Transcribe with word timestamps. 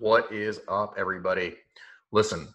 What 0.00 0.30
is 0.30 0.60
up, 0.68 0.94
everybody? 0.96 1.56
Listen, 2.12 2.54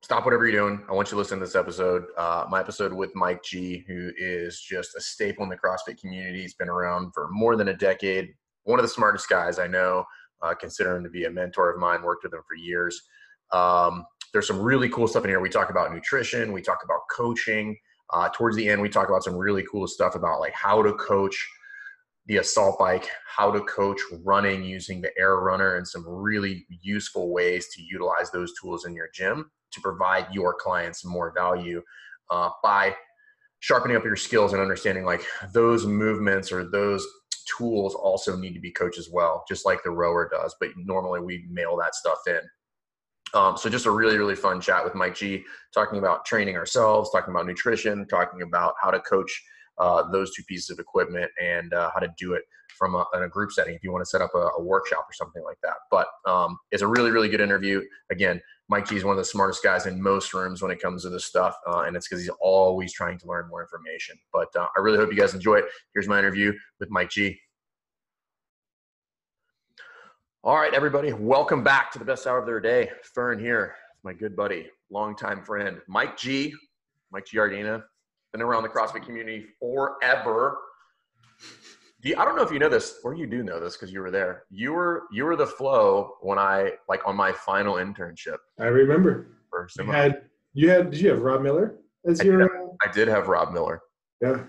stop 0.00 0.24
whatever 0.24 0.46
you're 0.46 0.66
doing. 0.66 0.82
I 0.88 0.94
want 0.94 1.08
you 1.08 1.10
to 1.10 1.16
listen 1.18 1.38
to 1.38 1.44
this 1.44 1.54
episode. 1.54 2.06
Uh, 2.16 2.46
my 2.48 2.58
episode 2.58 2.90
with 2.90 3.14
Mike 3.14 3.42
G, 3.44 3.84
who 3.86 4.12
is 4.16 4.58
just 4.58 4.96
a 4.96 5.00
staple 5.02 5.44
in 5.44 5.50
the 5.50 5.58
CrossFit 5.58 6.00
community. 6.00 6.40
He's 6.40 6.54
been 6.54 6.70
around 6.70 7.12
for 7.12 7.28
more 7.30 7.54
than 7.54 7.68
a 7.68 7.76
decade. 7.76 8.32
One 8.64 8.78
of 8.78 8.82
the 8.82 8.88
smartest 8.88 9.28
guys 9.28 9.58
I 9.58 9.66
know. 9.66 10.06
Uh, 10.40 10.54
to 10.54 11.10
be 11.12 11.24
a 11.24 11.30
mentor 11.30 11.70
of 11.70 11.78
mine. 11.78 12.00
Worked 12.00 12.24
with 12.24 12.32
him 12.32 12.40
for 12.48 12.54
years. 12.54 13.02
Um, 13.52 14.06
there's 14.32 14.46
some 14.46 14.58
really 14.58 14.88
cool 14.88 15.08
stuff 15.08 15.24
in 15.24 15.28
here. 15.28 15.40
We 15.40 15.50
talk 15.50 15.68
about 15.68 15.92
nutrition. 15.92 16.52
We 16.52 16.62
talk 16.62 16.78
about 16.82 17.00
coaching. 17.14 17.76
Uh, 18.08 18.30
towards 18.30 18.56
the 18.56 18.66
end, 18.70 18.80
we 18.80 18.88
talk 18.88 19.10
about 19.10 19.22
some 19.22 19.36
really 19.36 19.66
cool 19.70 19.86
stuff 19.86 20.14
about 20.14 20.40
like 20.40 20.54
how 20.54 20.82
to 20.82 20.94
coach 20.94 21.46
the 22.26 22.36
assault 22.36 22.78
bike, 22.78 23.08
how 23.26 23.50
to 23.50 23.60
coach 23.62 24.00
running 24.24 24.62
using 24.62 25.00
the 25.00 25.10
air 25.18 25.36
runner, 25.36 25.76
and 25.76 25.86
some 25.86 26.04
really 26.06 26.66
useful 26.68 27.32
ways 27.32 27.68
to 27.74 27.82
utilize 27.82 28.30
those 28.30 28.52
tools 28.60 28.84
in 28.84 28.94
your 28.94 29.08
gym 29.12 29.50
to 29.72 29.80
provide 29.80 30.26
your 30.32 30.54
clients 30.54 31.04
more 31.04 31.32
value 31.34 31.82
uh, 32.30 32.50
by 32.62 32.94
sharpening 33.60 33.96
up 33.96 34.04
your 34.04 34.16
skills 34.16 34.52
and 34.52 34.62
understanding 34.62 35.04
like 35.04 35.22
those 35.52 35.86
movements 35.86 36.52
or 36.52 36.64
those 36.64 37.06
tools 37.56 37.94
also 37.94 38.36
need 38.36 38.54
to 38.54 38.60
be 38.60 38.70
coached 38.70 38.98
as 38.98 39.08
well, 39.10 39.44
just 39.48 39.64
like 39.64 39.82
the 39.82 39.90
rower 39.90 40.28
does. 40.28 40.54
But 40.60 40.70
normally 40.76 41.20
we 41.20 41.46
mail 41.50 41.76
that 41.78 41.94
stuff 41.94 42.18
in. 42.26 42.40
Um, 43.34 43.56
so 43.56 43.70
just 43.70 43.86
a 43.86 43.90
really, 43.90 44.18
really 44.18 44.34
fun 44.34 44.60
chat 44.60 44.84
with 44.84 44.94
Mike 44.94 45.14
G, 45.14 45.42
talking 45.72 45.98
about 45.98 46.26
training 46.26 46.56
ourselves, 46.56 47.10
talking 47.10 47.32
about 47.32 47.46
nutrition, 47.46 48.06
talking 48.06 48.42
about 48.42 48.74
how 48.80 48.90
to 48.90 49.00
coach 49.00 49.42
uh, 49.78 50.10
those 50.10 50.34
two 50.34 50.42
pieces 50.44 50.70
of 50.70 50.78
equipment 50.78 51.30
and 51.40 51.72
uh, 51.72 51.90
how 51.92 52.00
to 52.00 52.12
do 52.18 52.34
it 52.34 52.42
from 52.78 52.94
a, 52.94 53.04
a 53.14 53.28
group 53.28 53.52
setting 53.52 53.74
if 53.74 53.84
you 53.84 53.92
want 53.92 54.02
to 54.02 54.08
set 54.08 54.20
up 54.20 54.30
a, 54.34 54.48
a 54.58 54.62
workshop 54.62 55.06
or 55.08 55.12
something 55.12 55.42
like 55.44 55.58
that. 55.62 55.74
But 55.90 56.08
um, 56.26 56.58
it's 56.70 56.82
a 56.82 56.86
really, 56.86 57.10
really 57.10 57.28
good 57.28 57.40
interview. 57.40 57.82
Again, 58.10 58.40
Mike 58.68 58.88
G 58.88 58.96
is 58.96 59.04
one 59.04 59.12
of 59.12 59.18
the 59.18 59.24
smartest 59.24 59.62
guys 59.62 59.86
in 59.86 60.00
most 60.00 60.32
rooms 60.32 60.62
when 60.62 60.70
it 60.70 60.80
comes 60.80 61.02
to 61.02 61.10
this 61.10 61.26
stuff, 61.26 61.56
uh, 61.66 61.80
and 61.80 61.96
it's 61.96 62.08
because 62.08 62.22
he's 62.22 62.30
always 62.40 62.92
trying 62.92 63.18
to 63.18 63.26
learn 63.26 63.48
more 63.48 63.62
information. 63.62 64.16
But 64.32 64.48
uh, 64.56 64.66
I 64.76 64.80
really 64.80 64.98
hope 64.98 65.10
you 65.10 65.18
guys 65.18 65.34
enjoy 65.34 65.56
it. 65.56 65.66
Here's 65.92 66.08
my 66.08 66.18
interview 66.18 66.52
with 66.80 66.90
Mike 66.90 67.10
G. 67.10 67.38
All 70.44 70.56
right, 70.56 70.74
everybody, 70.74 71.12
welcome 71.12 71.62
back 71.62 71.92
to 71.92 71.98
the 71.98 72.04
best 72.04 72.26
hour 72.26 72.38
of 72.38 72.46
their 72.46 72.60
day. 72.60 72.90
Fern 73.14 73.38
here, 73.38 73.76
my 74.02 74.12
good 74.12 74.34
buddy, 74.34 74.70
longtime 74.90 75.44
friend, 75.44 75.80
Mike 75.86 76.16
G. 76.16 76.52
Mike 77.12 77.26
Giardina, 77.26 77.82
been 78.32 78.42
around 78.42 78.62
the 78.62 78.68
CrossFit 78.68 79.04
community 79.04 79.46
forever. 79.60 80.58
You, 82.02 82.16
I 82.18 82.24
don't 82.24 82.36
know 82.36 82.42
if 82.42 82.50
you 82.50 82.58
know 82.58 82.68
this, 82.68 82.98
or 83.04 83.14
you 83.14 83.26
do 83.26 83.42
know 83.42 83.60
this 83.60 83.76
because 83.76 83.92
you 83.92 84.00
were 84.00 84.10
there. 84.10 84.44
You 84.50 84.72
were 84.72 85.04
you 85.12 85.24
were 85.24 85.36
the 85.36 85.46
flow 85.46 86.14
when 86.20 86.38
I 86.38 86.72
like 86.88 87.06
on 87.06 87.14
my 87.14 87.32
final 87.32 87.74
internship. 87.74 88.38
I 88.58 88.64
remember. 88.64 89.28
You 89.78 89.84
had 89.84 90.22
you 90.54 90.70
had 90.70 90.90
did 90.90 91.00
you 91.00 91.10
have 91.10 91.22
Rob 91.22 91.42
Miller 91.42 91.76
as 92.06 92.20
I 92.20 92.24
your? 92.24 92.38
Did 92.38 92.50
have, 92.50 92.70
I 92.82 92.92
did 92.92 93.08
have 93.08 93.28
Rob 93.28 93.52
Miller. 93.52 93.82
Yeah, 94.20 94.42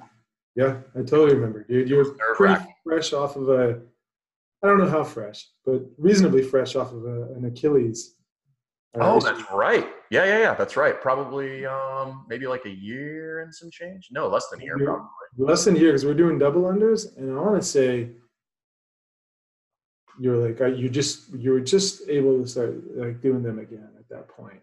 yeah, 0.56 0.78
I 0.96 1.00
totally 1.00 1.36
remember, 1.36 1.64
dude. 1.64 1.90
You 1.90 1.98
were 1.98 2.16
pretty 2.36 2.64
fresh 2.84 3.14
off 3.14 3.36
of 3.36 3.50
a 3.50 3.82
I 4.64 4.68
don't 4.68 4.78
know 4.78 4.90
how 4.90 5.04
fresh, 5.04 5.46
but 5.66 5.82
reasonably 5.98 6.42
fresh 6.42 6.76
off 6.76 6.94
of 6.94 7.04
a, 7.04 7.34
an 7.34 7.46
Achilles. 7.46 8.16
Uh, 8.96 9.16
oh, 9.16 9.20
that's 9.20 9.42
right. 9.52 9.88
Yeah, 10.12 10.26
yeah, 10.26 10.40
yeah. 10.40 10.54
That's 10.54 10.78
right. 10.78 11.02
Probably, 11.02 11.66
um, 11.66 12.26
maybe 12.30 12.46
like 12.46 12.66
a 12.66 12.70
year 12.70 13.42
and 13.42 13.54
some 13.54 13.72
change. 13.72 14.10
No, 14.12 14.28
less 14.28 14.48
than 14.50 14.62
a 14.62 14.64
year, 14.64 14.78
probably. 14.78 15.08
Less 15.38 15.66
than 15.66 15.76
a 15.76 15.80
year 15.80 15.90
because 15.90 16.06
we're 16.06 16.14
doing 16.14 16.38
double 16.38 16.64
unders, 16.64 17.18
and 17.18 17.36
I 17.36 17.42
want 17.42 17.60
to 17.60 17.68
say 17.68 18.12
you're 20.20 20.38
like 20.38 20.62
uh, 20.62 20.68
you 20.68 20.90
just 20.90 21.34
you 21.34 21.52
were 21.52 21.60
just 21.60 22.08
able 22.08 22.40
to 22.40 22.48
start 22.48 22.76
like 22.96 23.22
doing 23.22 23.42
them 23.42 23.60
again 23.60 23.90
at 23.98 24.08
that 24.10 24.28
point. 24.28 24.60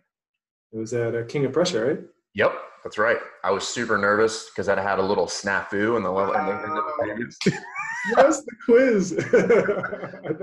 It 0.73 0.79
was 0.79 0.93
at 0.95 1.15
a 1.15 1.25
King 1.25 1.45
of 1.47 1.53
Prussia, 1.53 1.85
right? 1.85 2.01
Yep, 2.35 2.53
that's 2.85 2.99
right. 2.99 3.19
I 3.43 3.51
was 3.51 3.67
super 3.67 3.99
nervous 3.99 4.49
because 4.51 4.69
I 4.69 4.81
had 4.81 5.01
a 5.01 5.03
little 5.03 5.27
snafu 5.27 5.97
in 5.97 6.03
the 6.05 6.11
level. 6.11 6.35
Uh, 6.37 7.17
yes, 8.17 8.43
the 8.43 8.53
quiz. 8.65 9.19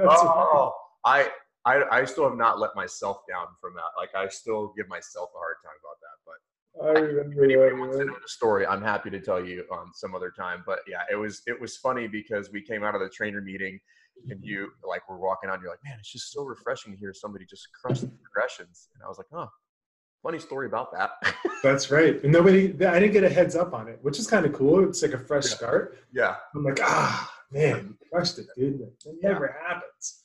oh, 0.09 0.73
I, 1.05 1.29
I, 1.67 1.99
I 1.99 2.05
still 2.05 2.23
have 2.29 2.37
not 2.37 2.59
let 2.59 2.75
myself 2.75 3.17
down 3.27 3.47
from 3.59 3.73
that. 3.75 3.91
Like 3.97 4.15
I 4.15 4.29
still 4.29 4.73
give 4.77 4.87
myself 4.87 5.29
a 5.35 5.37
hard 5.37 5.57
time 5.61 5.75
about 5.83 5.99
that. 5.99 6.17
But 6.25 6.37
I 6.85 6.99
remember 6.99 7.43
if 7.43 7.43
anybody 7.43 7.75
wants 7.75 7.97
to 7.97 8.05
know 8.05 8.13
the 8.13 8.29
story, 8.29 8.65
I'm 8.65 8.81
happy 8.81 9.09
to 9.09 9.19
tell 9.19 9.43
you 9.43 9.65
on 9.69 9.93
some 9.93 10.15
other 10.15 10.31
time. 10.31 10.63
But 10.65 10.79
yeah, 10.87 11.01
it 11.11 11.15
was 11.15 11.41
it 11.45 11.59
was 11.59 11.75
funny 11.75 12.07
because 12.07 12.51
we 12.51 12.61
came 12.61 12.83
out 12.83 12.95
of 12.95 13.01
the 13.01 13.09
trainer 13.09 13.41
meeting 13.41 13.79
and 14.29 14.43
you 14.43 14.69
like 14.87 15.09
we're 15.09 15.17
walking 15.17 15.49
on, 15.49 15.59
you're 15.61 15.69
like, 15.69 15.83
man, 15.83 15.97
it's 15.99 16.11
just 16.11 16.31
so 16.31 16.43
refreshing 16.43 16.93
to 16.93 16.97
hear 16.97 17.13
somebody 17.13 17.45
just 17.45 17.67
crush 17.73 17.99
the 17.99 18.11
progressions. 18.23 18.87
And 18.95 19.03
I 19.03 19.09
was 19.09 19.17
like, 19.17 19.27
oh, 19.33 19.49
funny 20.23 20.39
story 20.39 20.67
about 20.67 20.91
that. 20.93 21.11
That's 21.63 21.91
right. 21.91 22.23
And 22.23 22.31
nobody, 22.31 22.67
I 22.85 22.99
didn't 22.99 23.13
get 23.13 23.23
a 23.23 23.29
heads 23.29 23.55
up 23.55 23.73
on 23.73 23.87
it, 23.87 23.99
which 24.01 24.19
is 24.19 24.27
kind 24.27 24.45
of 24.45 24.53
cool. 24.53 24.87
It's 24.87 25.01
like 25.01 25.13
a 25.13 25.19
fresh 25.19 25.49
yeah. 25.49 25.55
start. 25.55 25.97
Yeah. 26.13 26.35
I'm 26.55 26.63
like, 26.63 26.79
ah, 26.81 27.31
man, 27.51 27.95
you 27.99 28.09
crushed 28.11 28.39
it, 28.39 28.47
dude. 28.57 28.79
That 28.79 29.17
never 29.21 29.55
yeah. 29.55 29.73
happens. 29.73 30.23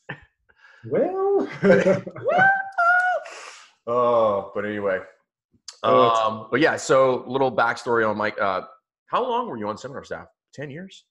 Well. 0.90 1.48
oh, 3.86 4.52
but 4.54 4.64
anyway. 4.64 5.00
Oh, 5.82 6.10
um, 6.10 6.46
but 6.50 6.60
yeah, 6.60 6.76
so 6.76 7.24
little 7.26 7.50
backstory 7.50 8.08
on 8.08 8.16
Mike. 8.16 8.40
Uh, 8.40 8.62
how 9.06 9.22
long 9.22 9.48
were 9.48 9.58
you 9.58 9.68
on 9.68 9.76
seminar 9.76 10.04
staff? 10.04 10.28
10 10.54 10.70
years? 10.70 11.04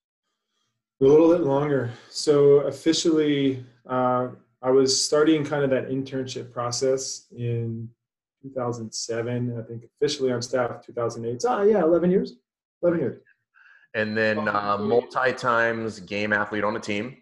A 1.01 1.05
little 1.05 1.29
bit 1.29 1.41
longer. 1.41 1.91
So 2.09 2.61
officially, 2.61 3.65
uh, 3.89 4.29
I 4.61 4.69
was 4.71 5.03
starting 5.03 5.43
kind 5.43 5.63
of 5.63 5.71
that 5.71 5.89
internship 5.89 6.51
process 6.51 7.25
in 7.35 7.89
2007. 8.43 9.57
I 9.57 9.63
think 9.63 9.83
officially 9.95 10.31
on 10.31 10.41
staff 10.41 10.85
2008. 10.85 11.41
So, 11.41 11.49
ah, 11.49 11.61
yeah, 11.63 11.83
11 11.83 12.11
years. 12.11 12.33
11 12.83 12.99
years. 12.99 13.21
And 13.93 14.15
then 14.15 14.47
uh, 14.47 14.77
multi 14.77 15.33
times 15.33 15.99
game 15.99 16.31
athlete 16.31 16.63
on 16.63 16.73
the 16.73 16.79
team. 16.79 17.17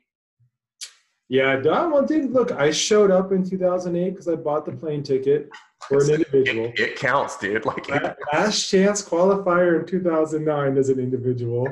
Yeah, 1.30 1.58
Don. 1.58 1.92
Well, 1.92 2.06
dude, 2.06 2.32
look, 2.32 2.52
I 2.52 2.72
showed 2.72 3.12
up 3.12 3.32
in 3.32 3.48
2008 3.48 4.10
because 4.10 4.28
I 4.28 4.36
bought 4.36 4.66
the 4.66 4.72
plane 4.72 5.04
ticket 5.04 5.50
for 5.88 6.04
an 6.04 6.10
individual. 6.10 6.66
It, 6.66 6.80
it 6.80 6.96
counts, 6.96 7.38
dude. 7.38 7.66
Like 7.66 7.88
last 8.34 8.68
chance 8.68 9.08
qualifier 9.08 9.80
in 9.80 9.86
2009 9.86 10.78
as 10.78 10.90
an 10.90 11.00
individual. 11.00 11.68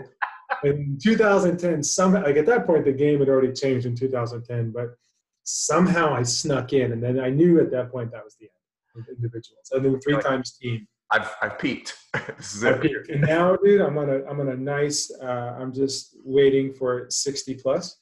in 0.63 0.97
2010, 1.01 1.84
somehow, 1.84 2.23
like 2.23 2.38
at 2.38 2.45
that 2.45 2.68
point, 2.68 2.85
the 2.85 2.91
game 2.91 3.19
had 3.19 3.29
already 3.29 3.51
changed 3.51 3.88
in 3.88 3.95
2010, 3.95 4.72
but 4.72 4.95
somehow 5.44 6.13
I 6.13 6.22
snuck 6.22 6.74
in, 6.74 6.91
and 6.91 7.01
then 7.01 7.19
I 7.19 7.29
knew 7.29 7.59
at 7.59 7.72
that 7.72 7.91
point 7.91 8.12
that 8.12 8.24
was 8.24 8.35
the 8.39 8.45
end 8.45 9.07
of 9.07 9.16
individuals, 9.16 9.72
and 9.72 9.84
then 9.84 10.00
three 10.01 10.22
times 10.22 10.51
team. 10.51 10.88
I've 11.09 11.34
I've 11.41 11.57
peaked. 11.57 11.97
this 12.38 12.56
is 12.56 12.63
it. 12.63 12.81
Peaked. 12.81 13.09
And 13.09 13.22
now, 13.22 13.56
dude, 13.56 13.81
I'm 13.81 13.97
on 13.97 14.09
a 14.09 14.24
I'm 14.25 14.39
on 14.39 14.50
a 14.50 14.57
nice. 14.57 15.12
Uh, 15.22 15.56
I'm 15.59 15.74
just 15.74 16.18
waiting 16.24 16.74
for 16.74 17.07
60 17.09 17.56
plus, 17.56 18.01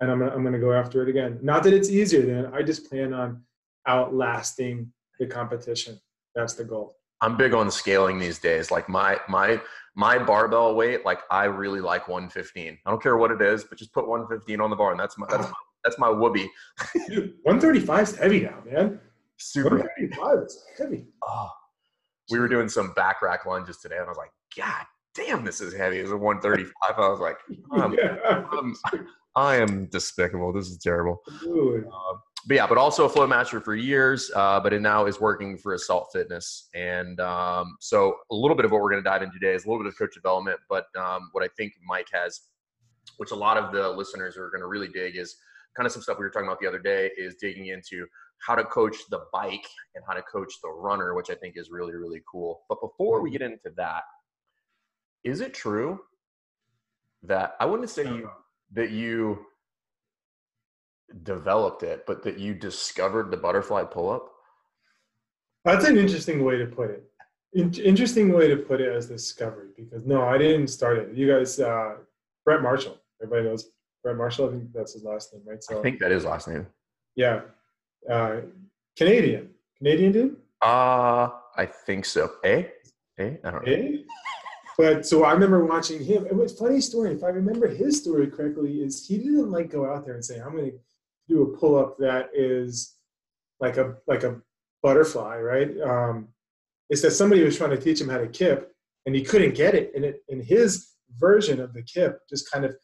and 0.00 0.10
I'm 0.10 0.18
gonna, 0.18 0.32
I'm 0.32 0.44
gonna 0.44 0.58
go 0.58 0.72
after 0.72 1.02
it 1.02 1.08
again. 1.08 1.38
Not 1.42 1.62
that 1.64 1.72
it's 1.72 1.90
easier 1.90 2.22
than 2.22 2.52
I 2.52 2.62
just 2.62 2.88
plan 2.88 3.12
on 3.12 3.42
outlasting 3.86 4.92
the 5.18 5.26
competition. 5.26 6.00
That's 6.34 6.54
the 6.54 6.64
goal. 6.64 6.96
I'm 7.22 7.36
big 7.36 7.54
on 7.54 7.70
scaling 7.70 8.18
these 8.18 8.38
days. 8.38 8.70
Like 8.70 8.88
my 8.88 9.18
my 9.28 9.60
my 9.94 10.18
barbell 10.18 10.74
weight, 10.74 11.04
like 11.06 11.20
I 11.30 11.44
really 11.44 11.80
like 11.80 12.08
115. 12.08 12.78
I 12.84 12.90
don't 12.90 13.02
care 13.02 13.16
what 13.16 13.30
it 13.30 13.40
is, 13.40 13.64
but 13.64 13.78
just 13.78 13.92
put 13.92 14.06
115 14.06 14.60
on 14.60 14.70
the 14.70 14.76
bar, 14.76 14.90
and 14.90 15.00
that's 15.00 15.16
my 15.16 15.26
that's 15.30 15.48
my, 15.48 15.54
that's 15.84 15.98
my 15.98 16.10
whoopee. 16.10 16.50
Dude, 17.08 17.34
135 17.42 18.02
is 18.02 18.16
heavy 18.16 18.40
now, 18.40 18.62
man. 18.70 19.00
Super 19.38 19.78
heavy. 19.78 20.10
It's 20.42 20.64
heavy. 20.78 21.06
Oh, 21.22 21.50
we 22.30 22.38
were 22.38 22.48
doing 22.48 22.68
some 22.68 22.92
back 22.92 23.22
rack 23.22 23.46
lunges 23.46 23.78
today, 23.78 23.96
and 23.96 24.04
I 24.04 24.08
was 24.08 24.18
like, 24.18 24.32
God 24.56 24.84
damn, 25.16 25.44
this 25.44 25.60
is 25.60 25.74
heavy. 25.74 25.98
It's 25.98 26.10
a 26.10 26.16
135. 26.16 26.72
I 26.96 27.08
was 27.08 27.20
like, 27.20 27.38
I'm, 27.72 27.80
um, 27.80 27.94
yeah. 27.98 28.44
I'm, 28.52 28.76
I 29.36 29.56
am 29.56 29.86
despicable. 29.86 30.52
This 30.52 30.68
is 30.68 30.78
terrible. 30.78 31.20
Uh, 31.86 32.18
but 32.46 32.54
yeah, 32.54 32.66
but 32.66 32.78
also 32.78 33.04
a 33.04 33.08
flow 33.08 33.26
master 33.26 33.60
for 33.60 33.74
years, 33.74 34.30
uh, 34.34 34.60
but 34.60 34.72
it 34.72 34.80
now 34.80 35.06
is 35.06 35.20
working 35.20 35.58
for 35.58 35.74
Assault 35.74 36.08
Fitness. 36.12 36.68
And 36.74 37.20
um, 37.20 37.76
so 37.80 38.16
a 38.30 38.34
little 38.34 38.56
bit 38.56 38.64
of 38.64 38.70
what 38.70 38.80
we're 38.80 38.90
going 38.90 39.02
to 39.02 39.08
dive 39.08 39.22
into 39.22 39.38
today 39.38 39.54
is 39.54 39.64
a 39.64 39.68
little 39.68 39.82
bit 39.82 39.92
of 39.92 39.98
coach 39.98 40.14
development, 40.14 40.58
but 40.68 40.86
um, 40.98 41.28
what 41.32 41.44
I 41.44 41.48
think 41.56 41.74
Mike 41.86 42.06
has, 42.12 42.40
which 43.18 43.30
a 43.30 43.34
lot 43.34 43.56
of 43.56 43.72
the 43.72 43.88
listeners 43.90 44.36
are 44.36 44.48
going 44.50 44.60
to 44.60 44.68
really 44.68 44.88
dig, 44.88 45.16
is 45.16 45.36
kind 45.76 45.86
of 45.86 45.92
some 45.92 46.02
stuff 46.02 46.18
we 46.18 46.24
were 46.24 46.30
talking 46.30 46.48
about 46.48 46.60
the 46.60 46.66
other 46.66 46.78
day, 46.78 47.10
is 47.18 47.34
digging 47.34 47.66
into 47.66 48.06
how 48.46 48.54
to 48.54 48.64
coach 48.64 48.96
the 49.10 49.20
bike 49.32 49.66
and 49.94 50.04
how 50.06 50.14
to 50.14 50.22
coach 50.22 50.52
the 50.62 50.70
runner, 50.70 51.14
which 51.14 51.30
I 51.30 51.34
think 51.34 51.56
is 51.56 51.70
really, 51.70 51.94
really 51.94 52.22
cool. 52.30 52.62
But 52.68 52.80
before 52.80 53.22
we 53.22 53.30
get 53.30 53.42
into 53.42 53.70
that, 53.76 54.02
is 55.24 55.40
it 55.40 55.52
true 55.52 56.00
that 57.24 57.56
I 57.58 57.66
wouldn't 57.66 57.90
say 57.90 58.04
you 58.04 58.30
that 58.76 58.90
you 58.90 59.44
developed 61.22 61.82
it, 61.82 62.04
but 62.06 62.22
that 62.22 62.38
you 62.38 62.54
discovered 62.54 63.30
the 63.30 63.36
butterfly 63.36 63.82
pull 63.82 64.10
up? 64.10 64.30
That's 65.64 65.86
an 65.86 65.96
interesting 65.96 66.44
way 66.44 66.58
to 66.58 66.66
put 66.66 66.90
it. 66.90 67.02
In- 67.54 67.74
interesting 67.74 68.32
way 68.32 68.48
to 68.48 68.56
put 68.56 68.80
it 68.80 68.92
as 68.92 69.08
discovery 69.08 69.70
because 69.76 70.04
no, 70.04 70.22
I 70.22 70.38
didn't 70.38 70.68
start 70.68 70.98
it. 70.98 71.14
You 71.14 71.26
guys, 71.26 71.58
uh, 71.58 71.96
Brett 72.44 72.62
Marshall, 72.62 73.00
everybody 73.20 73.48
knows 73.48 73.70
Brett 74.04 74.16
Marshall. 74.16 74.48
I 74.48 74.52
think 74.52 74.72
that's 74.72 74.92
his 74.92 75.02
last 75.02 75.32
name, 75.32 75.42
right? 75.46 75.62
So 75.64 75.78
I 75.78 75.82
think 75.82 75.98
that 76.00 76.12
is 76.12 76.22
his 76.22 76.24
last 76.26 76.46
name. 76.46 76.66
Yeah, 77.16 77.40
uh, 78.08 78.42
Canadian, 78.96 79.50
Canadian 79.78 80.12
dude. 80.12 80.36
Uh, 80.60 81.30
I 81.56 81.66
think 81.66 82.04
so. 82.04 82.30
Eh? 82.44 82.64
Eh? 83.18 83.36
I 83.42 83.50
don't 83.50 83.66
know. 83.66 83.72
Eh? 83.72 84.02
But 84.78 85.06
so 85.06 85.24
I 85.24 85.32
remember 85.32 85.64
watching 85.64 86.04
him. 86.04 86.26
It 86.26 86.36
was 86.36 86.58
funny 86.58 86.80
story. 86.80 87.12
If 87.12 87.24
I 87.24 87.28
remember 87.28 87.66
his 87.66 88.00
story 88.00 88.26
correctly, 88.26 88.82
is 88.82 89.06
he 89.06 89.18
didn't 89.18 89.50
like 89.50 89.70
go 89.70 89.90
out 89.90 90.04
there 90.04 90.14
and 90.14 90.24
say, 90.24 90.38
"I'm 90.38 90.52
going 90.52 90.72
to 90.72 90.78
do 91.28 91.42
a 91.42 91.56
pull 91.56 91.76
up 91.76 91.96
that 91.98 92.30
is 92.34 92.94
like 93.58 93.78
a 93.78 93.96
like 94.06 94.22
a 94.22 94.40
butterfly," 94.82 95.38
right? 95.38 95.70
Um, 95.80 96.28
it's 96.90 97.02
that 97.02 97.12
somebody 97.12 97.42
was 97.42 97.56
trying 97.56 97.70
to 97.70 97.78
teach 97.78 98.00
him 98.00 98.08
how 98.08 98.18
to 98.18 98.28
kip, 98.28 98.72
and 99.06 99.14
he 99.14 99.22
couldn't 99.22 99.54
get 99.54 99.74
it, 99.74 99.92
and 99.94 100.04
it 100.04 100.22
and 100.28 100.42
his 100.42 100.88
version 101.18 101.60
of 101.60 101.72
the 101.72 101.82
kip 101.82 102.20
just 102.28 102.50
kind 102.50 102.64
of 102.64 102.76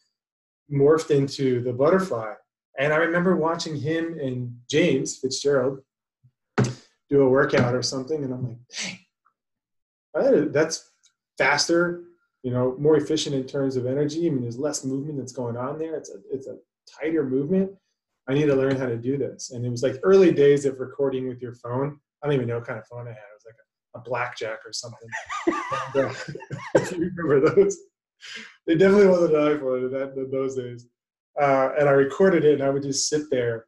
morphed 0.72 1.10
into 1.10 1.62
the 1.62 1.72
butterfly. 1.72 2.32
And 2.78 2.92
I 2.92 2.96
remember 2.96 3.36
watching 3.36 3.76
him 3.76 4.18
and 4.18 4.56
James 4.70 5.18
Fitzgerald 5.18 5.80
do 7.10 7.20
a 7.20 7.28
workout 7.28 7.74
or 7.74 7.82
something, 7.82 8.24
and 8.24 8.32
I'm 8.32 8.48
like, 8.48 8.58
dang, 10.14 10.52
that's 10.52 10.91
faster, 11.38 12.04
you 12.42 12.50
know, 12.50 12.76
more 12.78 12.96
efficient 12.96 13.34
in 13.34 13.44
terms 13.44 13.76
of 13.76 13.86
energy. 13.86 14.26
I 14.26 14.30
mean, 14.30 14.42
there's 14.42 14.58
less 14.58 14.84
movement 14.84 15.18
that's 15.18 15.32
going 15.32 15.56
on 15.56 15.78
there. 15.78 15.96
It's 15.96 16.10
a 16.10 16.18
it's 16.30 16.46
a 16.46 16.56
tighter 17.00 17.24
movement. 17.24 17.70
I 18.28 18.34
need 18.34 18.46
to 18.46 18.54
learn 18.54 18.76
how 18.76 18.86
to 18.86 18.96
do 18.96 19.16
this. 19.16 19.50
And 19.50 19.64
it 19.64 19.70
was 19.70 19.82
like 19.82 19.96
early 20.02 20.32
days 20.32 20.64
of 20.64 20.78
recording 20.78 21.28
with 21.28 21.42
your 21.42 21.54
phone. 21.54 21.98
I 22.22 22.26
don't 22.26 22.34
even 22.34 22.48
know 22.48 22.58
what 22.58 22.66
kind 22.66 22.78
of 22.78 22.86
phone 22.86 23.06
I 23.06 23.10
had. 23.10 23.16
It 23.16 23.34
was 23.34 23.44
like 23.46 23.56
a, 23.94 23.98
a 23.98 24.02
blackjack 24.02 24.60
or 24.64 24.72
something. 24.72 25.08
and, 25.46 26.04
uh, 26.06 26.14
if 26.76 26.92
you 26.92 27.10
remember 27.16 27.54
those, 27.54 27.76
they 28.66 28.76
definitely 28.76 29.08
wasn't 29.08 29.34
an 29.34 29.58
iPhone 29.58 29.86
in, 29.86 29.92
that, 29.92 30.14
in 30.16 30.30
those 30.30 30.54
days. 30.54 30.86
Uh, 31.40 31.70
and 31.78 31.88
I 31.88 31.92
recorded 31.92 32.44
it, 32.44 32.54
and 32.54 32.62
I 32.62 32.70
would 32.70 32.82
just 32.82 33.08
sit 33.08 33.22
there 33.30 33.66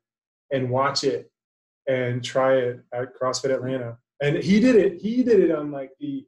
and 0.52 0.70
watch 0.70 1.02
it 1.02 1.30
and 1.88 2.22
try 2.22 2.54
it 2.54 2.80
at 2.92 3.08
CrossFit 3.20 3.54
Atlanta. 3.54 3.96
And 4.22 4.36
he 4.36 4.60
did 4.60 4.76
it. 4.76 5.00
He 5.00 5.22
did 5.22 5.40
it 5.40 5.50
on 5.50 5.70
like 5.70 5.90
the 5.98 6.26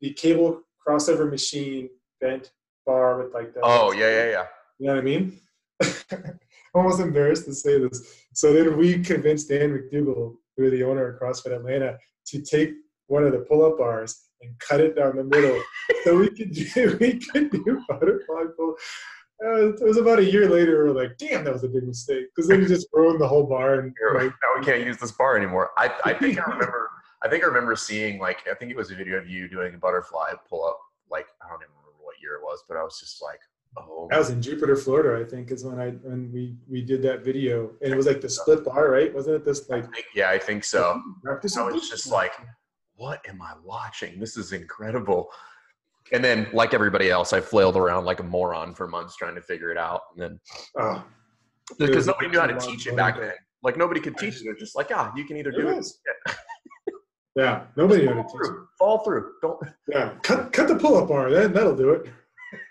the 0.00 0.12
cable 0.12 0.62
crossover 0.86 1.30
machine 1.30 1.88
bent 2.20 2.52
bar 2.84 3.22
with 3.22 3.34
like 3.34 3.52
the 3.54 3.60
Oh 3.62 3.92
yeah, 3.92 4.08
yeah, 4.08 4.30
yeah. 4.30 4.46
you 4.78 4.86
know 4.86 4.94
what 4.94 5.00
I 5.00 5.04
mean? 5.04 5.40
Almost 6.74 7.00
embarrassed 7.00 7.46
to 7.46 7.54
say 7.54 7.78
this. 7.78 8.24
So 8.34 8.52
then 8.52 8.76
we 8.76 9.02
convinced 9.02 9.48
Dan 9.48 9.72
MacDougald, 9.72 10.36
who 10.56 10.70
the 10.70 10.84
owner 10.84 11.08
of 11.08 11.20
CrossFit 11.20 11.56
Atlanta, 11.56 11.98
to 12.26 12.42
take 12.42 12.72
one 13.06 13.24
of 13.24 13.32
the 13.32 13.38
pull-up 13.38 13.78
bars 13.78 14.26
and 14.42 14.58
cut 14.58 14.80
it 14.80 14.96
down 14.96 15.16
the 15.16 15.24
middle, 15.24 15.60
so 16.04 16.16
we 16.16 16.28
could 16.28 16.52
do 16.52 16.96
we 17.00 17.18
could 17.18 17.50
do 17.50 17.82
butterfly 17.88 18.44
pull. 18.56 18.74
Uh, 19.44 19.68
it 19.68 19.82
was 19.82 19.98
about 19.98 20.18
a 20.18 20.24
year 20.24 20.48
later. 20.48 20.84
We 20.84 20.90
were 20.92 21.02
like, 21.02 21.18
"Damn, 21.18 21.44
that 21.44 21.52
was 21.52 21.64
a 21.64 21.68
big 21.68 21.86
mistake," 21.86 22.26
because 22.34 22.48
then 22.48 22.60
we 22.60 22.66
just 22.66 22.86
ruined 22.92 23.20
the 23.20 23.28
whole 23.28 23.44
bar. 23.44 23.80
And 23.80 23.94
like, 24.14 24.30
now 24.30 24.58
we 24.58 24.64
can't 24.64 24.84
use 24.84 24.96
this 24.96 25.12
bar 25.12 25.36
anymore. 25.36 25.70
I, 25.76 25.90
I 26.04 26.14
think 26.14 26.38
I 26.38 26.42
remember. 26.50 26.85
I 27.26 27.28
think 27.28 27.42
I 27.42 27.48
remember 27.48 27.74
seeing 27.74 28.20
like 28.20 28.46
I 28.48 28.54
think 28.54 28.70
it 28.70 28.76
was 28.76 28.92
a 28.92 28.94
video 28.94 29.18
of 29.18 29.28
you 29.28 29.48
doing 29.48 29.74
a 29.74 29.78
butterfly 29.78 30.30
pull 30.48 30.64
up. 30.64 30.78
Like 31.10 31.26
I 31.44 31.48
don't 31.48 31.60
even 31.60 31.74
remember 31.74 32.04
what 32.04 32.14
year 32.22 32.34
it 32.34 32.42
was, 32.42 32.62
but 32.68 32.76
I 32.76 32.84
was 32.84 33.00
just 33.00 33.20
like, 33.20 33.40
oh, 33.76 34.06
that 34.10 34.18
was 34.18 34.30
in 34.30 34.40
Jupiter, 34.40 34.76
Florida. 34.76 35.20
I 35.20 35.28
think 35.28 35.50
is 35.50 35.64
when 35.64 35.80
I 35.80 35.90
when 35.90 36.30
we 36.32 36.56
we 36.68 36.82
did 36.82 37.02
that 37.02 37.24
video, 37.24 37.72
and 37.82 37.92
it 37.92 37.96
was 37.96 38.06
like 38.06 38.20
the 38.20 38.28
split 38.28 38.64
bar, 38.64 38.92
right? 38.92 39.12
Wasn't 39.12 39.34
it 39.34 39.44
this 39.44 39.68
I 39.72 39.80
think, 39.80 40.06
yeah, 40.14 40.30
I 40.30 40.38
think 40.38 40.62
so. 40.62 41.02
I 41.28 41.62
was 41.62 41.88
just 41.88 42.06
like, 42.06 42.34
what 42.94 43.28
am 43.28 43.42
I 43.42 43.54
watching? 43.64 44.20
This 44.20 44.36
is 44.36 44.52
incredible. 44.52 45.28
And 46.12 46.24
then, 46.24 46.46
like 46.52 46.74
everybody 46.74 47.10
else, 47.10 47.32
I 47.32 47.40
flailed 47.40 47.76
around 47.76 48.04
like 48.04 48.20
a 48.20 48.22
moron 48.22 48.72
for 48.72 48.86
months 48.86 49.16
trying 49.16 49.34
to 49.34 49.42
figure 49.42 49.72
it 49.72 49.78
out. 49.78 50.02
And 50.12 50.22
then, 50.22 50.40
oh, 50.78 51.04
because 51.76 52.06
nobody 52.06 52.28
knew 52.28 52.38
how 52.38 52.46
to 52.46 52.60
teach 52.60 52.86
it 52.86 52.94
back 52.94 53.18
then. 53.18 53.32
Like 53.64 53.76
nobody 53.76 53.98
could 54.00 54.16
teach 54.16 54.36
it. 54.36 54.44
They're 54.44 54.54
just 54.54 54.76
like, 54.76 54.92
ah, 54.94 55.12
you 55.16 55.24
can 55.24 55.36
either 55.36 55.50
do 55.50 55.66
It. 55.70 55.84
yeah, 57.36 57.64
nobody 57.76 58.06
how 58.06 58.14
to 58.14 58.22
Fall 58.22 58.24
teach. 58.24 58.34
it. 58.34 58.46
through. 58.46 58.66
Fall 58.78 58.98
through. 59.04 59.32
Don't. 59.42 59.60
Yeah, 59.88 60.12
cut 60.22 60.52
cut 60.52 60.68
the 60.68 60.76
pull 60.76 60.96
up 60.96 61.08
bar. 61.08 61.30
That 61.30 61.52
that'll 61.54 61.76
do 61.76 61.90
it. 61.90 62.06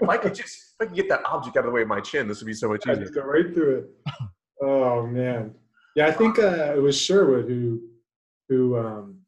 if 0.00 0.08
I 0.08 0.16
could 0.16 0.34
just, 0.34 0.54
if 0.54 0.74
I 0.80 0.84
could 0.86 0.96
get 0.96 1.08
that 1.08 1.24
object 1.26 1.56
out 1.56 1.60
of 1.60 1.66
the 1.66 1.72
way 1.72 1.82
of 1.82 1.88
my 1.88 2.00
chin, 2.00 2.26
this 2.28 2.40
would 2.40 2.46
be 2.46 2.54
so 2.54 2.68
much 2.68 2.86
I 2.86 2.92
easier. 2.92 3.02
just 3.04 3.14
go 3.14 3.22
right 3.22 3.52
through 3.52 3.78
it. 3.78 4.12
Oh 4.62 5.06
man, 5.06 5.54
yeah. 5.96 6.06
I 6.06 6.12
think 6.12 6.38
uh, 6.38 6.72
it 6.74 6.80
was 6.80 6.98
Sherwood 6.98 7.46
who 7.48 7.80
who 8.48 8.78
um, 8.78 9.18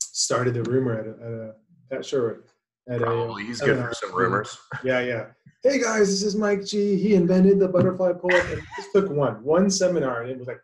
started 0.00 0.54
the 0.54 0.62
rumor 0.64 0.98
at 1.00 1.06
a, 1.06 1.10
at 1.10 1.32
a 1.32 1.54
Pat 1.90 2.04
Sherwood 2.04 2.42
at 2.88 3.00
a 3.00 3.04
Probably 3.04 3.44
he's 3.46 3.60
good 3.60 3.78
for 3.82 3.94
some 3.94 4.14
rumors. 4.14 4.56
yeah 4.84 5.00
yeah. 5.00 5.26
Hey 5.62 5.78
guys, 5.80 6.08
this 6.08 6.22
is 6.22 6.36
Mike 6.36 6.64
G. 6.64 6.96
He 6.96 7.14
invented 7.14 7.58
the 7.58 7.68
butterfly 7.68 8.12
pull 8.14 8.34
up, 8.34 8.44
and 8.50 8.62
just 8.76 8.92
took 8.94 9.10
one 9.10 9.42
one 9.44 9.70
seminar, 9.70 10.22
and 10.22 10.30
it 10.30 10.38
was 10.38 10.46
like 10.46 10.60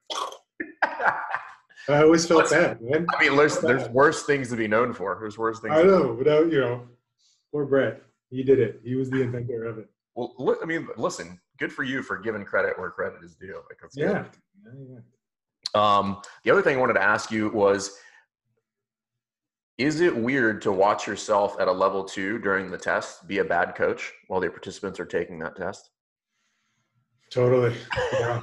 I 1.88 2.02
always 2.02 2.26
felt 2.26 2.50
bad, 2.50 2.80
man. 2.80 3.06
I 3.16 3.22
mean, 3.28 3.36
there's 3.36 3.58
there's 3.60 3.88
worse 3.90 4.24
things 4.24 4.48
to 4.50 4.56
be 4.56 4.66
known 4.66 4.92
for. 4.92 5.16
There's 5.20 5.38
worse 5.38 5.60
things. 5.60 5.74
I 5.74 5.82
know, 5.82 6.12
without 6.12 6.50
you 6.50 6.60
know, 6.60 6.86
poor 7.52 7.64
Brett. 7.64 8.02
He 8.30 8.42
did 8.42 8.58
it. 8.58 8.80
He 8.84 8.96
was 8.96 9.08
the 9.08 9.22
inventor 9.22 9.64
of 9.64 9.78
it. 9.78 9.88
Well, 10.14 10.34
li- 10.38 10.56
I 10.62 10.66
mean, 10.66 10.88
listen. 10.96 11.40
Good 11.58 11.72
for 11.72 11.84
you 11.84 12.02
for 12.02 12.18
giving 12.18 12.44
credit 12.44 12.78
where 12.78 12.90
credit 12.90 13.22
is 13.24 13.34
due. 13.36 13.54
Like, 13.68 13.78
that's. 13.80 13.96
Yeah. 13.96 14.24
Um, 15.74 16.20
the 16.44 16.50
other 16.50 16.60
thing 16.62 16.76
I 16.76 16.80
wanted 16.80 16.94
to 16.94 17.02
ask 17.02 17.30
you 17.30 17.50
was 17.50 17.98
Is 19.78 20.00
it 20.00 20.14
weird 20.16 20.62
to 20.62 20.72
watch 20.72 21.06
yourself 21.06 21.60
at 21.60 21.68
a 21.68 21.72
level 21.72 22.02
two 22.02 22.38
during 22.38 22.70
the 22.70 22.78
test 22.78 23.28
be 23.28 23.38
a 23.38 23.44
bad 23.44 23.74
coach 23.74 24.12
while 24.28 24.40
the 24.40 24.48
participants 24.50 24.98
are 24.98 25.06
taking 25.06 25.38
that 25.40 25.54
test? 25.56 25.90
Totally. 27.30 27.74
Yeah. 28.12 28.40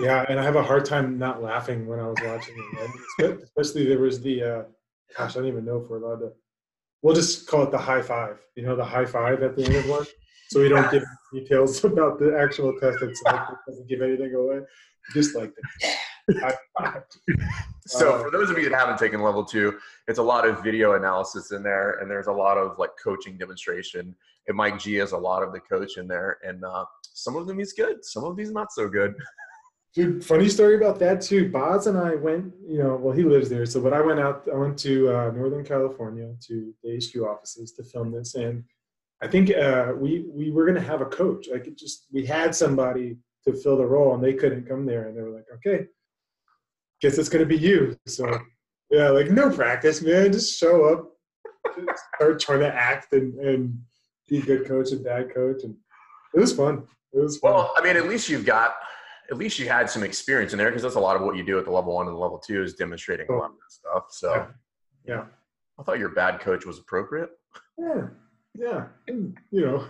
Yeah. 0.00 0.24
And 0.28 0.38
I 0.38 0.42
have 0.42 0.56
a 0.56 0.62
hard 0.62 0.84
time 0.84 1.18
not 1.18 1.42
laughing 1.42 1.86
when 1.86 2.00
I 2.00 2.06
was 2.06 2.18
watching 2.24 2.54
it. 3.18 3.42
Especially 3.42 3.86
there 3.86 4.00
was 4.00 4.20
the, 4.20 4.42
uh, 4.42 4.62
gosh, 5.16 5.36
I 5.36 5.40
don't 5.40 5.48
even 5.48 5.64
know 5.64 5.78
if 5.78 5.88
we're 5.88 6.02
allowed 6.02 6.20
to, 6.20 6.32
we'll 7.02 7.14
just 7.14 7.46
call 7.46 7.62
it 7.62 7.70
the 7.70 7.78
high 7.78 8.02
five. 8.02 8.38
You 8.54 8.64
know, 8.64 8.76
the 8.76 8.84
high 8.84 9.06
five 9.06 9.42
at 9.42 9.56
the 9.56 9.64
end 9.64 9.76
of 9.76 9.88
one. 9.88 10.06
So 10.48 10.60
we 10.60 10.68
don't 10.68 10.90
give 10.90 11.04
details 11.32 11.84
about 11.84 12.18
the 12.18 12.36
actual 12.38 12.72
test 12.78 13.02
itself. 13.02 13.50
It 13.50 13.70
doesn't 13.70 13.88
give 13.88 14.02
anything 14.02 14.34
away. 14.34 14.60
Just 15.12 15.34
like 15.36 15.52
the 16.28 16.40
high 16.40 16.56
five. 16.78 17.02
So, 17.86 18.14
Uh, 18.14 18.22
for 18.24 18.30
those 18.30 18.50
of 18.50 18.58
you 18.58 18.68
that 18.68 18.76
haven't 18.76 18.98
taken 18.98 19.22
level 19.22 19.44
two, 19.44 19.78
it's 20.08 20.18
a 20.18 20.22
lot 20.22 20.46
of 20.46 20.62
video 20.62 20.94
analysis 20.94 21.52
in 21.52 21.62
there, 21.62 21.98
and 22.00 22.10
there's 22.10 22.26
a 22.26 22.32
lot 22.32 22.58
of 22.58 22.78
like 22.78 22.90
coaching 23.02 23.38
demonstration. 23.38 24.14
And 24.48 24.56
Mike 24.56 24.78
G 24.78 24.94
has 24.96 25.12
a 25.12 25.18
lot 25.18 25.42
of 25.42 25.52
the 25.52 25.60
coach 25.60 25.96
in 25.96 26.08
there, 26.08 26.38
and 26.44 26.64
uh, 26.64 26.84
some 27.02 27.36
of 27.36 27.46
them 27.46 27.58
he's 27.58 27.72
good, 27.72 28.04
some 28.04 28.24
of 28.24 28.36
these 28.36 28.50
not 28.50 28.72
so 28.72 28.88
good. 28.88 29.14
Dude, 29.96 30.22
funny 30.22 30.50
story 30.50 30.76
about 30.76 30.98
that 30.98 31.22
too. 31.22 31.48
Boz 31.48 31.86
and 31.86 31.96
I 31.96 32.16
went, 32.16 32.52
you 32.68 32.76
know, 32.76 32.96
well, 32.96 33.16
he 33.16 33.22
lives 33.22 33.48
there. 33.48 33.64
So, 33.64 33.80
but 33.80 33.94
I 33.94 34.02
went 34.02 34.20
out, 34.20 34.46
I 34.52 34.54
went 34.54 34.78
to 34.80 35.08
uh, 35.08 35.30
Northern 35.30 35.64
California 35.64 36.34
to 36.48 36.74
the 36.82 36.98
HQ 36.98 37.22
offices 37.22 37.72
to 37.72 37.82
film 37.82 38.12
this. 38.12 38.34
And 38.34 38.62
I 39.22 39.26
think 39.26 39.50
uh, 39.56 39.94
we, 39.96 40.26
we 40.28 40.50
were 40.50 40.66
going 40.66 40.74
to 40.74 40.86
have 40.86 41.00
a 41.00 41.06
coach. 41.06 41.48
Like 41.50 41.66
it 41.66 41.78
just, 41.78 42.08
we 42.12 42.26
had 42.26 42.54
somebody 42.54 43.16
to 43.46 43.54
fill 43.54 43.78
the 43.78 43.86
role 43.86 44.14
and 44.14 44.22
they 44.22 44.34
couldn't 44.34 44.68
come 44.68 44.84
there. 44.84 45.08
And 45.08 45.16
they 45.16 45.22
were 45.22 45.30
like, 45.30 45.46
okay, 45.54 45.86
guess 47.00 47.16
it's 47.16 47.30
going 47.30 47.42
to 47.42 47.48
be 47.48 47.56
you. 47.56 47.96
So, 48.06 48.38
yeah, 48.90 49.08
like 49.08 49.30
no 49.30 49.48
practice, 49.48 50.02
man. 50.02 50.30
Just 50.30 50.58
show 50.58 50.84
up, 50.92 51.10
start 52.16 52.38
trying 52.38 52.60
to 52.60 52.74
act 52.74 53.14
and, 53.14 53.32
and 53.38 53.80
be 54.28 54.40
a 54.40 54.42
good 54.42 54.66
coach 54.68 54.92
and 54.92 55.02
bad 55.02 55.34
coach. 55.34 55.62
And 55.64 55.74
it 56.34 56.40
was 56.40 56.52
fun. 56.52 56.86
It 57.14 57.22
was 57.22 57.38
fun. 57.38 57.54
Well, 57.54 57.72
I 57.78 57.82
mean, 57.82 57.96
at 57.96 58.06
least 58.06 58.28
you've 58.28 58.44
got, 58.44 58.74
at 59.30 59.36
least 59.36 59.58
you 59.58 59.68
had 59.68 59.88
some 59.90 60.02
experience 60.02 60.52
in 60.52 60.58
there 60.58 60.68
because 60.68 60.82
that's 60.82 60.94
a 60.96 61.00
lot 61.00 61.16
of 61.16 61.22
what 61.22 61.36
you 61.36 61.44
do 61.44 61.58
at 61.58 61.64
the 61.64 61.70
level 61.70 61.94
one 61.94 62.06
and 62.06 62.14
the 62.14 62.20
level 62.20 62.38
two 62.38 62.62
is 62.62 62.74
demonstrating 62.74 63.26
a 63.28 63.32
lot 63.32 63.50
of 63.50 63.56
that 63.56 63.70
stuff. 63.72 64.04
So, 64.10 64.34
Yeah. 64.34 64.46
yeah. 65.06 65.24
I 65.78 65.82
thought 65.82 65.98
your 65.98 66.10
bad 66.10 66.40
coach 66.40 66.64
was 66.64 66.78
appropriate. 66.78 67.30
Yeah, 67.78 68.06
yeah, 68.54 68.86
and, 69.08 69.36
you 69.50 69.60
know, 69.66 69.84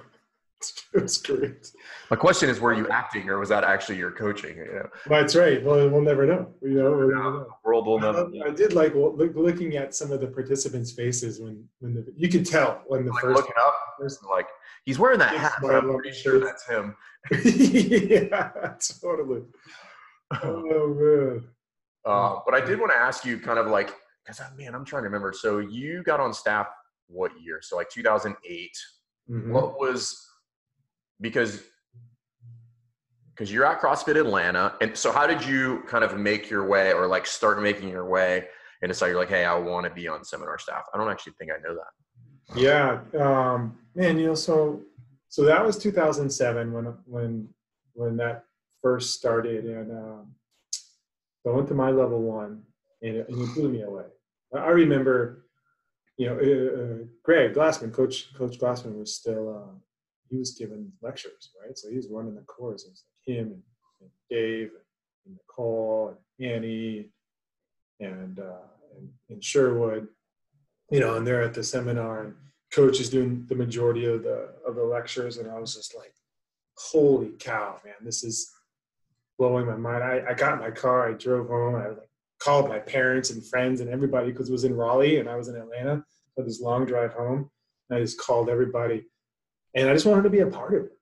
it's 0.94 1.18
great. 1.18 1.70
My 2.10 2.16
question 2.16 2.48
is, 2.48 2.58
were 2.58 2.72
you 2.74 2.88
acting 2.88 3.28
or 3.28 3.38
was 3.38 3.50
that 3.50 3.62
actually 3.62 3.98
your 3.98 4.10
coaching? 4.10 4.56
You 4.56 4.64
know, 4.64 4.88
That's 5.06 5.36
right. 5.36 5.62
Well, 5.62 5.88
we'll 5.88 6.00
never 6.00 6.26
know. 6.26 6.48
You 6.62 6.70
know, 6.70 6.90
we'll 6.90 7.08
never 7.08 7.22
know. 7.30 7.46
world 7.64 7.86
will 7.86 7.98
I, 7.98 8.02
never. 8.02 8.24
love- 8.24 8.32
I 8.46 8.50
did 8.50 8.72
like 8.72 8.94
look, 8.94 9.34
looking 9.36 9.76
at 9.76 9.94
some 9.94 10.10
of 10.10 10.20
the 10.20 10.26
participants' 10.28 10.90
faces 10.92 11.40
when 11.40 11.68
when 11.80 11.94
the, 11.94 12.06
you 12.16 12.28
could 12.28 12.46
tell 12.46 12.82
when 12.86 13.04
the 13.04 13.12
Like 13.12 13.20
first 13.22 13.36
looking 13.36 13.54
up, 13.64 13.74
like 14.28 14.46
he's 14.84 14.98
wearing 14.98 15.18
that 15.18 15.34
hat, 15.36 15.54
but 15.62 15.74
I'm 15.74 15.92
pretty 15.94 16.12
sure 16.12 16.38
that's 16.40 16.66
him. 16.66 16.96
yeah, 17.44 18.74
totally. 19.00 19.42
Oh 20.42 20.94
man. 20.94 21.44
Uh, 22.04 22.40
but 22.44 22.54
I 22.54 22.64
did 22.64 22.78
want 22.78 22.92
to 22.92 22.98
ask 22.98 23.24
you, 23.24 23.38
kind 23.38 23.58
of 23.58 23.66
like, 23.66 23.92
because 24.24 24.40
man, 24.56 24.74
I'm 24.74 24.84
trying 24.84 25.02
to 25.02 25.08
remember. 25.08 25.32
So 25.32 25.58
you 25.58 26.02
got 26.04 26.20
on 26.20 26.32
staff 26.32 26.68
what 27.08 27.32
year? 27.40 27.60
So 27.62 27.76
like 27.76 27.90
2008. 27.90 28.70
Mhm. 29.28 29.48
What 29.48 29.78
was 29.78 30.24
because 31.20 31.62
because 33.34 33.52
you're 33.52 33.66
at 33.66 33.80
CrossFit 33.80 34.18
Atlanta, 34.18 34.74
and 34.80 34.96
so 34.96 35.12
how 35.12 35.26
did 35.26 35.44
you 35.44 35.82
kind 35.86 36.04
of 36.04 36.18
make 36.18 36.48
your 36.48 36.66
way, 36.66 36.92
or 36.92 37.06
like 37.06 37.26
start 37.26 37.60
making 37.60 37.88
your 37.88 38.06
way, 38.06 38.48
and 38.80 38.88
decide 38.88 39.08
you're 39.08 39.18
like, 39.18 39.28
hey, 39.28 39.44
I 39.44 39.54
want 39.54 39.84
to 39.84 39.90
be 39.90 40.08
on 40.08 40.24
seminar 40.24 40.58
staff? 40.58 40.84
I 40.94 40.98
don't 40.98 41.10
actually 41.10 41.34
think 41.38 41.50
I 41.50 41.60
know 41.60 41.74
that. 41.74 42.05
Yeah, 42.54 43.00
um, 43.18 43.78
man, 43.94 44.18
you 44.18 44.26
know, 44.26 44.34
so 44.34 44.82
so 45.28 45.44
that 45.44 45.64
was 45.64 45.76
2007 45.78 46.72
when 46.72 46.84
when 47.06 47.48
when 47.94 48.16
that 48.18 48.44
first 48.82 49.14
started, 49.14 49.64
and 49.64 49.90
um, 49.90 50.34
So 51.42 51.52
I 51.52 51.56
went 51.56 51.68
to 51.68 51.74
my 51.74 51.90
level 51.90 52.22
one, 52.22 52.62
and 53.02 53.16
it, 53.16 53.28
and 53.28 53.42
it 53.42 53.54
blew 53.54 53.68
me 53.68 53.82
away. 53.82 54.04
I 54.54 54.68
remember, 54.70 55.46
you 56.16 56.26
know, 56.26 56.36
uh, 56.36 56.82
uh, 56.82 57.04
Greg 57.24 57.54
Glassman, 57.54 57.92
Coach 57.92 58.32
Coach 58.34 58.58
Glassman 58.58 58.98
was 58.98 59.14
still 59.14 59.54
uh, 59.54 59.74
he 60.30 60.38
was 60.38 60.52
giving 60.52 60.92
lectures, 61.02 61.50
right? 61.62 61.76
So 61.76 61.90
he 61.90 61.96
was 61.96 62.08
running 62.08 62.34
the 62.34 62.42
course. 62.42 62.84
It 62.84 62.90
was 62.90 63.04
like 63.06 63.36
him 63.36 63.46
and, 63.46 63.62
and 64.00 64.10
Dave 64.30 64.70
and 65.26 65.34
Nicole 65.36 66.16
and 66.38 66.50
Annie 66.52 67.10
and, 68.00 68.38
uh, 68.38 68.68
and 68.96 69.08
and 69.30 69.42
Sherwood, 69.44 70.08
you 70.90 71.00
know, 71.00 71.16
and 71.16 71.26
they're 71.26 71.42
at 71.42 71.54
the 71.54 71.64
seminar 71.64 72.24
and 72.24 72.34
Coach 72.72 73.00
is 73.00 73.10
doing 73.10 73.46
the 73.48 73.54
majority 73.54 74.06
of 74.06 74.22
the 74.22 74.50
of 74.66 74.74
the 74.74 74.82
lectures, 74.82 75.38
and 75.38 75.50
I 75.50 75.58
was 75.58 75.74
just 75.74 75.96
like, 75.96 76.12
holy 76.76 77.30
cow, 77.38 77.80
man, 77.84 77.94
this 78.02 78.24
is 78.24 78.52
blowing 79.38 79.66
my 79.66 79.76
mind. 79.76 80.02
I, 80.02 80.22
I 80.30 80.34
got 80.34 80.54
in 80.54 80.58
my 80.58 80.72
car, 80.72 81.08
I 81.08 81.12
drove 81.12 81.48
home, 81.48 81.76
I 81.76 81.88
like 81.88 82.10
called 82.38 82.68
my 82.68 82.78
parents 82.78 83.30
and 83.30 83.44
friends 83.46 83.80
and 83.80 83.88
everybody 83.88 84.30
because 84.30 84.48
it 84.48 84.52
was 84.52 84.64
in 84.64 84.76
Raleigh 84.76 85.20
and 85.20 85.28
I 85.28 85.36
was 85.36 85.48
in 85.48 85.56
Atlanta. 85.56 86.04
So 86.36 86.44
this 86.44 86.60
long 86.60 86.84
drive 86.84 87.14
home. 87.14 87.50
I 87.90 88.00
just 88.00 88.20
called 88.20 88.50
everybody 88.50 89.06
and 89.74 89.88
I 89.88 89.92
just 89.94 90.06
wanted 90.06 90.22
to 90.22 90.30
be 90.30 90.40
a 90.40 90.46
part 90.46 90.74
of 90.74 90.84
it. 90.84 90.92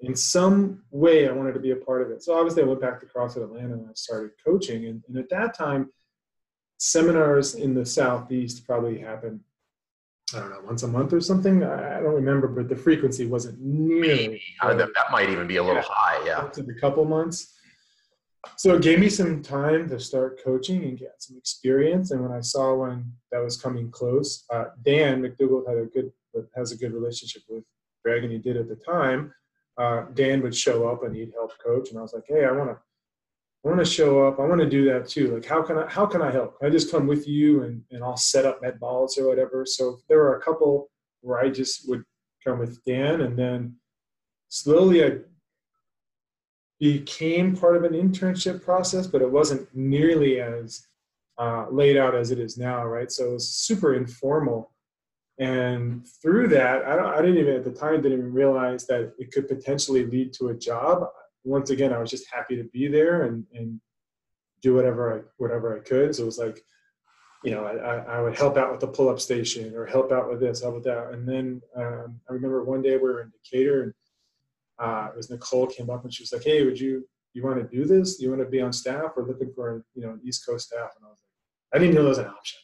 In 0.00 0.16
some 0.16 0.82
way, 0.90 1.28
I 1.28 1.32
wanted 1.32 1.52
to 1.54 1.60
be 1.60 1.72
a 1.72 1.76
part 1.76 2.00
of 2.02 2.10
it. 2.10 2.22
So 2.22 2.34
obviously, 2.34 2.62
I 2.62 2.66
went 2.66 2.80
back 2.80 3.00
to 3.00 3.06
CrossFit 3.06 3.44
Atlanta 3.44 3.74
and 3.74 3.86
I 3.86 3.92
started 3.94 4.30
coaching. 4.42 4.86
And, 4.86 5.02
and 5.08 5.18
at 5.18 5.28
that 5.28 5.54
time, 5.54 5.90
seminars 6.80 7.54
in 7.56 7.74
the 7.74 7.84
Southeast 7.84 8.66
probably 8.66 8.98
happen 8.98 9.38
I 10.34 10.38
don't 10.38 10.50
know, 10.50 10.60
once 10.64 10.82
a 10.84 10.88
month 10.88 11.12
or 11.12 11.20
something. 11.20 11.62
I, 11.64 11.98
don't 12.00 12.14
remember, 12.14 12.46
but 12.46 12.68
the 12.68 12.76
frequency 12.76 13.26
wasn't 13.26 13.60
nearly. 13.60 14.40
Uh, 14.62 14.72
that, 14.74 14.88
that 14.94 15.10
might 15.10 15.28
even 15.28 15.46
be 15.48 15.56
a 15.56 15.62
little 15.62 15.82
Yeah. 15.82 15.88
high. 15.88 16.24
Yeah. 16.24 16.42
Once 16.44 16.56
every 16.58 16.76
couple 16.78 17.04
months. 17.04 17.56
So 18.56 18.76
it 18.76 18.82
gave 18.82 19.00
me 19.00 19.08
some 19.08 19.42
time 19.42 19.88
to 19.88 19.98
start 19.98 20.40
coaching 20.42 20.84
and 20.84 20.96
get 20.96 21.16
some 21.18 21.36
experience. 21.36 22.12
And 22.12 22.22
when 22.22 22.30
I 22.30 22.40
saw 22.40 22.74
one 22.74 23.12
that 23.32 23.42
was 23.42 23.56
coming 23.60 23.90
close, 23.90 24.44
uh, 24.50 24.66
Dan 24.84 25.20
MacDougald 25.20 25.64
had 25.68 25.76
a 25.78 25.86
good 25.86 26.12
has 26.54 26.70
a 26.70 26.76
good 26.76 26.92
relationship 26.94 27.42
with 27.48 27.64
Greg, 28.04 28.22
and 28.22 28.32
he 28.32 28.38
did 28.38 28.56
at 28.56 28.68
the 28.68 28.76
time. 28.76 29.34
Uh, 29.76 30.04
Dan 30.14 30.40
would 30.42 30.54
show 30.54 30.88
up 30.88 31.02
and 31.02 31.14
he'd 31.14 31.32
help 31.34 31.52
coach, 31.58 31.90
and 31.90 31.98
I 31.98 32.02
was 32.02 32.14
like, 32.14 32.24
"Hey, 32.28 32.44
I 32.44 32.52
want 32.52 32.70
to, 32.70 32.78
I 33.64 33.68
want 33.68 33.80
to 33.80 33.84
show 33.84 34.26
up. 34.26 34.40
I 34.40 34.46
want 34.46 34.60
to 34.60 34.68
do 34.68 34.86
that 34.86 35.08
too. 35.08 35.34
Like, 35.34 35.44
how 35.44 35.62
can 35.62 35.78
I, 35.78 35.86
how 35.86 36.06
can 36.06 36.22
I 36.22 36.30
help? 36.30 36.56
I 36.62 36.70
just 36.70 36.90
come 36.90 37.06
with 37.06 37.28
you 37.28 37.62
and 37.64 37.82
and 37.90 38.02
I'll 38.02 38.16
set 38.16 38.46
up 38.46 38.62
med 38.62 38.80
balls 38.80 39.18
or 39.18 39.28
whatever." 39.28 39.66
So 39.66 39.98
there 40.08 40.18
were 40.18 40.36
a 40.36 40.42
couple 40.42 40.90
where 41.20 41.40
I 41.40 41.50
just 41.50 41.88
would 41.88 42.02
come 42.44 42.58
with 42.58 42.82
Dan, 42.84 43.20
and 43.20 43.38
then 43.38 43.76
slowly 44.48 45.04
I 45.04 45.18
became 46.78 47.54
part 47.54 47.76
of 47.76 47.84
an 47.84 47.92
internship 47.92 48.64
process, 48.64 49.06
but 49.06 49.20
it 49.20 49.30
wasn't 49.30 49.68
nearly 49.74 50.40
as 50.40 50.86
uh, 51.38 51.66
laid 51.70 51.96
out 51.96 52.14
as 52.14 52.30
it 52.30 52.38
is 52.38 52.56
now, 52.56 52.84
right? 52.84 53.12
So 53.12 53.30
it 53.30 53.32
was 53.32 53.48
super 53.48 53.94
informal. 53.94 54.72
And 55.38 56.06
through 56.22 56.48
that, 56.48 56.84
I, 56.86 57.16
I 57.16 57.22
didn't 57.22 57.38
even 57.38 57.54
at 57.54 57.64
the 57.64 57.70
time 57.70 58.02
didn't 58.02 58.18
even 58.18 58.32
realize 58.32 58.86
that 58.86 59.12
it 59.18 59.32
could 59.32 59.48
potentially 59.48 60.04
lead 60.04 60.32
to 60.34 60.48
a 60.48 60.54
job. 60.54 61.06
Once 61.44 61.70
again, 61.70 61.92
I 61.92 61.98
was 61.98 62.10
just 62.10 62.30
happy 62.32 62.56
to 62.56 62.64
be 62.64 62.88
there 62.88 63.22
and, 63.22 63.44
and 63.54 63.80
do 64.62 64.74
whatever 64.74 65.18
I 65.18 65.22
whatever 65.38 65.76
I 65.76 65.80
could. 65.80 66.14
So 66.14 66.22
it 66.22 66.26
was 66.26 66.38
like, 66.38 66.62
you 67.44 67.52
know, 67.52 67.64
I, 67.64 68.16
I- 68.16 68.20
would 68.20 68.36
help 68.36 68.56
out 68.58 68.70
with 68.70 68.80
the 68.80 68.86
pull-up 68.88 69.18
station 69.20 69.74
or 69.74 69.86
help 69.86 70.12
out 70.12 70.28
with 70.28 70.40
this, 70.40 70.60
help 70.60 70.74
with 70.74 70.84
that. 70.84 71.12
And 71.12 71.26
then 71.26 71.62
um, 71.74 72.20
I 72.28 72.32
remember 72.34 72.62
one 72.64 72.82
day 72.82 72.96
we 72.96 73.02
were 73.04 73.22
in 73.22 73.30
Decatur 73.30 73.82
and 73.84 73.94
uh, 74.78 75.08
it 75.12 75.16
was 75.16 75.30
Nicole 75.30 75.66
came 75.66 75.90
up 75.90 76.04
and 76.04 76.12
she 76.12 76.22
was 76.22 76.32
like, 76.32 76.44
"Hey, 76.44 76.64
would 76.64 76.80
you 76.80 77.06
you 77.34 77.42
want 77.42 77.58
to 77.58 77.76
do 77.76 77.84
this? 77.84 78.20
You 78.20 78.30
want 78.30 78.42
to 78.42 78.48
be 78.48 78.60
on 78.60 78.72
staff? 78.72 79.12
We're 79.16 79.26
looking 79.26 79.52
for 79.54 79.84
you 79.94 80.02
know 80.02 80.12
an 80.12 80.20
East 80.24 80.46
Coast 80.46 80.68
staff." 80.68 80.90
And 80.96 81.04
I 81.04 81.08
was 81.08 81.18
like, 81.22 81.74
I 81.74 81.78
didn't 81.78 81.94
know 81.94 82.02
that 82.02 82.08
was 82.08 82.18
an 82.18 82.26
option. 82.26 82.58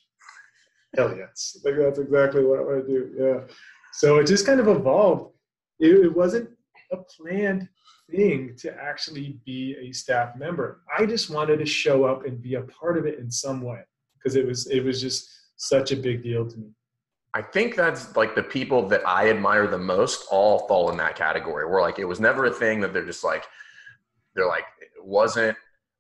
Hell 0.97 1.16
yes, 1.16 1.59
like 1.64 1.76
that's 1.76 1.99
exactly 1.99 2.42
what 2.45 2.59
I 2.59 2.62
want 2.62 2.87
to 2.87 2.92
do. 2.92 3.12
Yeah. 3.18 3.54
So 3.92 4.18
it 4.18 4.26
just 4.26 4.47
kind 4.47 4.61
of 4.61 4.68
evolved. 4.68 5.35
It, 5.78 6.06
it 6.06 6.16
wasn't 6.16 6.50
a 6.92 6.97
planned 6.99 7.68
thing 8.11 8.55
to 8.59 8.75
actually 8.75 9.39
be 9.45 9.77
a 9.81 9.93
staff 9.93 10.37
member. 10.37 10.83
I 10.97 11.07
just 11.07 11.31
wanted 11.31 11.59
to 11.59 11.67
show 11.67 12.05
up 12.05 12.25
and 12.25 12.41
be 12.41 12.55
a 12.55 12.63
part 12.63 12.99
of 12.99 13.07
it 13.07 13.19
in 13.19 13.31
some 13.31 13.63
way 13.63 13.81
because 14.19 14.37
it 14.37 14.47
was 14.47 14.67
it 14.69 14.85
was 14.85 15.01
just 15.01 15.29
such 15.57 15.93
a 15.93 15.97
big 15.97 16.23
deal 16.23 16.49
to 16.49 16.57
me. 16.57 16.69
I 17.35 17.43
think 17.43 17.77
that's 17.77 18.17
like 18.17 18.35
the 18.35 18.43
people 18.43 18.89
that 18.89 19.07
I 19.07 19.29
admire 19.29 19.67
the 19.67 19.79
most 19.79 20.27
all 20.31 20.67
fall 20.67 20.91
in 20.91 20.97
that 20.99 21.17
category. 21.17 21.69
Where 21.69 21.83
like 21.83 21.99
it 21.99 22.05
was 22.05 22.21
never 22.21 22.47
a 22.47 22.51
thing 22.51 22.81
that 22.81 22.93
they're 22.93 23.05
just 23.05 23.25
like 23.25 23.45
they're 24.35 24.47
like 24.47 24.65
it 24.81 25.05
wasn't 25.05 25.57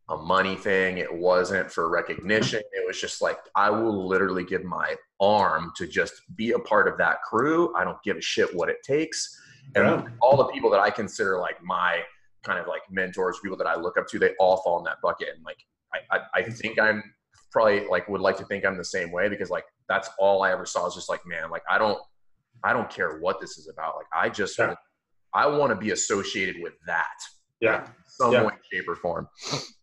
a 0.08 0.16
money 0.16 0.54
thing. 0.54 0.98
It 0.98 1.12
wasn't 1.12 1.70
for 1.70 1.90
recognition. 1.90 2.60
It 2.72 2.86
was 2.86 3.00
just 3.00 3.20
like 3.20 3.38
I 3.54 3.70
will 3.70 4.06
literally 4.06 4.44
give 4.44 4.64
my 4.64 4.94
arm 5.20 5.72
to 5.76 5.86
just 5.86 6.14
be 6.36 6.52
a 6.52 6.58
part 6.58 6.88
of 6.88 6.96
that 6.98 7.22
crew. 7.22 7.74
I 7.76 7.84
don't 7.84 8.02
give 8.02 8.16
a 8.16 8.22
shit 8.22 8.54
what 8.54 8.68
it 8.68 8.82
takes. 8.82 9.40
And 9.76 9.84
Yeah. 9.86 10.08
all 10.20 10.36
the 10.36 10.46
people 10.46 10.70
that 10.70 10.80
I 10.80 10.90
consider 10.90 11.38
like 11.38 11.62
my 11.62 12.02
kind 12.42 12.58
of 12.58 12.66
like 12.66 12.82
mentors, 12.90 13.38
people 13.42 13.58
that 13.58 13.66
I 13.66 13.76
look 13.76 13.96
up 13.98 14.08
to, 14.08 14.18
they 14.18 14.34
all 14.40 14.56
fall 14.62 14.78
in 14.78 14.84
that 14.84 15.00
bucket. 15.02 15.28
And 15.34 15.44
like 15.44 15.58
I, 15.92 16.16
I, 16.16 16.20
I 16.34 16.42
mm-hmm. 16.42 16.52
think 16.52 16.80
I'm 16.80 17.02
probably 17.52 17.86
like 17.86 18.08
would 18.08 18.20
like 18.20 18.36
to 18.38 18.44
think 18.44 18.64
I'm 18.64 18.76
the 18.76 18.84
same 18.84 19.12
way 19.12 19.28
because 19.28 19.50
like 19.50 19.64
that's 19.88 20.08
all 20.18 20.42
I 20.42 20.50
ever 20.50 20.66
saw 20.66 20.86
is 20.86 20.94
just 20.94 21.08
like 21.08 21.20
man 21.26 21.50
like 21.50 21.62
I 21.70 21.78
don't 21.78 21.98
I 22.64 22.72
don't 22.72 22.90
care 22.90 23.18
what 23.18 23.40
this 23.40 23.56
is 23.56 23.68
about 23.68 23.96
like 23.96 24.06
I 24.14 24.28
just 24.28 24.58
Yeah. 24.58 24.74
I 25.32 25.46
want 25.46 25.70
to 25.70 25.76
be 25.76 25.90
associated 25.92 26.60
with 26.62 26.74
that 26.86 27.16
Yeah. 27.60 27.86
some 28.06 28.32
Yeah. 28.32 28.44
way 28.44 28.54
shape 28.72 28.88
or 28.88 28.96
form 28.96 29.28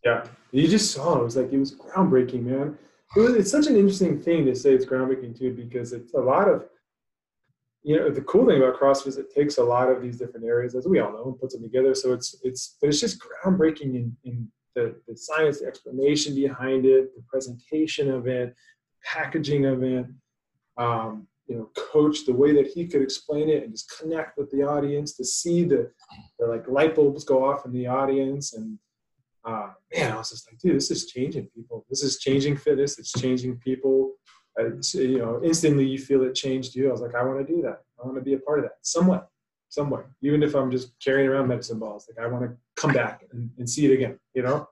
Yeah, 0.04 0.24
you 0.52 0.68
just 0.68 0.92
saw 0.92 1.18
it 1.18 1.24
was 1.24 1.36
like 1.36 1.52
it 1.52 1.58
was 1.58 1.74
groundbreaking, 1.74 2.44
man. 2.44 2.78
It 3.16 3.20
was, 3.20 3.34
it's 3.34 3.50
such 3.50 3.66
an 3.68 3.76
interesting 3.76 4.20
thing 4.20 4.44
to 4.46 4.54
say 4.56 4.74
it's 4.74 4.84
groundbreaking 4.84 5.38
too, 5.38 5.52
because 5.52 5.92
it's 5.92 6.14
a 6.14 6.18
lot 6.20 6.48
of, 6.48 6.64
you 7.84 7.96
know, 7.96 8.10
the 8.10 8.22
cool 8.22 8.46
thing 8.46 8.56
about 8.56 8.80
CrossFit 8.80 9.08
is 9.08 9.18
it 9.18 9.32
takes 9.34 9.58
a 9.58 9.62
lot 9.62 9.90
of 9.90 10.02
these 10.02 10.18
different 10.18 10.46
areas, 10.46 10.74
as 10.74 10.88
we 10.88 11.00
all 11.00 11.12
know, 11.12 11.26
and 11.26 11.38
puts 11.38 11.54
them 11.54 11.62
together. 11.62 11.94
So 11.94 12.12
it's 12.12 12.34
it's, 12.42 12.76
but 12.80 12.88
it's 12.88 13.00
just 13.00 13.22
groundbreaking 13.22 13.94
in 13.94 14.16
in 14.24 14.48
the 14.74 14.96
the 15.06 15.16
science, 15.16 15.60
the 15.60 15.66
explanation 15.66 16.34
behind 16.34 16.86
it, 16.86 17.14
the 17.14 17.22
presentation 17.28 18.10
of 18.10 18.26
it, 18.26 18.54
packaging 19.04 19.66
of 19.66 19.82
it. 19.82 20.06
Um, 20.76 21.28
you 21.46 21.56
know, 21.56 21.70
coach 21.76 22.24
the 22.24 22.32
way 22.32 22.54
that 22.54 22.66
he 22.66 22.86
could 22.86 23.02
explain 23.02 23.50
it 23.50 23.64
and 23.64 23.72
just 23.72 23.98
connect 23.98 24.38
with 24.38 24.50
the 24.50 24.62
audience 24.62 25.14
to 25.14 25.24
see 25.24 25.62
the, 25.62 25.90
the 26.38 26.46
like 26.46 26.66
light 26.68 26.94
bulbs 26.94 27.22
go 27.22 27.44
off 27.44 27.66
in 27.66 27.72
the 27.72 27.86
audience 27.86 28.54
and 28.54 28.78
uh, 29.44 29.68
man, 29.94 30.12
I 30.12 30.16
was 30.16 30.30
just 30.30 30.50
like, 30.50 30.58
dude, 30.58 30.76
this 30.76 30.90
is 30.90 31.06
changing 31.06 31.48
people. 31.54 31.84
This 31.90 32.02
is 32.02 32.18
changing 32.18 32.56
fitness. 32.56 32.98
It's 32.98 33.12
changing 33.12 33.58
people. 33.58 34.14
You 34.58 35.18
know, 35.18 35.40
instantly 35.42 35.86
you 35.86 35.98
feel 35.98 36.22
it 36.22 36.34
changed 36.34 36.74
you. 36.74 36.88
I 36.88 36.92
was 36.92 37.00
like, 37.00 37.14
I 37.14 37.24
want 37.24 37.44
to 37.46 37.52
do 37.54 37.62
that. 37.62 37.82
I 38.02 38.06
want 38.06 38.16
to 38.16 38.22
be 38.22 38.34
a 38.34 38.38
part 38.38 38.58
of 38.58 38.64
that 38.66 38.76
somewhat, 38.82 39.28
somewhere. 39.68 40.06
Even 40.22 40.42
if 40.42 40.54
I'm 40.54 40.70
just 40.70 40.92
carrying 41.02 41.28
around 41.28 41.48
medicine 41.48 41.78
balls, 41.78 42.08
like 42.08 42.24
I 42.24 42.30
want 42.30 42.44
to 42.44 42.56
come 42.76 42.92
back 42.92 43.24
and, 43.32 43.50
and 43.58 43.68
see 43.68 43.86
it 43.86 43.94
again. 43.94 44.18
You 44.34 44.42
know? 44.42 44.68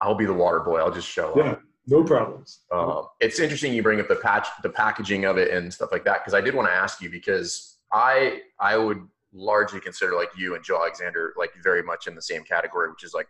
I'll 0.00 0.14
be 0.14 0.26
the 0.26 0.34
water 0.34 0.60
boy 0.60 0.78
I'll 0.78 0.92
just 0.92 1.08
show 1.08 1.30
up. 1.30 1.36
Yeah, 1.36 1.50
up 1.52 1.62
no 1.86 2.02
problems. 2.04 2.60
um, 2.72 3.06
it's 3.20 3.38
interesting 3.38 3.72
you 3.72 3.82
bring 3.82 4.00
up 4.00 4.08
the 4.08 4.16
patch 4.16 4.46
the 4.62 4.68
packaging 4.68 5.24
of 5.24 5.38
it 5.38 5.50
and 5.52 5.72
stuff 5.72 5.90
like 5.92 6.04
that 6.04 6.20
because 6.20 6.34
I 6.34 6.40
did 6.40 6.54
want 6.54 6.68
to 6.68 6.74
ask 6.74 7.00
you 7.00 7.10
because 7.10 7.78
I 7.92 8.40
I 8.60 8.76
would 8.76 9.06
largely 9.32 9.80
consider 9.80 10.14
like 10.14 10.30
you 10.36 10.54
and 10.54 10.64
Joe 10.64 10.76
Alexander 10.76 11.34
like 11.36 11.52
very 11.62 11.82
much 11.82 12.06
in 12.06 12.14
the 12.14 12.22
same 12.22 12.42
category 12.42 12.90
which 12.90 13.04
is 13.04 13.14
like 13.14 13.28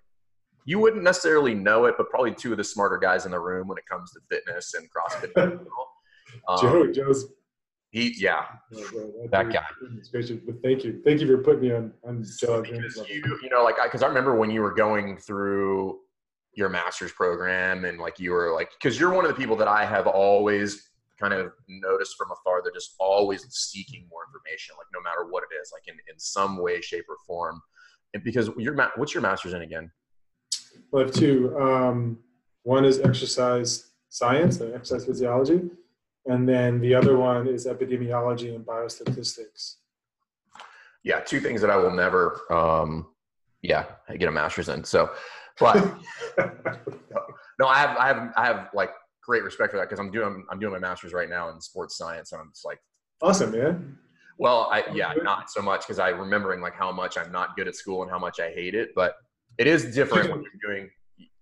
you 0.67 0.79
wouldn't 0.79 1.03
necessarily 1.03 1.55
know 1.55 1.87
it, 1.87 1.95
but 1.97 2.11
probably 2.11 2.35
two 2.35 2.51
of 2.53 2.59
the 2.59 2.65
smarter 2.65 2.99
guys 2.99 3.25
in 3.25 3.31
the 3.31 3.41
room 3.41 3.69
when 3.69 3.79
it 3.79 3.87
comes 3.87 4.11
to 4.13 4.21
fitness 4.29 4.75
and 4.75 4.89
CrossFit. 4.91 5.33
in. 5.53 5.61
Um, 6.49 6.59
Joe, 6.61 6.93
Joe's 6.93 7.25
he, 7.91 8.13
yeah, 8.19 8.45
yeah, 8.73 8.85
bro, 8.93 9.13
That 9.31 9.51
guy. 9.53 9.65
gracious, 10.11 10.39
But 10.45 10.57
thank 10.63 10.85
you, 10.85 11.01
thank 11.05 11.21
you 11.21 11.27
for 11.29 11.39
putting 11.39 11.61
me 11.63 11.73
on 11.73 11.93
on 12.05 12.25
Joe. 12.39 12.61
because 12.63 13.01
you, 13.09 13.23
you 13.43 13.49
know, 13.49 13.63
like, 13.63 13.77
because 13.83 14.03
I, 14.03 14.09
remember 14.09 14.35
when 14.35 14.51
you 14.51 14.61
were 14.61 14.75
going 14.75 15.17
through 15.17 16.01
your 16.53 16.69
master's 16.69 17.13
program 17.13 17.85
and 17.85 17.99
like 17.99 18.19
you 18.19 18.33
were 18.33 18.53
like, 18.53 18.71
because 18.79 18.99
you're 18.99 19.15
one 19.15 19.25
of 19.25 19.31
the 19.31 19.37
people 19.37 19.57
that 19.57 19.69
I 19.69 19.87
have 19.87 20.07
always 20.09 20.91
kind 21.19 21.33
of 21.33 21.53
noticed 21.69 22.17
from 22.19 22.31
afar. 22.33 22.61
They're 22.63 22.73
just 22.73 22.97
always 22.99 23.47
seeking 23.51 24.07
more 24.11 24.23
information, 24.29 24.75
like 24.77 24.89
no 24.93 25.01
matter 25.01 25.31
what 25.31 25.45
it 25.51 25.55
is, 25.59 25.71
like 25.73 25.87
in, 25.87 25.95
in 26.13 26.19
some 26.19 26.59
way, 26.59 26.81
shape, 26.81 27.05
or 27.09 27.17
form. 27.27 27.63
And 28.15 28.23
because 28.25 28.51
your 28.59 28.75
ma- 28.75 28.91
what's 28.97 29.15
your 29.15 29.23
master's 29.23 29.55
in 29.55 29.63
again? 29.63 29.91
I 30.95 31.01
have 31.01 31.13
two. 31.13 31.57
Um, 31.59 32.19
one 32.63 32.85
is 32.85 33.01
exercise 33.01 33.93
science 34.09 34.61
and 34.61 34.75
exercise 34.75 35.05
physiology, 35.07 35.61
and 36.27 36.49
then 36.49 36.81
the 36.81 36.95
other 36.95 37.17
one 37.17 37.47
is 37.47 37.67
epidemiology 37.67 38.55
and 38.55 38.65
biostatistics. 38.65 39.77
Yeah, 41.05 41.21
two 41.21 41.41
things 41.41 41.61
that 41.61 41.71
I 41.71 41.77
will 41.77 41.93
never, 41.93 42.41
um, 42.51 43.07
yeah, 43.63 43.85
get 44.19 44.29
a 44.29 44.33
master's 44.33 44.69
in. 44.69 44.83
So, 44.83 45.11
but 45.61 45.77
no, 47.61 47.67
I 47.69 47.79
have, 47.79 47.97
I 47.97 48.07
have, 48.09 48.33
I 48.37 48.47
have 48.47 48.69
like 48.75 48.91
great 49.23 49.45
respect 49.45 49.71
for 49.71 49.77
that 49.77 49.89
because 49.89 50.01
I'm 50.01 50.11
doing, 50.11 50.45
I'm 50.51 50.59
doing 50.59 50.73
my 50.73 50.81
master's 50.81 51.13
right 51.13 51.31
now 51.31 51.51
in 51.51 51.61
sports 51.61 51.97
science, 51.97 52.33
and 52.33 52.41
I'm 52.41 52.51
just 52.51 52.65
like, 52.65 52.81
awesome, 53.23 53.53
man. 53.53 53.97
well, 54.39 54.69
I 54.73 54.83
yeah, 54.93 55.13
not 55.23 55.51
so 55.51 55.63
much 55.63 55.83
because 55.83 56.01
I 56.01 56.09
remembering 56.09 56.61
like 56.61 56.75
how 56.75 56.91
much 56.91 57.17
I'm 57.17 57.31
not 57.31 57.55
good 57.57 57.69
at 57.69 57.77
school 57.77 58.03
and 58.03 58.11
how 58.11 58.19
much 58.19 58.41
I 58.41 58.51
hate 58.51 58.75
it, 58.75 58.91
but 58.97 59.15
it 59.59 59.67
is 59.67 59.95
different 59.95 60.31
when 60.31 60.43
you're 60.43 60.75
doing, 60.75 60.91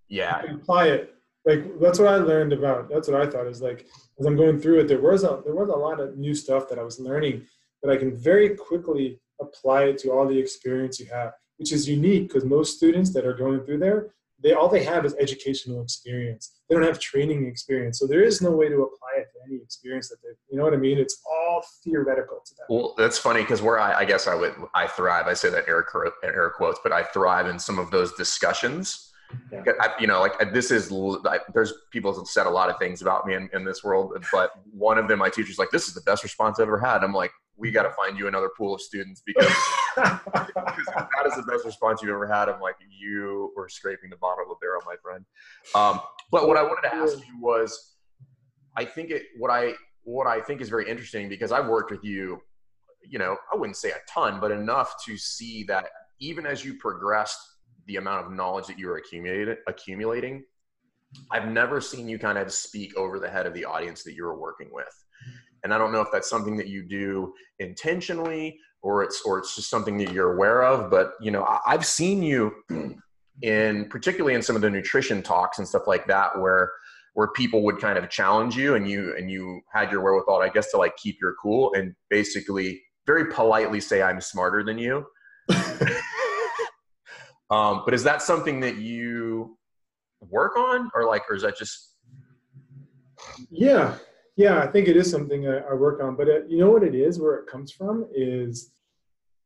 yeah, 0.09 0.43
apply 0.53 0.89
it 0.89 1.15
like 1.45 1.79
that's 1.79 1.99
what 1.99 2.09
I 2.09 2.17
learned 2.17 2.53
about. 2.53 2.89
That's 2.89 3.09
what 3.09 3.21
I 3.21 3.31
thought 3.31 3.47
is 3.47 3.61
like 3.61 3.87
as 4.19 4.27
I'm 4.27 4.37
going 4.37 4.61
through 4.61 4.81
it, 4.81 4.89
there 4.89 5.01
was 5.01 5.25
a 5.25 5.43
there 5.45 5.55
was 5.55 5.69
a 5.69 5.73
lot 5.73 6.01
of 6.01 6.17
new 6.17 6.35
stuff 6.35 6.69
that 6.69 6.79
I 6.79 6.83
was 6.83 6.99
learning 6.99 7.47
that 7.83 7.93
I 7.93 7.97
can 7.97 8.17
very 8.17 8.57
quickly 8.57 9.21
apply 9.41 9.85
it 9.85 9.99
to 9.99 10.11
all 10.11 10.27
the 10.27 10.39
experience 10.39 10.99
you 10.99 11.07
have, 11.13 11.33
which 11.59 11.73
is 11.73 11.89
unique 11.89 12.29
because 12.29 12.45
most 12.45 12.77
students 12.77 13.13
that 13.13 13.27
are 13.27 13.35
going 13.35 13.61
through 13.65 13.79
there, 13.79 14.15
they 14.45 14.53
all 14.53 14.69
they 14.69 14.85
have 14.85 15.05
is 15.05 15.17
educational 15.19 15.83
experience. 15.83 16.53
They 16.69 16.77
don't 16.77 16.85
have 16.85 17.01
training 17.01 17.47
experience, 17.47 17.99
so 17.99 18.07
there 18.07 18.23
is 18.23 18.41
no 18.41 18.53
way 18.53 18.69
to 18.69 18.75
apply 18.75 19.15
it 19.17 19.27
to 19.33 19.39
any 19.49 19.61
experience 19.61 20.09
that 20.11 20.19
they. 20.23 20.29
You 20.51 20.59
know 20.59 20.65
what 20.65 20.75
I 20.75 20.77
mean? 20.77 20.99
It's 20.99 21.21
all 21.29 21.65
theoretical 21.83 22.41
to 22.45 22.55
them. 22.55 22.67
Well, 22.69 22.95
that's 22.97 23.19
funny 23.19 23.41
because 23.41 23.63
where 23.63 23.81
I, 23.81 24.01
I 24.01 24.05
guess 24.05 24.29
I 24.29 24.37
would 24.37 24.55
I 24.75 24.87
thrive. 24.87 25.27
I 25.27 25.35
say 25.35 25.51
that 25.51 25.67
air 25.67 25.85
air 26.23 26.51
quotes, 26.57 26.79
but 26.83 26.93
I 26.93 27.03
thrive 27.03 27.49
in 27.49 27.59
some 27.59 27.81
of 27.81 27.91
those 27.91 28.13
discussions 28.13 29.11
yeah. 29.53 29.63
I, 29.81 29.91
you 30.01 30.07
know, 30.07 30.21
like 30.21 30.53
this 30.53 30.71
is 30.71 30.91
like, 30.91 31.43
there's 31.53 31.73
people 31.91 32.15
have 32.15 32.27
said 32.27 32.47
a 32.47 32.51
lot 32.51 32.71
of 32.71 32.79
things 32.79 33.03
about 33.03 33.27
me 33.27 33.35
in, 33.35 33.49
in 33.53 33.65
this 33.65 33.83
world, 33.83 34.13
but 34.33 34.51
one 34.73 34.99
of 34.99 35.09
them, 35.09 35.19
my 35.19 35.29
teacher's 35.29 35.59
like, 35.59 35.71
"This 35.71 35.89
is 35.89 35.95
the 35.95 36.01
best 36.03 36.23
response 36.23 36.59
I've 36.59 36.69
ever 36.69 36.79
had." 36.79 37.03
I'm 37.03 37.13
like, 37.13 37.33
"We 37.57 37.71
got 37.71 37.85
to 37.85 37.91
find 37.91 38.19
you 38.19 38.29
another 38.29 38.51
pool 38.57 38.75
of 38.75 38.81
students 38.81 39.23
because, 39.25 39.55
because 39.95 40.15
that 40.87 41.27
is 41.27 41.35
the 41.37 41.45
best 41.51 41.65
response 41.65 42.03
you've 42.03 42.11
ever 42.11 42.27
had." 42.27 42.49
I'm 42.49 42.61
like, 42.61 42.77
"You 42.91 43.53
were 43.57 43.69
scraping 43.69 44.11
the 44.11 44.17
bottom 44.17 44.45
of 44.45 44.49
the 44.49 44.57
barrel, 44.61 44.83
my 44.87 44.97
friend." 45.03 45.25
Um, 45.75 46.01
but 46.31 46.49
what 46.49 46.57
I 46.57 46.63
wanted 46.63 46.89
to 46.89 46.95
ask 46.95 47.19
you 47.27 47.41
was, 47.41 47.97
I 48.77 48.85
think 48.85 49.11
it 49.11 49.25
what 49.39 49.51
I 49.51 49.75
what 50.03 50.27
I 50.27 50.41
think 50.41 50.61
is 50.61 50.69
very 50.69 50.89
interesting 50.89 51.29
because 51.29 51.53
I've 51.53 51.67
worked 51.67 51.91
with 51.91 52.05
you, 52.05 52.41
you 53.03 53.19
know, 53.19 53.37
I 53.53 53.57
wouldn't 53.57 53.77
say 53.77 53.91
a 53.91 54.01
ton, 54.09 54.39
but 54.41 54.51
enough 54.51 54.95
to 55.07 55.17
see 55.17 55.65
that 55.65 55.87
even 56.21 56.47
as 56.47 56.65
you 56.65 56.75
progressed 56.75 57.39
the 57.87 57.97
amount 57.97 58.27
of 58.27 58.33
knowledge 58.33 58.67
that 58.67 58.79
you 58.79 58.91
are 58.91 58.97
accumulating 58.97 59.57
accumulating 59.67 60.43
i've 61.31 61.49
never 61.49 61.81
seen 61.81 62.09
you 62.09 62.19
kind 62.19 62.39
of 62.39 62.53
speak 62.53 62.97
over 62.97 63.19
the 63.19 63.29
head 63.29 63.47
of 63.47 63.55
the 63.55 63.65
audience 63.65 64.03
that 64.03 64.15
you're 64.15 64.37
working 64.37 64.69
with 64.73 65.04
and 65.65 65.75
i 65.75 65.79
don't 65.79 65.93
know 65.93 66.01
if 66.01 66.09
that's 66.13 66.31
something 66.31 66.57
that 66.57 66.69
you 66.69 66.83
do 66.83 67.33
intentionally 67.59 68.59
or 68.83 69.03
it's 69.03 69.23
or 69.23 69.39
it's 69.39 69.57
just 69.57 69.69
something 69.69 69.99
that 69.99 70.13
you're 70.13 70.35
aware 70.35 70.63
of 70.63 70.91
but 70.91 71.13
you 71.21 71.31
know 71.31 71.47
i've 71.67 71.85
seen 71.85 72.23
you 72.23 72.53
in 73.43 73.89
particularly 73.89 74.35
in 74.35 74.43
some 74.43 74.55
of 74.55 74.63
the 74.63 74.71
nutrition 74.71 75.23
talks 75.23 75.59
and 75.59 75.67
stuff 75.67 75.87
like 75.87 76.07
that 76.07 76.39
where 76.39 76.71
where 77.15 77.29
people 77.29 77.63
would 77.63 77.79
kind 77.81 77.99
of 77.99 78.09
challenge 78.11 78.57
you 78.57 78.75
and 78.75 78.89
you 78.89 79.15
and 79.17 79.31
you 79.31 79.61
had 79.73 79.91
your 79.91 80.01
wherewithal 80.03 80.41
i 80.41 80.49
guess 80.49 80.71
to 80.71 80.77
like 80.77 80.97
keep 80.97 81.17
your 81.21 81.35
cool 81.43 81.73
and 81.75 81.95
basically 82.11 82.81
very 83.07 83.33
politely 83.33 83.81
say 83.81 84.03
i'm 84.03 84.21
smarter 84.21 84.63
than 84.63 84.79
you 84.79 85.05
Um, 87.51 87.83
but 87.85 87.95
is 87.95 88.03
that 88.05 88.23
something 88.23 88.61
that 88.61 88.77
you 88.77 89.57
work 90.21 90.57
on, 90.57 90.91
or 90.95 91.07
like, 91.07 91.23
or 91.29 91.37
is 91.37 91.43
that 91.43 91.57
just? 91.57 91.95
Yeah, 93.51 93.97
yeah, 94.37 94.61
I 94.61 94.67
think 94.67 94.89
it 94.89 94.97
is 94.97 95.11
something 95.11 95.49
I, 95.49 95.59
I 95.59 95.75
work 95.75 96.03
on. 96.03 96.17
But 96.17 96.29
it, 96.29 96.47
you 96.49 96.59
know 96.59 96.71
what 96.71 96.83
it 96.83 96.95
is? 96.95 97.21
Where 97.21 97.37
it 97.37 97.47
comes 97.47 97.71
from 97.73 98.07
is, 98.15 98.71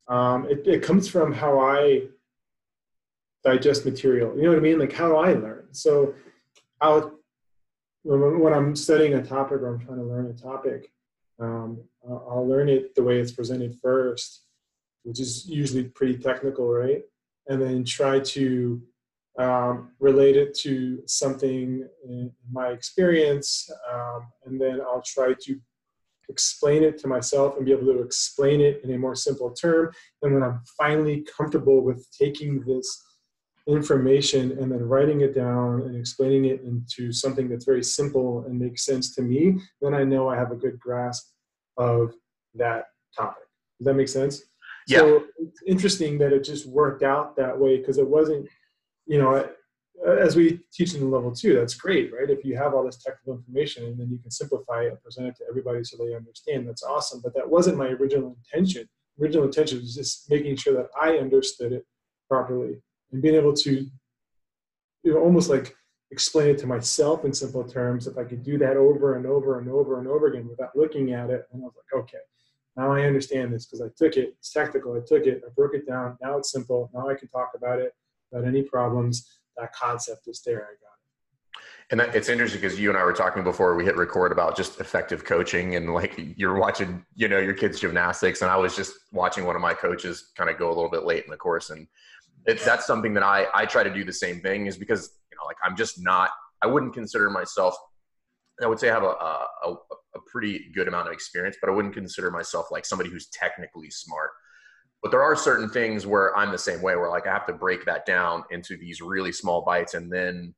um, 0.09 0.47
it, 0.49 0.67
it 0.67 0.83
comes 0.83 1.09
from 1.09 1.33
how 1.33 1.59
I 1.59 2.03
digest 3.45 3.85
material. 3.85 4.35
You 4.37 4.43
know 4.43 4.51
what 4.51 4.59
I 4.59 4.63
mean? 4.63 4.79
Like 4.79 4.93
how 4.93 5.17
I 5.17 5.35
learn. 5.35 5.69
So, 5.73 6.15
I'll 6.81 7.15
when 8.05 8.55
I'm 8.55 8.75
studying 8.75 9.15
a 9.15 9.23
topic 9.23 9.61
or 9.61 9.75
I'm 9.75 9.85
trying 9.85 9.99
to 9.99 10.05
learn 10.05 10.27
a 10.27 10.33
topic, 10.33 10.91
um, 11.41 11.83
I'll 12.09 12.47
learn 12.49 12.69
it 12.69 12.95
the 12.95 13.03
way 13.03 13.19
it's 13.21 13.33
presented 13.33 13.77
first, 13.83 14.45
which 15.03 15.21
is 15.21 15.47
usually 15.47 15.85
pretty 15.85 16.17
technical, 16.17 16.73
right? 16.73 17.03
and 17.49 17.61
then 17.61 17.85
try 17.85 18.21
to 18.21 18.81
um, 19.39 19.93
relate 20.01 20.37
it 20.37 20.55
to 20.61 21.01
something 21.07 21.89
in 22.05 22.33
my 22.51 22.69
experience, 22.69 23.71
um, 23.93 24.27
and 24.45 24.61
then 24.61 24.81
I'll 24.81 25.03
try 25.07 25.35
to 25.41 25.61
explain 26.29 26.83
it 26.83 26.99
to 26.99 27.09
myself 27.09 27.57
and 27.57 27.65
be 27.65 27.73
able 27.73 27.87
to 27.87 28.03
explain 28.03 28.61
it 28.61 28.83
in 28.85 28.93
a 28.93 28.99
more 28.99 29.15
simple 29.15 29.51
term. 29.51 29.91
And 30.23 30.35
when 30.35 30.43
I'm 30.43 30.61
finally 30.77 31.25
comfortable 31.37 31.83
with 31.83 32.07
taking 32.11 32.61
this 32.67 33.03
information 33.67 34.59
and 34.59 34.71
then 34.73 34.83
writing 34.83 35.21
it 35.23 35.35
down 35.35 35.83
and 35.83 35.97
explaining 35.97 36.47
it 36.47 36.63
into 36.63 37.13
something 37.13 37.49
that's 37.49 37.65
very 37.65 37.83
simple 37.83 38.45
and 38.47 38.59
makes 38.59 38.85
sense 38.85 39.15
to 39.15 39.23
me, 39.23 39.59
then 39.81 39.95
I 39.95 40.05
know 40.05 40.29
I 40.29 40.37
have 40.37 40.53
a 40.53 40.57
good 40.57 40.79
grasp 40.79 41.29
of 41.77 42.15
that 42.55 42.87
topic. 43.17 43.45
Does 43.79 43.87
that 43.87 43.95
make 43.95 44.09
sense? 44.09 44.43
Yeah. 44.87 44.99
So 44.99 45.25
it's 45.39 45.63
interesting 45.67 46.19
that 46.19 46.33
it 46.33 46.45
just 46.45 46.67
worked 46.67 47.03
out 47.03 47.37
that 47.37 47.59
way 47.59 47.79
because 47.79 47.99
it 47.99 48.09
wasn't, 48.09 48.49
you 49.09 49.19
know, 49.19 49.49
as 50.07 50.37
we 50.37 50.61
teach 50.73 50.95
in 50.95 51.11
level 51.11 51.33
two, 51.33 51.55
that's 51.55 51.75
great, 51.75 52.13
right? 52.13 52.31
If 52.31 52.45
you 52.45 52.57
have 52.57 52.75
all 52.75 52.85
this 52.85 53.03
technical 53.03 53.35
information 53.35 53.87
and 53.87 53.99
then 53.99 54.11
you 54.11 54.19
can 54.19 54.31
simplify 54.31 54.83
it 54.83 54.89
and 54.89 55.03
present 55.03 55.27
it 55.27 55.37
to 55.37 55.45
everybody 55.49 55.83
so 55.83 55.97
they 55.97 56.15
understand, 56.15 56.69
that's 56.69 56.85
awesome. 56.85 57.21
But 57.23 57.35
that 57.35 57.49
wasn't 57.49 57.79
my 57.79 57.89
original 57.89 58.37
intention. 58.37 58.89
Original 59.21 59.47
intention 59.47 59.79
was 59.79 59.95
just 59.95 60.31
making 60.31 60.57
sure 60.57 60.75
that 60.75 60.91
I 61.01 61.19
understood 61.19 61.73
it 61.73 61.85
properly 62.29 62.81
and 63.11 63.21
being 63.21 63.35
able 63.35 63.55
to, 63.55 63.87
you 65.03 65.15
know, 65.15 65.19
almost 65.19 65.51
like 65.51 65.75
explain 66.11 66.49
it 66.51 66.59
to 66.59 66.67
myself 66.67 67.25
in 67.25 67.33
simple 67.33 67.65
terms. 67.65 68.07
If 68.07 68.19
I 68.19 68.25
could 68.25 68.45
do 68.45 68.59
that 68.59 68.77
over 68.77 69.17
and 69.17 69.27
over 69.27 69.59
and 69.59 69.69
over 69.69 69.99
and 69.99 70.07
over 70.07 70.29
again 70.29 70.47
without 70.49 70.77
looking 70.77 71.13
at 71.13 71.31
it, 71.31 71.47
and 71.53 71.63
I 71.63 71.65
was 71.65 71.75
like, 71.75 72.03
okay, 72.03 72.19
now 72.77 72.93
I 72.93 73.03
understand 73.03 73.53
this 73.53 73.67
because 73.67 73.81
I 73.81 73.89
took 73.97 74.17
it. 74.17 74.35
It's 74.39 74.53
technical. 74.53 74.95
I 74.95 75.01
took 75.05 75.27
it. 75.27 75.43
I 75.45 75.51
broke 75.57 75.75
it 75.75 75.89
down. 75.89 76.17
Now 76.23 76.39
it's 76.39 76.53
simple. 76.53 76.91
Now 76.95 77.09
I 77.09 77.15
can 77.15 77.29
talk 77.29 77.51
about 77.57 77.81
it 77.81 77.93
without 78.31 78.47
any 78.47 78.63
problems. 78.63 79.27
That 79.57 79.73
concept 79.73 80.29
is 80.29 80.43
there. 80.45 80.63
I 80.63 80.71
got 80.71 80.73
it. 80.73 81.63
And 81.91 82.01
that, 82.01 82.15
it's 82.15 82.29
interesting 82.29 82.61
because 82.61 82.79
you 82.79 82.91
and 82.91 82.99
I 82.99 83.05
were 83.05 83.13
talking 83.13 83.43
before 83.43 83.75
we 83.75 83.85
hit 83.85 83.97
record 83.97 84.31
about 84.31 84.57
just 84.57 84.81
effective 84.81 85.25
coaching 85.25 85.75
and 85.75 85.95
like 85.95 86.15
you're 86.37 86.59
watching, 86.59 87.05
you 87.15 87.29
know, 87.29 87.39
your 87.39 87.55
kids' 87.55 87.81
gymnastics, 87.81 88.43
and 88.43 88.51
I 88.51 88.57
was 88.57 88.77
just 88.77 88.95
watching 89.13 89.45
one 89.45 89.57
of 89.57 89.63
my 89.63 89.75
coaches 89.75 90.31
kind 90.37 90.51
of 90.51 90.59
go 90.59 90.69
a 90.69 90.75
little 90.75 90.91
bit 90.91 91.05
late 91.05 91.25
in 91.25 91.31
the 91.31 91.37
course, 91.37 91.71
and 91.71 91.87
it, 92.47 92.61
that's 92.61 92.87
something 92.87 93.15
that 93.15 93.23
I 93.23 93.47
I 93.55 93.67
try 93.67 93.83
to 93.83 93.93
do 93.93 94.05
the 94.05 94.13
same 94.13 94.41
thing 94.41 94.67
is 94.67 94.77
because 94.77 95.19
you 95.31 95.37
know 95.39 95.47
like 95.47 95.57
I'm 95.65 95.77
just 95.77 96.03
not 96.03 96.31
I 96.63 96.67
wouldn't 96.67 96.95
consider 96.95 97.31
myself 97.31 97.75
I 98.63 98.67
would 98.67 98.79
say 98.79 98.91
I 98.91 98.95
have 98.95 99.05
a, 99.05 99.07
a, 99.07 99.71
a 99.71 100.21
pretty 100.27 100.71
good 100.75 100.89
amount 100.89 101.07
of 101.07 101.13
experience, 101.13 101.57
but 101.61 101.71
I 101.71 101.73
wouldn't 101.73 101.95
consider 101.95 102.31
myself 102.31 102.71
like 102.71 102.85
somebody 102.85 103.11
who's 103.11 103.29
technically 103.29 103.91
smart. 103.91 104.31
But 105.03 105.11
there 105.11 105.23
are 105.23 105.37
certain 105.37 105.69
things 105.69 106.07
where 106.07 106.37
I'm 106.37 106.51
the 106.51 106.59
same 106.59 106.83
way, 106.83 106.97
where 106.97 107.11
like 107.11 107.27
I 107.27 107.33
have 107.33 107.47
to 107.47 107.53
break 107.53 107.85
that 107.85 108.05
down 108.05 108.43
into 108.51 108.77
these 108.77 109.01
really 109.01 109.33
small 109.33 109.63
bites, 109.63 109.95
and 109.95 110.13
then 110.13 110.55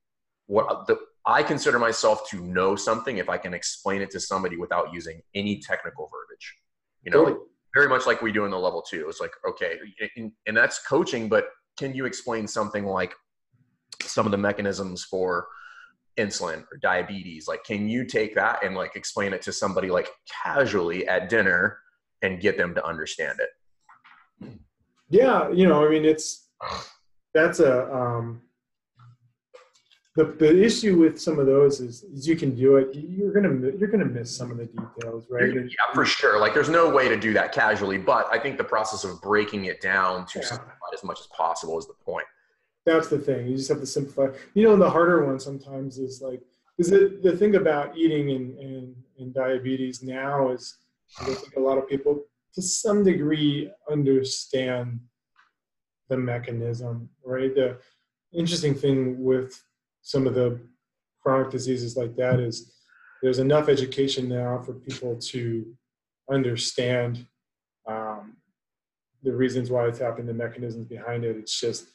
what 0.46 0.86
the, 0.86 0.98
I 1.26 1.42
consider 1.42 1.78
myself 1.78 2.28
to 2.30 2.40
know 2.40 2.74
something 2.74 3.18
if 3.18 3.28
I 3.28 3.36
can 3.36 3.52
explain 3.52 4.00
it 4.00 4.10
to 4.12 4.20
somebody 4.20 4.56
without 4.56 4.92
using 4.92 5.20
any 5.34 5.60
technical 5.60 6.10
verbiage. 6.10 6.56
You 7.02 7.10
know, 7.10 7.22
like, 7.22 7.36
very 7.74 7.88
much 7.88 8.06
like 8.06 8.22
we 8.22 8.32
do 8.32 8.44
in 8.46 8.50
the 8.50 8.58
level 8.58 8.82
two. 8.82 9.06
It's 9.08 9.20
like 9.20 9.32
okay, 9.48 9.78
and, 10.16 10.32
and 10.46 10.56
that's 10.56 10.84
coaching, 10.86 11.28
but 11.28 11.48
can 11.78 11.94
you 11.94 12.06
explain 12.06 12.46
something 12.46 12.84
like 12.84 13.14
some 14.02 14.26
of 14.26 14.32
the 14.32 14.38
mechanisms 14.38 15.04
for 15.04 15.46
insulin 16.18 16.62
or 16.72 16.76
diabetes 16.82 17.46
like 17.46 17.62
can 17.64 17.88
you 17.88 18.04
take 18.04 18.34
that 18.34 18.62
and 18.64 18.74
like 18.74 18.96
explain 18.96 19.32
it 19.32 19.40
to 19.40 19.52
somebody 19.52 19.88
like 19.88 20.08
casually 20.28 21.06
at 21.06 21.28
dinner 21.28 21.78
and 22.22 22.40
get 22.40 22.58
them 22.58 22.74
to 22.74 22.84
understand 22.84 23.38
it 23.40 23.48
yeah 25.08 25.50
you 25.50 25.66
know 25.66 25.84
i 25.84 25.88
mean 25.88 26.04
it's 26.04 26.48
that's 27.34 27.60
a 27.60 27.92
um 27.94 28.42
the, 30.16 30.24
the 30.24 30.64
issue 30.64 30.98
with 30.98 31.20
some 31.20 31.38
of 31.38 31.46
those 31.46 31.80
is, 31.80 32.02
is 32.02 32.26
you 32.26 32.34
can 32.34 32.54
do 32.54 32.76
it 32.76 32.88
you're 32.94 33.32
gonna 33.32 33.70
you're 33.78 33.88
gonna 33.88 34.04
miss 34.04 34.34
some 34.36 34.50
of 34.50 34.56
the 34.56 34.66
details 34.66 35.26
right 35.30 35.54
yeah 35.54 35.94
for 35.94 36.04
sure 36.04 36.40
like 36.40 36.52
there's 36.52 36.68
no 36.68 36.90
way 36.90 37.08
to 37.08 37.18
do 37.18 37.32
that 37.32 37.52
casually 37.52 37.96
but 37.98 38.26
i 38.32 38.38
think 38.38 38.58
the 38.58 38.64
process 38.64 39.04
of 39.04 39.20
breaking 39.22 39.66
it 39.66 39.80
down 39.80 40.26
to 40.26 40.40
yeah. 40.40 40.58
as 40.92 41.04
much 41.04 41.20
as 41.20 41.26
possible 41.28 41.78
is 41.78 41.86
the 41.86 41.94
point 42.04 42.26
that's 42.86 43.08
the 43.08 43.18
thing. 43.18 43.46
You 43.46 43.56
just 43.56 43.68
have 43.68 43.80
to 43.80 43.86
simplify. 43.86 44.34
You 44.54 44.64
know, 44.64 44.76
the 44.76 44.88
harder 44.88 45.24
one 45.24 45.38
sometimes 45.38 45.98
is 45.98 46.22
like, 46.22 46.40
is 46.78 46.92
it 46.92 47.22
the 47.22 47.36
thing 47.36 47.56
about 47.56 47.96
eating 47.96 48.30
and, 48.30 48.58
and, 48.58 48.96
and 49.18 49.34
diabetes 49.34 50.02
now 50.02 50.50
is 50.50 50.76
I 51.20 51.24
think 51.24 51.56
a 51.56 51.60
lot 51.60 51.78
of 51.78 51.88
people 51.88 52.24
to 52.54 52.62
some 52.62 53.04
degree 53.04 53.70
understand 53.90 55.00
the 56.08 56.16
mechanism, 56.16 57.08
right? 57.24 57.54
The 57.54 57.78
interesting 58.32 58.74
thing 58.74 59.22
with 59.22 59.62
some 60.02 60.26
of 60.26 60.34
the 60.34 60.60
chronic 61.22 61.50
diseases 61.50 61.96
like 61.96 62.16
that 62.16 62.40
is 62.40 62.72
there's 63.22 63.38
enough 63.38 63.68
education 63.68 64.28
now 64.28 64.58
for 64.58 64.72
people 64.72 65.16
to 65.16 65.66
understand 66.30 67.26
um, 67.86 68.36
the 69.22 69.34
reasons 69.34 69.70
why 69.70 69.86
it's 69.86 69.98
happening, 69.98 70.26
the 70.26 70.34
mechanisms 70.34 70.88
behind 70.88 71.24
it. 71.24 71.36
It's 71.36 71.60
just 71.60 71.86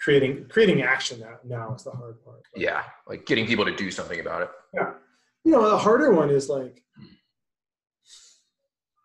creating 0.00 0.46
creating 0.48 0.82
action 0.82 1.20
now, 1.20 1.38
now 1.44 1.74
is 1.74 1.84
the 1.84 1.90
hard 1.90 2.22
part. 2.22 2.42
But, 2.52 2.62
yeah, 2.62 2.82
like 3.08 3.26
getting 3.26 3.46
people 3.46 3.64
to 3.64 3.74
do 3.74 3.90
something 3.90 4.20
about 4.20 4.42
it. 4.42 4.50
Yeah, 4.74 4.90
you 5.44 5.52
know, 5.52 5.68
the 5.68 5.78
harder 5.78 6.12
one 6.12 6.30
is 6.30 6.48
like 6.48 6.82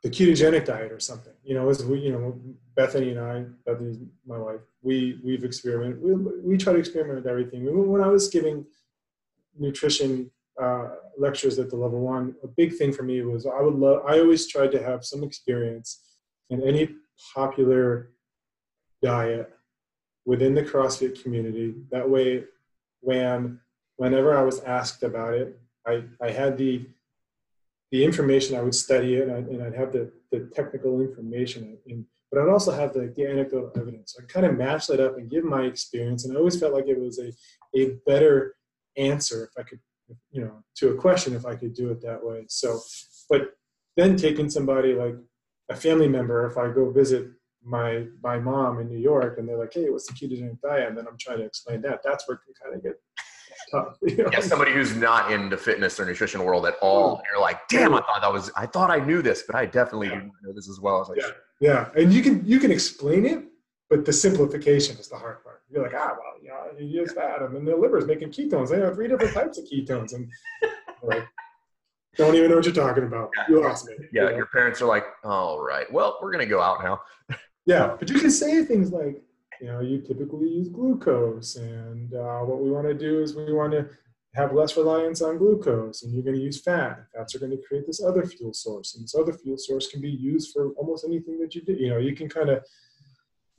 the 0.04 0.10
ketogenic 0.10 0.66
diet 0.66 0.92
or 0.92 1.00
something. 1.00 1.34
You 1.44 1.56
know, 1.56 1.70
as 1.70 1.86
we, 1.86 2.00
you 2.00 2.12
know, 2.12 2.40
Bethany 2.76 3.12
and 3.12 3.20
I, 3.20 3.46
Bethany's 3.66 4.00
my 4.26 4.38
wife, 4.38 4.62
we 4.82 5.20
we've 5.24 5.44
experimented. 5.44 6.02
We, 6.02 6.14
we 6.16 6.58
try 6.58 6.74
to 6.74 6.80
experiment 6.80 7.18
with 7.18 7.28
everything. 7.28 7.66
When 7.90 8.02
I 8.02 8.08
was 8.08 8.28
giving 8.30 8.66
nutrition 9.58 10.32
uh, 10.62 10.90
lectures 11.18 11.60
at 11.60 11.70
the 11.70 11.76
level 11.76 12.00
one, 12.00 12.36
a 12.44 12.48
big 12.48 12.76
thing 12.78 12.92
for 12.92 13.04
me 13.04 13.22
was 13.22 13.46
I 13.46 13.62
would 13.62 13.76
love. 13.76 14.04
I 14.08 14.20
always 14.20 14.48
tried 14.48 14.72
to 14.72 14.84
have 14.84 15.06
some 15.06 15.24
experience 15.24 16.00
in 16.50 16.64
any 16.64 16.96
popular 17.34 18.12
diet 19.04 19.54
within 20.26 20.54
the 20.54 20.64
CrossFit 20.64 21.22
community. 21.22 21.76
That 21.92 22.10
way, 22.10 22.46
when 23.02 23.60
whenever 23.98 24.36
I 24.36 24.42
was 24.42 24.62
asked 24.62 25.04
about 25.04 25.36
it, 25.36 25.60
I, 25.86 26.04
I 26.22 26.32
had 26.32 26.58
the 26.58 26.88
the 27.92 28.04
information. 28.04 28.56
I 28.56 28.62
would 28.62 28.76
study 28.76 29.16
it, 29.16 29.28
and, 29.28 29.32
I, 29.32 29.38
and 29.38 29.64
I'd 29.64 29.76
have 29.76 29.92
the, 29.92 30.12
the 30.32 30.50
technical 30.54 31.02
information. 31.02 31.78
In, 31.86 32.06
but 32.32 32.42
I'd 32.42 32.50
also 32.50 32.72
have 32.72 32.94
the, 32.94 33.14
the 33.16 33.26
anecdotal 33.28 33.72
evidence. 33.76 34.16
I'd 34.18 34.30
kind 34.30 34.46
of 34.46 34.58
match 34.58 34.88
that 34.88 35.02
up 35.02 35.18
and 35.18 35.30
give 35.30 35.44
my 35.44 35.64
experience. 35.64 36.24
And 36.24 36.36
I 36.36 36.40
always 36.40 36.60
felt 36.60 36.74
like 36.74 36.88
it 36.88 37.00
was 37.00 37.20
a, 37.20 37.34
a 37.78 37.98
better 38.06 38.56
answer 38.98 39.44
if 39.44 39.60
I 39.60 39.64
could, 39.68 39.80
you 40.32 40.42
know, 40.42 40.64
to 40.76 40.90
a 40.90 40.96
question 40.96 41.36
if 41.36 41.46
I 41.46 41.56
could 41.56 41.74
do 41.74 41.90
it 41.92 42.02
that 42.02 42.24
way. 42.24 42.46
So, 42.48 42.80
but 43.30 43.56
then 43.98 44.16
taking 44.16 44.50
somebody 44.50 44.94
like 44.94 45.16
a 45.70 45.76
family 45.76 46.08
member, 46.08 46.46
if 46.48 46.58
I 46.58 46.72
go 46.72 46.90
visit 46.90 47.28
my 47.64 48.06
my 48.24 48.40
mom 48.40 48.80
in 48.80 48.88
New 48.88 48.98
York 48.98 49.38
and 49.38 49.48
they're 49.48 49.58
like, 49.58 49.74
hey, 49.74 49.90
what's 49.90 50.08
the 50.08 50.14
ketogenic 50.14 50.60
diet? 50.62 50.90
And 50.90 50.98
then 50.98 51.08
I'm 51.08 51.18
trying 51.20 51.40
to 51.40 51.46
explain 51.46 51.82
that. 51.82 52.02
That's 52.04 52.28
where 52.28 52.38
can 52.38 52.54
kind 52.62 52.76
of 52.76 52.84
get 52.84 53.00
tough. 53.72 53.98
You 54.08 54.18
know? 54.18 54.30
Yeah, 54.32 54.40
somebody 54.40 54.72
who's 54.72 54.96
not 54.96 55.32
in 55.32 55.50
the 55.50 55.58
fitness 55.58 56.00
or 56.00 56.06
nutrition 56.06 56.44
world 56.44 56.66
at 56.66 56.76
all. 56.82 57.18
And 57.18 57.24
you're 57.32 57.42
like, 57.42 57.68
damn, 57.70 57.94
I 57.94 58.02
thought 58.02 58.22
that 58.22 58.32
was 58.32 58.52
I 58.56 58.66
thought 58.66 58.92
I 58.92 59.00
knew 59.00 59.22
this, 59.22 59.44
but 59.46 59.56
I 59.56 59.66
definitely 59.66 60.08
yeah. 60.08 60.16
didn't 60.16 60.32
know 60.44 60.54
this 60.54 60.70
as 60.70 60.80
well. 60.80 61.06
Like, 61.08 61.20
yeah. 61.20 61.90
yeah. 61.96 62.02
And 62.02 62.14
you 62.14 62.22
can 62.22 62.46
you 62.46 62.60
can 62.60 62.72
explain 62.72 63.26
it, 63.26 63.44
but 63.90 64.06
the 64.06 64.14
simplification 64.14 64.98
is 64.98 65.08
the 65.08 65.18
hard 65.18 65.44
part. 65.44 65.62
You're 65.70 65.84
like, 65.84 65.94
ah, 65.96 66.10
well, 66.12 66.42
you 66.42 66.50
know, 66.50 66.80
you 66.80 67.02
use 67.02 67.14
fat, 67.14 67.42
and 67.42 67.56
then 67.56 67.66
the 67.66 67.76
liver 67.76 67.98
is 67.98 68.06
making 68.06 68.30
ketones. 68.30 68.70
They 68.70 68.80
have 68.80 68.96
three 68.96 69.08
different 69.08 69.34
types 69.34 69.58
of 69.58 69.66
ketones, 69.66 70.14
and 70.14 70.30
like, 71.04 71.26
don't 72.18 72.36
even 72.36 72.50
know 72.50 72.58
what 72.58 72.66
you're 72.66 72.74
talking 72.74 73.04
about. 73.04 73.30
Yeah. 73.38 73.44
You 73.50 73.64
lost 73.64 73.88
me. 73.88 73.94
Yeah, 74.12 74.24
you 74.24 74.30
know? 74.32 74.36
your 74.38 74.46
parents 74.48 74.82
are 74.82 74.88
like, 74.88 75.06
all 75.24 75.60
right, 75.62 75.92
well, 75.92 76.20
we're 76.22 76.32
gonna 76.32 76.46
go 76.46 76.62
out 76.62 76.84
now. 76.84 77.02
yeah, 77.66 77.96
but 77.98 78.10
you 78.10 78.20
can 78.20 78.32
say 78.32 78.64
things 78.66 78.92
like, 78.92 79.24
you 79.62 79.68
know, 79.68 79.80
you 79.80 80.00
typically 80.00 80.50
use 80.50 80.70
glucose, 80.70 81.56
and 81.56 82.14
uh, 82.14 82.40
what 82.40 82.62
we 82.62 82.72
want 82.72 82.88
to 82.88 82.94
do 82.94 83.22
is 83.22 83.36
we 83.36 83.54
want 83.54 83.72
to 83.74 83.88
have 84.34 84.54
less 84.54 84.76
reliance 84.76 85.22
on 85.22 85.38
glucose, 85.38 86.04
and 86.04 86.14
you're 86.14 86.24
going 86.24 86.36
to 86.36 86.42
use 86.42 86.62
fat. 86.62 87.06
Fats 87.14 87.36
are 87.36 87.40
going 87.40 87.52
to 87.52 87.62
create 87.68 87.86
this 87.86 88.04
other 88.04 88.26
fuel 88.26 88.54
source, 88.54 88.96
and 88.96 89.04
this 89.04 89.14
other 89.14 89.34
fuel 89.34 89.58
source 89.58 89.88
can 89.88 90.02
be 90.02 90.10
used 90.10 90.52
for 90.52 90.72
almost 90.72 91.06
anything 91.06 91.40
that 91.40 91.54
you 91.54 91.62
do. 91.62 91.74
You 91.74 91.90
know, 91.90 91.98
you 91.98 92.16
can 92.16 92.28
kind 92.28 92.50
of 92.50 92.64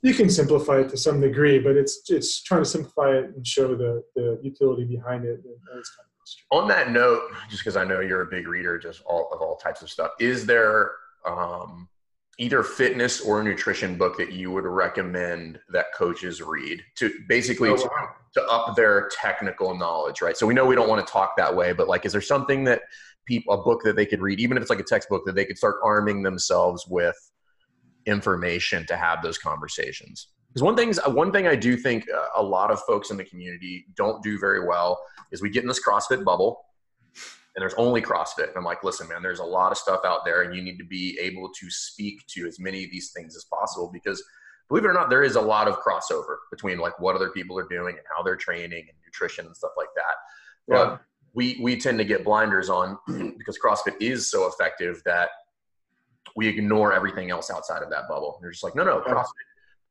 you 0.01 0.13
can 0.13 0.29
simplify 0.29 0.79
it 0.79 0.89
to 0.89 0.97
some 0.97 1.21
degree, 1.21 1.59
but 1.59 1.77
it's 1.77 2.01
it's 2.09 2.43
trying 2.43 2.61
to 2.61 2.69
simplify 2.69 3.11
it 3.11 3.25
and 3.35 3.47
show 3.47 3.75
the 3.75 4.03
the 4.15 4.39
utility 4.43 4.83
behind 4.83 5.25
it. 5.25 5.41
On 6.51 6.67
that 6.67 6.91
note, 6.91 7.21
just 7.49 7.63
because 7.63 7.77
I 7.77 7.83
know 7.85 8.01
you're 8.01 8.21
a 8.21 8.27
big 8.27 8.47
reader, 8.47 8.77
just 8.77 9.01
all 9.05 9.29
of 9.31 9.41
all 9.41 9.55
types 9.55 9.81
of 9.81 9.89
stuff, 9.89 10.11
is 10.19 10.45
there 10.45 10.91
um, 11.25 11.87
either 12.39 12.63
fitness 12.63 13.21
or 13.21 13.43
nutrition 13.43 13.95
book 13.95 14.17
that 14.17 14.31
you 14.31 14.51
would 14.51 14.65
recommend 14.65 15.59
that 15.69 15.87
coaches 15.95 16.41
read 16.41 16.83
to 16.95 17.13
basically 17.27 17.69
oh, 17.69 17.73
wow. 17.73 18.09
to, 18.33 18.41
to, 18.41 18.47
up 18.47 18.75
their 18.75 19.09
technical 19.09 19.77
knowledge 19.77 20.21
right 20.21 20.35
so 20.35 20.47
we 20.47 20.53
know 20.53 20.65
we 20.65 20.75
don't 20.75 20.89
want 20.89 21.05
to 21.05 21.11
talk 21.11 21.35
that 21.37 21.55
way 21.55 21.73
but 21.73 21.87
like 21.87 22.05
is 22.05 22.11
there 22.11 22.21
something 22.21 22.63
that 22.63 22.81
people 23.25 23.53
a 23.53 23.57
book 23.63 23.81
that 23.83 23.95
they 23.95 24.05
could 24.05 24.21
read 24.21 24.39
even 24.39 24.57
if 24.57 24.61
it's 24.61 24.69
like 24.69 24.79
a 24.79 24.83
textbook 24.83 25.23
that 25.25 25.35
they 25.35 25.45
could 25.45 25.57
start 25.57 25.75
arming 25.83 26.23
themselves 26.23 26.87
with 26.87 27.15
information 28.05 28.85
to 28.87 28.95
have 28.95 29.21
those 29.21 29.37
conversations 29.37 30.29
because 30.49 30.63
one 30.63 30.75
thing 30.75 30.93
one 31.13 31.31
thing 31.31 31.47
i 31.47 31.55
do 31.55 31.77
think 31.77 32.05
uh, 32.09 32.25
a 32.35 32.43
lot 32.43 32.71
of 32.71 32.79
folks 32.81 33.11
in 33.11 33.17
the 33.17 33.23
community 33.23 33.85
don't 33.95 34.23
do 34.23 34.39
very 34.39 34.65
well 34.65 34.99
is 35.31 35.41
we 35.41 35.49
get 35.49 35.63
in 35.63 35.67
this 35.67 35.81
crossfit 35.85 36.23
bubble 36.23 36.65
and 37.55 37.61
there's 37.61 37.73
only 37.75 38.01
CrossFit. 38.01 38.47
And 38.47 38.57
I'm 38.57 38.63
like, 38.63 38.83
listen, 38.83 39.07
man, 39.07 39.21
there's 39.21 39.39
a 39.39 39.45
lot 39.45 39.71
of 39.71 39.77
stuff 39.77 40.01
out 40.05 40.25
there, 40.25 40.41
and 40.41 40.55
you 40.55 40.61
need 40.61 40.77
to 40.77 40.85
be 40.85 41.17
able 41.21 41.49
to 41.49 41.69
speak 41.69 42.25
to 42.27 42.47
as 42.47 42.59
many 42.59 42.83
of 42.83 42.91
these 42.91 43.11
things 43.11 43.35
as 43.35 43.45
possible 43.45 43.91
because 43.91 44.23
believe 44.69 44.85
it 44.85 44.87
or 44.87 44.93
not, 44.93 45.09
there 45.09 45.23
is 45.23 45.35
a 45.35 45.41
lot 45.41 45.67
of 45.67 45.77
crossover 45.79 46.37
between 46.51 46.79
like 46.79 46.99
what 46.99 47.15
other 47.15 47.29
people 47.29 47.57
are 47.59 47.67
doing 47.67 47.95
and 47.95 48.05
how 48.15 48.23
they're 48.23 48.35
training 48.35 48.79
and 48.79 48.97
nutrition 49.05 49.45
and 49.45 49.55
stuff 49.55 49.71
like 49.77 49.89
that. 49.95 50.15
Yeah. 50.67 50.85
But 50.85 51.01
we 51.35 51.59
we 51.61 51.77
tend 51.77 51.97
to 51.99 52.05
get 52.05 52.23
blinders 52.23 52.69
on 52.69 52.97
because 53.37 53.59
CrossFit 53.63 53.95
is 53.99 54.31
so 54.31 54.47
effective 54.47 55.01
that 55.05 55.29
we 56.35 56.47
ignore 56.47 56.91
everything 56.91 57.29
else 57.29 57.51
outside 57.51 57.83
of 57.83 57.89
that 57.91 58.07
bubble. 58.09 58.33
And 58.35 58.43
you're 58.43 58.51
just 58.51 58.63
like, 58.63 58.75
no, 58.75 58.83
no, 58.83 59.01
CrossFit. 59.01 59.27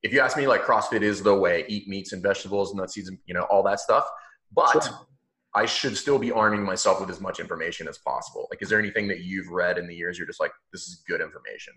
If 0.03 0.12
you 0.12 0.18
ask 0.18 0.37
me, 0.37 0.48
like 0.48 0.64
CrossFit 0.64 1.03
is 1.03 1.22
the 1.22 1.35
way. 1.35 1.64
Eat 1.68 1.87
meats 1.87 2.12
and 2.12 2.20
vegetables, 2.20 2.75
nuts, 2.75 2.94
seeds, 2.94 3.09
and 3.09 3.18
you 3.27 3.35
know 3.35 3.42
all 3.42 3.62
that 3.62 3.79
stuff. 3.79 4.09
But 4.53 4.83
sure 4.83 5.07
I 5.54 5.66
should 5.66 5.96
still 5.96 6.18
be 6.18 6.32
arming 6.32 6.62
myself 6.62 7.00
with 7.00 7.10
as 7.10 7.20
much 7.20 7.38
information 7.38 7.86
as 7.86 7.98
possible. 7.98 8.46
Like, 8.50 8.62
is 8.62 8.70
there 8.70 8.78
anything 8.78 9.06
that 9.08 9.20
you've 9.20 9.48
read 9.48 9.76
in 9.76 9.86
the 9.86 9.94
years 9.94 10.16
you're 10.16 10.26
just 10.26 10.40
like, 10.40 10.52
this 10.72 10.82
is 10.82 11.02
good 11.06 11.20
information? 11.20 11.74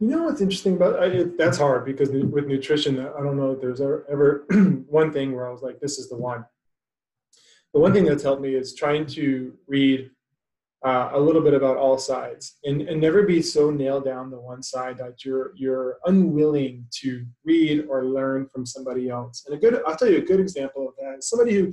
You 0.00 0.08
know 0.08 0.24
what's 0.24 0.40
interesting 0.40 0.74
about 0.74 1.02
it, 1.02 1.36
that's 1.38 1.58
hard 1.58 1.84
because 1.84 2.10
with 2.10 2.46
nutrition, 2.46 3.00
I 3.00 3.20
don't 3.22 3.36
know 3.36 3.52
if 3.52 3.60
there's 3.60 3.80
ever 3.80 4.46
one 4.88 5.12
thing 5.12 5.34
where 5.34 5.48
I 5.48 5.52
was 5.52 5.62
like, 5.62 5.80
this 5.80 5.98
is 5.98 6.08
the 6.08 6.16
one. 6.16 6.44
The 7.74 7.80
one 7.80 7.92
thing 7.92 8.04
that's 8.04 8.22
helped 8.22 8.42
me 8.42 8.54
is 8.54 8.74
trying 8.74 9.06
to 9.06 9.54
read 9.66 10.10
uh, 10.84 11.10
a 11.12 11.20
little 11.20 11.42
bit 11.42 11.54
about 11.54 11.76
all 11.76 11.98
sides 11.98 12.58
and, 12.64 12.82
and 12.82 13.00
never 13.00 13.24
be 13.24 13.42
so 13.42 13.70
nailed 13.70 14.04
down 14.04 14.30
the 14.30 14.40
one 14.40 14.62
side 14.62 14.96
that 14.96 15.24
you're 15.24 15.52
you're 15.56 15.98
unwilling 16.06 16.86
to 17.00 17.26
read 17.44 17.84
or 17.88 18.04
learn 18.04 18.46
from 18.46 18.64
somebody 18.64 19.08
else. 19.08 19.44
And 19.46 19.56
a 19.56 19.58
good, 19.58 19.82
I'll 19.86 19.96
tell 19.96 20.08
you 20.08 20.18
a 20.18 20.22
good 20.22 20.38
example 20.38 20.88
of 20.88 20.94
that. 20.98 21.24
Somebody 21.24 21.54
who 21.54 21.72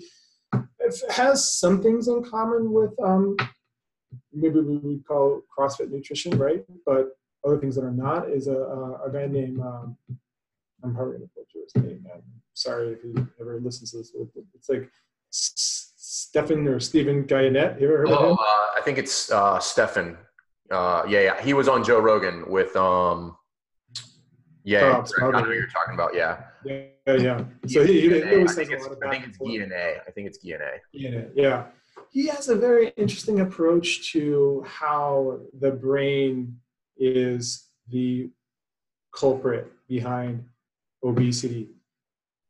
has 1.09 1.59
some 1.59 1.81
things 1.81 2.07
in 2.07 2.23
common 2.23 2.71
with 2.71 2.91
um, 3.01 3.35
maybe 4.33 4.59
we 4.59 4.77
would 4.77 5.05
call 5.05 5.41
CrossFit 5.57 5.91
nutrition, 5.91 6.37
right? 6.37 6.63
But 6.85 7.09
other 7.45 7.57
things 7.59 7.75
that 7.75 7.83
are 7.83 7.91
not 7.91 8.29
is 8.29 8.47
a, 8.47 8.57
a, 9.05 9.09
guy 9.11 9.27
named 9.27 9.59
um, 9.59 9.97
I'm 10.83 10.95
probably 10.95 11.13
gonna 11.13 11.29
butcher 11.35 11.59
his 11.63 11.83
name. 11.83 12.05
I'm 12.13 12.21
sorry 12.53 12.93
if 12.93 13.01
he 13.01 13.13
ever 13.39 13.59
listens 13.59 13.91
to 13.91 13.97
this. 13.97 14.13
It's 14.55 14.69
like 14.69 14.89
Stefan 15.29 16.67
or 16.67 16.79
Stephen 16.79 17.23
Guyenet. 17.25 17.79
You 17.79 17.87
ever 17.87 17.97
heard 17.97 18.09
oh, 18.09 18.15
of 18.15 18.29
him? 18.31 18.33
Uh, 18.33 18.67
I 18.77 18.81
think 18.83 18.97
it's 18.97 19.31
uh, 19.31 19.59
Stefan. 19.59 20.17
Uh, 20.71 21.03
yeah, 21.07 21.21
yeah. 21.21 21.41
He 21.41 21.53
was 21.53 21.67
on 21.67 21.83
Joe 21.83 21.99
Rogan 21.99 22.49
with 22.49 22.75
um, 22.75 23.35
yeah, 24.63 25.03
I 25.17 25.21
know 25.21 25.29
what 25.29 25.49
you're 25.49 25.67
talking 25.67 25.93
about. 25.93 26.15
Yeah. 26.15 26.41
Yeah, 26.65 26.83
yeah. 27.07 27.43
So 27.67 27.85
he, 27.85 28.01
he, 28.01 28.23
always 28.23 28.55
says 28.55 28.69
a 28.69 28.77
lot 28.77 28.91
about. 28.93 29.09
I 29.09 29.11
think 29.11 29.27
it's 29.27 29.37
DNA. 29.37 29.99
I 30.07 30.11
think 30.11 30.27
it's 30.27 30.43
DNA. 30.43 30.79
DNA. 30.93 31.29
Yeah. 31.35 31.65
He 32.11 32.27
has 32.27 32.49
a 32.49 32.55
very 32.55 32.89
interesting 32.97 33.41
approach 33.41 34.11
to 34.13 34.63
how 34.67 35.39
the 35.59 35.71
brain 35.71 36.57
is 36.97 37.67
the 37.89 38.29
culprit 39.13 39.71
behind 39.87 40.45
obesity, 41.03 41.69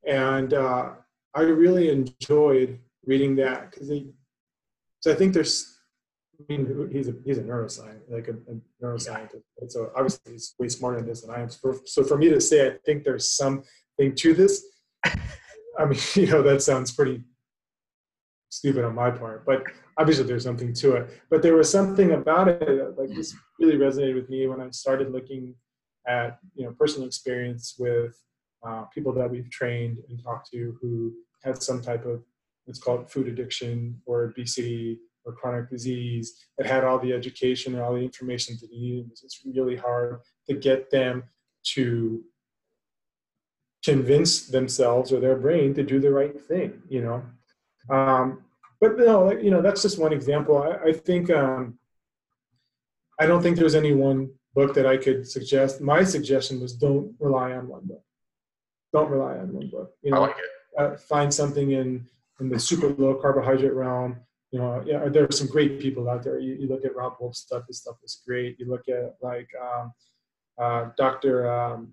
and 0.08 0.54
uh, 0.54 0.92
I 1.34 1.42
really 1.42 1.90
enjoyed 1.90 2.80
reading 3.06 3.36
that 3.38 3.72
because 3.72 3.90
he. 3.90 4.14
So 5.02 5.12
I 5.12 5.16
think 5.16 5.34
there's 5.34 5.76
I 6.40 6.44
mean, 6.50 6.90
he's 6.92 7.08
a 7.08 7.14
he's 7.24 7.38
a 7.38 7.44
neuroscientist, 7.44 8.10
like 8.10 8.28
a, 8.28 8.34
a 8.52 8.84
neuroscientist. 8.84 9.42
So 9.70 9.92
obviously 9.96 10.34
he's 10.34 10.54
way 10.60 10.68
smarter 10.68 10.98
than 10.98 11.08
this 11.08 11.22
than 11.22 11.32
I 11.32 11.42
am. 11.42 11.50
So 11.50 11.58
for, 11.62 11.80
so 11.86 12.04
for 12.04 12.18
me 12.18 12.30
to 12.30 12.42
say, 12.42 12.68
I 12.68 12.78
think 12.86 13.04
there's 13.04 13.30
something 13.98 14.16
to 14.16 14.34
this. 14.34 14.66
I 15.06 15.86
mean, 15.86 16.00
you 16.16 16.28
know, 16.28 16.42
that 16.42 16.62
sounds 16.62 16.92
pretty 16.92 17.24
stupid 18.50 18.86
on 18.86 18.96
my 18.96 19.12
part, 19.12 19.46
but 19.46 19.64
obviously 19.98 20.26
there's 20.26 20.44
something 20.44 20.74
to 20.74 20.96
it. 20.96 21.22
But 21.30 21.42
there 21.42 21.56
was 21.56 21.70
something 21.70 22.12
about 22.12 22.48
it 22.48 22.60
that 22.60 22.96
like 22.98 23.10
this 23.10 23.36
really 23.60 23.78
resonated 23.78 24.16
with 24.16 24.30
me 24.30 24.48
when 24.48 24.62
I 24.62 24.70
started 24.72 25.12
looking 25.12 25.56
at 26.08 26.40
you 26.56 26.66
know 26.66 26.72
personal 26.78 27.08
experience 27.08 27.76
with 27.80 28.16
uh, 28.66 28.84
people 28.94 29.12
that 29.14 29.30
we've 29.30 29.50
trained 29.50 29.98
and 30.10 30.22
talked 30.24 30.52
to 30.52 30.78
who 30.82 31.14
had 31.44 31.62
some 31.62 31.82
type 31.82 32.06
of 32.06 32.24
it's 32.68 32.80
called 32.80 33.12
food 33.12 33.28
addiction 33.28 34.02
or 34.06 34.24
obesity 34.24 35.00
or 35.24 35.34
chronic 35.34 35.70
disease 35.70 36.46
that 36.58 36.68
had 36.68 36.84
all 36.84 37.00
the 37.00 37.14
education 37.14 37.74
and 37.74 37.84
all 37.84 37.94
the 37.94 38.02
information 38.02 38.56
that 38.60 38.68
they 38.70 38.78
needed. 38.78 39.12
It's 39.24 39.42
really 39.46 39.76
hard 39.76 40.20
to 40.48 40.56
get 40.56 40.90
them 40.90 41.24
to 41.74 42.24
convince 43.86 44.48
themselves 44.48 45.14
or 45.14 45.20
their 45.20 45.38
brain 45.38 45.74
to 45.76 45.84
do 45.84 46.00
the 46.00 46.12
right 46.12 46.40
thing, 46.42 46.82
you 46.90 47.02
know. 47.02 47.24
Um, 47.96 48.44
but 48.82 48.98
know, 48.98 49.32
you 49.32 49.52
know, 49.52 49.62
that's 49.62 49.82
just 49.82 50.00
one 50.00 50.12
example. 50.12 50.58
I, 50.58 50.90
I 50.90 50.94
think 50.94 51.30
um, 51.30 51.78
I 53.20 53.26
don't 53.26 53.42
think 53.42 53.58
there's 53.58 53.76
any 53.76 53.94
one 53.94 54.32
book 54.54 54.74
that 54.74 54.86
I 54.86 54.98
could 54.98 55.28
suggest. 55.28 55.82
My 55.82 56.04
suggestion 56.04 56.60
was 56.60 56.74
don't 56.74 57.16
rely 57.20 57.52
on 57.54 57.68
one 57.68 57.86
book. 57.86 58.04
Don't 58.92 59.10
rely 59.10 59.38
on 59.38 59.54
one 59.54 59.70
book. 59.70 59.92
You 60.02 60.12
know, 60.12 60.22
like 60.22 60.36
uh, 60.78 60.96
find 60.98 61.34
something 61.34 61.72
in 61.72 62.06
in 62.40 62.50
the 62.50 62.60
super 62.60 62.90
low 62.90 63.16
carbohydrate 63.16 63.74
realm 63.74 64.20
you 64.56 64.62
know, 64.62 64.82
yeah, 64.86 65.10
there 65.10 65.26
are 65.26 65.32
some 65.34 65.48
great 65.48 65.82
people 65.82 66.10
out 66.10 66.24
there. 66.24 66.40
You, 66.40 66.54
you 66.54 66.68
look 66.70 66.86
at 66.86 66.96
Robb 66.96 67.16
Wolf's 67.20 67.40
stuff; 67.40 67.64
his 67.68 67.80
stuff 67.80 67.98
is 68.06 68.22
great. 68.26 68.58
You 68.58 68.70
look 68.70 68.88
at 68.88 69.16
like 69.22 69.50
um, 69.62 69.92
uh, 70.58 70.92
Dr. 70.98 71.52
Um, 71.52 71.52
uh, 71.52 71.82
uh, 71.82 71.92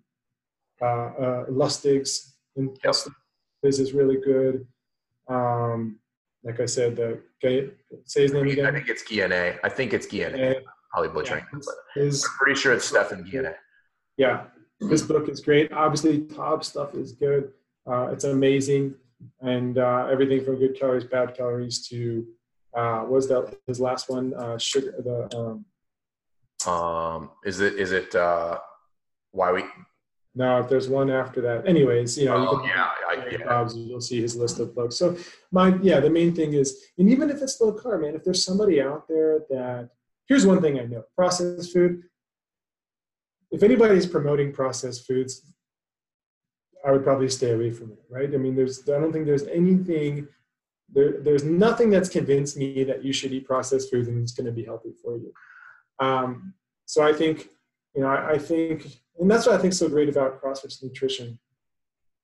Lustig's, 1.48 2.34
and 2.56 2.76
yep. 2.84 2.94
his 3.62 3.78
is 3.78 3.92
really 3.92 4.16
good. 4.16 4.66
Um, 5.28 5.98
like 6.44 6.60
I 6.60 6.66
said, 6.66 6.96
the 6.96 7.20
guy 7.42 7.68
say 8.04 8.22
his 8.22 8.32
name 8.32 8.48
again. 8.48 8.66
I 8.66 8.72
think 8.72 8.88
it's 8.88 9.04
Guiane. 9.04 9.58
I 9.62 9.68
think 9.68 9.92
it's 9.92 10.06
Guiane. 10.06 10.62
Probably 10.90 11.08
butchering 11.08 11.44
yeah, 11.52 12.02
his, 12.02 12.24
I'm 12.24 12.30
pretty 12.38 12.60
sure 12.60 12.74
it's 12.74 12.84
Stefan 12.84 13.24
Guiane. 13.24 13.54
yeah, 14.16 14.44
this 14.80 15.02
book 15.02 15.28
is 15.28 15.40
great. 15.40 15.72
Obviously, 15.72 16.20
Taubes 16.20 16.64
stuff 16.64 16.94
is 16.94 17.12
good. 17.12 17.52
Uh, 17.86 18.08
it's 18.12 18.24
amazing, 18.24 18.94
and 19.40 19.78
uh, 19.78 20.08
everything 20.10 20.44
from 20.44 20.56
good 20.56 20.78
calories, 20.78 21.04
bad 21.04 21.34
calories 21.34 21.86
to 21.88 22.26
uh, 22.74 23.00
what 23.00 23.10
was 23.12 23.28
that 23.28 23.56
his 23.66 23.80
last 23.80 24.08
one? 24.08 24.34
Uh, 24.34 24.58
sugar. 24.58 24.94
The 25.02 25.36
um, 25.36 25.64
Um, 26.66 27.30
is 27.44 27.60
it 27.60 27.74
is 27.74 27.92
it 27.92 28.14
uh, 28.14 28.58
why 29.30 29.52
we? 29.52 29.64
No, 30.34 30.60
if 30.60 30.68
there's 30.68 30.88
one 30.88 31.10
after 31.10 31.42
that. 31.42 31.68
Anyways, 31.68 32.16
you 32.16 32.24
know, 32.24 32.40
you 32.40 32.48
Oh 32.48 32.58
can, 32.58 32.68
yeah, 32.68 32.90
I, 33.08 33.28
yeah. 33.30 33.44
Bob's, 33.44 33.76
you'll 33.76 34.00
see 34.00 34.20
his 34.20 34.34
list 34.34 34.60
of 34.60 34.74
books. 34.74 34.96
So 34.96 35.16
my 35.50 35.76
yeah, 35.82 36.00
the 36.00 36.08
main 36.08 36.34
thing 36.34 36.54
is, 36.54 36.84
and 36.98 37.10
even 37.10 37.30
if 37.30 37.42
it's 37.42 37.60
low 37.60 37.74
carb, 37.74 38.02
man, 38.02 38.14
if 38.14 38.24
there's 38.24 38.44
somebody 38.44 38.80
out 38.80 39.06
there 39.08 39.40
that 39.50 39.90
here's 40.26 40.46
one 40.46 40.62
thing 40.62 40.80
I 40.80 40.84
know: 40.84 41.04
processed 41.14 41.72
food. 41.72 42.02
If 43.50 43.62
anybody's 43.62 44.06
promoting 44.06 44.52
processed 44.52 45.06
foods, 45.06 45.44
I 46.86 46.92
would 46.92 47.04
probably 47.04 47.28
stay 47.28 47.50
away 47.50 47.70
from 47.70 47.92
it. 47.92 47.98
Right? 48.10 48.32
I 48.32 48.38
mean, 48.38 48.56
there's 48.56 48.88
I 48.88 48.98
don't 48.98 49.12
think 49.12 49.26
there's 49.26 49.46
anything 49.48 50.28
there. 50.90 51.20
There's 51.20 51.44
nothing 51.44 51.90
that's 51.90 52.08
convinced 52.08 52.56
me 52.56 52.84
that 52.84 53.04
you 53.04 53.12
should 53.12 53.32
eat 53.32 53.46
processed 53.46 53.90
foods 53.90 54.08
and 54.08 54.22
it's 54.22 54.32
going 54.32 54.46
to 54.46 54.52
be 54.52 54.64
healthy 54.64 54.94
for 55.02 55.18
you. 55.18 55.32
Um, 55.98 56.54
so 56.86 57.02
I 57.02 57.12
think 57.12 57.48
you 57.94 58.00
know 58.00 58.08
I, 58.08 58.32
I 58.32 58.38
think, 58.38 59.01
and 59.18 59.30
that's 59.30 59.46
what 59.46 59.54
I 59.54 59.58
think 59.58 59.72
is 59.72 59.78
so 59.78 59.88
great 59.88 60.08
about 60.08 60.40
CrossFit's 60.42 60.82
nutrition 60.82 61.38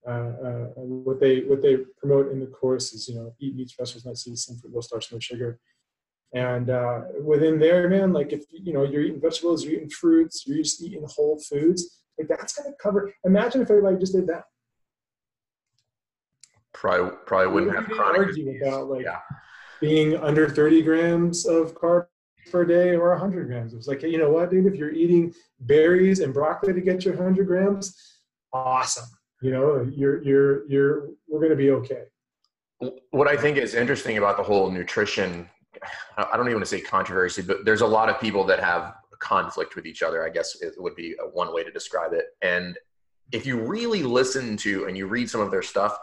uh, 0.06 0.10
uh, 0.10 0.64
what 0.76 1.20
they 1.20 1.40
what 1.40 1.60
they 1.60 1.76
promote 1.98 2.30
in 2.32 2.40
the 2.40 2.46
course 2.46 2.92
is 2.92 3.08
you 3.08 3.14
know 3.16 3.34
eat 3.40 3.54
meats, 3.56 3.74
vegetables, 3.78 4.06
nuts, 4.06 4.24
seeds, 4.24 4.44
some 4.44 4.56
fruit, 4.56 4.72
low 4.72 4.80
starch, 4.80 5.12
no 5.12 5.18
sugar. 5.18 5.58
And 6.34 6.70
uh, 6.70 7.00
within 7.22 7.58
there, 7.58 7.88
man, 7.88 8.12
like 8.12 8.32
if 8.32 8.44
you 8.50 8.72
know 8.72 8.84
you're 8.84 9.02
eating 9.02 9.20
vegetables, 9.20 9.64
you're 9.64 9.74
eating 9.74 9.90
fruits, 9.90 10.44
you're 10.46 10.58
just 10.58 10.82
eating 10.82 11.04
whole 11.06 11.38
foods, 11.40 12.00
like 12.18 12.28
that's 12.28 12.54
gonna 12.54 12.74
cover. 12.80 13.12
Imagine 13.24 13.60
if 13.62 13.70
everybody 13.70 13.98
just 13.98 14.14
did 14.14 14.26
that. 14.28 14.44
Probably 16.72 17.10
probably 17.26 17.52
wouldn't 17.52 17.74
have 17.76 17.86
chronic 17.86 18.18
argue 18.28 18.44
disease. 18.44 18.62
about 18.62 18.88
like 18.88 19.04
Yeah. 19.04 19.20
being 19.80 20.16
under 20.16 20.48
30 20.48 20.82
grams 20.82 21.44
of 21.46 21.74
carbs 21.74 22.06
per 22.50 22.64
day 22.64 22.94
or 22.94 23.10
100 23.10 23.46
grams. 23.46 23.72
It 23.72 23.76
was 23.76 23.88
like, 23.88 24.00
hey, 24.00 24.08
you 24.08 24.18
know 24.18 24.30
what, 24.30 24.50
dude? 24.50 24.66
If 24.66 24.74
you're 24.74 24.92
eating 24.92 25.34
berries 25.60 26.20
and 26.20 26.32
broccoli 26.32 26.72
to 26.72 26.80
get 26.80 27.04
your 27.04 27.14
100 27.14 27.46
grams, 27.46 27.96
awesome. 28.52 29.08
You 29.40 29.52
know, 29.52 29.88
you're 29.94 30.22
you're 30.24 30.68
you're 30.68 31.08
we're 31.28 31.40
gonna 31.40 31.54
be 31.54 31.70
okay. 31.70 32.04
What 33.10 33.28
I 33.28 33.36
think 33.36 33.56
is 33.56 33.74
interesting 33.74 34.18
about 34.18 34.36
the 34.36 34.42
whole 34.42 34.70
nutrition, 34.70 35.48
I 36.16 36.36
don't 36.36 36.46
even 36.46 36.54
want 36.54 36.66
to 36.66 36.76
say 36.76 36.80
controversy, 36.80 37.42
but 37.42 37.64
there's 37.64 37.80
a 37.80 37.86
lot 37.86 38.08
of 38.08 38.20
people 38.20 38.44
that 38.44 38.60
have 38.60 38.94
conflict 39.18 39.76
with 39.76 39.86
each 39.86 40.02
other, 40.02 40.24
I 40.24 40.30
guess 40.30 40.60
it 40.60 40.74
would 40.78 40.94
be 40.94 41.14
one 41.32 41.52
way 41.52 41.64
to 41.64 41.70
describe 41.70 42.12
it. 42.12 42.26
And 42.42 42.78
if 43.32 43.46
you 43.46 43.60
really 43.60 44.02
listen 44.02 44.56
to 44.58 44.86
and 44.86 44.96
you 44.96 45.06
read 45.06 45.28
some 45.28 45.40
of 45.40 45.50
their 45.50 45.62
stuff, 45.62 45.98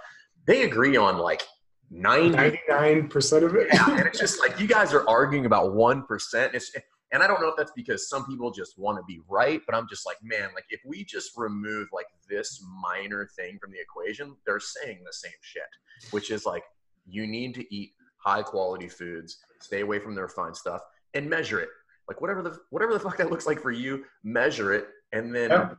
they 0.45 0.63
agree 0.63 0.95
on 0.97 1.17
like 1.17 1.41
90 1.41 1.54
99 1.91 3.07
percent 3.09 3.43
of 3.43 3.55
it. 3.55 3.67
yeah, 3.73 3.97
and 3.97 4.05
it's 4.07 4.19
just 4.19 4.39
like 4.39 4.59
you 4.59 4.67
guys 4.67 4.93
are 4.93 5.07
arguing 5.07 5.45
about 5.45 5.73
one 5.73 6.03
percent. 6.05 6.53
It's 6.55 6.71
and 7.11 7.21
I 7.23 7.27
don't 7.27 7.39
know 7.39 7.47
if 7.49 7.55
that's 7.55 7.71
because 7.75 8.09
some 8.09 8.25
people 8.25 8.51
just 8.51 8.77
want 8.77 8.97
to 8.97 9.03
be 9.07 9.21
right, 9.29 9.61
but 9.65 9.75
I'm 9.75 9.87
just 9.87 10.05
like, 10.05 10.17
man, 10.23 10.49
like 10.55 10.65
if 10.69 10.81
we 10.85 11.05
just 11.05 11.31
remove 11.37 11.87
like 11.93 12.07
this 12.29 12.63
minor 12.81 13.29
thing 13.37 13.57
from 13.61 13.71
the 13.71 13.77
equation, 13.79 14.35
they're 14.45 14.59
saying 14.59 14.99
the 15.05 15.13
same 15.13 15.31
shit, 15.41 15.63
which 16.11 16.31
is 16.31 16.45
like 16.45 16.63
you 17.07 17.27
need 17.27 17.53
to 17.55 17.73
eat 17.75 17.91
high 18.17 18.41
quality 18.41 18.87
foods, 18.89 19.37
stay 19.61 19.81
away 19.81 19.99
from 19.99 20.15
the 20.15 20.21
refined 20.21 20.57
stuff, 20.57 20.81
and 21.13 21.29
measure 21.29 21.59
it. 21.59 21.69
Like 22.07 22.21
whatever 22.21 22.41
the 22.41 22.57
whatever 22.71 22.93
the 22.93 22.99
fuck 22.99 23.17
that 23.17 23.29
looks 23.29 23.45
like 23.47 23.61
for 23.61 23.71
you, 23.71 24.03
measure 24.23 24.73
it, 24.73 24.87
and 25.13 25.33
then 25.33 25.51
Yeah. 25.51 25.69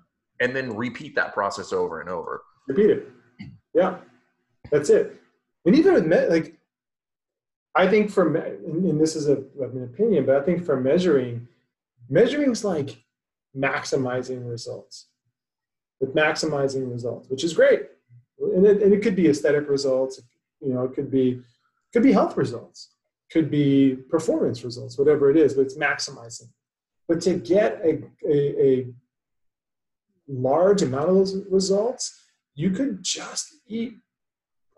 and 0.40 0.54
then 0.54 0.74
repeat 0.76 1.14
that 1.16 1.34
process 1.34 1.72
over 1.72 2.00
and 2.00 2.08
over. 2.08 2.42
Repeat 2.68 2.90
it. 2.90 3.08
Yeah, 3.74 3.98
that's 4.70 4.90
it. 4.90 5.20
And 5.66 5.76
even 5.76 5.94
with 5.94 6.30
like, 6.30 6.56
I 7.74 7.86
think 7.88 8.10
for 8.10 8.30
me- 8.30 8.40
and 8.40 8.84
and 8.86 9.00
this 9.00 9.16
is 9.16 9.28
a, 9.28 9.36
an 9.60 9.84
opinion, 9.84 10.24
but 10.24 10.36
I 10.36 10.42
think 10.42 10.64
for 10.64 10.80
measuring, 10.80 11.46
measuring's 12.08 12.64
like 12.64 13.04
maximizing 13.54 14.48
results. 14.48 15.08
With 15.98 16.14
maximizing 16.14 16.92
results, 16.92 17.30
which 17.30 17.42
is 17.42 17.54
great, 17.54 17.86
and 18.38 18.66
it, 18.66 18.82
and 18.82 18.92
it 18.92 19.02
could 19.02 19.16
be 19.16 19.28
aesthetic 19.28 19.66
results. 19.66 20.20
You 20.60 20.74
know, 20.74 20.84
it 20.84 20.92
could 20.94 21.10
be 21.10 21.40
could 21.90 22.02
be 22.02 22.12
health 22.12 22.36
results, 22.36 22.90
could 23.32 23.50
be 23.50 23.96
performance 24.10 24.62
results, 24.62 24.98
whatever 24.98 25.30
it 25.30 25.38
is. 25.38 25.54
But 25.54 25.62
it's 25.62 25.78
maximizing. 25.78 26.50
But 27.08 27.22
to 27.22 27.38
get 27.38 27.80
a, 27.82 28.02
a, 28.30 28.62
a 28.68 28.86
large 30.28 30.82
amount 30.82 31.08
of 31.08 31.14
those 31.14 31.46
results, 31.50 32.22
you 32.54 32.70
could 32.72 33.02
just 33.02 33.54
eat 33.66 33.94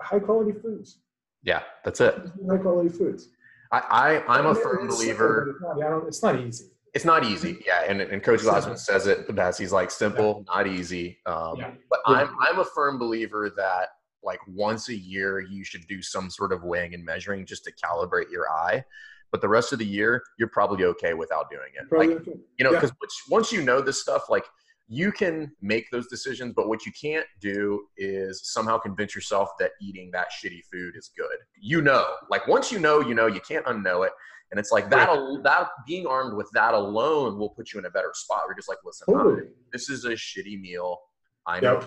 high 0.00 0.18
quality 0.18 0.52
foods. 0.52 1.00
Yeah, 1.42 1.62
that's 1.84 2.00
it. 2.00 2.14
High 2.50 2.58
quality 2.58 2.88
foods. 2.88 3.28
I, 3.70 4.22
I 4.28 4.38
I'm 4.38 4.46
a 4.46 4.54
firm 4.54 4.86
it's 4.86 4.96
believer. 4.96 5.54
simple, 5.60 5.72
It's 5.76 5.82
not, 5.82 6.06
it's 6.08 6.22
not 6.22 6.40
easy. 6.40 6.64
It's 6.94 7.04
not 7.04 7.24
easy, 7.24 7.62
yeah, 7.66 7.84
and, 7.86 8.00
and 8.00 8.22
Coach. 8.22 8.40
Glassman 8.40 8.78
says 8.78 9.06
it 9.06 9.26
the 9.26 9.32
best. 9.32 9.58
He's 9.58 9.72
like 9.72 9.90
simple, 9.90 10.44
not 10.48 10.66
easy. 10.66 11.18
Um, 11.26 11.56
Yeah. 11.58 11.72
But 11.90 12.00
Yeah. 12.08 12.14
I'm 12.14 12.36
I'm 12.40 12.58
a 12.60 12.64
firm 12.64 12.98
believer 12.98 13.50
that 13.56 13.90
like 14.24 14.40
once 14.48 14.88
a 14.88 14.94
year 14.96 15.40
you 15.40 15.64
should 15.64 15.86
do 15.86 16.02
some 16.02 16.28
sort 16.30 16.52
of 16.52 16.64
weighing 16.64 16.94
and 16.94 17.04
measuring 17.04 17.44
just 17.46 17.62
to 17.64 17.72
calibrate 17.72 18.30
your 18.30 18.50
eye. 18.50 18.84
But 19.30 19.42
the 19.42 19.48
rest 19.48 19.72
of 19.74 19.78
the 19.78 19.84
year 19.86 20.22
you're 20.38 20.48
probably 20.48 20.84
okay 20.86 21.12
without 21.12 21.50
doing 21.50 21.68
it. 21.78 21.88
Probably 21.90 22.08
Like 22.08 22.16
okay. 22.22 22.32
you 22.58 22.64
know, 22.64 22.72
Yeah. 22.72 22.80
because 22.80 22.96
once 23.28 23.52
you 23.52 23.62
know 23.62 23.80
this 23.82 24.00
stuff, 24.00 24.22
like 24.30 24.46
you 24.90 25.12
can 25.12 25.52
make 25.60 25.90
those 25.90 26.06
decisions. 26.08 26.54
But 26.56 26.68
what 26.68 26.86
you 26.86 26.92
can't 26.92 27.26
do 27.40 27.86
is 27.98 28.40
somehow 28.52 28.78
convince 28.78 29.14
yourself 29.14 29.50
that 29.58 29.72
eating 29.82 30.10
that 30.12 30.28
shitty 30.32 30.62
food 30.72 30.94
is 30.96 31.10
good. 31.16 31.36
You 31.60 31.82
know, 31.82 32.06
like 32.30 32.46
once 32.48 32.72
you 32.72 32.78
know, 32.78 33.00
you 33.00 33.14
know, 33.14 33.26
you 33.26 33.40
can't 33.40 33.64
unknow 33.66 34.06
it. 34.06 34.12
And 34.50 34.58
it's 34.58 34.72
like 34.72 34.88
that. 34.90 35.10
al- 35.10 35.42
That 35.42 35.68
being 35.86 36.06
armed 36.06 36.34
with 36.34 36.48
that 36.54 36.72
alone 36.72 37.38
will 37.38 37.50
put 37.50 37.72
you 37.74 37.78
in 37.78 37.84
a 37.84 37.90
better 37.90 38.12
spot. 38.14 38.42
We're 38.48 38.54
just 38.54 38.68
like, 38.68 38.78
listen, 38.82 39.06
Totally. 39.12 39.42
this 39.72 39.90
is 39.90 40.06
a 40.06 40.12
shitty 40.12 40.58
meal. 40.58 40.98
I 41.46 41.60
know 41.60 41.74
Yep. 41.74 41.84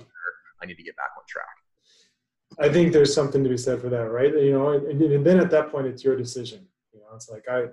I 0.62 0.66
need 0.68 0.78
to 0.78 0.84
get 0.84 0.96
back 0.96 1.10
on 1.18 1.24
track. 1.28 1.46
I 2.60 2.72
think 2.72 2.94
there's 2.94 3.14
something 3.16 3.44
to 3.44 3.50
be 3.50 3.58
said 3.58 3.82
for 3.82 3.90
that, 3.90 4.12
right? 4.12 4.32
You 4.32 4.52
know, 4.52 4.70
and, 4.74 5.02
and 5.02 5.26
then 5.26 5.40
at 5.40 5.50
that 5.52 5.72
point, 5.72 5.88
it's 5.88 6.04
your 6.04 6.16
decision. 6.16 6.68
You 6.94 7.00
know, 7.00 7.08
it's 7.16 7.30
like 7.30 7.46
I, 7.50 7.64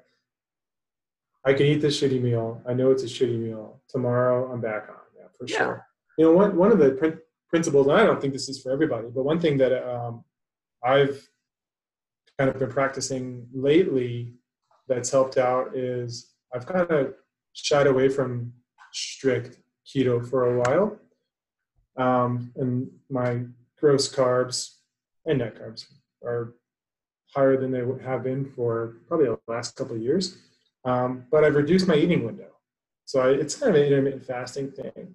I 1.45 1.53
can 1.53 1.67
eat 1.67 1.81
this 1.83 2.01
shitty 2.01 2.23
meal. 2.23 2.63
I 2.67 2.73
know 2.73 2.91
it's 2.91 3.03
a 3.03 3.07
shitty 3.07 3.39
meal. 3.39 3.81
Tomorrow, 3.89 4.51
I'm 4.53 4.61
back 4.63 4.89
on. 4.89 4.97
Yeah, 5.41 5.47
for 5.47 5.53
Yeah. 5.53 5.59
sure. 5.59 5.87
You 6.19 6.25
know, 6.27 6.33
one 6.33 6.57
one 6.57 6.73
of 6.73 6.79
the 6.79 6.93
prin- 6.93 7.21
principles, 7.49 7.87
and 7.87 7.97
I 7.97 8.05
don't 8.05 8.21
think 8.21 8.33
this 8.33 8.49
is 8.49 8.61
for 8.63 8.73
everybody, 8.73 9.09
but 9.09 9.23
one 9.25 9.41
thing 9.41 9.57
that 9.59 9.73
um, 9.89 10.25
I've 10.83 11.29
kind 12.39 12.51
of 12.51 12.59
been 12.59 12.71
practicing 12.71 13.49
lately 13.53 14.35
that's 14.89 15.11
helped 15.11 15.37
out 15.39 15.77
is 15.77 16.35
I've 16.55 16.67
kind 16.67 16.91
of 16.91 17.15
shied 17.53 17.87
away 17.87 18.09
from 18.09 18.53
strict 18.93 19.59
keto 19.87 20.29
for 20.29 20.41
a 20.57 20.59
while, 20.61 20.99
um, 21.97 22.53
and 22.57 22.91
my 23.11 23.45
gross 23.81 24.13
carbs 24.13 24.79
and 25.27 25.39
net 25.39 25.55
carbs 25.57 25.87
are 26.25 26.55
higher 27.35 27.57
than 27.61 27.71
they 27.71 27.85
have 28.03 28.23
been 28.25 28.45
for 28.45 28.97
probably 29.07 29.27
the 29.27 29.39
last 29.47 29.77
couple 29.77 29.95
of 29.95 30.03
years. 30.03 30.39
Um, 30.85 31.27
but 31.31 31.45
I've 31.45 31.55
reduced 31.55 31.87
my 31.87 31.95
eating 31.95 32.25
window, 32.25 32.51
so 33.05 33.21
I, 33.21 33.31
it's 33.31 33.55
kind 33.55 33.71
of 33.71 33.77
an 33.81 33.87
intermittent 33.87 34.25
fasting 34.25 34.71
thing, 34.73 35.15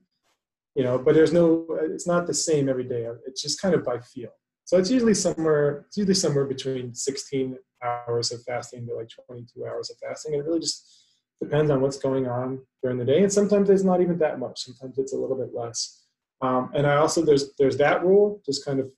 you 0.75 0.83
know. 0.83 0.97
But 0.97 1.15
there's 1.15 1.33
no, 1.33 1.65
it's 1.81 2.07
not 2.07 2.27
the 2.27 2.33
same 2.33 2.69
every 2.69 2.83
day. 2.83 3.07
It's 3.25 3.41
just 3.41 3.61
kind 3.61 3.75
of 3.75 3.83
by 3.83 3.99
feel. 3.99 4.31
So 4.65 4.77
it's 4.77 4.89
usually 4.89 5.13
somewhere, 5.13 5.85
it's 5.87 5.97
usually 5.97 6.15
somewhere 6.15 6.45
between 6.45 6.93
16 6.93 7.57
hours 7.83 8.31
of 8.31 8.41
fasting 8.43 8.87
to 8.87 8.95
like 8.95 9.09
22 9.27 9.65
hours 9.65 9.89
of 9.89 9.97
fasting. 9.97 10.33
And 10.33 10.41
it 10.41 10.45
really 10.45 10.61
just 10.61 11.05
depends 11.41 11.69
on 11.69 11.81
what's 11.81 11.97
going 11.97 12.27
on 12.27 12.61
during 12.81 12.97
the 12.97 13.05
day. 13.05 13.21
And 13.21 13.31
sometimes 13.31 13.69
it's 13.69 13.83
not 13.83 14.01
even 14.01 14.17
that 14.19 14.39
much. 14.39 14.63
Sometimes 14.63 14.97
it's 14.97 15.13
a 15.13 15.17
little 15.17 15.35
bit 15.35 15.53
less. 15.53 16.03
Um, 16.41 16.71
and 16.73 16.85
I 16.85 16.97
also 16.97 17.23
there's 17.23 17.53
there's 17.57 17.77
that 17.77 18.03
rule, 18.03 18.41
just 18.45 18.65
kind 18.65 18.79
of 18.79 18.91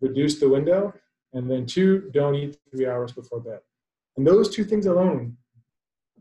reduce 0.00 0.38
the 0.38 0.48
window, 0.48 0.94
and 1.32 1.50
then 1.50 1.66
two, 1.66 2.10
don't 2.12 2.36
eat 2.36 2.56
three 2.70 2.86
hours 2.86 3.12
before 3.12 3.40
bed. 3.40 3.58
And 4.16 4.26
those 4.26 4.54
two 4.54 4.64
things 4.64 4.86
alone 4.86 5.36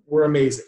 were 0.06 0.24
amazing. 0.24 0.66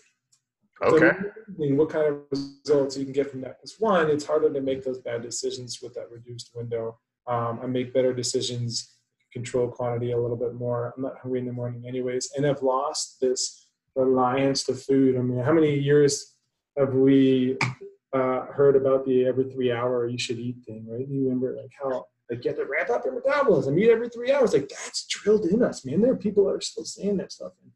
So 0.81 0.95
Okay. 0.95 1.11
amazing 1.47 1.77
what 1.77 1.89
kind 1.89 2.07
of 2.07 2.21
results 2.31 2.97
you 2.97 3.03
can 3.03 3.13
get 3.13 3.29
from 3.29 3.41
that? 3.41 3.57
Because 3.57 3.79
one, 3.79 4.09
it's 4.09 4.25
harder 4.25 4.51
to 4.51 4.61
make 4.61 4.83
those 4.83 4.99
bad 4.99 5.21
decisions 5.21 5.79
with 5.81 5.93
that 5.95 6.09
reduced 6.09 6.51
window. 6.55 6.97
Um, 7.27 7.59
I 7.61 7.65
make 7.67 7.93
better 7.93 8.13
decisions, 8.13 8.95
control 9.33 9.67
quantity 9.67 10.11
a 10.11 10.17
little 10.17 10.37
bit 10.37 10.53
more. 10.53 10.93
I'm 10.95 11.03
not 11.03 11.19
hungry 11.21 11.39
in 11.39 11.45
the 11.45 11.53
morning, 11.53 11.85
anyways, 11.87 12.31
and 12.35 12.47
I've 12.47 12.63
lost 12.63 13.17
this 13.19 13.67
reliance 13.95 14.63
to 14.65 14.73
food. 14.73 15.17
I 15.17 15.21
mean, 15.21 15.43
how 15.43 15.51
many 15.51 15.77
years 15.77 16.35
have 16.77 16.93
we 16.93 17.57
uh, 18.13 18.45
heard 18.45 18.75
about 18.75 19.05
the 19.05 19.25
every 19.25 19.45
three 19.45 19.71
hour 19.71 20.07
you 20.07 20.17
should 20.17 20.39
eat 20.39 20.57
thing, 20.65 20.85
right? 20.87 21.07
You 21.07 21.23
remember 21.23 21.55
like 21.55 21.71
how 21.79 22.05
like 22.29 22.43
you 22.43 22.49
have 22.51 22.59
to 22.59 22.65
ramp 22.65 22.89
up 22.89 23.05
your 23.05 23.15
metabolism, 23.15 23.77
eat 23.77 23.89
every 23.89 24.09
three 24.09 24.31
hours. 24.31 24.53
Like 24.53 24.69
that's 24.69 25.05
drilled 25.07 25.45
in 25.45 25.61
us, 25.63 25.83
man. 25.85 26.01
There 26.01 26.11
are 26.11 26.17
people 26.17 26.45
that 26.45 26.55
are 26.55 26.61
still 26.61 26.85
saying 26.85 27.17
that 27.17 27.31
stuff. 27.31 27.53
And 27.61 27.71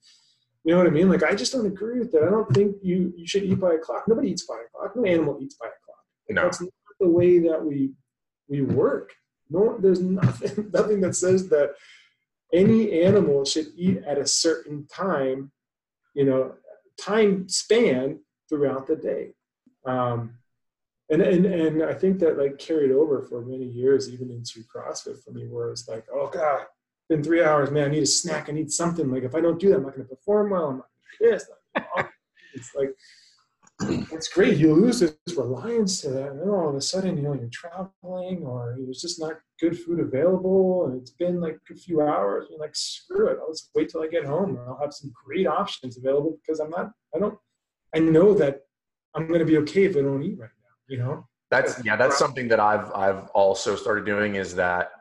you 0.63 0.71
know 0.71 0.77
what 0.77 0.87
I 0.87 0.91
mean? 0.91 1.09
Like 1.09 1.23
I 1.23 1.35
just 1.35 1.51
don't 1.51 1.65
agree 1.65 1.99
with 1.99 2.11
that. 2.13 2.23
I 2.23 2.29
don't 2.29 2.51
think 2.53 2.77
you 2.81 3.13
you 3.17 3.27
should 3.27 3.43
eat 3.43 3.59
by 3.59 3.73
a 3.73 3.77
clock. 3.77 4.07
Nobody 4.07 4.31
eats 4.31 4.45
by 4.45 4.55
a 4.55 4.69
clock. 4.77 4.95
No 4.95 5.05
animal 5.05 5.37
eats 5.41 5.55
by 5.55 5.67
a 5.67 5.77
clock. 5.85 5.97
Like, 6.29 6.35
No. 6.35 6.43
That's 6.43 6.61
not 6.61 6.69
the 6.99 7.09
way 7.09 7.39
that 7.39 7.63
we 7.63 7.91
we 8.47 8.61
work. 8.61 9.13
No, 9.49 9.77
there's 9.77 10.01
nothing 10.01 10.69
nothing 10.73 11.01
that 11.01 11.15
says 11.15 11.49
that 11.49 11.75
any 12.53 13.01
animal 13.03 13.43
should 13.43 13.67
eat 13.75 14.03
at 14.05 14.17
a 14.17 14.27
certain 14.27 14.87
time, 14.87 15.51
you 16.13 16.23
know, 16.23 16.53
time 17.01 17.49
span 17.49 18.19
throughout 18.47 18.87
the 18.87 18.95
day. 18.95 19.33
Um, 19.85 20.35
and, 21.09 21.21
and 21.21 21.45
and 21.45 21.83
I 21.83 21.93
think 21.93 22.19
that 22.19 22.37
like 22.37 22.57
carried 22.57 22.91
over 22.91 23.21
for 23.21 23.41
many 23.41 23.65
years, 23.65 24.09
even 24.09 24.31
into 24.31 24.63
CrossFit 24.73 25.21
for 25.23 25.31
me, 25.31 25.47
where 25.47 25.71
it's 25.71 25.87
like, 25.87 26.05
oh 26.13 26.29
God, 26.29 26.65
been 27.09 27.23
three 27.23 27.43
hours, 27.43 27.71
man, 27.71 27.85
I 27.85 27.91
need 27.91 28.03
a 28.03 28.07
snack, 28.07 28.49
I 28.49 28.53
need 28.53 28.71
something. 28.71 29.11
Like 29.11 29.23
if 29.23 29.35
I 29.35 29.41
don't 29.41 29.59
do 29.59 29.69
that, 29.69 29.77
I'm 29.77 29.83
not 29.83 29.93
gonna 29.93 30.05
perform 30.05 30.51
well, 30.51 30.69
I'm 30.69 30.77
not. 30.77 30.87
It's 32.55 32.75
like 32.75 32.89
it's 34.11 34.27
great. 34.27 34.57
You 34.57 34.73
lose 34.73 34.99
this 34.99 35.15
reliance 35.35 36.01
to 36.01 36.09
that, 36.11 36.29
and 36.31 36.39
then 36.39 36.49
all 36.49 36.69
of 36.69 36.75
a 36.75 36.81
sudden, 36.81 37.17
you 37.17 37.23
know, 37.23 37.33
you're 37.33 37.49
traveling 37.51 38.43
or 38.45 38.75
there's 38.79 39.01
just 39.01 39.19
not 39.19 39.33
good 39.59 39.77
food 39.77 39.99
available, 39.99 40.85
and 40.85 41.01
it's 41.01 41.11
been 41.11 41.41
like 41.41 41.57
a 41.71 41.75
few 41.75 42.01
hours. 42.01 42.47
You're 42.49 42.59
like, 42.59 42.75
screw 42.75 43.27
it, 43.27 43.37
I'll 43.41 43.51
just 43.51 43.69
wait 43.75 43.89
till 43.89 44.03
I 44.03 44.07
get 44.07 44.25
home, 44.25 44.51
and 44.51 44.59
I'll 44.59 44.79
have 44.81 44.93
some 44.93 45.11
great 45.25 45.47
options 45.47 45.97
available 45.97 46.37
because 46.41 46.59
I'm 46.59 46.69
not, 46.69 46.91
I 47.15 47.19
don't, 47.19 47.37
I 47.95 47.99
know 47.99 48.33
that 48.35 48.61
I'm 49.15 49.27
gonna 49.27 49.45
be 49.45 49.57
okay 49.59 49.85
if 49.85 49.97
I 49.97 50.01
don't 50.01 50.23
eat 50.23 50.37
right 50.39 50.49
now. 50.61 50.75
You 50.87 50.97
know? 50.99 51.27
That's 51.49 51.83
yeah, 51.85 51.95
that's 51.95 52.17
something 52.17 52.47
that 52.47 52.59
I've 52.59 52.91
I've 52.93 53.27
also 53.29 53.75
started 53.75 54.05
doing 54.05 54.35
is 54.35 54.55
that 54.55 54.91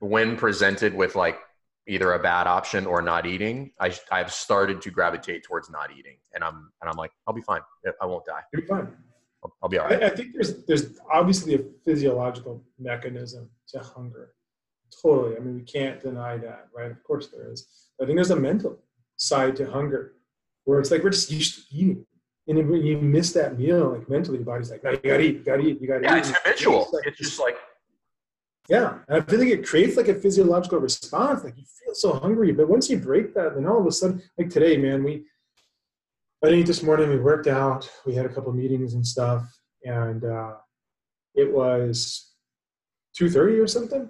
when 0.00 0.36
presented 0.36 0.94
with 0.94 1.14
like 1.14 1.38
either 1.86 2.12
a 2.14 2.18
bad 2.18 2.46
option 2.46 2.86
or 2.86 3.02
not 3.02 3.26
eating, 3.26 3.72
I 3.80 3.94
I've 4.10 4.32
started 4.32 4.80
to 4.82 4.90
gravitate 4.90 5.44
towards 5.44 5.70
not 5.70 5.90
eating, 5.96 6.16
and 6.34 6.42
I'm 6.44 6.70
and 6.80 6.90
I'm 6.90 6.96
like 6.96 7.12
I'll 7.26 7.34
be 7.34 7.42
fine. 7.42 7.60
I 8.00 8.06
won't 8.06 8.24
die. 8.24 8.40
You're 8.52 8.66
fine. 8.66 8.88
I'll, 9.44 9.54
I'll 9.62 9.68
be 9.68 9.78
all 9.78 9.86
right. 9.86 10.02
I, 10.02 10.06
I 10.06 10.10
think 10.10 10.32
there's 10.34 10.64
there's 10.64 10.98
obviously 11.12 11.54
a 11.54 11.60
physiological 11.84 12.62
mechanism 12.78 13.50
to 13.68 13.78
hunger. 13.80 14.32
Totally. 15.02 15.36
I 15.36 15.40
mean, 15.40 15.56
we 15.56 15.62
can't 15.62 16.00
deny 16.00 16.36
that, 16.38 16.68
right? 16.74 16.90
Of 16.90 17.02
course 17.02 17.26
there 17.28 17.50
is. 17.50 17.66
I 18.00 18.06
think 18.06 18.16
there's 18.16 18.30
a 18.30 18.36
mental 18.36 18.78
side 19.16 19.56
to 19.56 19.70
hunger, 19.70 20.12
where 20.64 20.78
it's 20.80 20.90
like 20.90 21.02
we're 21.02 21.10
just 21.10 21.30
used 21.30 21.68
to 21.68 21.76
eating, 21.76 22.06
and 22.48 22.58
then 22.58 22.68
when 22.70 22.82
you 22.84 22.98
miss 22.98 23.32
that 23.32 23.58
meal, 23.58 23.90
like 23.90 24.08
mentally, 24.08 24.38
your 24.38 24.46
body's 24.46 24.70
like, 24.70 24.84
no, 24.84 24.90
you 24.92 24.96
gotta 24.98 25.20
eat, 25.20 25.34
you 25.36 25.42
gotta 25.42 25.62
eat, 25.62 25.80
you 25.80 25.88
gotta 25.88 26.02
Yeah, 26.04 26.16
eat. 26.16 26.20
it's 26.20 26.30
habitual. 26.38 26.88
like 26.92 27.06
It's 27.06 27.18
just 27.18 27.40
like 27.40 27.56
yeah, 28.68 28.98
and 29.08 29.22
I 29.22 29.26
feel 29.26 29.40
like 29.40 29.48
it 29.48 29.66
creates 29.66 29.96
like 29.96 30.08
a 30.08 30.14
physiological 30.14 30.78
response. 30.78 31.44
Like 31.44 31.56
you 31.58 31.64
feel 31.84 31.94
so 31.94 32.14
hungry, 32.14 32.52
but 32.52 32.68
once 32.68 32.88
you 32.88 32.96
break 32.96 33.34
that, 33.34 33.54
then 33.54 33.66
all 33.66 33.80
of 33.80 33.86
a 33.86 33.92
sudden, 33.92 34.22
like 34.38 34.48
today, 34.48 34.76
man, 34.76 35.04
we 35.04 35.24
I 36.42 36.48
think 36.48 36.66
this 36.66 36.82
morning 36.82 37.08
we 37.08 37.18
worked 37.18 37.46
out. 37.46 37.90
We 38.04 38.14
had 38.14 38.26
a 38.26 38.28
couple 38.28 38.52
meetings 38.52 38.94
and 38.94 39.06
stuff, 39.06 39.44
and 39.82 40.24
uh, 40.24 40.54
it 41.34 41.50
was 41.52 42.34
two 43.14 43.30
thirty 43.30 43.58
or 43.58 43.66
something, 43.66 44.08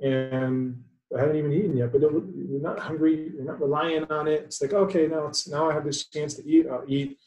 and 0.00 0.82
I 1.14 1.20
hadn't 1.20 1.36
even 1.36 1.52
eaten 1.52 1.76
yet. 1.76 1.92
But 1.92 2.02
you're 2.02 2.60
not 2.60 2.78
hungry. 2.78 3.32
You're 3.34 3.44
not 3.44 3.60
relying 3.60 4.04
on 4.04 4.28
it. 4.28 4.42
It's 4.44 4.60
like 4.60 4.74
okay, 4.74 5.06
now 5.06 5.26
it's 5.26 5.48
now 5.48 5.70
I 5.70 5.72
have 5.72 5.84
this 5.84 6.06
chance 6.06 6.34
to 6.34 6.46
eat. 6.46 6.66
I'll 6.70 6.84
eat. 6.86 7.18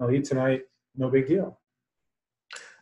I'll 0.00 0.10
eat 0.10 0.24
tonight. 0.24 0.62
No 0.96 1.10
big 1.10 1.26
deal. 1.26 1.60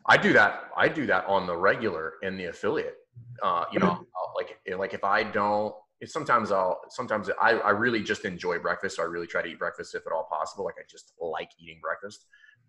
I 0.05 0.17
do 0.17 0.33
that. 0.33 0.71
I 0.75 0.87
do 0.87 1.05
that 1.05 1.25
on 1.25 1.45
the 1.45 1.55
regular 1.55 2.13
in 2.23 2.35
the 2.37 2.45
affiliate. 2.45 2.95
Uh, 3.41 3.65
you 3.71 3.79
know, 3.79 3.87
I'll, 4.17 4.33
like 4.35 4.59
like 4.77 4.93
if 4.93 5.03
I 5.03 5.23
don't, 5.23 5.73
it's 6.01 6.13
sometimes 6.13 6.51
I'll 6.51 6.79
sometimes 6.89 7.29
I, 7.41 7.51
I 7.51 7.69
really 7.71 8.01
just 8.03 8.25
enjoy 8.25 8.59
breakfast. 8.59 8.97
So 8.97 9.03
I 9.03 9.05
really 9.05 9.27
try 9.27 9.41
to 9.41 9.47
eat 9.49 9.59
breakfast 9.59 9.95
if 9.95 10.05
at 10.05 10.13
all 10.13 10.27
possible. 10.29 10.65
Like 10.65 10.75
I 10.77 10.83
just 10.89 11.13
like 11.19 11.49
eating 11.59 11.79
breakfast. 11.81 12.25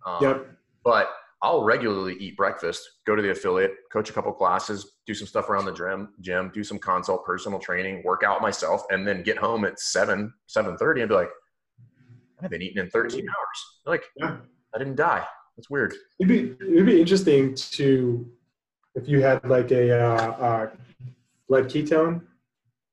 Um, 0.06 0.18
Yep. 0.22 0.46
But 0.82 1.10
I'll 1.42 1.62
regularly 1.62 2.16
eat 2.18 2.36
breakfast. 2.36 2.86
Go 3.06 3.14
to 3.16 3.22
the 3.22 3.30
affiliate, 3.30 3.72
coach 3.92 4.10
a 4.10 4.12
couple 4.12 4.32
classes, 4.32 4.92
do 5.06 5.14
some 5.14 5.26
stuff 5.26 5.48
around 5.48 5.64
the 5.64 5.72
gym, 5.72 6.10
gym, 6.20 6.50
do 6.54 6.62
some 6.64 6.78
consult, 6.78 7.24
personal 7.24 7.58
training, 7.58 8.02
work 8.04 8.22
out 8.24 8.42
myself, 8.42 8.82
and 8.90 9.06
then 9.06 9.22
get 9.22 9.36
home 9.38 9.64
at 9.64 9.78
seven 9.80 10.32
seven 10.46 10.76
thirty 10.76 11.00
and 11.02 11.08
be 11.08 11.14
like, 11.14 11.30
I've 12.42 12.50
been 12.50 12.62
eating 12.62 12.82
in 12.82 12.90
thirteen 12.90 13.26
hours. 13.28 13.80
Like 13.86 14.04
Yeah. 14.16 14.36
I 14.74 14.78
didn't 14.78 14.96
die. 14.96 15.26
That's 15.56 15.68
weird. 15.70 15.94
It'd 16.18 16.28
be 16.28 16.64
it'd 16.64 16.86
be 16.86 17.00
interesting 17.00 17.54
to 17.54 18.30
if 18.94 19.08
you 19.08 19.22
had 19.22 19.44
like 19.48 19.70
a 19.70 20.00
uh, 20.04 20.30
uh, 20.32 20.70
blood 21.48 21.64
ketone 21.66 22.22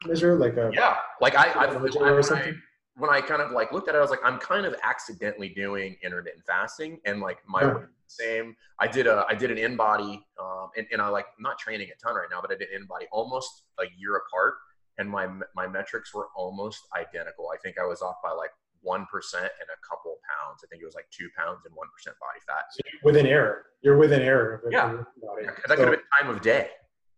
measure, 0.06 0.36
like 0.36 0.58
a 0.58 0.70
Yeah, 0.74 0.98
like 1.22 1.36
I, 1.36 1.54
I've, 1.56 1.76
Or 1.76 2.16
when 2.22 2.34
I, 2.34 2.54
when 2.96 3.10
I 3.10 3.22
kind 3.22 3.42
of 3.42 3.52
like 3.52 3.72
looked 3.72 3.90
at 3.90 3.96
it, 3.96 3.98
I 3.98 4.02
was 4.02 4.10
like, 4.10 4.20
I'm 4.24 4.40
kind 4.40 4.66
of 4.66 4.76
accidentally 4.84 5.50
doing 5.50 5.96
intermittent 6.04 6.44
fasting, 6.46 7.00
and 7.06 7.20
like 7.20 7.40
my 7.48 7.62
Yeah. 7.62 7.74
weight 7.74 7.86
same. 8.10 8.56
I 8.80 8.88
did 8.88 9.06
a 9.06 9.26
I 9.28 9.36
did 9.36 9.52
an 9.52 9.58
InBody, 9.58 10.22
um, 10.40 10.70
and, 10.78 10.88
and 10.94 11.02
I 11.02 11.10
like 11.10 11.26
I'm 11.38 11.44
not 11.44 11.58
training 11.60 11.90
a 11.90 11.96
ton 12.02 12.16
right 12.16 12.30
now, 12.32 12.40
but 12.42 12.52
I 12.52 12.56
did 12.56 12.70
InBody 12.70 13.06
almost 13.12 13.64
a 13.80 13.84
year 13.98 14.16
apart, 14.16 14.54
and 14.98 15.10
my 15.10 15.28
my 15.56 15.68
metrics 15.68 16.14
were 16.14 16.28
almost 16.34 16.88
identical. 16.98 17.50
I 17.54 17.58
think 17.58 17.78
I 17.78 17.86
was 17.86 18.02
off 18.02 18.16
by 18.24 18.32
like 18.32 18.52
one 18.82 19.06
percent 19.12 19.44
and 19.44 19.68
a 19.70 19.80
couple 19.88 20.18
pounds. 20.28 20.62
I 20.64 20.68
think 20.68 20.82
it 20.82 20.86
was 20.86 20.96
like 20.96 21.10
two 21.12 21.30
pounds 21.38 21.60
and 21.66 21.76
one 21.76 21.88
percent 21.94 22.16
body 22.20 22.40
fat. 22.48 22.66
within 23.04 23.26
error. 23.26 23.66
You're 23.82 23.98
within 23.98 24.22
error. 24.22 24.62
of. 24.66 24.72
Yeah. 24.72 24.88
Body. 25.22 25.44
Yeah, 25.44 25.52
that 25.68 25.78
could 25.78 25.88
have 25.88 25.92
been 25.92 26.04
time 26.20 26.30
of 26.30 26.42
day. 26.42 26.70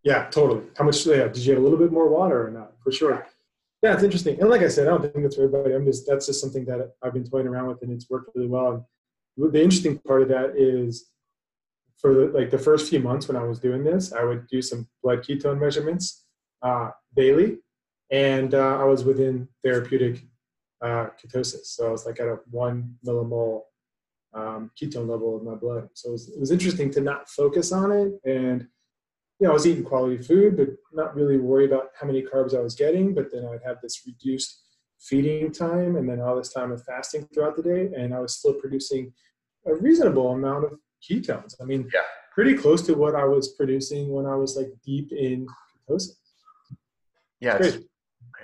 Yeah, 0.04 0.30
totally. 0.30 0.64
How 0.78 0.86
much? 0.86 1.06
Yeah, 1.06 1.28
did 1.28 1.38
you 1.38 1.54
have 1.54 1.62
a 1.62 1.64
little 1.64 1.78
bit 1.78 1.92
more 1.92 2.08
water 2.08 2.48
or 2.48 2.52
not? 2.52 2.74
For 2.84 2.92
sure. 2.92 3.28
Yeah, 3.82 3.94
it's 3.94 4.04
interesting. 4.04 4.40
And 4.40 4.50
like 4.50 4.62
I 4.62 4.68
said, 4.68 4.88
I 4.88 4.92
don't 4.92 5.02
think 5.02 5.24
that's 5.24 5.36
for 5.36 5.44
everybody. 5.44 5.74
I'm 5.74 5.86
just 5.86 6.06
that's 6.08 6.26
just 6.26 6.42
something 6.42 6.66
that 6.66 6.94
I've 7.02 7.14
been 7.14 7.24
toying 7.24 7.48
around 7.48 7.68
with, 7.68 7.82
and 7.82 7.92
it's 7.92 8.10
worked 8.10 8.32
really 8.36 8.48
well. 8.48 8.88
And 9.38 9.54
the 9.54 9.62
interesting 9.62 9.98
part 10.00 10.22
of 10.22 10.30
that 10.30 10.56
is, 10.58 11.10
for 11.98 12.14
the, 12.14 12.26
like 12.28 12.50
the 12.50 12.58
first 12.58 12.90
few 12.90 13.00
months 13.00 13.28
when 13.28 13.38
I 13.38 13.44
was 13.44 13.60
doing 13.60 13.84
this, 13.84 14.14
I 14.14 14.24
would 14.24 14.48
do 14.48 14.62
some 14.62 14.88
blood 15.02 15.24
ketone 15.24 15.60
measurements 15.60 16.26
uh, 16.62 16.92
daily, 17.16 17.60
and 18.12 18.54
uh, 18.54 18.80
I 18.80 18.84
was 18.84 19.04
within 19.04 19.48
therapeutic 19.64 20.24
uh, 20.82 21.08
ketosis. 21.22 21.66
So 21.66 21.88
I 21.88 21.92
was 21.92 22.06
like 22.06 22.20
at 22.20 22.28
a 22.28 22.40
one 22.50 22.96
millimole 23.06 23.62
um, 24.34 24.72
ketone 24.80 25.10
level 25.10 25.40
in 25.40 25.46
my 25.46 25.56
blood. 25.56 25.90
So 25.94 26.10
it 26.10 26.12
was, 26.14 26.30
it 26.30 26.40
was 26.40 26.52
interesting 26.52 26.92
to 26.92 27.02
not 27.02 27.30
focus 27.30 27.72
on 27.72 27.92
it 27.92 28.14
and 28.26 28.68
you 29.40 29.48
know, 29.48 29.52
I 29.52 29.54
was 29.54 29.66
eating 29.66 29.86
quality 29.86 30.18
food, 30.22 30.58
but 30.58 30.68
not 30.92 31.16
really 31.16 31.38
worry 31.38 31.66
about 31.66 31.92
how 32.00 32.06
many 32.06 32.22
carbs 32.22 32.54
I 32.54 32.60
was 32.60 32.76
getting. 32.76 33.14
But 33.14 33.32
then 33.32 33.46
I'd 33.46 33.66
have 33.66 33.78
this 33.82 34.02
reduced 34.06 34.64
feeding 35.00 35.54
time 35.54 35.96
and 35.96 36.10
then 36.10 36.20
all 36.20 36.36
this 36.36 36.52
time 36.52 36.74
of 36.74 36.84
fasting 36.84 37.26
throughout 37.34 37.56
the 37.56 37.64
day. 37.64 37.90
And 37.96 38.14
I 38.14 38.20
was 38.20 38.36
still 38.36 38.54
producing 38.54 39.14
a 39.66 39.76
reasonable 39.76 40.32
amount 40.34 40.66
of 40.66 40.78
ketones. 41.02 41.56
I 41.62 41.64
mean, 41.64 41.90
Yeah. 41.94 42.02
pretty 42.34 42.54
close 42.56 42.82
to 42.88 42.96
what 42.96 43.16
I 43.16 43.24
was 43.24 43.54
producing 43.54 44.12
when 44.12 44.26
I 44.26 44.36
was 44.36 44.58
like 44.58 44.74
deep 44.84 45.14
in 45.14 45.48
ketosis. 45.88 46.18
Yeah, 47.40 47.58
it's, 47.62 47.78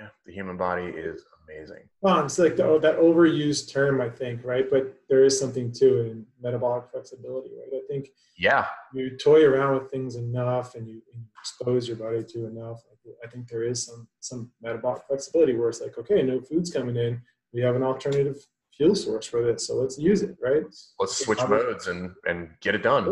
yeah, 0.00 0.08
the 0.24 0.32
human 0.32 0.56
body 0.56 0.86
is 0.86 1.22
amazing. 1.48 1.88
Well, 2.00 2.24
it's 2.24 2.38
like 2.38 2.56
the, 2.56 2.78
that 2.80 2.98
overused 2.98 3.72
term, 3.72 4.00
I 4.00 4.08
think, 4.08 4.44
right? 4.44 4.68
But 4.70 4.94
there 5.08 5.24
is 5.24 5.38
something 5.38 5.72
to 5.72 6.00
it 6.00 6.06
in 6.10 6.26
metabolic 6.40 6.90
flexibility, 6.90 7.50
right? 7.58 7.80
I 7.82 7.86
think 7.88 8.08
Yeah, 8.36 8.66
you 8.92 9.16
toy 9.16 9.44
around 9.44 9.74
with 9.80 9.90
things 9.90 10.16
enough 10.16 10.74
and 10.74 10.86
you, 10.86 11.02
and 11.12 11.22
you 11.22 11.28
expose 11.40 11.86
your 11.88 11.96
body 11.96 12.22
to 12.24 12.46
enough. 12.46 12.82
I 13.24 13.28
think 13.28 13.48
there 13.48 13.62
is 13.62 13.84
some 13.86 14.08
some 14.20 14.50
metabolic 14.60 15.02
flexibility 15.06 15.54
where 15.54 15.68
it's 15.68 15.80
like, 15.80 15.96
okay, 15.98 16.22
no 16.22 16.40
food's 16.40 16.72
coming 16.72 16.96
in. 16.96 17.20
We 17.52 17.60
have 17.60 17.76
an 17.76 17.82
alternative 17.84 18.36
fuel 18.76 18.94
source 18.94 19.26
for 19.26 19.42
this, 19.44 19.66
so 19.66 19.76
let's 19.76 19.98
use 19.98 20.22
it, 20.22 20.36
right? 20.42 20.64
let's 21.00 21.24
switch 21.24 21.38
modes 21.48 21.86
and 21.86 22.12
and 22.26 22.50
get 22.60 22.74
it 22.74 22.82
done. 22.82 23.04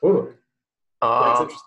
Totally. 0.00 0.32
Yeah, 1.02 1.30
it's 1.30 1.40
Um, 1.40 1.42
interesting. 1.46 1.66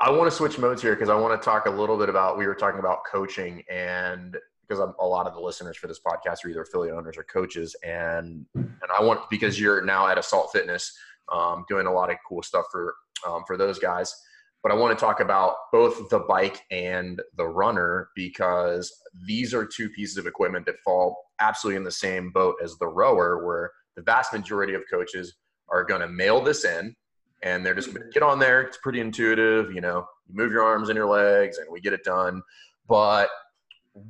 I 0.00 0.10
want 0.10 0.30
to 0.30 0.36
switch 0.36 0.58
modes 0.58 0.80
here 0.82 0.94
because 0.94 1.08
I 1.08 1.16
want 1.16 1.40
to 1.40 1.44
talk 1.44 1.66
a 1.66 1.70
little 1.70 1.96
bit 1.96 2.08
about. 2.08 2.38
We 2.38 2.46
were 2.46 2.54
talking 2.54 2.78
about 2.78 3.00
coaching, 3.10 3.62
and 3.70 4.36
because 4.68 4.80
I'm, 4.80 4.94
a 5.00 5.06
lot 5.06 5.26
of 5.26 5.34
the 5.34 5.40
listeners 5.40 5.76
for 5.76 5.86
this 5.86 6.00
podcast 6.00 6.44
are 6.44 6.48
either 6.48 6.62
affiliate 6.62 6.94
owners 6.94 7.16
or 7.16 7.24
coaches, 7.24 7.74
and 7.84 8.46
and 8.54 8.90
I 8.96 9.02
want 9.02 9.28
because 9.30 9.60
you're 9.60 9.82
now 9.84 10.06
at 10.08 10.18
Assault 10.18 10.50
Fitness, 10.52 10.96
um, 11.32 11.64
doing 11.68 11.86
a 11.86 11.92
lot 11.92 12.10
of 12.10 12.16
cool 12.28 12.42
stuff 12.42 12.66
for 12.70 12.94
um, 13.26 13.42
for 13.46 13.56
those 13.56 13.78
guys. 13.78 14.14
But 14.62 14.72
I 14.72 14.74
want 14.74 14.98
to 14.98 15.02
talk 15.02 15.20
about 15.20 15.54
both 15.72 16.08
the 16.08 16.18
bike 16.20 16.62
and 16.70 17.22
the 17.36 17.46
runner 17.46 18.08
because 18.16 18.92
these 19.24 19.54
are 19.54 19.64
two 19.64 19.88
pieces 19.88 20.16
of 20.16 20.26
equipment 20.26 20.66
that 20.66 20.80
fall 20.84 21.16
absolutely 21.40 21.76
in 21.76 21.84
the 21.84 21.92
same 21.92 22.30
boat 22.30 22.56
as 22.62 22.76
the 22.76 22.88
rower, 22.88 23.46
where 23.46 23.70
the 23.94 24.02
vast 24.02 24.32
majority 24.32 24.74
of 24.74 24.82
coaches 24.90 25.34
are 25.68 25.84
going 25.84 26.00
to 26.00 26.08
mail 26.08 26.40
this 26.40 26.64
in 26.64 26.94
and 27.42 27.64
they're 27.64 27.74
just 27.74 27.96
get 28.12 28.22
on 28.22 28.38
there. 28.38 28.62
It's 28.62 28.78
pretty 28.78 29.00
intuitive, 29.00 29.72
you 29.72 29.80
know. 29.80 30.06
You 30.26 30.34
move 30.34 30.52
your 30.52 30.62
arms 30.62 30.88
and 30.88 30.96
your 30.96 31.08
legs, 31.08 31.58
and 31.58 31.66
we 31.70 31.80
get 31.80 31.92
it 31.92 32.04
done. 32.04 32.42
But 32.88 33.28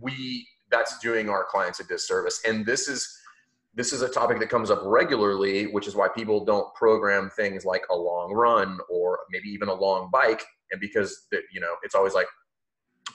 we 0.01 0.47
that's 0.71 0.99
doing 0.99 1.29
our 1.29 1.45
clients 1.45 1.81
a 1.81 1.85
disservice, 1.85 2.41
and 2.47 2.65
this 2.67 2.89
is 2.89 3.17
this 3.75 3.93
is 3.93 4.03
a 4.03 4.09
topic 4.09 4.41
that 4.41 4.49
comes 4.49 4.71
up 4.71 4.81
regularly, 4.85 5.67
which 5.67 5.87
is 5.87 5.95
why 5.95 6.09
people 6.09 6.45
don't 6.45 6.75
program 6.75 7.31
things 7.31 7.65
like 7.65 7.83
a 7.91 7.97
long 7.97 8.33
run 8.33 8.79
or 8.91 9.21
maybe 9.31 9.49
even 9.49 9.69
a 9.69 9.75
long 9.75 10.11
bike 10.13 10.43
and 10.73 10.81
because 10.81 11.27
the, 11.31 11.41
you 11.53 11.61
know 11.61 11.75
it's 11.83 11.95
always 11.95 12.15
like, 12.15 12.27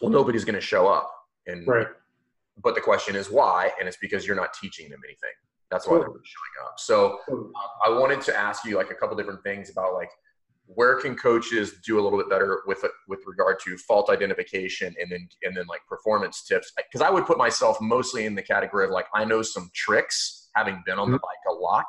well, 0.02 0.10
nobody's 0.12 0.46
going 0.46 0.56
to 0.56 0.62
show 0.62 0.88
up, 0.88 1.12
and 1.48 1.68
Right. 1.68 1.88
but 2.64 2.76
the 2.76 2.82
question 2.82 3.16
is 3.16 3.30
why, 3.30 3.72
and 3.80 3.88
it's 3.88 3.98
because 3.98 4.26
you're 4.26 4.36
not 4.36 4.54
teaching 4.54 4.90
them 4.90 5.02
anything. 5.06 5.32
That's 5.70 5.88
why 5.88 5.98
they're 5.98 6.08
not 6.08 6.16
showing 6.24 6.68
up. 6.68 6.80
So 6.80 7.20
I 7.86 7.90
wanted 7.90 8.22
to 8.22 8.36
ask 8.36 8.64
you 8.64 8.78
like 8.78 8.92
a 8.92 8.96
couple 8.96 9.16
different 9.16 9.42
things 9.44 9.72
about 9.72 9.96
like 9.96 10.12
where 10.66 10.96
can 11.00 11.16
coaches 11.16 11.74
do 11.86 12.00
a 12.00 12.02
little 12.02 12.18
bit 12.18 12.30
better 12.30 12.62
with 12.66 12.84
with 13.08 13.20
regard 13.26 13.60
to 13.60 13.78
fault 13.78 14.10
identification 14.10 14.96
and 15.00 15.12
then 15.12 15.28
and 15.44 15.56
then 15.56 15.66
like 15.68 15.82
performance 15.88 16.44
tips 16.44 16.72
because 16.78 17.02
I 17.02 17.10
would 17.10 17.26
put 17.26 17.38
myself 17.38 17.80
mostly 17.82 18.26
in 18.26 18.34
the 18.36 18.42
category 18.42 18.86
of 18.86 18.92
like 18.92 19.08
I 19.14 19.26
know 19.26 19.42
some 19.42 19.70
tricks 19.74 20.50
having 20.56 20.82
been 20.86 21.00
on 21.00 21.12
the 21.12 21.18
bike 21.20 21.46
a 21.50 21.54
lot 21.54 21.86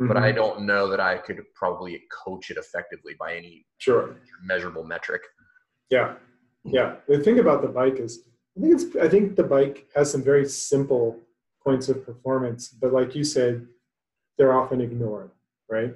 but 0.00 0.16
I 0.16 0.32
Mhm. 0.32 0.36
don't 0.36 0.60
know 0.62 0.88
that 0.88 0.98
I 0.98 1.18
could 1.18 1.44
probably 1.54 2.02
coach 2.10 2.50
it 2.50 2.56
effectively 2.56 3.14
by 3.18 3.36
any 3.36 3.66
sure. 3.76 4.16
measurable 4.42 4.82
metric. 4.82 5.20
Yeah, 5.90 6.14
yeah. 6.64 6.96
The 7.06 7.18
thing 7.18 7.38
about 7.38 7.60
the 7.60 7.68
bike 7.68 7.98
is, 7.98 8.24
I 8.56 8.60
think 8.60 8.74
it's. 8.80 8.96
I 8.96 9.08
think 9.10 9.36
the 9.36 9.44
bike 9.44 9.88
has 9.94 10.10
some 10.10 10.22
very 10.22 10.46
simple 10.48 11.20
points 11.62 11.90
of 11.90 12.02
performance, 12.06 12.70
but 12.70 12.94
like 12.94 13.14
you 13.14 13.24
said, 13.24 13.66
they're 14.38 14.54
often 14.54 14.80
ignored, 14.80 15.32
right? 15.68 15.94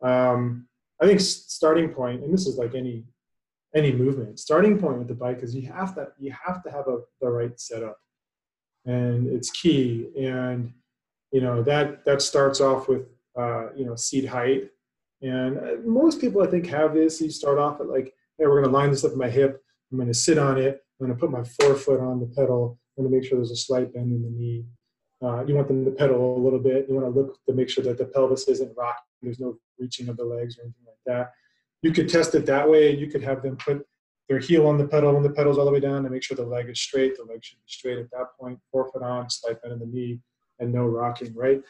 Um, 0.00 0.68
I 1.00 1.06
think 1.06 1.20
starting 1.20 1.88
point, 1.90 2.22
and 2.22 2.32
this 2.32 2.46
is 2.46 2.56
like 2.58 2.74
any 2.74 3.04
any 3.74 3.92
movement. 3.92 4.38
Starting 4.38 4.78
point 4.78 4.98
with 4.98 5.08
the 5.08 5.14
bike 5.14 5.42
is 5.42 5.54
you 5.54 5.70
have 5.72 5.94
to 5.94 6.08
you 6.18 6.32
have 6.46 6.62
to 6.64 6.70
have 6.70 6.88
a 6.88 6.98
the 7.20 7.30
right 7.30 7.58
setup, 7.58 7.98
and 8.84 9.26
it's 9.26 9.50
key. 9.50 10.10
And 10.18 10.72
you 11.32 11.40
know 11.40 11.62
that 11.62 12.04
that 12.04 12.22
starts 12.22 12.60
off 12.60 12.88
with 12.88 13.06
uh, 13.38 13.72
you 13.74 13.86
know 13.86 13.96
seat 13.96 14.26
height, 14.26 14.70
and 15.22 15.58
uh, 15.58 15.76
most 15.84 16.20
people 16.20 16.42
I 16.42 16.46
think 16.46 16.66
have 16.66 16.94
this. 16.94 17.20
You 17.20 17.30
start 17.30 17.58
off 17.58 17.80
at 17.80 17.88
like 17.88 18.14
hey, 18.40 18.46
we're 18.46 18.60
going 18.60 18.72
to 18.72 18.78
line 18.78 18.90
this 18.90 19.04
up 19.04 19.12
in 19.12 19.18
my 19.18 19.28
hip. 19.28 19.62
I'm 19.92 19.98
going 19.98 20.08
to 20.08 20.14
sit 20.14 20.38
on 20.38 20.58
it. 20.58 20.82
I'm 20.98 21.06
going 21.06 21.16
to 21.16 21.20
put 21.20 21.30
my 21.30 21.44
forefoot 21.44 22.00
on 22.00 22.20
the 22.20 22.26
pedal. 22.26 22.78
I'm 22.96 23.04
going 23.04 23.12
to 23.12 23.18
make 23.18 23.28
sure 23.28 23.38
there's 23.38 23.50
a 23.50 23.56
slight 23.56 23.92
bend 23.92 24.12
in 24.12 24.22
the 24.22 24.30
knee. 24.30 24.64
Uh, 25.22 25.44
you 25.44 25.54
want 25.54 25.68
them 25.68 25.84
to 25.84 25.90
pedal 25.90 26.38
a 26.38 26.42
little 26.42 26.58
bit. 26.58 26.86
You 26.88 26.94
want 26.94 27.06
to 27.06 27.20
look 27.20 27.38
to 27.46 27.52
make 27.52 27.68
sure 27.68 27.84
that 27.84 27.98
the 27.98 28.06
pelvis 28.06 28.48
isn't 28.48 28.72
rocking. 28.76 29.02
There's 29.20 29.38
no 29.38 29.58
reaching 29.80 30.08
of 30.08 30.16
the 30.16 30.24
legs 30.24 30.58
or 30.58 30.62
anything 30.62 30.84
like 30.86 30.96
that. 31.06 31.32
You 31.82 31.92
could 31.92 32.08
test 32.08 32.34
it 32.34 32.46
that 32.46 32.68
way. 32.68 32.90
and 32.90 33.00
You 33.00 33.08
could 33.08 33.22
have 33.22 33.42
them 33.42 33.56
put 33.56 33.84
their 34.28 34.38
heel 34.38 34.66
on 34.66 34.78
the 34.78 34.86
pedal 34.86 35.14
when 35.14 35.22
the 35.22 35.30
pedal's 35.30 35.58
all 35.58 35.64
the 35.64 35.72
way 35.72 35.80
down 35.80 36.04
to 36.04 36.10
make 36.10 36.22
sure 36.22 36.36
the 36.36 36.44
leg 36.44 36.68
is 36.68 36.80
straight. 36.80 37.16
The 37.16 37.24
leg 37.24 37.44
should 37.44 37.58
be 37.58 37.64
straight 37.66 37.98
at 37.98 38.10
that 38.12 38.26
point. 38.38 38.58
Forefoot 38.70 39.02
on, 39.02 39.28
slight 39.30 39.60
bend 39.62 39.74
in 39.74 39.80
the 39.80 39.86
knee, 39.86 40.20
and 40.58 40.72
no 40.72 40.84
rocking, 40.84 41.34
right? 41.34 41.60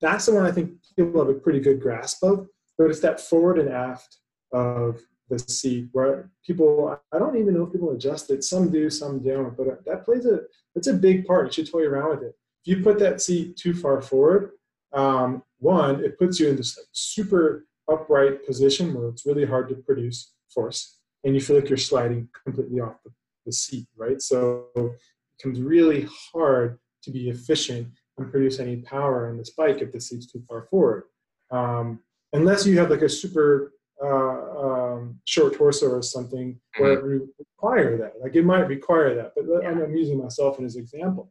That's 0.00 0.26
the 0.26 0.34
one 0.34 0.44
I 0.44 0.50
think 0.50 0.72
people 0.96 1.24
have 1.24 1.34
a 1.34 1.38
pretty 1.38 1.60
good 1.60 1.80
grasp 1.80 2.22
of. 2.22 2.48
But 2.76 2.90
it's 2.90 3.00
that 3.00 3.20
forward 3.20 3.58
and 3.58 3.68
aft 3.68 4.18
of 4.52 5.00
the 5.32 5.38
seat 5.38 5.88
where 5.92 6.30
people 6.46 6.98
i 7.12 7.18
don't 7.18 7.38
even 7.38 7.54
know 7.54 7.64
if 7.64 7.72
people 7.72 7.92
adjust 7.92 8.30
it 8.30 8.44
some 8.44 8.70
do 8.70 8.90
some 8.90 9.18
don't 9.20 9.56
but 9.56 9.82
that 9.86 10.04
plays 10.04 10.26
a 10.26 10.40
that's 10.74 10.88
a 10.88 10.92
big 10.92 11.24
part 11.24 11.46
you 11.46 11.52
should 11.52 11.72
toy 11.72 11.84
around 11.84 12.10
with 12.10 12.22
it 12.22 12.34
if 12.64 12.76
you 12.76 12.82
put 12.82 12.98
that 12.98 13.20
seat 13.20 13.56
too 13.56 13.72
far 13.72 14.02
forward 14.02 14.50
um, 14.92 15.42
one 15.62 16.04
it 16.04 16.18
puts 16.18 16.38
you 16.40 16.48
in 16.48 16.56
this 16.56 16.76
like 16.76 16.86
super 16.92 17.66
upright 17.90 18.44
position 18.46 18.94
where 18.94 19.08
it's 19.08 19.26
really 19.26 19.44
hard 19.44 19.68
to 19.68 19.74
produce 19.74 20.32
force 20.52 20.98
and 21.24 21.34
you 21.34 21.40
feel 21.40 21.56
like 21.56 21.68
you're 21.68 21.78
sliding 21.78 22.28
completely 22.44 22.80
off 22.80 22.96
the, 23.04 23.10
the 23.46 23.52
seat 23.52 23.86
right 23.96 24.20
so 24.20 24.66
it 24.76 24.92
becomes 25.38 25.60
really 25.60 26.06
hard 26.32 26.78
to 27.02 27.10
be 27.10 27.30
efficient 27.30 27.88
and 28.18 28.30
produce 28.30 28.58
any 28.58 28.76
power 28.76 29.30
in 29.30 29.36
this 29.36 29.50
bike 29.50 29.80
if 29.80 29.92
the 29.92 30.00
seat's 30.00 30.26
too 30.26 30.42
far 30.48 30.66
forward 30.70 31.04
um, 31.50 32.00
unless 32.32 32.66
you 32.66 32.78
have 32.78 32.90
like 32.90 33.02
a 33.02 33.08
super 33.08 33.72
uh, 34.02 34.58
um, 34.58 35.20
short 35.26 35.54
torso 35.54 35.88
or 35.88 36.02
something 36.02 36.58
where 36.76 36.94
it 36.94 37.04
re- 37.04 37.20
require 37.38 37.96
that. 37.98 38.14
Like 38.20 38.34
it 38.34 38.44
might 38.44 38.66
require 38.66 39.14
that, 39.14 39.32
but 39.36 39.44
I'm, 39.64 39.80
I'm 39.80 39.94
using 39.94 40.20
myself 40.20 40.60
as 40.60 40.74
an 40.74 40.82
example. 40.82 41.30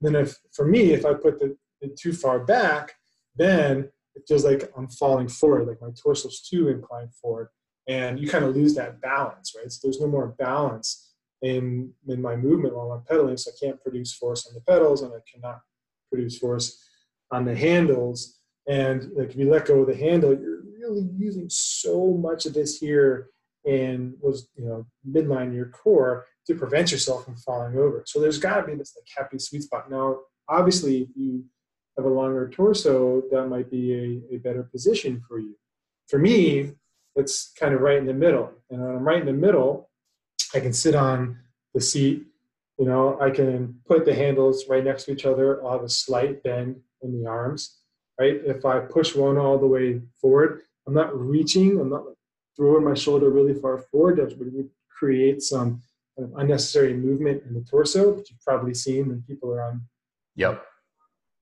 Then 0.00 0.14
if 0.14 0.36
for 0.52 0.66
me, 0.66 0.92
if 0.92 1.04
I 1.04 1.14
put 1.14 1.40
the, 1.40 1.56
it 1.80 1.98
too 1.98 2.12
far 2.12 2.38
back, 2.38 2.94
then 3.36 3.90
it 4.14 4.22
feels 4.26 4.44
like 4.44 4.70
I'm 4.76 4.88
falling 4.88 5.28
forward, 5.28 5.68
like 5.68 5.80
my 5.80 5.90
torso's 5.90 6.40
too 6.40 6.68
inclined 6.68 7.14
forward, 7.14 7.48
and 7.86 8.18
you 8.18 8.28
kind 8.28 8.44
of 8.44 8.56
lose 8.56 8.74
that 8.74 9.00
balance, 9.00 9.54
right? 9.56 9.70
So 9.70 9.80
there's 9.82 10.00
no 10.00 10.08
more 10.08 10.28
balance 10.38 11.12
in 11.42 11.92
in 12.08 12.22
my 12.22 12.36
movement 12.36 12.74
while 12.74 12.92
I'm 12.92 13.04
pedaling, 13.04 13.36
so 13.36 13.50
I 13.50 13.64
can't 13.64 13.82
produce 13.82 14.14
force 14.14 14.46
on 14.46 14.54
the 14.54 14.60
pedals, 14.60 15.02
and 15.02 15.12
I 15.12 15.20
cannot 15.30 15.60
produce 16.10 16.38
force 16.38 16.82
on 17.30 17.44
the 17.44 17.54
handles. 17.54 18.38
And 18.68 19.12
like 19.14 19.30
if 19.30 19.36
you 19.36 19.50
let 19.50 19.66
go 19.66 19.80
of 19.80 19.88
the 19.88 19.96
handle, 19.96 20.32
you're 20.32 20.62
really 20.80 21.08
using 21.16 21.48
so 21.48 22.12
much 22.12 22.46
of 22.46 22.54
this 22.54 22.78
here 22.78 23.30
in 23.64 24.14
was 24.20 24.48
you 24.56 24.64
know 24.64 24.86
midline 25.08 25.54
your 25.54 25.66
core 25.66 26.24
to 26.46 26.54
prevent 26.54 26.92
yourself 26.92 27.24
from 27.24 27.36
falling 27.36 27.76
over. 27.76 28.02
So 28.06 28.20
there's 28.20 28.38
got 28.38 28.60
to 28.60 28.66
be 28.66 28.74
this 28.74 28.96
like 28.96 29.08
happy 29.16 29.38
sweet 29.38 29.64
spot. 29.64 29.90
Now, 29.90 30.20
obviously, 30.48 31.02
if 31.02 31.08
you 31.16 31.44
have 31.96 32.06
a 32.06 32.08
longer 32.08 32.48
torso, 32.48 33.22
that 33.30 33.46
might 33.48 33.70
be 33.70 34.22
a, 34.30 34.34
a 34.34 34.38
better 34.38 34.62
position 34.62 35.22
for 35.26 35.38
you. 35.38 35.56
For 36.08 36.18
me, 36.18 36.72
it's 37.14 37.52
kind 37.58 37.74
of 37.74 37.80
right 37.80 37.98
in 37.98 38.06
the 38.06 38.14
middle. 38.14 38.52
And 38.70 38.80
when 38.80 38.90
I'm 38.90 39.04
right 39.04 39.20
in 39.20 39.26
the 39.26 39.32
middle, 39.32 39.90
I 40.54 40.60
can 40.60 40.72
sit 40.72 40.94
on 40.94 41.38
the 41.74 41.80
seat. 41.80 42.22
You 42.78 42.86
know, 42.86 43.18
I 43.20 43.30
can 43.30 43.80
put 43.86 44.04
the 44.04 44.14
handles 44.14 44.66
right 44.68 44.84
next 44.84 45.04
to 45.04 45.12
each 45.12 45.24
other. 45.24 45.64
I'll 45.64 45.72
have 45.72 45.82
a 45.82 45.88
slight 45.88 46.42
bend 46.42 46.76
in 47.02 47.18
the 47.18 47.28
arms, 47.28 47.78
right? 48.20 48.38
If 48.44 48.64
I 48.66 48.80
push 48.80 49.14
one 49.14 49.38
all 49.38 49.58
the 49.58 49.66
way 49.66 50.00
forward, 50.20 50.60
I'm 50.86 50.94
not 50.94 51.18
reaching. 51.18 51.80
I'm 51.80 51.90
not 51.90 52.04
throwing 52.56 52.84
my 52.84 52.94
shoulder 52.94 53.30
really 53.30 53.54
far 53.54 53.78
forward. 53.78 54.18
That 54.18 54.38
would 54.38 54.70
create 54.90 55.42
some 55.42 55.82
kind 56.16 56.30
of 56.30 56.38
unnecessary 56.38 56.94
movement 56.94 57.42
in 57.46 57.54
the 57.54 57.62
torso, 57.62 58.12
which 58.12 58.30
you've 58.30 58.40
probably 58.40 58.74
seen 58.74 59.08
when 59.08 59.22
people 59.22 59.50
are 59.52 59.62
on. 59.62 59.82
Yep. 60.34 60.62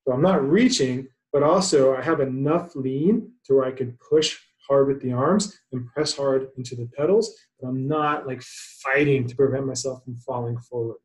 So 0.06 0.12
I'm 0.12 0.22
not 0.22 0.48
reaching, 0.48 1.08
but 1.32 1.42
also 1.42 1.96
I 1.96 2.02
have 2.02 2.20
enough 2.20 2.74
lean 2.76 3.32
to 3.46 3.54
where 3.54 3.64
I 3.64 3.72
can 3.72 3.98
push 4.10 4.38
hard 4.68 4.88
with 4.88 5.00
the 5.02 5.12
arms 5.12 5.58
and 5.72 5.86
press 5.86 6.16
hard 6.16 6.48
into 6.56 6.74
the 6.74 6.88
pedals, 6.96 7.34
but 7.60 7.68
I'm 7.68 7.86
not 7.86 8.26
like 8.26 8.42
fighting 8.82 9.26
to 9.26 9.36
prevent 9.36 9.66
myself 9.66 10.04
from 10.04 10.16
falling 10.18 10.58
forward. 10.58 10.96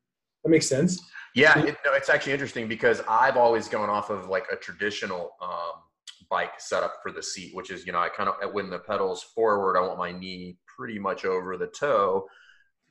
That 0.43 0.50
makes 0.50 0.68
sense? 0.68 1.02
Yeah, 1.36 1.60
it, 1.60 1.78
no, 1.86 1.93
it's 1.93 2.10
actually 2.10 2.34
interesting 2.34 2.68
because 2.68 3.02
I've 3.08 3.38
always 3.38 3.68
gone 3.68 3.89
off 3.89 4.10
of 4.10 4.28
like 4.28 4.45
a 4.52 4.56
traditional 4.56 5.32
um, 5.41 5.84
bike 6.30 6.60
setup 6.60 6.95
for 7.04 7.12
the 7.12 7.22
seat, 7.22 7.56
which 7.56 7.72
is 7.72 7.86
you 7.86 7.91
know 7.91 8.00
I 8.00 8.10
kind 8.10 8.30
of 8.30 8.54
when 8.54 8.70
the 8.70 8.80
pedals 8.80 9.24
forward, 9.24 9.78
I 9.78 9.82
want 9.82 10.00
my 10.00 10.12
knee 10.12 10.58
pretty 10.78 10.97
much 10.97 11.26
over 11.26 11.58
the 11.58 11.68
toe, 11.68 12.26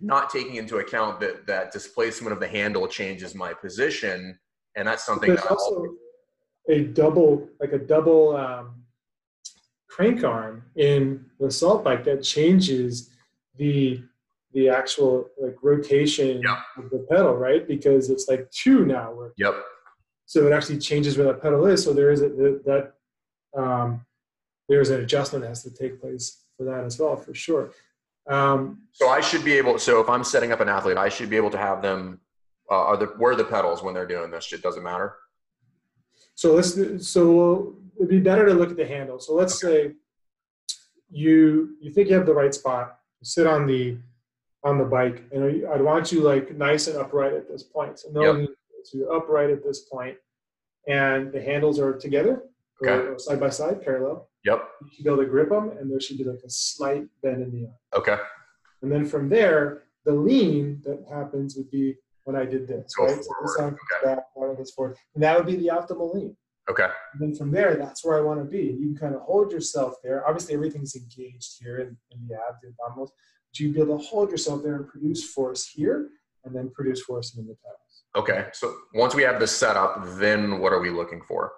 not 0.00 0.30
taking 0.30 0.56
into 0.56 0.78
account 0.78 1.20
that 1.20 1.46
that 1.46 1.72
displacement 1.72 2.32
of 2.32 2.40
the 2.40 2.48
handle 2.48 2.86
changes 2.86 3.34
my 3.34 3.52
position, 3.54 4.38
and 4.78 4.86
that's 4.86 5.04
something 5.04 5.28
There's 5.28 5.42
that 5.42 5.50
also 5.50 5.94
a 6.68 6.84
double, 6.84 7.48
like 7.60 7.72
a 7.72 7.78
double 7.78 8.36
um, 8.36 8.84
crank 9.88 10.22
arm 10.24 10.62
in 10.76 11.24
the 11.40 11.46
assault 11.46 11.82
bike 11.84 12.04
that 12.04 12.22
changes 12.22 13.10
the 13.56 14.02
the 14.54 14.68
actual 14.70 15.28
like 15.38 15.56
rotation 15.62 16.40
Yeah. 16.42 16.60
of 16.78 16.88
the 16.88 17.06
pedal, 17.10 17.34
right? 17.34 17.68
Because 17.68 18.08
it's 18.08 18.28
like 18.28 18.50
two 18.50 18.86
now 18.86 19.12
working. 19.12 19.34
Yep. 19.44 19.54
So 20.24 20.46
it 20.46 20.52
actually 20.52 20.78
changes 20.78 21.18
where 21.18 21.26
that 21.26 21.42
pedal 21.42 21.66
is. 21.66 21.84
So 21.84 21.92
there 21.92 22.10
is 22.10 22.22
a, 22.22 22.28
that 22.64 22.94
um, 23.54 24.06
there's 24.68 24.88
an 24.88 25.00
adjustment 25.02 25.42
that 25.42 25.48
has 25.48 25.62
to 25.64 25.70
take 25.70 26.00
place 26.00 26.44
for 26.56 26.64
that 26.64 26.84
as 26.84 26.98
well, 26.98 27.14
for 27.16 27.34
sure. 27.34 27.72
Um, 28.26 28.82
So 28.92 29.08
I 29.10 29.20
should 29.20 29.44
be 29.44 29.52
able. 29.52 29.78
So 29.78 30.00
if 30.00 30.08
I'm 30.08 30.24
setting 30.24 30.50
up 30.50 30.60
an 30.60 30.68
athlete, 30.68 30.96
I 30.96 31.10
should 31.10 31.28
be 31.28 31.36
able 31.36 31.50
to 31.50 31.58
have 31.58 31.82
them. 31.82 32.20
Uh, 32.70 32.74
are 32.84 32.96
the 32.96 33.06
where 33.18 33.32
are 33.32 33.36
the 33.36 33.44
pedals 33.44 33.82
when 33.82 33.94
they're 33.94 34.06
doing 34.06 34.30
this? 34.30 34.52
It 34.52 34.62
doesn't 34.62 34.82
matter. 34.82 35.14
So 36.34 36.54
let's 36.54 36.76
so 37.08 37.76
it'd 37.96 38.08
be 38.08 38.20
better 38.20 38.46
to 38.46 38.54
look 38.54 38.70
at 38.70 38.76
the 38.76 38.86
handle. 38.86 39.18
So 39.18 39.34
let's 39.34 39.58
say 39.60 39.92
you 41.10 41.76
you 41.80 41.90
think 41.92 42.08
you 42.08 42.14
have 42.14 42.26
the 42.26 42.34
right 42.34 42.54
spot. 42.54 42.98
You 43.20 43.24
sit 43.24 43.46
on 43.46 43.66
the 43.66 43.98
on 44.64 44.76
the 44.78 44.84
bike, 44.84 45.24
and 45.32 45.66
I'd 45.68 45.80
want 45.80 46.12
you 46.12 46.20
like 46.20 46.54
nice 46.56 46.88
and 46.88 46.96
upright 46.98 47.32
at 47.32 47.48
this 47.48 47.62
point. 47.62 47.98
So 48.00 48.08
no, 48.10 48.36
Yep. 48.36 48.48
so 48.84 48.98
you're 48.98 49.12
upright 49.16 49.50
at 49.50 49.62
this 49.62 49.80
point, 49.82 50.16
and 50.88 51.32
the 51.32 51.40
handles 51.40 51.78
are 51.78 51.96
together, 51.96 52.42
Okay. 52.82 53.06
or 53.08 53.18
side 53.18 53.38
by 53.40 53.50
side, 53.50 53.82
parallel. 53.82 54.28
Yep. 54.44 54.68
You 54.82 54.88
should 54.92 55.04
be 55.04 55.10
able 55.10 55.22
to 55.22 55.28
grip 55.30 55.48
them, 55.48 55.70
and 55.78 55.90
there 55.90 56.00
should 56.00 56.18
be 56.18 56.24
like 56.24 56.40
a 56.44 56.50
slight 56.50 57.06
bend 57.22 57.42
in 57.42 57.50
the 57.52 57.66
arm. 57.66 57.74
Okay. 57.94 58.16
And 58.82 58.90
then 58.90 59.04
from 59.06 59.28
there, 59.28 59.84
the 60.04 60.12
lean 60.12 60.82
that 60.84 61.04
happens 61.08 61.56
would 61.56 61.70
be 61.70 61.96
when 62.28 62.36
I 62.36 62.44
did 62.44 62.68
this, 62.68 62.92
right? 62.98 63.08
So 63.08 63.16
this 63.16 63.26
forward, 63.26 63.56
comes 63.56 63.72
okay. 63.72 64.14
back, 64.14 64.16
that 64.16 64.24
one 64.34 64.54
goes 64.54 64.70
forward, 64.72 64.98
and 65.14 65.24
that 65.24 65.34
would 65.34 65.46
be 65.46 65.56
the 65.56 65.68
optimal 65.68 66.14
lean. 66.14 66.36
Okay. 66.70 66.86
And 67.14 67.22
then 67.22 67.34
from 67.34 67.50
there, 67.50 67.74
that's 67.76 68.04
where 68.04 68.18
I 68.18 68.20
want 68.20 68.38
to 68.40 68.44
be. 68.44 68.76
You 68.78 68.88
can 68.88 68.98
kind 68.98 69.14
of 69.14 69.22
hold 69.22 69.50
yourself 69.50 69.94
there. 70.04 70.28
Obviously, 70.28 70.52
everything's 70.52 70.94
engaged 70.94 71.54
here 71.58 71.78
in, 71.78 71.96
in 72.10 72.28
the 72.28 72.34
abs, 72.34 72.58
the 72.60 72.68
abdominals. 72.68 73.08
But 73.48 73.58
you'd 73.58 73.72
be 73.72 73.80
able 73.80 73.96
to 73.98 74.04
hold 74.04 74.30
yourself 74.30 74.62
there 74.62 74.76
and 74.76 74.86
produce 74.86 75.24
force 75.24 75.66
here, 75.66 76.10
and 76.44 76.54
then 76.54 76.70
produce 76.74 77.00
force 77.00 77.34
in 77.34 77.46
the 77.46 77.56
pelvis. 77.64 78.02
Okay. 78.14 78.50
So 78.52 78.74
once 78.92 79.14
we 79.14 79.22
have 79.22 79.40
this 79.40 79.56
set 79.56 79.78
up, 79.78 80.02
then 80.18 80.58
what 80.58 80.74
are 80.74 80.80
we 80.80 80.90
looking 80.90 81.22
for? 81.22 81.52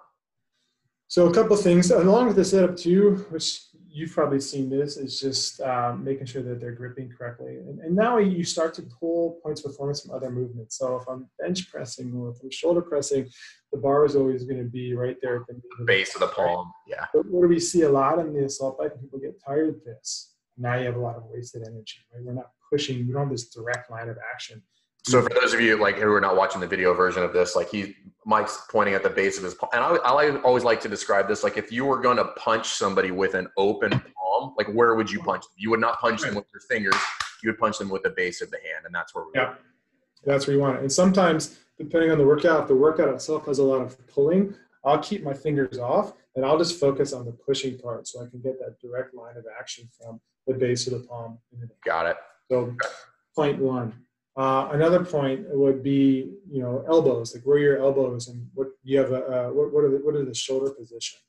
So 1.09 1.27
a 1.27 1.33
couple 1.33 1.57
things 1.57 1.91
along 1.91 2.27
with 2.27 2.37
the 2.37 2.45
setup 2.45 2.77
too, 2.77 3.25
which 3.29 3.59
you've 3.91 4.11
probably 4.11 4.39
seen 4.39 4.69
this 4.69 4.95
is 4.95 5.19
just 5.19 5.59
um, 5.61 6.03
making 6.03 6.25
sure 6.25 6.41
that 6.41 6.59
they're 6.61 6.71
gripping 6.71 7.09
correctly. 7.09 7.57
And, 7.57 7.79
and, 7.79 7.95
now 7.95 8.17
you 8.17 8.43
start 8.43 8.73
to 8.75 8.83
pull 8.83 9.39
points 9.43 9.63
of 9.63 9.71
performance 9.71 10.01
from 10.01 10.15
other 10.15 10.31
movements. 10.31 10.77
So 10.77 10.95
if 10.95 11.07
I'm 11.09 11.27
bench 11.39 11.69
pressing 11.69 12.13
or 12.15 12.29
if 12.29 12.37
I'm 12.41 12.49
shoulder 12.49 12.81
pressing, 12.81 13.27
the 13.71 13.79
bar 13.79 14.05
is 14.05 14.15
always 14.15 14.45
going 14.45 14.59
to 14.59 14.69
be 14.69 14.93
right 14.93 15.17
there 15.21 15.37
at 15.37 15.47
the 15.47 15.85
base 15.85 16.15
of 16.15 16.21
the 16.21 16.27
palm. 16.27 16.71
Yeah. 16.87 17.05
But 17.13 17.25
what 17.27 17.41
do 17.41 17.47
we 17.49 17.59
see 17.59 17.81
a 17.81 17.89
lot 17.89 18.19
in 18.19 18.33
the 18.33 18.45
assault 18.45 18.79
bike? 18.79 18.99
People 18.99 19.19
get 19.19 19.41
tired 19.45 19.69
of 19.69 19.83
this. 19.83 20.35
Now 20.57 20.75
you 20.75 20.85
have 20.85 20.95
a 20.95 20.99
lot 20.99 21.17
of 21.17 21.23
wasted 21.25 21.63
energy. 21.67 21.99
Right? 22.13 22.23
We're 22.23 22.33
not 22.33 22.51
pushing. 22.71 23.05
We 23.05 23.13
don't 23.13 23.23
have 23.23 23.31
this 23.31 23.49
direct 23.49 23.91
line 23.91 24.09
of 24.09 24.17
action. 24.33 24.63
So 25.03 25.21
for 25.21 25.29
those 25.29 25.53
of 25.53 25.61
you 25.61 25.77
like 25.77 25.95
who 25.95 26.11
are 26.13 26.21
not 26.21 26.35
watching 26.35 26.61
the 26.61 26.67
video 26.67 26.93
version 26.93 27.23
of 27.23 27.33
this, 27.33 27.55
like 27.55 27.69
he 27.69 27.95
Mike's 28.25 28.65
pointing 28.69 28.93
at 28.93 29.01
the 29.01 29.09
base 29.09 29.37
of 29.37 29.43
his 29.43 29.55
palm, 29.55 29.69
and 29.73 29.83
I, 29.83 29.95
I 29.95 30.41
always 30.41 30.63
like 30.63 30.79
to 30.81 30.89
describe 30.89 31.27
this 31.27 31.43
like 31.43 31.57
if 31.57 31.71
you 31.71 31.85
were 31.85 31.99
going 31.99 32.17
to 32.17 32.25
punch 32.37 32.67
somebody 32.67 33.09
with 33.09 33.33
an 33.33 33.47
open 33.57 33.89
palm, 33.89 34.53
like 34.57 34.67
where 34.73 34.93
would 34.95 35.09
you 35.09 35.19
punch 35.21 35.41
them? 35.43 35.53
You 35.57 35.71
would 35.71 35.79
not 35.79 35.99
punch 35.99 36.21
them 36.21 36.35
with 36.35 36.45
your 36.53 36.61
fingers. 36.69 36.95
You 37.41 37.49
would 37.49 37.57
punch 37.57 37.79
them 37.79 37.89
with 37.89 38.03
the 38.03 38.11
base 38.11 38.41
of 38.41 38.51
the 38.51 38.57
hand, 38.57 38.85
and 38.85 38.93
that's 38.93 39.15
where 39.15 39.25
we. 39.25 39.31
Yeah, 39.33 39.55
that's 40.23 40.45
where 40.45 40.55
you 40.55 40.61
want 40.61 40.77
it. 40.77 40.81
And 40.81 40.91
sometimes, 40.91 41.57
depending 41.79 42.11
on 42.11 42.19
the 42.19 42.25
workout, 42.25 42.61
if 42.61 42.67
the 42.67 42.75
workout 42.75 43.09
itself 43.09 43.47
has 43.47 43.57
a 43.57 43.63
lot 43.63 43.81
of 43.81 43.97
pulling, 44.07 44.53
I'll 44.85 44.99
keep 44.99 45.23
my 45.23 45.33
fingers 45.33 45.79
off, 45.79 46.13
and 46.35 46.45
I'll 46.45 46.59
just 46.59 46.79
focus 46.79 47.11
on 47.11 47.25
the 47.25 47.31
pushing 47.31 47.79
part, 47.79 48.07
so 48.07 48.23
I 48.23 48.29
can 48.29 48.39
get 48.41 48.59
that 48.59 48.79
direct 48.79 49.15
line 49.15 49.35
of 49.35 49.45
action 49.59 49.89
from 49.99 50.21
the 50.45 50.53
base 50.53 50.85
of 50.85 50.93
the 50.93 51.07
palm. 51.07 51.39
Got 51.83 52.05
it. 52.05 52.17
So, 52.51 52.75
point 53.35 53.57
one. 53.57 53.93
Uh, 54.37 54.69
another 54.71 55.03
point 55.03 55.45
would 55.49 55.83
be, 55.83 56.31
you 56.49 56.61
know, 56.61 56.85
elbows, 56.87 57.35
like 57.35 57.43
where 57.43 57.57
your 57.57 57.79
elbows 57.79 58.29
and 58.29 58.47
what 58.53 58.67
you 58.83 58.97
have. 58.97 59.11
A, 59.11 59.25
uh, 59.25 59.49
what 59.49 59.73
what 59.73 59.83
are 59.83 59.89
the, 59.89 59.97
what 59.97 60.15
are 60.15 60.23
the 60.23 60.33
shoulder 60.33 60.71
position? 60.71 61.19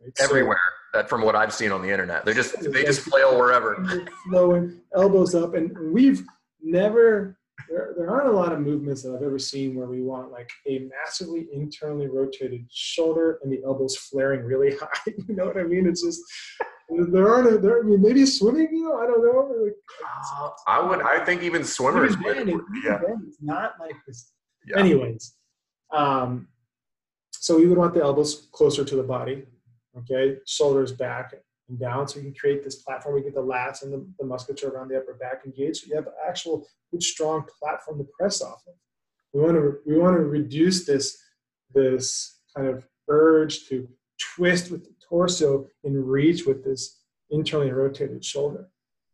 Right? 0.00 0.12
Everywhere. 0.20 0.60
So, 0.92 0.98
that 0.98 1.08
from 1.08 1.22
what 1.22 1.34
I've 1.34 1.52
seen 1.52 1.72
on 1.72 1.82
the 1.82 1.90
internet, 1.90 2.24
They're 2.24 2.34
just 2.34 2.60
they 2.72 2.84
just 2.84 3.00
flail 3.00 3.36
wherever. 3.36 3.84
Flowing 4.28 4.80
elbows 4.94 5.34
up, 5.34 5.54
and 5.54 5.76
we've 5.92 6.24
never. 6.62 7.36
There, 7.68 7.94
there 7.96 8.10
aren't 8.10 8.28
a 8.28 8.32
lot 8.32 8.52
of 8.52 8.60
movements 8.60 9.02
that 9.02 9.14
I've 9.14 9.22
ever 9.22 9.38
seen 9.38 9.74
where 9.74 9.86
we 9.86 10.02
want 10.02 10.30
like 10.30 10.50
a 10.68 10.80
massively 10.80 11.46
internally 11.52 12.08
rotated 12.08 12.66
shoulder 12.70 13.38
and 13.42 13.52
the 13.52 13.62
elbows 13.64 13.96
flaring 13.96 14.44
really 14.44 14.76
high. 14.80 15.12
you 15.28 15.34
know 15.34 15.46
what 15.46 15.56
I 15.56 15.62
mean? 15.62 15.86
It's 15.86 16.02
just 16.02 16.20
there 16.88 17.28
aren't 17.28 17.52
a, 17.52 17.58
there. 17.58 17.80
I 17.80 17.82
mean, 17.82 18.02
maybe 18.02 18.26
swimming. 18.26 18.68
You 18.72 18.84
know, 18.84 18.98
I 18.98 19.06
don't 19.06 19.22
know. 19.22 19.64
Like, 19.64 19.74
uh, 20.04 20.50
I 20.66 20.80
would. 20.86 21.00
I 21.02 21.24
think 21.24 21.42
even 21.42 21.64
swimmers. 21.64 22.14
Even 22.14 22.48
then, 22.48 22.60
yeah. 22.84 23.00
it's 23.26 23.38
not 23.40 23.74
like 23.80 23.96
this. 24.06 24.32
Yeah. 24.66 24.78
Anyways, 24.78 25.34
um, 25.92 26.48
so 27.32 27.58
we 27.58 27.66
would 27.66 27.78
want 27.78 27.94
the 27.94 28.02
elbows 28.02 28.48
closer 28.52 28.84
to 28.84 28.96
the 28.96 29.02
body. 29.02 29.44
Okay, 29.96 30.36
shoulders 30.46 30.92
back 30.92 31.34
and 31.68 31.78
down, 31.78 32.08
so 32.08 32.18
you 32.18 32.24
can 32.24 32.34
create 32.34 32.64
this 32.64 32.76
platform. 32.76 33.14
We 33.14 33.22
get 33.22 33.34
the 33.34 33.42
lats 33.42 33.82
and 33.82 33.92
the, 33.92 34.06
the 34.18 34.26
musculature 34.26 34.68
around 34.68 34.88
the 34.88 34.96
upper 34.96 35.14
back 35.14 35.42
engaged. 35.46 35.82
So 35.82 35.86
you 35.88 35.96
have 35.96 36.08
actual 36.26 36.66
good, 36.90 37.02
strong 37.02 37.44
platform 37.60 37.98
to 37.98 38.06
press 38.18 38.42
off 38.42 38.62
of. 38.66 38.74
We 39.32 39.40
want 39.40 39.54
to 39.54 39.78
we 39.86 39.98
want 39.98 40.16
to 40.16 40.22
reduce 40.22 40.84
this 40.84 41.18
this 41.74 42.40
kind 42.56 42.68
of 42.68 42.86
urge 43.08 43.68
to 43.68 43.88
twist 44.18 44.70
with 44.70 44.84
the 44.84 44.93
torso 45.08 45.66
and 45.84 46.10
reach 46.10 46.46
with 46.46 46.64
this 46.64 47.00
internally 47.30 47.70
rotated 47.70 48.24
shoulder. 48.24 48.68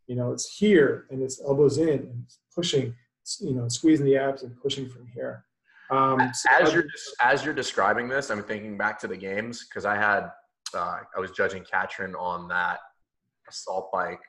You 0.07 0.17
know, 0.17 0.33
it's 0.33 0.57
here 0.57 1.07
and 1.11 1.23
it's 1.23 1.41
elbows 1.41 1.79
in 1.79 1.89
and 1.89 2.23
it's 2.25 2.39
pushing, 2.55 2.95
you 3.41 3.55
know, 3.55 3.69
squeezing 3.69 4.07
the 4.07 4.17
abs 4.17 4.43
and 4.43 4.61
pushing 4.61 4.89
from 4.89 5.07
here. 5.07 5.45
Um, 5.91 6.31
so 6.35 6.49
as 6.61 6.73
you're 6.73 6.85
as 7.21 7.45
you're 7.45 7.55
describing 7.55 8.09
this, 8.09 8.31
I'm 8.31 8.43
thinking 8.45 8.79
back 8.79 8.99
to 9.01 9.09
the 9.09 9.17
games 9.17 9.67
because 9.69 9.85
I 9.85 9.97
had 9.97 10.31
uh, 10.75 11.01
I 11.17 11.21
was 11.21 11.33
judging 11.33 11.65
Katrin 11.65 12.15
on 12.15 12.49
that 12.49 12.79
assault 13.49 13.91
bike 13.93 14.21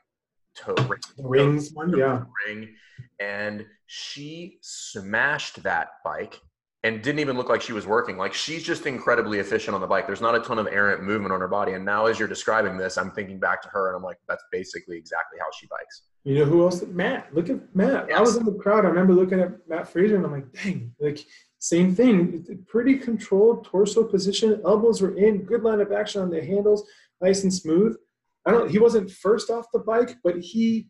toe 0.56 0.74
ring, 0.88 1.00
rings 1.18 1.70
one, 1.72 1.96
yeah, 1.96 2.24
ring, 2.46 2.74
and 3.20 3.64
she 3.86 4.58
smashed 4.60 5.62
that 5.62 5.90
bike 6.04 6.40
and 6.84 7.00
didn't 7.00 7.20
even 7.20 7.36
look 7.36 7.48
like 7.48 7.62
she 7.62 7.72
was 7.72 7.86
working. 7.86 8.16
Like 8.16 8.34
she's 8.34 8.62
just 8.62 8.86
incredibly 8.86 9.38
efficient 9.38 9.74
on 9.74 9.80
the 9.80 9.86
bike. 9.86 10.06
There's 10.06 10.20
not 10.20 10.34
a 10.34 10.40
ton 10.40 10.58
of 10.58 10.66
errant 10.66 11.02
movement 11.02 11.32
on 11.32 11.40
her 11.40 11.48
body. 11.48 11.72
And 11.72 11.84
now, 11.84 12.06
as 12.06 12.18
you're 12.18 12.28
describing 12.28 12.76
this, 12.76 12.98
I'm 12.98 13.12
thinking 13.12 13.38
back 13.38 13.62
to 13.62 13.68
her, 13.68 13.88
and 13.88 13.96
I'm 13.96 14.02
like, 14.02 14.18
that's 14.28 14.42
basically 14.50 14.96
exactly 14.96 15.38
how 15.38 15.46
she 15.58 15.66
bikes. 15.66 16.02
You 16.24 16.40
know 16.40 16.44
who 16.44 16.64
else? 16.64 16.82
Matt. 16.86 17.32
Look 17.34 17.50
at 17.50 17.60
Matt. 17.74 18.06
Yes. 18.08 18.18
I 18.18 18.20
was 18.20 18.36
in 18.36 18.44
the 18.44 18.54
crowd. 18.54 18.84
I 18.84 18.88
remember 18.88 19.12
looking 19.12 19.40
at 19.40 19.68
Matt 19.68 19.88
Fraser, 19.88 20.16
and 20.16 20.26
I'm 20.26 20.32
like, 20.32 20.52
dang, 20.52 20.92
like 21.00 21.24
same 21.58 21.94
thing. 21.94 22.44
Pretty 22.66 22.96
controlled 22.96 23.64
torso 23.64 24.02
position. 24.02 24.60
Elbows 24.64 25.00
were 25.00 25.16
in. 25.16 25.44
Good 25.44 25.62
line 25.62 25.80
of 25.80 25.92
action 25.92 26.20
on 26.20 26.30
the 26.30 26.44
handles, 26.44 26.84
nice 27.20 27.44
and 27.44 27.54
smooth. 27.54 27.96
I 28.44 28.50
don't. 28.50 28.68
He 28.68 28.80
wasn't 28.80 29.10
first 29.10 29.50
off 29.50 29.66
the 29.72 29.78
bike, 29.78 30.16
but 30.24 30.40
he 30.40 30.88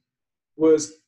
was 0.57 1.01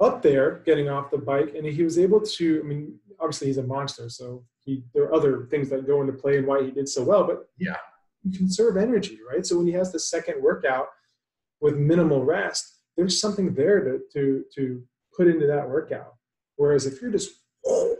up 0.00 0.22
there 0.22 0.62
getting 0.64 0.88
off 0.88 1.10
the 1.10 1.18
bike 1.18 1.54
and 1.54 1.66
he 1.66 1.82
was 1.82 1.98
able 1.98 2.20
to 2.20 2.60
i 2.64 2.66
mean 2.66 2.98
obviously 3.20 3.46
he's 3.46 3.58
a 3.58 3.62
monster 3.62 4.08
so 4.08 4.42
he 4.64 4.82
there 4.94 5.04
are 5.04 5.14
other 5.14 5.46
things 5.50 5.68
that 5.68 5.86
go 5.86 6.00
into 6.00 6.12
play 6.12 6.38
and 6.38 6.46
why 6.46 6.62
he 6.62 6.70
did 6.70 6.88
so 6.88 7.02
well 7.02 7.24
but 7.24 7.48
yeah. 7.58 7.76
you 8.22 8.36
conserve 8.36 8.76
energy 8.76 9.18
right? 9.30 9.44
So 9.44 9.58
when 9.58 9.66
he 9.66 9.72
has 9.74 9.92
the 9.92 9.98
second 9.98 10.42
workout 10.42 10.86
with 11.60 11.76
minimal 11.76 12.24
rest 12.24 12.80
there's 12.96 13.20
something 13.20 13.54
there 13.54 13.80
to 13.80 14.00
to 14.12 14.44
to 14.54 14.82
put 15.16 15.26
into 15.26 15.46
that 15.46 15.68
workout. 15.68 16.14
Whereas 16.56 16.86
if 16.86 17.00
you're 17.00 17.10
just 17.10 17.30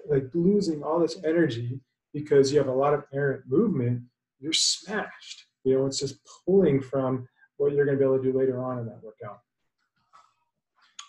like 0.09 0.25
losing 0.35 0.83
all 0.83 1.01
this 1.01 1.19
energy 1.25 1.81
because 2.13 2.53
you 2.53 2.59
have 2.59 2.69
a 2.69 2.73
lot 2.73 2.95
of 2.95 3.05
errant 3.13 3.45
movement 3.49 4.03
you're 4.39 4.53
smashed. 4.53 5.47
You 5.65 5.79
know 5.79 5.87
it's 5.87 5.99
just 5.99 6.19
pulling 6.47 6.81
from 6.81 7.29
what 7.57 7.73
you're 7.73 7.85
going 7.85 7.99
to 7.99 8.03
be 8.03 8.07
able 8.07 8.23
to 8.23 8.33
do 8.33 8.39
later 8.39 8.63
on 8.63 8.79
in 8.79 8.87
that 8.87 9.03
workout 9.03 9.41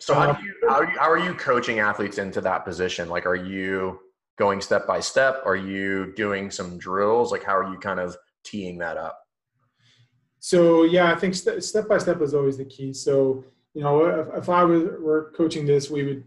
so 0.02 0.16
how 0.16 0.34
do 0.34 0.44
you 0.44 0.54
how 0.68 0.76
are 0.76 0.86
you, 0.86 1.00
how 1.00 1.12
are 1.12 1.20
you 1.20 1.34
coaching 1.36 1.80
athletes 1.80 2.18
into 2.18 2.42
that 2.42 2.66
position? 2.66 3.08
Like, 3.08 3.26
are 3.26 3.36
you 3.36 4.00
going 4.38 4.60
step 4.62 4.88
by 4.88 5.00
step? 5.00 5.42
Are 5.46 5.56
you 5.56 6.14
doing 6.16 6.50
some 6.50 6.78
drills? 6.78 7.32
Like, 7.32 7.44
how 7.44 7.56
are 7.56 7.72
you 7.72 7.78
kind 7.78 8.00
of 8.00 8.18
teeing 8.44 8.80
that 8.80 8.98
up? 8.98 9.20
So 10.40 10.84
yeah, 10.84 11.12
I 11.12 11.16
think 11.16 11.36
st- 11.36 11.64
step 11.64 11.88
by 11.88 12.00
step 12.00 12.20
is 12.22 12.34
always 12.34 12.58
the 12.58 12.66
key. 12.66 12.94
So 12.94 13.46
you 13.74 13.84
know, 13.84 14.06
if, 14.06 14.44
if 14.44 14.50
I 14.50 14.64
were, 14.64 15.00
were 15.00 15.34
coaching 15.36 15.66
this, 15.66 15.90
we 15.90 16.04
would 16.04 16.24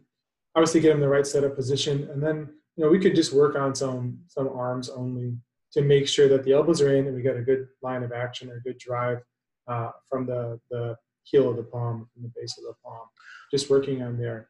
obviously 0.54 0.80
get 0.80 0.90
them 0.90 1.00
the 1.00 1.08
right 1.08 1.26
set 1.26 1.42
setup 1.42 1.56
position, 1.56 2.08
and 2.12 2.22
then 2.22 2.48
you 2.76 2.84
know 2.84 2.90
we 2.90 3.00
could 3.00 3.16
just 3.16 3.32
work 3.32 3.56
on 3.56 3.74
some 3.74 4.18
some 4.28 4.48
arms 4.48 4.88
only 4.88 5.36
to 5.72 5.82
make 5.82 6.06
sure 6.06 6.28
that 6.28 6.44
the 6.44 6.52
elbows 6.52 6.80
are 6.80 6.94
in 6.94 7.08
and 7.08 7.16
we 7.16 7.22
got 7.22 7.36
a 7.36 7.42
good 7.42 7.66
line 7.82 8.04
of 8.04 8.12
action 8.12 8.48
or 8.48 8.58
a 8.58 8.62
good 8.62 8.78
drive 8.78 9.18
uh, 9.66 9.90
from 10.08 10.26
the 10.26 10.60
the 10.70 10.96
heel 11.24 11.50
of 11.50 11.56
the 11.56 11.62
palm, 11.62 12.08
from 12.12 12.22
the 12.22 12.32
base 12.34 12.56
of 12.58 12.64
the 12.64 12.74
palm 12.84 13.08
just 13.54 13.70
working 13.70 14.02
on 14.02 14.18
there. 14.18 14.48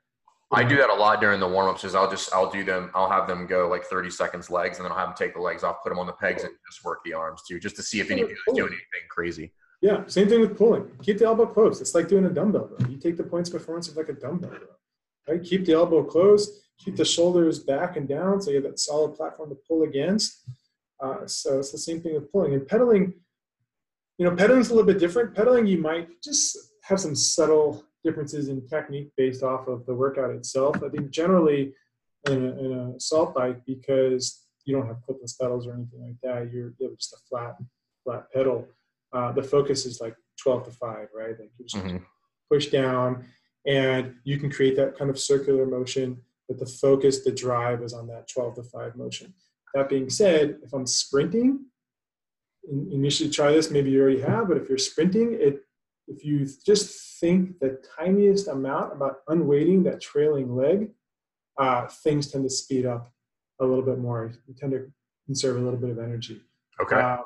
I 0.53 0.63
do 0.63 0.77
that 0.77 0.89
a 0.89 0.95
lot 0.95 1.21
during 1.21 1.41
the 1.41 1.49
warm 1.49 1.69
ups. 1.69 1.85
Is 1.85 1.95
I'll 1.95 2.09
just 2.09 2.33
I'll 2.33 2.51
do 2.51 2.63
them. 2.65 2.91
I'll 2.95 3.11
have 3.11 3.27
them 3.27 3.47
go 3.47 3.69
like 3.69 3.85
30 3.85 4.11
seconds 4.11 4.51
legs, 4.51 4.79
and 4.79 4.85
then 4.85 4.93
I'll 4.93 4.99
have 4.99 5.09
them 5.09 5.17
take 5.17 5.35
the 5.35 5.41
legs 5.41 5.65
off, 5.65 5.83
put 5.83 5.89
them 5.89 5.99
on 5.99 6.07
the 6.07 6.13
pegs, 6.13 6.45
and 6.45 6.53
just 6.71 6.85
work 6.85 7.01
the 7.05 7.13
arms 7.13 7.43
too, 7.47 7.59
just 7.59 7.77
to 7.77 7.83
see 7.83 8.01
if 8.01 8.11
anybody's 8.11 8.39
doing 8.47 8.69
anything 8.69 9.09
crazy. 9.11 9.53
Yeah, 9.83 10.07
same 10.07 10.29
thing 10.29 10.41
with 10.41 10.57
pulling. 10.57 10.89
Keep 11.03 11.19
the 11.19 11.25
elbow 11.27 11.47
closed. 11.47 11.83
It's 11.83 11.95
like 11.95 12.09
doing 12.09 12.25
a 12.27 12.31
dumbbell 12.31 12.71
row. 12.71 12.87
You 12.89 12.99
take 12.99 13.17
the 13.17 13.25
points 13.25 13.51
performance 13.51 13.89
of 13.89 13.97
like 13.97 14.09
a 14.09 14.13
dumbbell 14.13 14.51
row, 14.51 14.77
right? 15.29 15.43
Keep 15.43 15.65
the 15.65 15.73
elbow 15.73 16.05
closed. 16.05 16.51
Keep 16.79 16.97
the 16.97 17.05
shoulders 17.05 17.59
back 17.59 17.97
and 17.97 18.09
down, 18.09 18.41
so 18.41 18.51
you 18.51 18.57
have 18.57 18.65
that 18.65 18.79
solid 18.79 19.15
platform 19.15 19.51
to 19.51 19.57
pull 19.69 19.83
against. 19.83 20.45
Uh, 21.03 21.27
so 21.27 21.59
it's 21.59 21.73
the 21.73 21.79
same 21.79 22.01
thing 22.01 22.15
with 22.15 22.31
pulling 22.31 22.55
and 22.55 22.67
pedaling. 22.67 23.15
You 24.19 24.27
know, 24.27 24.37
pedaling's 24.37 24.71
a 24.71 24.75
little 24.75 24.87
bit 24.87 24.99
different. 24.99 25.35
Pedaling, 25.35 25.67
you 25.67 25.79
might 25.79 26.23
just 26.23 26.57
have 26.83 27.01
some 27.01 27.15
subtle 27.15 27.85
differences 28.05 28.49
in 28.49 28.67
technique 28.69 29.11
based 29.17 29.43
off 29.43 29.67
of 29.67 29.85
the 29.87 29.95
workout 29.95 30.31
itself. 30.31 30.77
I 30.85 30.89
think 30.89 31.11
generally 31.11 31.75
in 32.29 32.47
a, 32.47 32.59
in 32.59 32.73
a 32.73 32.97
assault 32.97 33.35
bike, 33.35 33.61
because 33.67 34.45
you 34.65 34.77
don't 34.77 34.87
have 34.87 34.99
clipless 35.09 35.39
pedals 35.39 35.67
or 35.67 35.75
anything 35.75 36.03
like 36.03 36.17
that, 36.23 36.53
you're 36.53 36.75
you 36.79 36.89
have 36.89 36.99
just 36.99 37.15
a 37.15 37.19
flat 37.29 37.57
flat 38.05 38.31
pedal. 38.33 38.69
Uh, 39.13 39.33
the 39.33 39.43
focus 39.43 39.87
is 39.87 40.01
like 40.01 40.17
12 40.43 40.65
to 40.65 40.71
5, 40.71 41.09
right? 41.15 41.39
Like 41.39 41.51
you 41.59 41.65
just 41.65 41.85
mm-hmm. 41.85 41.99
push 42.51 42.67
down 42.67 43.25
and 43.67 44.15
you 44.25 44.39
can 44.39 44.51
create 44.51 44.77
that 44.77 44.99
kind 44.99 45.11
of 45.11 45.19
circular 45.19 45.67
motion, 45.67 46.21
but 46.49 46.59
the 46.59 46.67
focus, 46.67 47.25
the 47.25 47.33
drive 47.33 47.83
is 47.83 47.95
on 47.95 48.07
that 48.09 48.29
12 48.29 48.57
to 48.57 48.63
5 48.63 48.97
motion. 48.97 49.33
That 49.73 49.89
being 49.89 50.11
said, 50.11 50.59
if 50.63 50.73
I'm 50.73 50.87
sprinting, 50.87 51.67
should 53.11 53.33
try 53.33 53.53
this, 53.53 53.71
maybe 53.71 53.91
you 53.91 54.01
already 54.01 54.21
have, 54.21 54.49
but 54.49 54.57
if 54.57 54.69
you're 54.69 54.79
sprinting, 54.79 55.37
it 55.41 55.65
if 56.07 56.25
you 56.25 56.47
just 56.67 57.19
think 57.21 57.59
the 57.61 57.81
tiniest 57.99 58.49
amount 58.49 58.93
about 58.93 59.19
unweighting 59.29 59.83
that 59.85 60.01
trailing 60.01 60.55
leg, 60.55 60.91
uh, 61.59 61.87
things 61.87 62.31
tend 62.31 62.45
to 62.45 62.51
speed 62.51 62.85
up 62.85 63.11
a 63.61 63.65
little 63.65 63.85
bit 63.85 63.99
more. 63.99 64.33
You 64.47 64.55
tend 64.55 64.73
to 64.73 64.91
conserve 65.27 65.57
a 65.57 65.61
little 65.61 65.79
bit 65.79 65.91
of 65.91 65.99
energy. 65.99 66.43
Okay. 66.81 66.97
Um, 66.97 67.25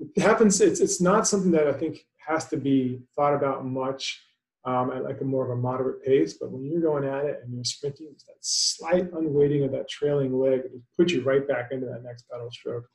it 0.00 0.20
happens. 0.20 0.60
It's 0.60 0.80
it's 0.80 1.00
not 1.00 1.26
something 1.26 1.52
that 1.52 1.68
I 1.68 1.72
think 1.72 2.04
has 2.26 2.48
to 2.48 2.56
be 2.56 3.02
thought 3.16 3.34
about 3.34 3.64
much 3.64 4.22
um, 4.64 4.90
at 4.90 5.04
like 5.04 5.20
a 5.20 5.24
more 5.24 5.44
of 5.44 5.56
a 5.56 5.60
moderate 5.60 6.02
pace. 6.02 6.34
But 6.34 6.50
when 6.50 6.64
you're 6.64 6.80
going 6.80 7.04
at 7.04 7.24
it 7.24 7.40
and 7.42 7.54
you're 7.54 7.64
sprinting, 7.64 8.08
it's 8.12 8.24
that 8.24 8.36
slight 8.40 9.12
unweighting 9.12 9.64
of 9.64 9.72
that 9.72 9.88
trailing 9.88 10.38
leg 10.38 10.60
it 10.64 10.72
puts 10.96 11.12
you 11.12 11.22
right 11.22 11.46
back 11.46 11.68
into 11.70 11.86
that 11.86 12.02
next 12.02 12.24
pedal 12.30 12.50
stroke. 12.50 12.86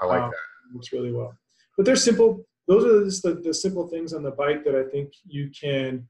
I 0.00 0.06
like 0.06 0.22
um, 0.22 0.30
that. 0.30 0.36
Works 0.74 0.92
really 0.92 1.12
well. 1.12 1.36
But 1.76 1.86
they're 1.86 1.96
simple 1.96 2.44
those 2.68 2.84
are 2.84 3.04
just 3.04 3.22
the, 3.22 3.34
the 3.34 3.54
simple 3.54 3.86
things 3.86 4.12
on 4.12 4.22
the 4.22 4.30
bike 4.30 4.64
that 4.64 4.74
I 4.74 4.82
think 4.90 5.12
you 5.24 5.50
can 5.50 6.08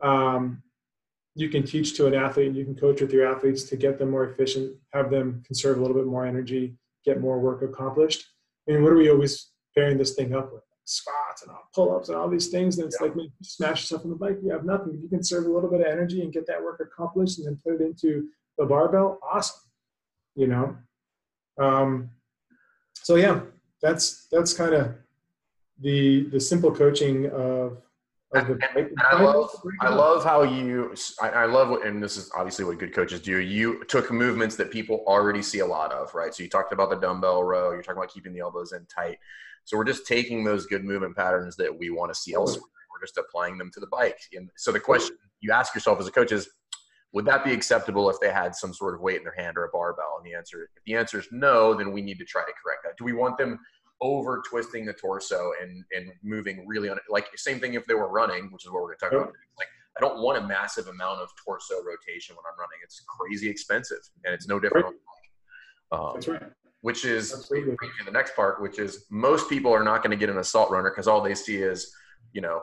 um, 0.00 0.62
you 1.34 1.48
can 1.48 1.64
teach 1.64 1.96
to 1.96 2.06
an 2.06 2.14
athlete 2.14 2.48
and 2.48 2.56
you 2.56 2.64
can 2.64 2.74
coach 2.74 3.00
with 3.00 3.12
your 3.12 3.32
athletes 3.32 3.64
to 3.64 3.76
get 3.76 3.98
them 3.98 4.10
more 4.10 4.24
efficient, 4.24 4.76
have 4.92 5.10
them 5.10 5.42
conserve 5.46 5.78
a 5.78 5.80
little 5.80 5.96
bit 5.96 6.06
more 6.06 6.26
energy, 6.26 6.74
get 7.04 7.20
more 7.20 7.38
work 7.38 7.62
accomplished. 7.62 8.24
I 8.68 8.72
mean, 8.72 8.82
what 8.82 8.92
are 8.92 8.96
we 8.96 9.10
always 9.10 9.50
pairing 9.74 9.96
this 9.96 10.14
thing 10.14 10.34
up 10.34 10.52
with? 10.52 10.62
Squats 10.84 11.42
and 11.42 11.52
pull-ups 11.74 12.08
and 12.08 12.18
all 12.18 12.28
these 12.28 12.48
things. 12.48 12.76
And 12.76 12.86
it's 12.86 12.98
yeah. 13.00 13.06
like 13.06 13.16
you 13.16 13.30
smash 13.42 13.82
yourself 13.82 14.04
on 14.04 14.10
the 14.10 14.16
bike, 14.16 14.38
you 14.42 14.50
have 14.50 14.64
nothing. 14.64 14.98
You 15.00 15.08
can 15.08 15.22
serve 15.22 15.46
a 15.46 15.50
little 15.50 15.70
bit 15.70 15.80
of 15.80 15.86
energy 15.86 16.20
and 16.20 16.32
get 16.32 16.46
that 16.48 16.62
work 16.62 16.80
accomplished 16.80 17.38
and 17.38 17.46
then 17.46 17.58
put 17.64 17.80
it 17.80 17.84
into 17.84 18.28
the 18.58 18.66
barbell. 18.66 19.18
Awesome. 19.22 19.60
You 20.34 20.48
know? 20.48 20.76
Um, 21.58 22.10
so 22.94 23.14
yeah, 23.14 23.40
that's 23.82 24.26
that's 24.30 24.54
kind 24.54 24.74
of 24.74 24.94
the 25.80 26.28
the 26.30 26.40
simple 26.40 26.74
coaching 26.74 27.30
of 27.30 27.82
and, 28.34 28.64
and 28.76 28.90
I 28.98 29.22
love, 29.22 29.50
I 29.80 29.88
love 29.90 30.24
how 30.24 30.42
you, 30.42 30.94
I, 31.20 31.28
I 31.28 31.44
love 31.44 31.68
what, 31.68 31.84
and 31.84 32.02
this 32.02 32.16
is 32.16 32.30
obviously 32.34 32.64
what 32.64 32.78
good 32.78 32.94
coaches 32.94 33.20
do. 33.20 33.38
You 33.38 33.84
took 33.84 34.10
movements 34.10 34.56
that 34.56 34.70
people 34.70 35.04
already 35.06 35.42
see 35.42 35.58
a 35.58 35.66
lot 35.66 35.92
of, 35.92 36.14
right? 36.14 36.34
So 36.34 36.42
you 36.42 36.48
talked 36.48 36.72
about 36.72 36.88
the 36.88 36.96
dumbbell 36.96 37.44
row, 37.44 37.72
you're 37.72 37.82
talking 37.82 37.98
about 37.98 38.10
keeping 38.10 38.32
the 38.32 38.40
elbows 38.40 38.72
in 38.72 38.86
tight. 38.86 39.18
So 39.64 39.76
we're 39.76 39.84
just 39.84 40.06
taking 40.06 40.44
those 40.44 40.64
good 40.64 40.82
movement 40.82 41.14
patterns 41.14 41.56
that 41.56 41.78
we 41.78 41.90
want 41.90 42.12
to 42.12 42.18
see 42.18 42.32
elsewhere. 42.32 42.64
We're 42.90 43.06
just 43.06 43.18
applying 43.18 43.58
them 43.58 43.70
to 43.74 43.80
the 43.80 43.86
bike. 43.88 44.18
And 44.32 44.48
so 44.56 44.72
the 44.72 44.80
question 44.80 45.16
you 45.40 45.52
ask 45.52 45.74
yourself 45.74 46.00
as 46.00 46.06
a 46.06 46.10
coach 46.10 46.32
is, 46.32 46.48
would 47.12 47.24
that 47.26 47.44
be 47.44 47.52
acceptable 47.52 48.08
if 48.08 48.16
they 48.20 48.30
had 48.30 48.54
some 48.54 48.72
sort 48.72 48.94
of 48.94 49.00
weight 49.00 49.18
in 49.18 49.24
their 49.24 49.34
hand 49.36 49.56
or 49.58 49.64
a 49.64 49.68
barbell? 49.68 50.16
And 50.18 50.26
the 50.26 50.36
answer, 50.36 50.68
if 50.76 50.82
the 50.84 50.94
answer 50.94 51.18
is 51.18 51.28
no, 51.30 51.74
then 51.74 51.92
we 51.92 52.00
need 52.00 52.18
to 52.18 52.24
try 52.24 52.42
to 52.42 52.52
correct 52.62 52.80
that. 52.84 52.96
Do 52.96 53.04
we 53.04 53.12
want 53.12 53.36
them 53.38 53.58
over 54.02 54.42
twisting 54.48 54.84
the 54.84 54.92
torso 54.92 55.52
and 55.62 55.84
and 55.92 56.12
moving 56.22 56.66
really 56.66 56.90
on 56.90 56.96
it. 56.96 57.04
Like 57.08 57.28
same 57.36 57.60
thing 57.60 57.74
if 57.74 57.86
they 57.86 57.94
were 57.94 58.08
running, 58.08 58.50
which 58.50 58.64
is 58.64 58.70
what 58.70 58.82
we're 58.82 58.88
going 58.88 58.98
to 58.98 59.04
talk 59.04 59.12
about. 59.12 59.32
Like 59.56 59.68
I 59.96 60.00
don't 60.00 60.20
want 60.20 60.42
a 60.42 60.46
massive 60.46 60.88
amount 60.88 61.20
of 61.20 61.30
torso 61.42 61.76
rotation 61.76 62.34
when 62.34 62.42
I'm 62.50 62.58
running. 62.58 62.78
It's 62.82 63.02
crazy 63.06 63.48
expensive, 63.48 64.00
and 64.24 64.34
it's 64.34 64.48
no 64.48 64.58
different. 64.58 64.86
Right. 64.86 65.98
Um, 65.98 66.10
That's 66.14 66.28
right. 66.28 66.42
Which 66.80 67.04
is 67.04 67.48
the 67.48 68.10
next 68.10 68.34
part, 68.34 68.60
which 68.60 68.80
is 68.80 69.06
most 69.08 69.48
people 69.48 69.72
are 69.72 69.84
not 69.84 70.02
going 70.02 70.10
to 70.10 70.16
get 70.16 70.28
an 70.28 70.38
assault 70.38 70.70
runner 70.70 70.90
because 70.90 71.06
all 71.06 71.20
they 71.20 71.34
see 71.34 71.56
is, 71.56 71.94
you 72.32 72.40
know, 72.40 72.62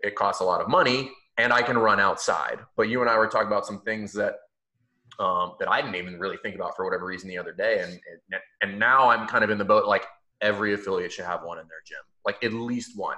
it 0.00 0.14
costs 0.14 0.40
a 0.40 0.44
lot 0.44 0.62
of 0.62 0.68
money 0.68 1.10
and 1.38 1.52
I 1.52 1.62
can 1.62 1.78
run 1.78 2.00
outside. 2.00 2.58
But 2.76 2.88
you 2.88 3.00
and 3.00 3.08
I 3.08 3.16
were 3.16 3.28
talking 3.28 3.46
about 3.46 3.64
some 3.64 3.80
things 3.80 4.12
that 4.14 4.34
um, 5.18 5.54
that 5.58 5.68
I 5.68 5.80
didn't 5.80 5.96
even 5.96 6.18
really 6.20 6.36
think 6.42 6.54
about 6.54 6.76
for 6.76 6.84
whatever 6.84 7.06
reason 7.06 7.28
the 7.28 7.38
other 7.38 7.52
day, 7.52 7.80
and 7.80 7.92
and, 8.32 8.40
and 8.62 8.78
now 8.78 9.08
I'm 9.08 9.26
kind 9.26 9.42
of 9.42 9.50
in 9.50 9.58
the 9.58 9.64
boat 9.64 9.86
like 9.86 10.04
every 10.40 10.74
affiliate 10.74 11.12
should 11.12 11.24
have 11.24 11.42
one 11.42 11.58
in 11.58 11.66
their 11.66 11.82
gym, 11.86 11.98
like 12.24 12.42
at 12.44 12.52
least 12.52 12.96
one. 12.96 13.16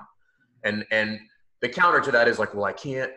And 0.64 0.84
and 0.90 1.18
the 1.60 1.68
counter 1.68 2.00
to 2.00 2.10
that 2.12 2.28
is 2.28 2.38
like, 2.38 2.54
well, 2.54 2.64
I 2.64 2.72
can't 2.72 3.12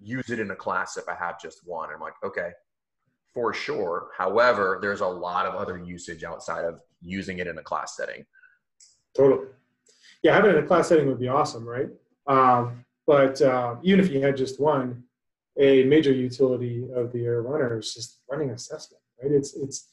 use 0.00 0.30
it 0.30 0.40
in 0.40 0.50
a 0.50 0.56
class 0.56 0.96
if 0.96 1.08
I 1.08 1.14
have 1.14 1.40
just 1.40 1.60
one. 1.66 1.90
I'm 1.92 2.00
like, 2.00 2.14
okay, 2.24 2.50
for 3.32 3.52
sure. 3.54 4.08
However, 4.16 4.78
there's 4.80 5.00
a 5.00 5.06
lot 5.06 5.46
of 5.46 5.54
other 5.54 5.78
usage 5.78 6.24
outside 6.24 6.64
of 6.64 6.80
using 7.00 7.38
it 7.38 7.46
in 7.46 7.58
a 7.58 7.62
class 7.62 7.96
setting. 7.96 8.24
Totally. 9.16 9.48
Yeah, 10.22 10.34
having 10.34 10.50
it 10.50 10.56
in 10.58 10.64
a 10.64 10.66
class 10.66 10.88
setting 10.88 11.06
would 11.08 11.20
be 11.20 11.28
awesome, 11.28 11.66
right? 11.66 11.88
Um, 12.26 12.84
but 13.08 13.40
uh, 13.40 13.76
even 13.82 14.00
if 14.00 14.12
you 14.12 14.20
had 14.20 14.36
just 14.36 14.60
one, 14.60 15.02
a 15.58 15.82
major 15.84 16.12
utility 16.12 16.86
of 16.94 17.10
the 17.10 17.24
air 17.24 17.40
runner 17.40 17.78
is 17.78 17.94
just 17.94 18.20
running 18.30 18.50
assessment, 18.50 19.02
right? 19.20 19.32
It's 19.32 19.56
it's 19.56 19.88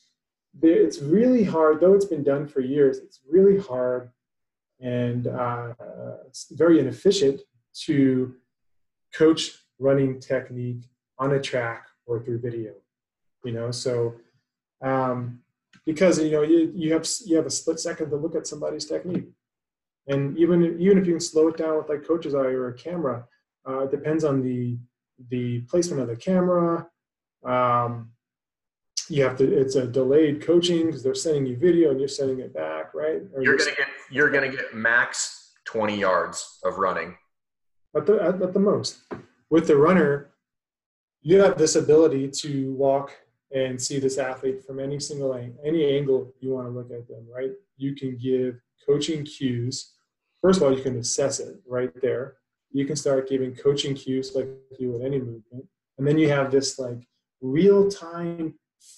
it's 0.62 1.02
really 1.02 1.46
hard, 1.46 1.80
though 1.80 1.94
it's 1.94 2.12
been 2.14 2.24
done 2.24 2.46
for 2.46 2.60
years, 2.60 2.98
it's 2.98 3.22
really 3.28 3.58
hard 3.58 4.12
and 4.82 5.28
uh, 5.28 5.74
it's 6.28 6.52
very 6.52 6.80
inefficient 6.80 7.40
to 7.86 8.36
coach 9.14 9.52
running 9.80 10.20
technique 10.20 10.84
on 11.18 11.34
a 11.34 11.42
track 11.42 11.88
or 12.06 12.20
through 12.20 12.40
video. 12.40 12.74
You 13.46 13.54
know, 13.54 13.72
so 13.72 14.16
um, 14.82 15.40
because 15.86 16.22
you 16.22 16.32
know 16.32 16.42
you, 16.42 16.70
you 16.76 16.92
have 16.92 17.08
you 17.26 17.38
have 17.38 17.46
a 17.46 17.58
split 17.60 17.80
second 17.80 18.10
to 18.10 18.18
look 18.18 18.36
at 18.36 18.46
somebody's 18.46 18.86
technique, 18.86 19.30
and 20.08 20.38
even 20.38 20.80
even 20.80 20.98
if 20.98 21.06
you 21.06 21.14
can 21.14 21.20
slow 21.20 21.48
it 21.48 21.58
down 21.58 21.78
with 21.78 21.90
like 21.90 22.08
coach's 22.08 22.36
eye 22.36 22.40
or 22.40 22.70
a 22.70 22.74
camera, 22.74 23.26
uh, 23.68 23.84
it 23.84 23.92
depends 23.92 24.24
on 24.24 24.42
the 24.42 24.78
the 25.30 25.62
placement 25.62 26.02
of 26.02 26.08
the 26.08 26.16
camera, 26.16 26.88
um, 27.46 28.12
you 29.10 29.24
have 29.24 29.38
to 29.38 29.52
it's 29.52 29.76
a 29.76 29.86
delayed 29.88 30.46
coaching 30.46 30.88
because 30.88 31.04
they're 31.04 31.16
sending 31.16 31.46
you 31.46 31.56
video 31.58 31.92
and 31.92 32.00
you're 32.00 32.10
sending 32.10 32.40
it 32.40 32.54
back 32.54 32.94
right? 32.94 33.22
Or 33.34 33.44
you're 33.44 33.58
gonna 33.58 33.72
get 33.72 33.88
you're 34.10 34.30
gonna 34.30 34.50
get 34.50 34.74
max 34.74 35.54
20 35.66 36.00
yards 36.00 36.60
of 36.64 36.78
running. 36.78 37.16
At 37.96 38.06
the 38.06 38.22
at, 38.22 38.42
at 38.42 38.54
the 38.54 38.60
most. 38.60 39.02
With 39.50 39.68
the 39.68 39.78
runner 39.78 40.32
you 41.22 41.40
have 41.42 41.58
this 41.58 41.76
ability 41.76 42.30
to 42.30 42.74
walk 42.74 43.12
and 43.52 43.82
see 43.82 44.00
this 44.00 44.18
athlete 44.18 44.64
from 44.66 44.80
any 44.80 45.00
single 45.00 45.34
any 45.64 45.98
angle 45.98 46.34
you 46.40 46.52
want 46.52 46.68
to 46.68 46.72
look 46.72 46.92
at 46.92 47.08
them 47.08 47.26
right? 47.34 47.52
You 47.78 47.96
can 47.96 48.18
give 48.18 48.60
coaching 48.88 49.24
cues 49.24 49.95
first 50.46 50.58
of 50.58 50.64
all 50.64 50.76
you 50.78 50.84
can 50.84 50.98
assess 50.98 51.40
it 51.40 51.56
right 51.68 51.92
there 52.02 52.36
you 52.72 52.86
can 52.86 52.96
start 52.96 53.30
giving 53.30 53.56
coaching 53.56 53.96
cues 53.96 54.34
like 54.36 54.48
you 54.80 54.92
would 54.92 55.02
any 55.02 55.20
movement 55.20 55.66
and 55.98 56.08
then 56.08 56.18
you 56.18 56.30
have 56.30 56.52
this 56.52 56.78
like 56.78 57.02
real 57.42 57.90
time 57.90 58.54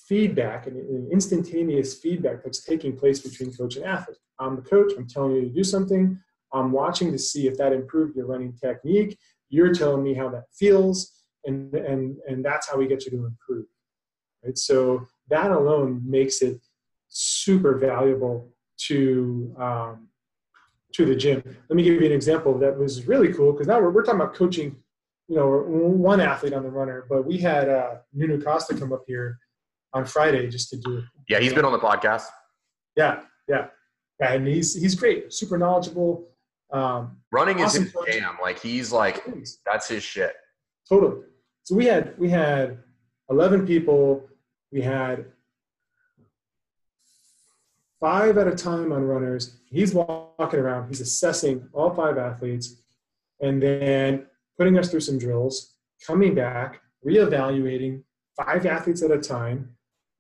feedback 0.08 0.68
and 0.68 1.12
instantaneous 1.12 2.00
feedback 2.00 2.44
that's 2.44 2.64
taking 2.64 2.98
place 2.98 3.20
between 3.20 3.54
coach 3.54 3.76
and 3.76 3.86
athlete. 3.86 4.18
I'm 4.40 4.56
the 4.56 4.62
coach, 4.62 4.94
I'm 4.98 5.08
telling 5.08 5.36
you 5.36 5.42
to 5.42 5.50
do 5.50 5.64
something. 5.64 6.20
I'm 6.54 6.72
watching 6.72 7.12
to 7.12 7.20
see 7.20 7.48
if 7.48 7.58
that 7.58 7.74
improved 7.74 8.16
your 8.16 8.28
running 8.28 8.54
technique. 8.54 9.18
You're 9.50 9.74
telling 9.74 10.04
me 10.04 10.14
how 10.14 10.30
that 10.30 10.46
feels, 10.54 11.24
and, 11.46 11.74
and, 11.74 12.18
and 12.28 12.44
that's 12.44 12.70
how 12.70 12.78
we 12.78 12.88
get 12.88 13.06
you 13.06 13.12
to 13.12 13.26
improve. 13.26 13.66
Right? 14.44 14.58
So 14.58 15.08
that 15.30 15.52
alone 15.52 16.02
makes 16.06 16.42
it 16.42 16.62
super 17.10 17.78
valuable 17.78 18.54
to 18.88 19.56
um, 19.60 20.08
to 20.98 21.06
the 21.06 21.16
gym. 21.16 21.44
Let 21.70 21.76
me 21.76 21.84
give 21.84 21.94
you 21.94 22.06
an 22.06 22.12
example 22.12 22.58
that 22.58 22.78
was 22.78 23.08
really 23.08 23.32
cool 23.32 23.54
because 23.54 23.68
now 23.68 23.80
we're, 23.80 23.92
we're 23.92 24.04
talking 24.04 24.20
about 24.20 24.34
coaching, 24.34 24.76
you 25.28 25.36
know, 25.36 25.48
one 25.48 26.20
athlete 26.20 26.54
on 26.54 26.64
the 26.64 26.72
runner, 26.72 27.06
but 27.08 27.26
we 27.26 27.38
had 27.38 27.70
uh, 27.70 27.98
Nuno 28.14 28.42
Costa 28.42 28.76
come 28.76 28.92
up 28.92 29.04
here 29.06 29.38
on 29.94 30.06
Friday 30.06 30.50
just 30.50 30.72
to 30.72 30.78
do 30.78 30.98
it. 30.98 31.04
Yeah, 31.30 31.40
he's 31.40 31.54
been 31.54 31.66
on 31.66 31.72
the 31.72 31.80
podcast. 31.80 32.26
Yeah, 32.96 33.22
yeah, 33.48 33.68
yeah, 34.20 34.34
and 34.34 34.48
he's 34.48 34.74
he's 34.74 34.96
great, 34.96 35.32
super 35.32 35.58
knowledgeable. 35.58 36.30
Um, 36.74 37.18
Running 37.32 37.62
awesome 37.62 37.84
is 37.84 37.94
his 37.94 38.16
jam. 38.16 38.38
Like 38.42 38.60
he's 38.60 38.92
like 38.92 39.24
that's 39.66 39.88
his 39.88 40.02
shit. 40.02 40.34
Totally. 40.90 41.22
So 41.64 41.76
we 41.76 41.86
had 41.86 42.18
we 42.18 42.28
had 42.30 42.80
eleven 43.30 43.68
people. 43.68 44.28
We 44.72 44.82
had 44.82 45.26
five 48.00 48.38
at 48.38 48.48
a 48.48 48.56
time 48.56 48.92
on 48.92 49.04
runners. 49.04 49.58
He's 49.66 49.94
walking 49.94 50.60
around. 50.60 50.88
He's 50.88 51.02
assessing 51.02 51.68
all 51.74 51.94
five 51.94 52.18
athletes, 52.18 52.82
and 53.42 53.62
then 53.62 54.28
putting 54.58 54.78
us 54.78 54.90
through 54.90 55.02
some 55.02 55.18
drills. 55.18 55.74
Coming 56.06 56.36
back, 56.36 56.82
reevaluating 57.06 58.04
five 58.36 58.66
athletes 58.66 59.02
at 59.02 59.12
a 59.12 59.18
time, 59.18 59.76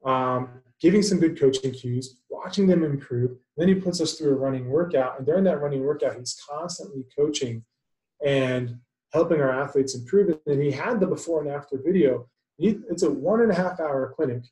um, 0.05 0.49
giving 0.82 1.03
some 1.03 1.19
good 1.19 1.39
coaching 1.39 1.71
cues, 1.71 2.17
watching 2.30 2.67
them 2.67 2.84
improve. 2.84 3.38
Then 3.57 3.67
he 3.67 3.75
puts 3.75 4.01
us 4.01 4.13
through 4.13 4.32
a 4.32 4.38
running 4.38 4.69
workout. 4.69 5.17
And 5.17 5.25
during 5.25 5.43
that 5.45 5.61
running 5.61 5.84
workout, 5.84 6.17
he's 6.17 6.39
constantly 6.49 7.05
coaching 7.15 7.63
and 8.25 8.78
helping 9.13 9.39
our 9.39 9.51
athletes 9.51 9.95
improve. 9.95 10.39
And 10.45 10.61
he 10.61 10.71
had 10.71 10.99
the 10.99 11.07
before 11.07 11.41
and 11.41 11.51
after 11.51 11.80
video. 11.84 12.28
It's 12.59 13.03
a 13.03 13.11
one 13.11 13.41
and 13.41 13.51
a 13.51 13.55
half 13.55 13.80
hour 13.80 14.13
clinic. 14.15 14.43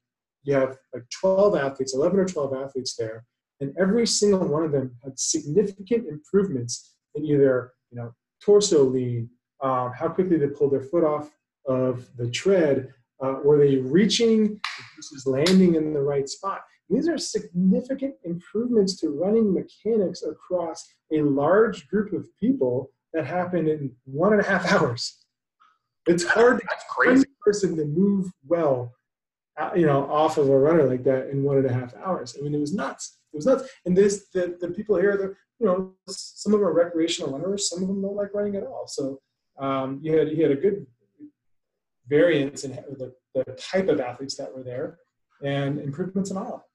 You 0.46 0.54
have 0.54 0.78
like 0.94 1.04
12 1.20 1.56
athletes, 1.56 1.94
11 1.94 2.20
or 2.20 2.26
12 2.26 2.54
athletes 2.54 2.96
there. 2.98 3.26
And 3.60 3.74
every 3.80 4.06
single 4.06 4.48
one 4.48 4.64
of 4.64 4.72
them 4.72 4.96
had 5.04 5.18
significant 5.20 6.08
improvements 6.08 6.96
in 7.16 7.26
either, 7.26 7.74
you 7.92 7.98
know, 7.98 8.14
torso 8.42 8.84
lean, 8.84 9.30
um, 9.62 9.92
how 9.98 10.10
quickly 10.10 10.38
they 10.38 10.48
pull 10.48 10.70
their 10.70 10.82
foot 10.82 11.04
off 11.04 11.32
of 11.68 12.08
the 12.18 12.30
tread, 12.30 12.94
uh, 13.24 13.36
were 13.44 13.58
they 13.58 13.78
reaching 13.78 14.60
versus 14.96 15.26
landing 15.26 15.76
in 15.76 15.94
the 15.94 16.02
right 16.02 16.28
spot? 16.30 16.62
These 16.90 17.08
are 17.08 17.18
significant 17.18 18.16
improvements 18.24 19.00
to 19.00 19.10
running 19.10 19.54
mechanics 19.54 20.24
across 20.24 20.86
a 21.12 21.22
large 21.22 21.88
group 21.88 22.14
of 22.14 22.28
people 22.40 22.92
that 23.14 23.26
happen 23.26 23.68
in 23.68 23.92
one 24.04 24.34
and 24.34 24.42
a 24.42 24.46
half 24.46 24.72
hours. 24.72 25.26
It's 26.08 26.24
hard 26.24 26.62
That's 26.70 26.84
crazy. 26.90 27.24
for 27.24 27.52
person 27.52 27.76
to 27.78 27.86
move 27.86 28.30
well, 28.46 28.94
you 29.76 29.86
know, 29.86 30.10
off 30.12 30.38
of 30.38 30.50
a 30.50 30.58
runner 30.58 30.84
like 30.84 31.04
that 31.04 31.30
in 31.30 31.44
one 31.44 31.58
and 31.58 31.66
a 31.66 31.74
half 31.74 31.94
hours. 31.96 32.36
I 32.38 32.44
mean, 32.44 32.54
it 32.54 32.60
was 32.60 32.74
nuts. 32.74 33.20
It 33.34 33.38
was 33.38 33.46
nuts. 33.46 33.70
And 33.86 33.96
this, 33.96 34.28
the, 34.34 34.58
the 34.60 34.70
people 34.70 34.98
here, 34.98 35.16
the, 35.18 35.36
you 35.60 35.66
know, 35.66 35.94
some 36.10 36.54
of 36.54 36.60
them 36.60 36.68
are 36.68 36.74
recreational 36.74 37.32
runners. 37.32 37.70
Some 37.70 37.82
of 37.82 37.88
them 37.88 38.02
don't 38.02 38.16
like 38.16 38.34
running 38.34 38.56
at 38.56 38.64
all. 38.64 38.86
So 38.88 39.22
um, 39.58 40.00
you 40.02 40.18
had 40.18 40.30
you 40.30 40.44
had 40.44 40.52
a 40.52 40.56
good 40.56 40.86
variance 42.08 42.66
in 42.66 42.72
the, 42.72 43.14
the 43.34 43.44
type 43.54 43.88
of 43.88 44.00
athletes 44.00 44.36
that 44.36 44.54
were 44.56 44.64
there 44.64 45.00
and 45.44 45.80
improvements 45.80 46.32
in 46.32 46.38
all. 46.38 46.68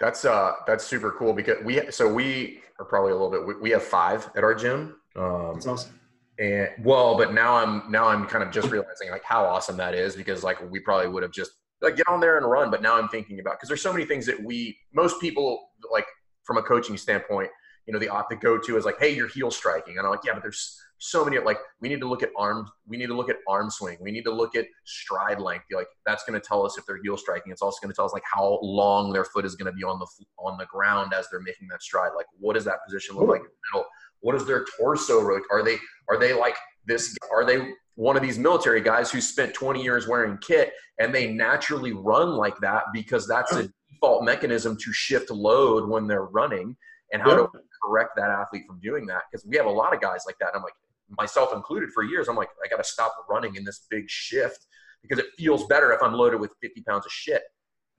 That's 0.00 0.24
uh 0.24 0.52
that's 0.66 0.84
super 0.84 1.12
cool 1.12 1.32
because 1.32 1.58
we 1.64 1.90
so 1.90 2.12
we 2.12 2.60
are 2.78 2.84
probably 2.84 3.12
a 3.12 3.14
little 3.14 3.30
bit 3.30 3.46
we, 3.46 3.54
we 3.56 3.70
have 3.70 3.82
five 3.82 4.28
at 4.36 4.42
our 4.42 4.54
gym. 4.54 4.96
Um, 5.16 5.52
That's 5.54 5.66
awesome. 5.68 6.00
and 6.40 6.68
well, 6.82 7.16
but 7.16 7.32
now 7.32 7.54
I'm 7.54 7.90
now 7.90 8.06
I'm 8.08 8.26
kind 8.26 8.42
of 8.42 8.50
just 8.50 8.70
realizing 8.70 9.10
like 9.10 9.22
how 9.22 9.44
awesome 9.44 9.76
that 9.76 9.94
is 9.94 10.16
because 10.16 10.42
like 10.42 10.58
we 10.70 10.80
probably 10.80 11.08
would 11.08 11.22
have 11.22 11.32
just 11.32 11.52
like 11.84 11.96
get 11.96 12.08
on 12.08 12.20
there 12.20 12.36
and 12.36 12.48
run, 12.50 12.70
but 12.70 12.82
now 12.82 12.96
I'm 12.96 13.08
thinking 13.08 13.40
about 13.40 13.54
because 13.54 13.68
there's 13.68 13.82
so 13.82 13.92
many 13.92 14.04
things 14.04 14.26
that 14.26 14.42
we 14.42 14.78
most 14.92 15.20
people 15.20 15.68
like 15.92 16.06
from 16.44 16.58
a 16.58 16.62
coaching 16.62 16.96
standpoint, 16.96 17.50
you 17.86 17.92
know, 17.92 17.98
the 17.98 18.12
uh, 18.12 18.22
the 18.28 18.36
go 18.36 18.58
to 18.58 18.76
is 18.76 18.84
like, 18.84 18.98
hey, 18.98 19.14
you're 19.14 19.28
heel 19.28 19.50
striking, 19.50 19.98
and 19.98 20.06
I'm 20.06 20.10
like, 20.10 20.24
yeah, 20.24 20.32
but 20.34 20.42
there's 20.42 20.80
so 20.98 21.24
many 21.24 21.38
like 21.38 21.58
we 21.80 21.88
need 21.88 22.00
to 22.00 22.08
look 22.08 22.22
at 22.22 22.30
arm 22.36 22.66
we 22.86 22.96
need 22.96 23.08
to 23.08 23.14
look 23.14 23.28
at 23.28 23.36
arm 23.46 23.70
swing. 23.70 23.98
We 24.00 24.10
need 24.10 24.24
to 24.24 24.32
look 24.32 24.56
at 24.56 24.66
stride 24.84 25.40
length. 25.40 25.66
Like 25.72 25.88
that's 26.06 26.24
going 26.24 26.40
to 26.40 26.46
tell 26.46 26.64
us 26.64 26.78
if 26.78 26.86
they're 26.86 27.00
heel 27.02 27.16
striking. 27.16 27.52
It's 27.52 27.62
also 27.62 27.78
going 27.82 27.92
to 27.92 27.96
tell 27.96 28.06
us 28.06 28.12
like 28.12 28.22
how 28.24 28.58
long 28.62 29.12
their 29.12 29.24
foot 29.24 29.44
is 29.44 29.54
going 29.54 29.70
to 29.70 29.76
be 29.76 29.84
on 29.84 29.98
the 29.98 30.06
on 30.38 30.56
the 30.56 30.66
ground 30.66 31.12
as 31.12 31.26
they're 31.30 31.40
making 31.40 31.68
that 31.68 31.82
stride. 31.82 32.12
Like 32.16 32.26
what 32.38 32.54
does 32.54 32.64
that 32.64 32.78
position 32.86 33.16
look 33.16 33.28
like 33.28 33.40
in 33.40 33.46
the 33.46 33.78
middle? 33.78 33.88
What 34.20 34.34
is 34.34 34.46
their 34.46 34.64
torso 34.78 35.20
rotate 35.20 35.44
are 35.50 35.62
they 35.62 35.76
are 36.08 36.18
they 36.18 36.32
like 36.32 36.56
this 36.86 37.14
are 37.30 37.44
they 37.44 37.68
one 37.96 38.16
of 38.16 38.22
these 38.22 38.38
military 38.38 38.80
guys 38.80 39.10
who 39.10 39.20
spent 39.20 39.54
20 39.54 39.82
years 39.82 40.08
wearing 40.08 40.36
kit 40.38 40.72
and 40.98 41.14
they 41.14 41.32
naturally 41.32 41.92
run 41.92 42.30
like 42.30 42.58
that 42.58 42.84
because 42.92 43.26
that's 43.26 43.52
a 43.52 43.68
default 43.90 44.24
mechanism 44.24 44.76
to 44.76 44.92
shift 44.92 45.30
load 45.30 45.88
when 45.88 46.06
they're 46.06 46.24
running 46.24 46.76
and 47.12 47.22
how 47.22 47.34
to 47.34 47.48
correct 47.82 48.10
that 48.16 48.30
athlete 48.30 48.64
from 48.66 48.80
doing 48.80 49.06
that 49.06 49.22
because 49.30 49.46
we 49.46 49.56
have 49.56 49.66
a 49.66 49.70
lot 49.70 49.94
of 49.94 50.00
guys 50.00 50.22
like 50.26 50.36
that 50.40 50.48
and 50.48 50.56
i'm 50.56 50.62
like 50.62 50.74
myself 51.18 51.52
included 51.54 51.90
for 51.92 52.02
years 52.02 52.28
i'm 52.28 52.36
like 52.36 52.48
i 52.64 52.68
got 52.68 52.78
to 52.78 52.84
stop 52.84 53.14
running 53.28 53.54
in 53.56 53.64
this 53.64 53.86
big 53.90 54.08
shift 54.08 54.66
because 55.02 55.18
it 55.18 55.26
feels 55.38 55.66
better 55.66 55.92
if 55.92 56.02
i'm 56.02 56.14
loaded 56.14 56.40
with 56.40 56.52
50 56.62 56.82
pounds 56.82 57.06
of 57.06 57.12
shit. 57.12 57.42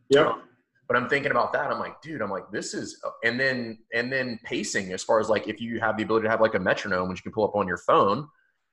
Yeah. 0.09 0.27
Um, 0.27 0.43
but 0.87 0.97
i'm 0.97 1.07
thinking 1.09 1.31
about 1.31 1.53
that 1.53 1.71
i'm 1.71 1.79
like 1.79 1.99
dude 2.01 2.21
i'm 2.21 2.29
like 2.29 2.49
this 2.51 2.73
is 2.73 3.01
and 3.23 3.39
then 3.39 3.79
and 3.93 4.11
then 4.11 4.39
pacing 4.43 4.93
as 4.93 5.03
far 5.03 5.19
as 5.19 5.29
like 5.29 5.47
if 5.47 5.59
you 5.59 5.79
have 5.79 5.97
the 5.97 6.03
ability 6.03 6.25
to 6.25 6.29
have 6.29 6.41
like 6.41 6.55
a 6.55 6.59
metronome 6.59 7.09
which 7.09 7.19
you 7.19 7.23
can 7.23 7.31
pull 7.31 7.43
up 7.43 7.55
on 7.55 7.67
your 7.67 7.77
phone 7.77 8.27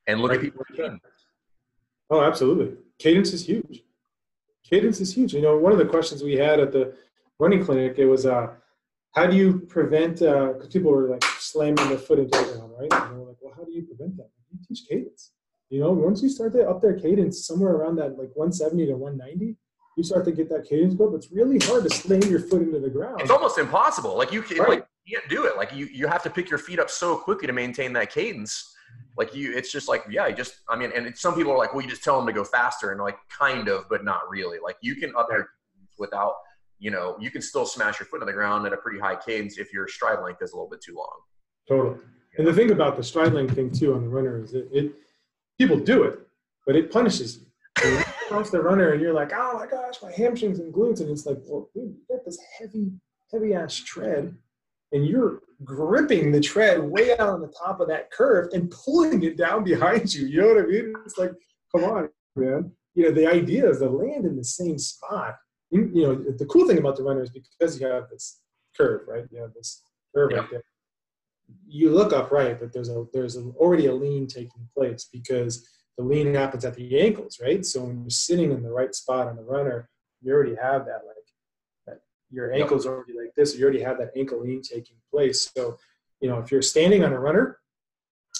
and 0.06 0.20
look 0.20 0.32
at 0.32 0.40
people 0.40 0.64
Oh, 2.10 2.20
absolutely. 2.22 2.76
Cadence 2.98 3.32
is 3.32 3.46
huge. 3.46 3.84
Cadence 4.68 5.00
is 5.00 5.14
huge. 5.14 5.34
You 5.34 5.40
know, 5.40 5.56
one 5.56 5.72
of 5.72 5.78
the 5.78 5.84
questions 5.86 6.22
we 6.22 6.34
had 6.34 6.60
at 6.60 6.72
the 6.72 6.94
running 7.38 7.64
clinic, 7.64 7.94
it 7.98 8.06
was, 8.06 8.26
uh, 8.26 8.48
how 9.14 9.26
do 9.26 9.36
you 9.36 9.60
prevent, 9.60 10.18
because 10.20 10.68
people 10.68 10.90
were 10.90 11.08
like 11.08 11.24
slamming 11.38 11.88
their 11.88 11.98
foot 11.98 12.18
into 12.18 12.38
the 12.38 12.52
ground, 12.52 12.72
right? 12.78 12.92
And 12.92 13.12
they 13.14 13.18
were 13.18 13.28
like, 13.28 13.36
well, 13.40 13.54
how 13.56 13.64
do 13.64 13.72
you 13.72 13.82
prevent 13.82 14.16
that? 14.18 14.28
You 14.50 14.58
teach 14.66 14.86
cadence. 14.88 15.32
You 15.70 15.80
know, 15.80 15.92
once 15.92 16.22
you 16.22 16.28
start 16.28 16.52
to 16.54 16.68
up 16.68 16.82
their 16.82 16.98
cadence 16.98 17.46
somewhere 17.46 17.72
around 17.72 17.96
that 17.96 18.18
like 18.18 18.30
170 18.34 18.86
to 18.86 18.92
190, 18.92 19.56
you 19.96 20.02
start 20.04 20.24
to 20.26 20.32
get 20.32 20.48
that 20.50 20.66
cadence 20.68 20.98
up. 21.00 21.10
It's 21.14 21.30
really 21.32 21.58
hard 21.60 21.84
to 21.84 21.90
slam 21.94 22.22
your 22.22 22.40
foot 22.40 22.62
into 22.62 22.78
the 22.78 22.90
ground. 22.90 23.20
it's 23.22 23.30
almost 23.30 23.58
impossible 23.58 24.16
like 24.16 24.32
you 24.32 24.42
can 24.42 24.58
Right. 24.58 24.68
like 24.68 24.86
you 25.04 25.18
can't 25.18 25.30
do 25.30 25.44
it 25.46 25.56
like 25.56 25.74
you 25.74 25.86
you 25.86 26.06
have 26.06 26.22
to 26.22 26.30
pick 26.30 26.48
your 26.48 26.58
feet 26.58 26.78
up 26.78 26.88
so 26.90 27.16
quickly 27.16 27.46
to 27.46 27.52
maintain 27.52 27.92
that 27.94 28.10
cadence 28.10 28.74
like 29.16 29.34
you 29.34 29.56
it's 29.56 29.70
just 29.70 29.88
like 29.88 30.04
yeah 30.10 30.30
just 30.30 30.60
i 30.68 30.76
mean 30.76 30.90
and 30.94 31.16
some 31.16 31.34
people 31.34 31.52
are 31.52 31.58
like 31.58 31.74
well 31.74 31.82
you 31.82 31.88
just 31.88 32.02
tell 32.02 32.16
them 32.16 32.26
to 32.26 32.32
go 32.32 32.44
faster 32.44 32.92
and 32.92 33.00
like 33.00 33.16
kind 33.28 33.68
of 33.68 33.84
but 33.88 34.04
not 34.04 34.22
really 34.30 34.58
like 34.62 34.76
you 34.80 34.96
can 34.96 35.14
up 35.16 35.28
your 35.30 35.48
without 35.98 36.34
you 36.78 36.90
know 36.90 37.16
you 37.20 37.30
can 37.30 37.42
still 37.42 37.66
smash 37.66 38.00
your 38.00 38.06
foot 38.06 38.20
on 38.20 38.26
the 38.26 38.32
ground 38.32 38.66
at 38.66 38.72
a 38.72 38.76
pretty 38.76 38.98
high 38.98 39.16
cadence 39.16 39.58
if 39.58 39.72
your 39.72 39.86
stride 39.86 40.20
length 40.22 40.42
is 40.42 40.52
a 40.52 40.56
little 40.56 40.70
bit 40.70 40.80
too 40.80 40.94
long 40.94 41.18
Totally. 41.68 41.98
And 42.38 42.46
the 42.46 42.52
thing 42.52 42.70
about 42.70 42.96
the 42.96 43.02
stride 43.02 43.34
length 43.34 43.54
thing 43.54 43.70
too 43.70 43.94
on 43.94 44.02
the 44.02 44.08
runner 44.08 44.42
is 44.42 44.54
it, 44.54 44.68
it 44.72 44.92
people 45.58 45.76
do 45.76 46.04
it, 46.04 46.18
but 46.66 46.76
it 46.76 46.90
punishes 46.90 47.38
you. 47.38 47.46
You 47.84 48.02
cross 48.28 48.50
the 48.50 48.60
runner 48.60 48.92
and 48.92 49.00
you're 49.00 49.12
like, 49.12 49.32
oh 49.34 49.58
my 49.58 49.66
gosh, 49.66 49.96
my 50.02 50.12
hamstrings 50.12 50.58
and 50.58 50.72
glutes, 50.72 51.00
and 51.00 51.10
it's 51.10 51.26
like, 51.26 51.38
well, 51.46 51.68
dude, 51.74 51.94
you 51.94 52.16
got 52.16 52.24
this 52.24 52.38
heavy, 52.58 52.92
heavy 53.32 53.54
ass 53.54 53.76
tread, 53.76 54.34
and 54.92 55.06
you're 55.06 55.40
gripping 55.64 56.32
the 56.32 56.40
tread 56.40 56.82
way 56.82 57.12
out 57.12 57.28
on 57.28 57.40
the 57.40 57.52
top 57.58 57.80
of 57.80 57.88
that 57.88 58.10
curve 58.10 58.48
and 58.52 58.70
pulling 58.70 59.22
it 59.22 59.36
down 59.36 59.64
behind 59.64 60.12
you. 60.12 60.26
You 60.26 60.40
know 60.42 60.48
what 60.48 60.64
I 60.64 60.66
mean? 60.66 60.94
It's 61.04 61.18
like, 61.18 61.32
come 61.74 61.84
on, 61.84 62.08
man. 62.36 62.72
You 62.94 63.04
know, 63.04 63.10
the 63.12 63.26
idea 63.26 63.68
is 63.68 63.78
to 63.78 63.88
land 63.88 64.26
in 64.26 64.36
the 64.36 64.44
same 64.44 64.78
spot. 64.78 65.36
You, 65.70 65.90
you 65.94 66.02
know, 66.02 66.14
the 66.36 66.46
cool 66.46 66.66
thing 66.66 66.78
about 66.78 66.96
the 66.96 67.04
runner 67.04 67.22
is 67.22 67.30
because 67.30 67.80
you 67.80 67.86
have 67.86 68.10
this 68.10 68.40
curve, 68.76 69.02
right? 69.08 69.24
You 69.30 69.40
have 69.40 69.54
this 69.54 69.82
curve 70.14 70.30
Yeah. 70.32 70.38
right 70.40 70.50
there 70.50 70.62
you 71.66 71.90
look 71.90 72.12
upright, 72.12 72.60
but 72.60 72.72
there's 72.72 72.88
a 72.88 73.04
there's 73.12 73.36
a, 73.36 73.42
already 73.56 73.86
a 73.86 73.94
lean 73.94 74.26
taking 74.26 74.68
place 74.76 75.08
because 75.12 75.68
the 75.98 76.04
lean 76.04 76.34
happens 76.34 76.64
at 76.64 76.74
the 76.74 77.00
ankles, 77.00 77.38
right? 77.42 77.64
So 77.64 77.84
when 77.84 78.00
you're 78.00 78.10
sitting 78.10 78.50
in 78.52 78.62
the 78.62 78.70
right 78.70 78.94
spot 78.94 79.28
on 79.28 79.36
the 79.36 79.42
runner, 79.42 79.88
you 80.22 80.32
already 80.32 80.54
have 80.54 80.86
that 80.86 81.02
your 82.32 82.50
Yep. 82.52 82.60
ankles 82.62 82.86
already 82.86 83.12
like 83.12 83.32
this. 83.36 83.56
You 83.56 83.62
already 83.64 83.82
have 83.82 83.98
that 83.98 84.10
ankle 84.16 84.40
lean 84.40 84.62
taking 84.62 84.96
place. 85.12 85.50
So 85.54 85.78
you 86.20 86.28
know 86.28 86.38
if 86.38 86.50
you're 86.50 86.62
standing 86.62 87.04
on 87.04 87.12
a 87.12 87.20
runner, 87.20 87.60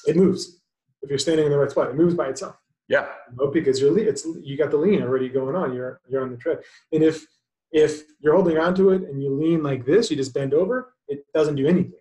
it 0.06 0.16
moves. 0.16 0.60
If 1.02 1.10
you're 1.10 1.18
standing 1.18 1.46
in 1.46 1.52
the 1.52 1.58
right 1.58 1.70
spot, 1.70 1.90
it 1.90 1.96
moves 1.96 2.14
by 2.14 2.28
itself. 2.28 2.56
yeah 2.88 3.06
You 3.30 3.36
know, 3.36 3.50
because 3.58 3.80
you're 3.80 3.96
it's 3.98 4.24
you 4.48 4.56
got 4.56 4.70
the 4.70 4.76
lean 4.76 5.02
already 5.02 5.28
going 5.28 5.54
on. 5.56 5.74
You're 5.74 6.00
you're 6.08 6.22
on 6.22 6.30
the 6.30 6.36
tread, 6.36 6.58
and 6.92 7.02
if 7.02 7.26
if 7.72 7.92
you're 8.20 8.34
holding 8.34 8.58
onto 8.58 8.90
it 8.90 9.02
and 9.08 9.22
you 9.22 9.30
lean 9.42 9.62
like 9.62 9.84
this, 9.86 10.10
you 10.10 10.16
just 10.16 10.34
bend 10.34 10.52
over. 10.54 10.94
It 11.08 11.24
doesn't 11.34 11.56
do 11.56 11.66
anything. 11.66 12.00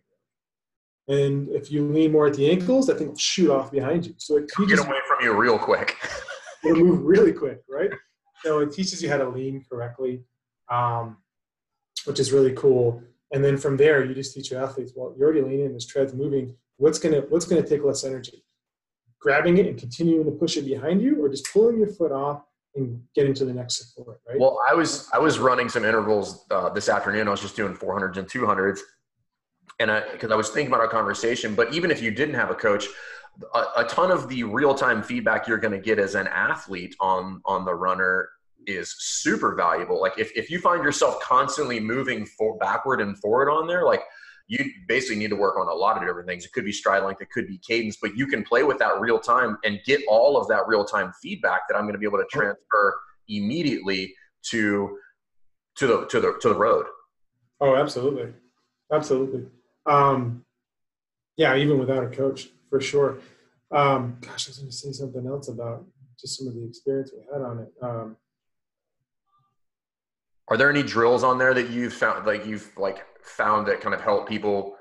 And 1.08 1.50
if 1.50 1.72
you 1.72 1.88
lean 1.92 2.12
more 2.12 2.28
at 2.28 2.36
the 2.36 2.50
ankles, 2.50 2.88
that 2.88 2.98
thing 2.98 3.08
will 3.10 3.18
shoot 3.18 3.50
off 3.50 3.72
behind 3.72 4.06
you. 4.06 4.14
So 4.18 4.38
it 4.38 4.48
get 4.50 4.56
teaches 4.68 4.80
away 4.86 5.00
from 5.08 5.24
you 5.26 5.34
real 5.34 5.58
quick 5.58 5.98
to 6.64 6.74
move 6.76 7.02
really 7.04 7.34
quick, 7.34 7.62
right? 7.70 7.90
So 8.44 8.60
it 8.60 8.72
teaches 8.74 9.02
you 9.02 9.10
how 9.10 9.18
to 9.18 9.28
lean 9.30 9.64
correctly, 9.70 10.24
um, 10.70 11.18
which 12.06 12.20
is 12.20 12.32
really 12.32 12.54
cool. 12.54 13.02
And 13.32 13.44
then 13.44 13.58
from 13.58 13.78
there, 13.78 14.04
you 14.04 14.14
just 14.14 14.34
teach 14.34 14.52
your 14.52 14.64
athletes, 14.64 14.92
well, 14.96 15.14
you're 15.18 15.30
already 15.30 15.42
leaning, 15.42 15.74
this 15.74 15.86
tread's 15.86 16.14
moving. 16.14 16.56
What's 16.78 17.00
gonna 17.00 17.22
what's 17.30 17.46
gonna 17.46 17.66
take 17.66 17.84
less 17.84 18.04
energy? 18.04 18.44
Grabbing 19.20 19.58
it 19.58 19.68
and 19.68 19.78
continuing 19.78 20.26
to 20.26 20.32
push 20.32 20.58
it 20.58 20.66
behind 20.66 21.02
you, 21.02 21.24
or 21.24 21.30
just 21.30 21.48
pulling 21.54 21.78
your 21.78 21.88
foot 21.88 22.12
off 22.12 22.44
and 22.76 23.02
getting 23.14 23.34
to 23.36 23.46
the 23.46 23.54
next 23.54 23.94
support, 23.94 24.20
right? 24.28 24.40
Well, 24.40 24.60
I 24.68 24.74
was 24.74 25.10
I 25.14 25.20
was 25.20 25.38
running 25.40 25.70
some 25.70 25.86
intervals 25.86 26.46
uh, 26.50 26.70
this 26.70 26.90
afternoon. 26.90 27.28
I 27.28 27.32
was 27.32 27.42
just 27.42 27.56
doing 27.56 27.76
400s 27.76 28.18
and 28.18 28.28
200s, 28.28 28.80
and 29.80 29.92
I 29.92 30.12
because 30.12 30.32
I 30.32 30.36
was 30.36 30.50
thinking 30.50 30.68
about 30.68 30.82
our 30.82 30.88
conversation. 30.88 31.56
But 31.56 31.74
even 31.74 31.92
if 31.92 32.02
you 32.02 32.12
didn't 32.12 32.36
have 32.36 32.50
a 32.50 32.56
coach, 32.56 32.88
a, 33.54 33.64
a 33.78 33.86
ton 33.86 34.12
of 34.12 34.28
the 34.28 34.44
real 34.44 34.74
time 34.74 35.04
feedback 35.04 35.48
you're 35.48 35.58
going 35.58 35.74
to 35.74 35.80
get 35.80 36.00
as 36.00 36.16
an 36.16 36.28
athlete 36.28 36.96
on 37.00 37.42
on 37.46 37.66
the 37.66 37.74
runner 37.74 38.30
is 38.68 38.96
super 39.00 39.56
valuable. 39.56 40.00
Like 40.00 40.18
if 40.18 40.32
if 40.36 40.50
you 40.50 40.60
find 40.60 40.84
yourself 40.84 41.20
constantly 41.22 41.80
moving 41.80 42.26
for 42.26 42.58
backward 42.58 43.02
and 43.02 43.18
forward 43.18 43.50
on 43.50 43.68
there, 43.68 43.86
like 43.86 44.04
you 44.48 44.66
basically 44.88 45.16
need 45.16 45.30
to 45.30 45.36
work 45.36 45.58
on 45.58 45.68
a 45.68 45.74
lot 45.74 45.96
of 45.98 46.04
different 46.04 46.28
things. 46.28 46.46
It 46.46 46.52
could 46.52 46.66
be 46.66 46.72
stride 46.72 47.04
length, 47.04 47.22
it 47.22 47.30
could 47.32 47.48
be 47.48 47.58
cadence, 47.58 47.98
but 48.02 48.18
you 48.18 48.28
can 48.28 48.44
play 48.44 48.64
with 48.64 48.80
that 48.80 49.00
real 49.00 49.20
time 49.20 49.58
and 49.64 49.80
get 49.86 50.02
all 50.10 50.36
of 50.36 50.48
that 50.50 50.68
real 50.68 50.84
time 50.84 51.14
feedback 51.22 51.62
that 51.70 51.76
I'm 51.76 51.84
going 51.84 51.94
to 51.94 52.00
be 52.00 52.06
able 52.06 52.18
to 52.18 52.28
transfer 52.30 53.00
immediately 53.30 54.14
to 54.50 54.98
to 55.78 55.88
the 55.88 56.06
to 56.08 56.20
the 56.20 56.38
to 56.42 56.50
the 56.50 56.56
road. 56.56 56.86
Oh, 57.62 57.76
absolutely, 57.76 58.34
absolutely. 58.92 59.46
Um, 59.86 60.44
yeah, 61.38 61.56
even 61.56 61.80
without 61.80 62.04
a 62.04 62.08
coach, 62.08 62.50
for 62.70 62.82
sure. 62.82 63.20
Um, 63.72 64.18
gosh, 64.20 64.48
I 64.48 64.50
was 64.50 64.58
going 64.58 64.70
to 64.70 64.76
say 64.76 64.92
something 64.92 65.26
else 65.26 65.48
about 65.48 65.86
just 66.20 66.38
some 66.38 66.48
of 66.48 66.56
the 66.56 66.66
experience 66.66 67.12
we 67.16 67.24
had 67.32 67.42
on 67.42 67.60
it. 67.60 67.72
Um, 67.82 68.18
Are 70.52 70.58
there 70.58 70.70
any 70.70 70.84
drills 70.84 71.24
on 71.24 71.40
there 71.40 71.56
that 71.56 71.72
you've 71.72 71.94
found 71.94 72.28
like 72.28 72.46
you've 72.46 72.70
like 72.78 73.04
found 73.24 73.68
that 73.68 73.82
kind 73.82 73.96
of 73.96 74.02
help 74.02 74.30
people? 74.30 74.76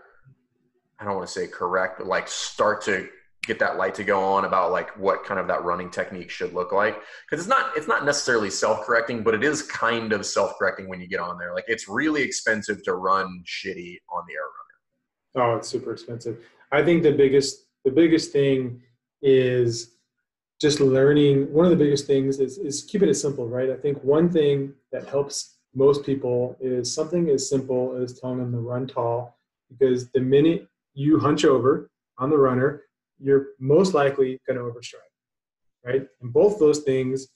I 0.98 1.04
don't 1.04 1.14
want 1.16 1.26
to 1.26 1.32
say 1.32 1.46
correct, 1.46 1.96
but 1.98 2.06
like 2.06 2.28
start 2.28 2.82
to 2.82 3.08
get 3.44 3.58
that 3.60 3.78
light 3.78 3.94
to 3.94 4.04
go 4.04 4.22
on 4.22 4.44
about 4.44 4.70
like 4.70 4.94
what 4.98 5.24
kind 5.24 5.40
of 5.40 5.46
that 5.48 5.64
running 5.64 5.90
technique 5.90 6.28
should 6.28 6.52
look 6.52 6.72
like 6.72 7.00
because 7.24 7.42
it's 7.42 7.48
not 7.48 7.74
it's 7.74 7.88
not 7.88 8.04
necessarily 8.04 8.50
self-correcting 8.50 9.22
but 9.22 9.34
it 9.34 9.42
is 9.42 9.62
kind 9.62 10.12
of 10.12 10.26
self-correcting 10.26 10.86
when 10.90 11.00
you 11.00 11.08
get 11.08 11.20
on 11.20 11.38
there 11.38 11.54
like 11.54 11.64
it's 11.66 11.88
really 11.88 12.20
expensive 12.20 12.82
to 12.82 12.92
run 12.92 13.42
shitty 13.46 13.96
on 14.12 14.22
the 14.28 14.34
air 14.34 14.42
runner 14.42 14.70
oh, 15.36 15.56
it's 15.56 15.68
super 15.68 15.92
expensive. 15.92 16.38
I 16.72 16.82
think 16.82 17.02
the 17.02 17.12
biggest 17.12 17.66
the 17.84 17.90
biggest 17.90 18.32
thing 18.32 18.82
is 19.22 19.96
just 20.60 20.80
learning. 20.80 21.52
One 21.52 21.64
of 21.64 21.70
the 21.70 21.82
biggest 21.82 22.06
things 22.06 22.38
is 22.38 22.58
is 22.58 22.84
keeping 22.84 23.08
it 23.08 23.14
simple, 23.14 23.48
right? 23.48 23.70
I 23.70 23.76
think 23.76 24.02
one 24.02 24.30
thing 24.30 24.74
that 24.92 25.06
helps 25.06 25.58
most 25.74 26.04
people 26.04 26.56
is 26.60 26.92
something 26.92 27.28
as 27.30 27.48
simple 27.48 27.96
as 27.96 28.18
telling 28.18 28.38
them 28.38 28.52
to 28.52 28.58
run 28.58 28.86
tall, 28.86 29.38
because 29.70 30.08
the 30.10 30.20
minute 30.20 30.68
you 30.94 31.18
hunch 31.18 31.44
over 31.44 31.90
on 32.18 32.30
the 32.30 32.36
runner, 32.36 32.82
you're 33.18 33.48
most 33.58 33.94
likely 33.94 34.40
going 34.46 34.58
to 34.58 34.64
overstride, 34.64 35.12
right? 35.84 36.06
And 36.20 36.32
both 36.32 36.58
those 36.58 36.80
things 36.80 37.28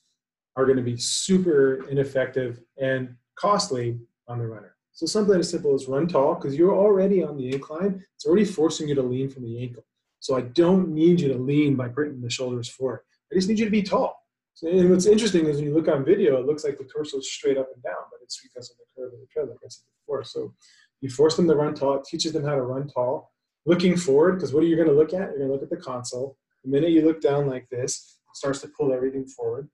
are 0.56 0.64
going 0.64 0.76
to 0.76 0.82
be 0.82 0.96
super 0.96 1.88
ineffective 1.88 2.60
and 2.80 3.14
costly 3.36 3.98
on 4.28 4.38
the 4.38 4.46
runner. 4.46 4.76
So 4.92 5.06
something 5.06 5.38
as 5.38 5.50
simple 5.50 5.74
as 5.74 5.88
run 5.88 6.06
tall, 6.06 6.34
because 6.34 6.56
you're 6.56 6.76
already 6.76 7.22
on 7.22 7.36
the 7.36 7.52
incline. 7.52 8.04
It's 8.14 8.26
already 8.26 8.44
forcing 8.44 8.88
you 8.88 8.94
to 8.94 9.02
lean 9.02 9.28
from 9.28 9.42
the 9.42 9.60
ankle. 9.60 9.84
So 10.20 10.36
I 10.36 10.42
don't 10.42 10.88
need 10.88 11.20
you 11.20 11.28
to 11.32 11.38
lean 11.38 11.74
by 11.74 11.88
putting 11.88 12.20
the 12.20 12.30
shoulders 12.30 12.68
forward. 12.68 13.00
I 13.30 13.34
just 13.34 13.48
need 13.48 13.58
you 13.58 13.64
to 13.64 13.70
be 13.70 13.82
tall. 13.82 14.23
So, 14.54 14.68
and 14.68 14.88
what's 14.90 15.06
interesting 15.06 15.46
is 15.46 15.56
when 15.56 15.64
you 15.64 15.74
look 15.74 15.88
on 15.88 16.04
video, 16.04 16.38
it 16.38 16.46
looks 16.46 16.64
like 16.64 16.78
the 16.78 16.84
torso 16.84 17.18
is 17.18 17.30
straight 17.30 17.58
up 17.58 17.68
and 17.74 17.82
down, 17.82 18.04
but 18.10 18.20
it's 18.22 18.40
because 18.40 18.70
of 18.70 18.76
the 18.76 18.84
curve 18.96 19.12
of 19.12 19.18
the 19.18 19.26
tread, 19.32 19.48
like 19.48 19.58
I 19.64 19.68
said 19.68 19.84
before. 20.00 20.22
So 20.22 20.54
you 21.00 21.10
force 21.10 21.36
them 21.36 21.48
to 21.48 21.56
run 21.56 21.74
tall, 21.74 21.96
it 21.96 22.04
teaches 22.04 22.32
them 22.32 22.44
how 22.44 22.54
to 22.54 22.62
run 22.62 22.88
tall, 22.88 23.32
looking 23.66 23.96
forward, 23.96 24.36
because 24.36 24.52
what 24.52 24.62
are 24.62 24.66
you 24.66 24.76
going 24.76 24.88
to 24.88 24.94
look 24.94 25.12
at? 25.12 25.30
You're 25.30 25.38
going 25.38 25.48
to 25.48 25.54
look 25.54 25.62
at 25.62 25.70
the 25.70 25.76
console. 25.76 26.38
The 26.62 26.70
minute 26.70 26.90
you 26.90 27.04
look 27.04 27.20
down 27.20 27.48
like 27.48 27.68
this, 27.68 28.18
it 28.30 28.36
starts 28.36 28.60
to 28.60 28.68
pull 28.68 28.92
everything 28.92 29.26
forward, 29.26 29.68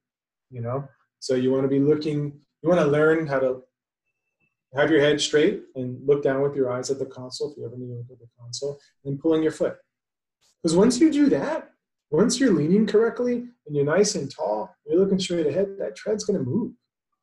you 0.50 0.62
know? 0.62 0.88
So 1.18 1.34
you 1.34 1.52
want 1.52 1.64
to 1.64 1.68
be 1.68 1.78
looking, 1.78 2.40
you 2.62 2.68
want 2.68 2.80
to 2.80 2.86
learn 2.86 3.26
how 3.26 3.38
to 3.38 3.62
have 4.74 4.90
your 4.90 5.00
head 5.00 5.20
straight 5.20 5.62
and 5.74 6.00
look 6.06 6.22
down 6.22 6.40
with 6.42 6.54
your 6.56 6.72
eyes 6.72 6.90
at 6.90 6.98
the 6.98 7.06
console 7.06 7.50
if 7.50 7.58
you 7.58 7.66
ever 7.66 7.76
need 7.76 7.88
to 7.88 7.94
look 7.94 8.10
at 8.10 8.18
the 8.18 8.28
console, 8.40 8.78
and 9.04 9.20
pulling 9.20 9.42
your 9.42 9.52
foot. 9.52 9.76
Because 10.62 10.76
once 10.76 10.98
you 11.00 11.12
do 11.12 11.28
that, 11.28 11.70
once 12.10 12.40
you're 12.40 12.52
leaning 12.52 12.86
correctly 12.86 13.46
and 13.66 13.76
you're 13.76 13.84
nice 13.84 14.14
and 14.16 14.30
tall, 14.30 14.74
you're 14.86 14.98
looking 14.98 15.18
straight 15.18 15.46
ahead, 15.46 15.76
that 15.78 15.96
tread's 15.96 16.24
going 16.24 16.38
to 16.38 16.44
move. 16.44 16.72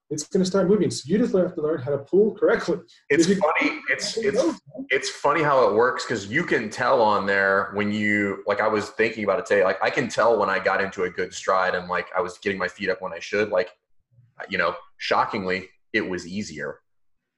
It's 0.09 0.25
going 0.25 0.41
to 0.41 0.49
start 0.49 0.69
moving. 0.69 0.89
So 0.89 1.03
you 1.05 1.17
just 1.17 1.35
have 1.35 1.53
to 1.55 1.61
learn 1.61 1.81
how 1.81 1.91
to 1.91 1.97
pull 1.97 2.33
correctly. 2.33 2.79
It's 3.09 3.25
funny. 3.25 3.81
It's 3.89 4.15
it's 4.15 4.41
it's 4.87 5.09
funny 5.09 5.43
how 5.43 5.67
it 5.67 5.73
works 5.73 6.05
because 6.05 6.27
you 6.27 6.45
can 6.45 6.69
tell 6.69 7.01
on 7.01 7.25
there 7.25 7.71
when 7.73 7.91
you 7.91 8.41
like. 8.47 8.61
I 8.61 8.69
was 8.69 8.91
thinking 8.91 9.25
about 9.25 9.39
it 9.39 9.45
today. 9.45 9.65
Like 9.65 9.83
I 9.83 9.89
can 9.89 10.07
tell 10.07 10.39
when 10.39 10.49
I 10.49 10.59
got 10.59 10.81
into 10.81 11.03
a 11.03 11.09
good 11.09 11.33
stride 11.33 11.75
and 11.75 11.89
like 11.89 12.07
I 12.15 12.21
was 12.21 12.37
getting 12.37 12.57
my 12.57 12.69
feet 12.69 12.89
up 12.89 13.01
when 13.01 13.11
I 13.11 13.19
should. 13.19 13.49
Like, 13.49 13.71
you 14.47 14.57
know, 14.57 14.75
shockingly, 14.95 15.67
it 15.91 16.07
was 16.07 16.25
easier. 16.25 16.79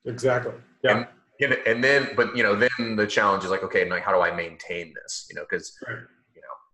Exactly. 0.05 0.53
Yeah. 0.83 1.05
And, 1.41 1.53
and 1.65 1.83
then, 1.83 2.09
but 2.15 2.37
you 2.37 2.43
know, 2.43 2.55
then 2.55 2.95
the 2.95 3.07
challenge 3.07 3.45
is 3.45 3.49
like, 3.49 3.63
okay, 3.63 3.89
like 3.89 4.03
how 4.03 4.13
do 4.13 4.21
I 4.21 4.29
maintain 4.29 4.93
this? 4.93 5.25
You 5.27 5.37
know, 5.37 5.45
because 5.49 5.75
right 5.87 5.97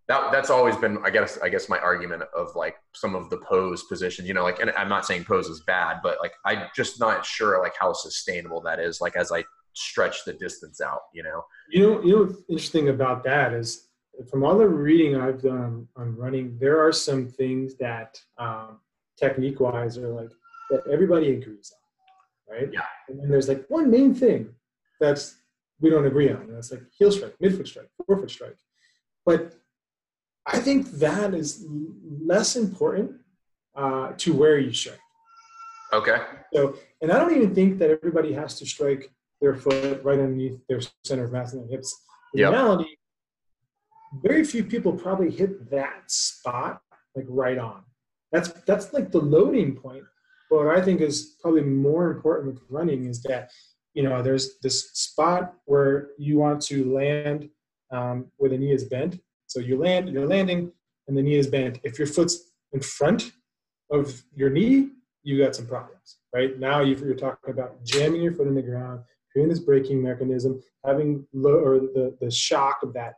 that 0.08 0.32
that's 0.32 0.50
always 0.50 0.76
been 0.76 1.00
I 1.04 1.10
guess 1.10 1.40
I 1.42 1.50
guess 1.50 1.68
my 1.68 1.80
argument 1.80 2.24
of 2.36 2.56
like 2.56 2.76
some 2.94 3.16
of 3.16 3.30
the 3.30 3.38
pose 3.38 3.84
positions, 3.84 4.28
you 4.28 4.34
know, 4.34 4.44
like 4.44 4.60
and 4.60 4.72
I'm 4.72 4.90
not 4.90 5.06
saying 5.06 5.26
pose 5.26 5.48
is 5.48 5.62
bad, 5.62 5.98
but 6.04 6.18
like 6.22 6.34
I'm 6.46 6.68
just 6.76 7.00
not 7.00 7.26
sure 7.26 7.62
like 7.62 7.74
how 7.80 7.94
sustainable 7.94 8.62
that 8.62 8.80
is, 8.80 9.02
like 9.02 9.16
as 9.16 9.32
I 9.32 9.44
stretch 9.74 10.24
the 10.26 10.34
distance 10.34 10.80
out, 10.82 11.02
you 11.14 11.24
know. 11.24 11.44
You 11.70 11.82
know, 11.82 12.02
you 12.04 12.16
know 12.16 12.24
what's 12.26 12.42
interesting 12.50 12.90
about 12.90 13.24
that 13.24 13.54
is 13.54 13.88
from 14.30 14.44
all 14.44 14.58
the 14.58 14.68
reading 14.68 15.16
I've 15.16 15.42
done 15.42 15.88
on 15.96 16.16
running, 16.16 16.58
there 16.60 16.80
are 16.80 16.92
some 16.92 17.28
things 17.28 17.76
that 17.78 18.20
um, 18.38 18.80
technique 19.18 19.60
wise 19.60 19.98
are 19.98 20.10
like 20.10 20.30
that 20.70 20.84
everybody 20.92 21.32
agrees 21.32 21.74
on, 22.50 22.56
right? 22.56 22.70
Yeah. 22.72 22.86
And 23.10 23.20
then 23.20 23.30
there's 23.30 23.50
like 23.50 23.66
one 23.68 23.92
main 23.92 24.14
thing 24.14 24.50
that's 25.00 25.36
we 25.82 25.90
don't 25.90 26.06
agree 26.06 26.30
on. 26.30 26.42
And 26.44 26.56
that's 26.56 26.72
like 26.72 26.84
heel 26.98 27.12
strike, 27.12 27.36
midfoot 27.44 27.68
strike, 27.68 27.90
forefoot 28.06 28.32
strike. 28.32 28.58
But 29.26 29.54
I 30.48 30.60
think 30.60 30.92
that 30.92 31.34
is 31.34 31.66
less 32.24 32.56
important 32.56 33.14
uh, 33.76 34.14
to 34.18 34.34
where 34.34 34.60
you 34.60 34.72
strike. 34.74 35.00
Okay. 35.94 36.18
So, 36.54 36.76
and 37.02 37.12
I 37.12 37.20
don't 37.20 37.36
even 37.36 37.56
think 37.56 37.80
that 37.80 37.90
everybody 37.90 38.34
has 38.34 38.58
to 38.60 38.66
strike 38.66 39.12
their 39.42 39.56
foot 39.56 40.04
right 40.04 40.20
underneath 40.20 40.60
their 40.68 40.80
center 41.04 41.26
of 41.26 41.32
mass 41.32 41.54
and 41.54 41.64
their 41.64 41.78
hips. 41.78 41.96
In 42.34 42.42
yep. 42.42 42.52
reality, 42.52 42.96
very 44.24 44.44
few 44.44 44.64
people 44.64 44.94
probably 44.94 45.32
hit 45.32 45.70
that 45.72 46.04
spot 46.08 46.82
like 47.16 47.26
right 47.28 47.58
on. 47.58 47.84
That's 48.32 48.50
that's 48.66 48.94
like 48.94 49.12
the 49.12 49.20
loading 49.20 49.76
point. 49.76 50.04
But 50.50 50.66
what 50.66 50.78
I 50.78 50.82
think 50.82 51.02
is 51.02 51.38
probably 51.42 51.62
more 51.62 52.12
important 52.12 52.54
with 52.54 52.64
running 52.70 53.06
is 53.06 53.22
that 53.24 53.52
you 53.94 54.04
know 54.04 54.22
there's 54.22 54.60
this 54.62 54.92
spot 54.92 55.54
where 55.66 56.10
you 56.18 56.38
want 56.38 56.62
to 56.64 56.94
land 56.94 57.50
um, 57.92 58.32
where 58.38 58.50
the 58.50 58.58
knee 58.58 58.74
is 58.74 58.86
bent 58.86 59.20
so 59.56 59.62
you 59.62 59.78
land, 59.78 60.10
you're 60.10 60.28
landing, 60.28 60.70
and 61.08 61.16
the 61.16 61.22
knee 61.22 61.36
is 61.36 61.48
bent. 61.48 61.80
If 61.86 61.98
your 61.98 62.10
foot's 62.10 62.52
in 62.74 62.82
front 62.82 63.32
of 63.90 64.22
your 64.36 64.50
knee, 64.50 64.90
you 65.24 65.42
got 65.42 65.56
some 65.56 65.66
problems, 65.66 66.18
right? 66.34 66.60
Now 66.60 66.82
you're 66.82 67.16
talking 67.16 67.54
about 67.54 67.82
jamming 67.86 68.22
your 68.22 68.34
foot 68.34 68.48
in 68.48 68.56
the 68.56 68.62
ground, 68.62 69.00
creating 69.32 69.48
this 69.50 69.64
braking 69.64 70.04
mechanism, 70.04 70.62
having 70.86 71.26
low 71.32 71.58
or 71.64 71.80
the, 71.80 72.18
the 72.20 72.30
shock 72.30 72.80
of 72.84 72.92
that 72.96 73.14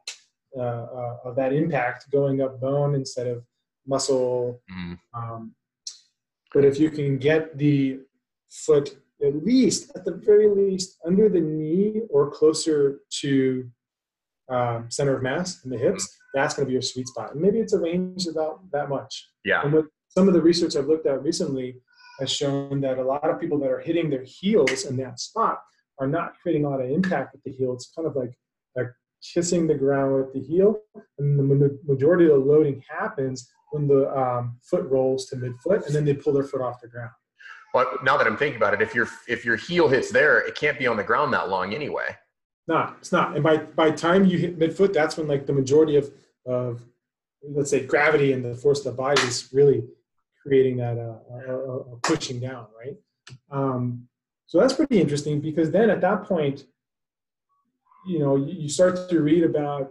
uh, 0.55 0.61
uh, 0.61 1.17
of 1.25 1.35
that 1.37 1.53
impact 1.53 2.11
going 2.11 2.39
up 2.43 2.61
bone 2.61 2.93
instead 2.93 3.25
of 3.25 3.43
muscle. 3.87 4.61
Mm. 4.71 4.99
Um, 5.15 5.55
but 6.53 6.65
if 6.65 6.79
you 6.79 6.91
can 6.91 7.17
get 7.17 7.57
the 7.57 8.01
foot 8.51 8.95
at 9.25 9.43
least, 9.43 9.91
at 9.95 10.05
the 10.05 10.11
very 10.11 10.47
least, 10.47 10.97
under 11.03 11.29
the 11.29 11.41
knee 11.41 12.01
or 12.11 12.29
closer 12.29 12.99
to 13.21 13.67
um, 14.49 14.85
center 14.89 15.15
of 15.15 15.23
mass 15.23 15.63
in 15.65 15.71
the 15.71 15.77
hips, 15.77 16.17
that's 16.37 16.53
going 16.53 16.65
to 16.65 16.67
be 16.67 16.73
your 16.73 16.81
sweet 16.81 17.07
spot. 17.07 17.33
And 17.33 17.41
maybe 17.41 17.59
it's 17.59 17.73
a 17.73 17.79
range 17.79 18.27
about 18.27 18.59
that 18.71 18.89
much. 18.89 19.29
Yeah. 19.43 19.61
And 19.63 19.73
with 19.73 19.85
some 20.09 20.27
of 20.27 20.33
the 20.33 20.41
research 20.41 20.75
I've 20.75 20.87
looked 20.87 21.07
at 21.07 21.23
recently 21.23 21.77
has 22.19 22.31
shown 22.31 22.81
that 22.81 22.97
a 22.97 23.03
lot 23.03 23.29
of 23.29 23.39
people 23.39 23.59
that 23.59 23.71
are 23.71 23.79
hitting 23.79 24.09
their 24.09 24.23
heels 24.23 24.85
in 24.85 24.97
that 24.97 25.19
spot 25.19 25.59
are 25.99 26.07
not 26.07 26.33
creating 26.41 26.65
a 26.65 26.69
lot 26.69 26.81
of 26.81 26.89
impact 26.89 27.33
with 27.33 27.43
the 27.43 27.51
heel. 27.51 27.73
It's 27.73 27.91
kind 27.95 28.07
of 28.07 28.15
like 28.15 28.33
like 28.75 28.87
kissing 29.33 29.67
the 29.67 29.75
ground 29.75 30.15
with 30.15 30.33
the 30.33 30.39
heel, 30.39 30.79
and 31.17 31.39
the 31.39 31.77
majority 31.87 32.25
of 32.25 32.31
the 32.31 32.37
loading 32.37 32.83
happens 32.87 33.49
when 33.71 33.87
the 33.87 34.09
um, 34.15 34.57
foot 34.61 34.85
rolls 34.85 35.25
to 35.27 35.35
midfoot, 35.35 35.85
and 35.87 35.95
then 35.95 36.05
they 36.05 36.13
pull 36.13 36.33
their 36.33 36.43
foot 36.43 36.61
off 36.61 36.81
the 36.81 36.87
ground. 36.87 37.11
But 37.73 38.03
now 38.03 38.17
that 38.17 38.27
I'm 38.27 38.37
thinking 38.37 38.57
about 38.57 38.73
it, 38.75 38.81
if 38.81 38.93
your 38.93 39.07
if 39.27 39.43
your 39.43 39.55
heel 39.55 39.87
hits 39.87 40.11
there, 40.11 40.39
it 40.39 40.55
can't 40.55 40.77
be 40.77 40.87
on 40.87 40.97
the 40.97 41.03
ground 41.03 41.33
that 41.33 41.49
long 41.49 41.73
anyway 41.73 42.15
not. 42.67 42.97
It's 42.99 43.11
not. 43.11 43.35
And 43.35 43.43
by 43.43 43.57
by 43.57 43.91
time 43.91 44.25
you 44.25 44.37
hit 44.37 44.59
midfoot, 44.59 44.93
that's 44.93 45.17
when 45.17 45.27
like 45.27 45.45
the 45.45 45.53
majority 45.53 45.95
of 45.95 46.11
of 46.47 46.81
let's 47.43 47.69
say 47.69 47.85
gravity 47.85 48.33
and 48.33 48.43
the 48.43 48.55
force 48.55 48.79
of 48.79 48.85
the 48.85 48.91
body 48.91 49.21
is 49.23 49.49
really 49.53 49.83
creating 50.41 50.77
that 50.77 50.97
uh, 50.97 51.17
uh, 51.31 51.73
uh, 51.73 51.83
pushing 52.03 52.39
down, 52.39 52.67
right? 52.77 52.95
Um, 53.51 54.07
so 54.45 54.59
that's 54.59 54.73
pretty 54.73 54.99
interesting 54.99 55.41
because 55.41 55.71
then 55.71 55.89
at 55.89 56.01
that 56.01 56.23
point, 56.23 56.63
you 58.07 58.19
know, 58.19 58.37
you 58.37 58.69
start 58.69 59.09
to 59.09 59.21
read 59.21 59.43
about 59.43 59.89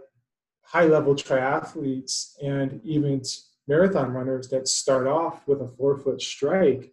high 0.63 0.85
level 0.85 1.13
triathletes 1.13 2.33
and 2.43 2.81
even 2.83 3.21
marathon 3.67 4.11
runners 4.11 4.49
that 4.49 4.67
start 4.67 5.05
off 5.05 5.47
with 5.47 5.61
a 5.61 5.67
forefoot 5.67 6.21
strike 6.21 6.91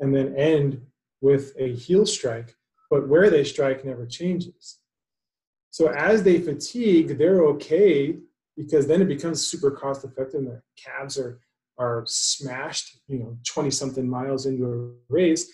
and 0.00 0.14
then 0.14 0.34
end 0.36 0.82
with 1.20 1.54
a 1.58 1.74
heel 1.74 2.04
strike, 2.04 2.54
but 2.90 3.08
where 3.08 3.30
they 3.30 3.42
strike 3.42 3.84
never 3.84 4.06
changes. 4.06 4.78
So 5.70 5.88
as 5.88 6.22
they 6.22 6.40
fatigue, 6.40 7.18
they're 7.18 7.42
okay 7.46 8.18
because 8.58 8.86
then 8.86 9.00
it 9.00 9.08
becomes 9.08 9.46
super 9.46 9.70
cost 9.70 10.04
effective. 10.04 10.40
And 10.40 10.48
the 10.48 10.62
calves 10.76 11.18
are 11.18 11.40
are 11.78 12.02
smashed, 12.06 12.98
you 13.06 13.20
know, 13.20 13.38
20 13.46 13.70
something 13.70 14.08
miles 14.08 14.46
into 14.46 14.66
a 14.66 15.12
race. 15.12 15.48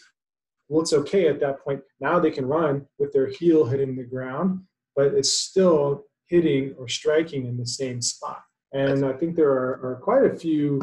Well, 0.68 0.80
it's 0.80 0.94
okay 0.94 1.28
at 1.28 1.38
that 1.40 1.62
point. 1.62 1.82
Now 2.00 2.18
they 2.18 2.30
can 2.30 2.46
run 2.46 2.86
with 2.98 3.12
their 3.12 3.26
heel 3.26 3.66
hitting 3.66 3.94
the 3.94 4.04
ground, 4.04 4.62
but 4.96 5.08
it's 5.08 5.34
still 5.34 6.04
hitting 6.26 6.74
or 6.78 6.88
striking 6.88 7.46
in 7.46 7.58
the 7.58 7.66
same 7.66 8.00
spot. 8.00 8.42
And 8.72 9.04
I 9.04 9.12
think 9.12 9.36
there 9.36 9.50
are, 9.50 9.72
are 9.84 10.00
quite 10.02 10.24
a 10.24 10.34
few 10.34 10.80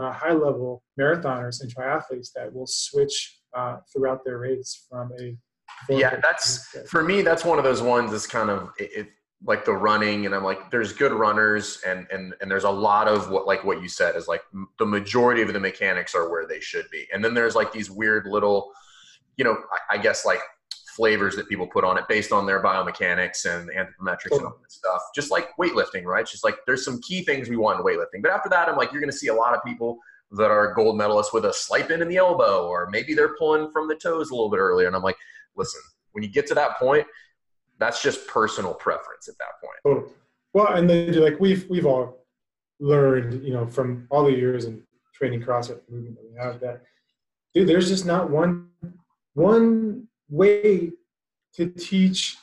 uh, 0.00 0.12
high 0.12 0.32
level 0.32 0.84
marathoners 0.98 1.60
and 1.60 1.74
triathletes 1.74 2.28
that 2.36 2.54
will 2.54 2.68
switch 2.68 3.40
uh, 3.52 3.78
throughout 3.92 4.24
their 4.24 4.38
race 4.38 4.86
from 4.88 5.10
a 5.20 5.36
yeah, 5.88 6.18
that's 6.22 6.68
for 6.88 7.02
me. 7.02 7.22
That's 7.22 7.44
one 7.44 7.58
of 7.58 7.64
those 7.64 7.82
ones. 7.82 8.10
That's 8.10 8.26
kind 8.26 8.48
of 8.48 8.70
it, 8.78 9.08
like 9.46 9.64
the 9.64 9.72
running, 9.72 10.26
and 10.26 10.34
I'm 10.34 10.44
like, 10.44 10.70
there's 10.70 10.92
good 10.92 11.12
runners, 11.12 11.80
and 11.86 12.06
and 12.10 12.34
and 12.40 12.50
there's 12.50 12.64
a 12.64 12.70
lot 12.70 13.08
of 13.08 13.30
what 13.30 13.46
like 13.46 13.62
what 13.64 13.82
you 13.82 13.88
said 13.88 14.16
is 14.16 14.26
like 14.26 14.42
the 14.78 14.86
majority 14.86 15.42
of 15.42 15.52
the 15.52 15.60
mechanics 15.60 16.14
are 16.14 16.30
where 16.30 16.46
they 16.46 16.60
should 16.60 16.86
be, 16.90 17.06
and 17.12 17.24
then 17.24 17.34
there's 17.34 17.54
like 17.54 17.72
these 17.72 17.90
weird 17.90 18.26
little, 18.26 18.72
you 19.36 19.44
know, 19.44 19.56
I, 19.72 19.96
I 19.96 19.98
guess 19.98 20.24
like 20.24 20.40
flavors 20.96 21.34
that 21.36 21.48
people 21.48 21.66
put 21.66 21.84
on 21.84 21.98
it 21.98 22.04
based 22.08 22.32
on 22.32 22.46
their 22.46 22.62
biomechanics 22.62 23.44
and 23.46 23.68
anthropometrics 23.70 24.36
and 24.36 24.46
all 24.46 24.58
this 24.62 24.74
stuff. 24.74 25.02
Just 25.14 25.30
like 25.30 25.48
weightlifting, 25.60 26.04
right? 26.04 26.24
Just 26.24 26.44
like 26.44 26.56
there's 26.66 26.84
some 26.84 27.00
key 27.02 27.22
things 27.22 27.48
we 27.48 27.56
want 27.56 27.80
in 27.80 27.84
weightlifting, 27.84 28.22
but 28.22 28.30
after 28.30 28.48
that, 28.48 28.68
I'm 28.68 28.76
like, 28.76 28.92
you're 28.92 29.00
to 29.10 29.12
see 29.12 29.28
a 29.28 29.34
lot 29.34 29.54
of 29.54 29.62
people 29.64 29.98
that 30.32 30.50
are 30.50 30.72
gold 30.72 30.98
medalists 30.98 31.32
with 31.32 31.44
a 31.44 31.52
slight 31.52 31.90
in 31.90 32.08
the 32.08 32.16
elbow, 32.16 32.66
or 32.66 32.88
maybe 32.90 33.14
they're 33.14 33.36
pulling 33.36 33.70
from 33.72 33.88
the 33.88 33.94
toes 33.94 34.30
a 34.30 34.34
little 34.34 34.50
bit 34.50 34.58
earlier, 34.58 34.86
and 34.86 34.96
I'm 34.96 35.02
like, 35.02 35.16
listen, 35.54 35.80
when 36.12 36.24
you 36.24 36.30
get 36.30 36.46
to 36.46 36.54
that 36.54 36.78
point, 36.78 37.06
that's 37.78 38.02
just 38.02 38.26
personal 38.26 38.74
preference 38.74 39.28
at 39.28 39.34
that 39.38 39.60
point. 39.62 40.08
Well, 40.52 40.68
and 40.74 40.88
then 40.88 41.20
like 41.20 41.40
we've 41.40 41.68
we've 41.68 41.86
all 41.86 42.24
learned, 42.80 43.44
you 43.44 43.52
know, 43.52 43.66
from 43.66 44.06
all 44.10 44.24
the 44.24 44.32
years 44.32 44.64
in 44.64 44.82
training 45.14 45.42
CrossFit 45.42 45.80
movement 45.88 46.16
that 46.16 46.24
we 46.30 46.36
have 46.38 46.60
that 46.60 46.82
dude, 47.52 47.68
there's 47.68 47.88
just 47.88 48.06
not 48.06 48.30
one 48.30 48.68
one 49.34 50.06
way 50.28 50.92
to 51.54 51.66
teach 51.70 52.36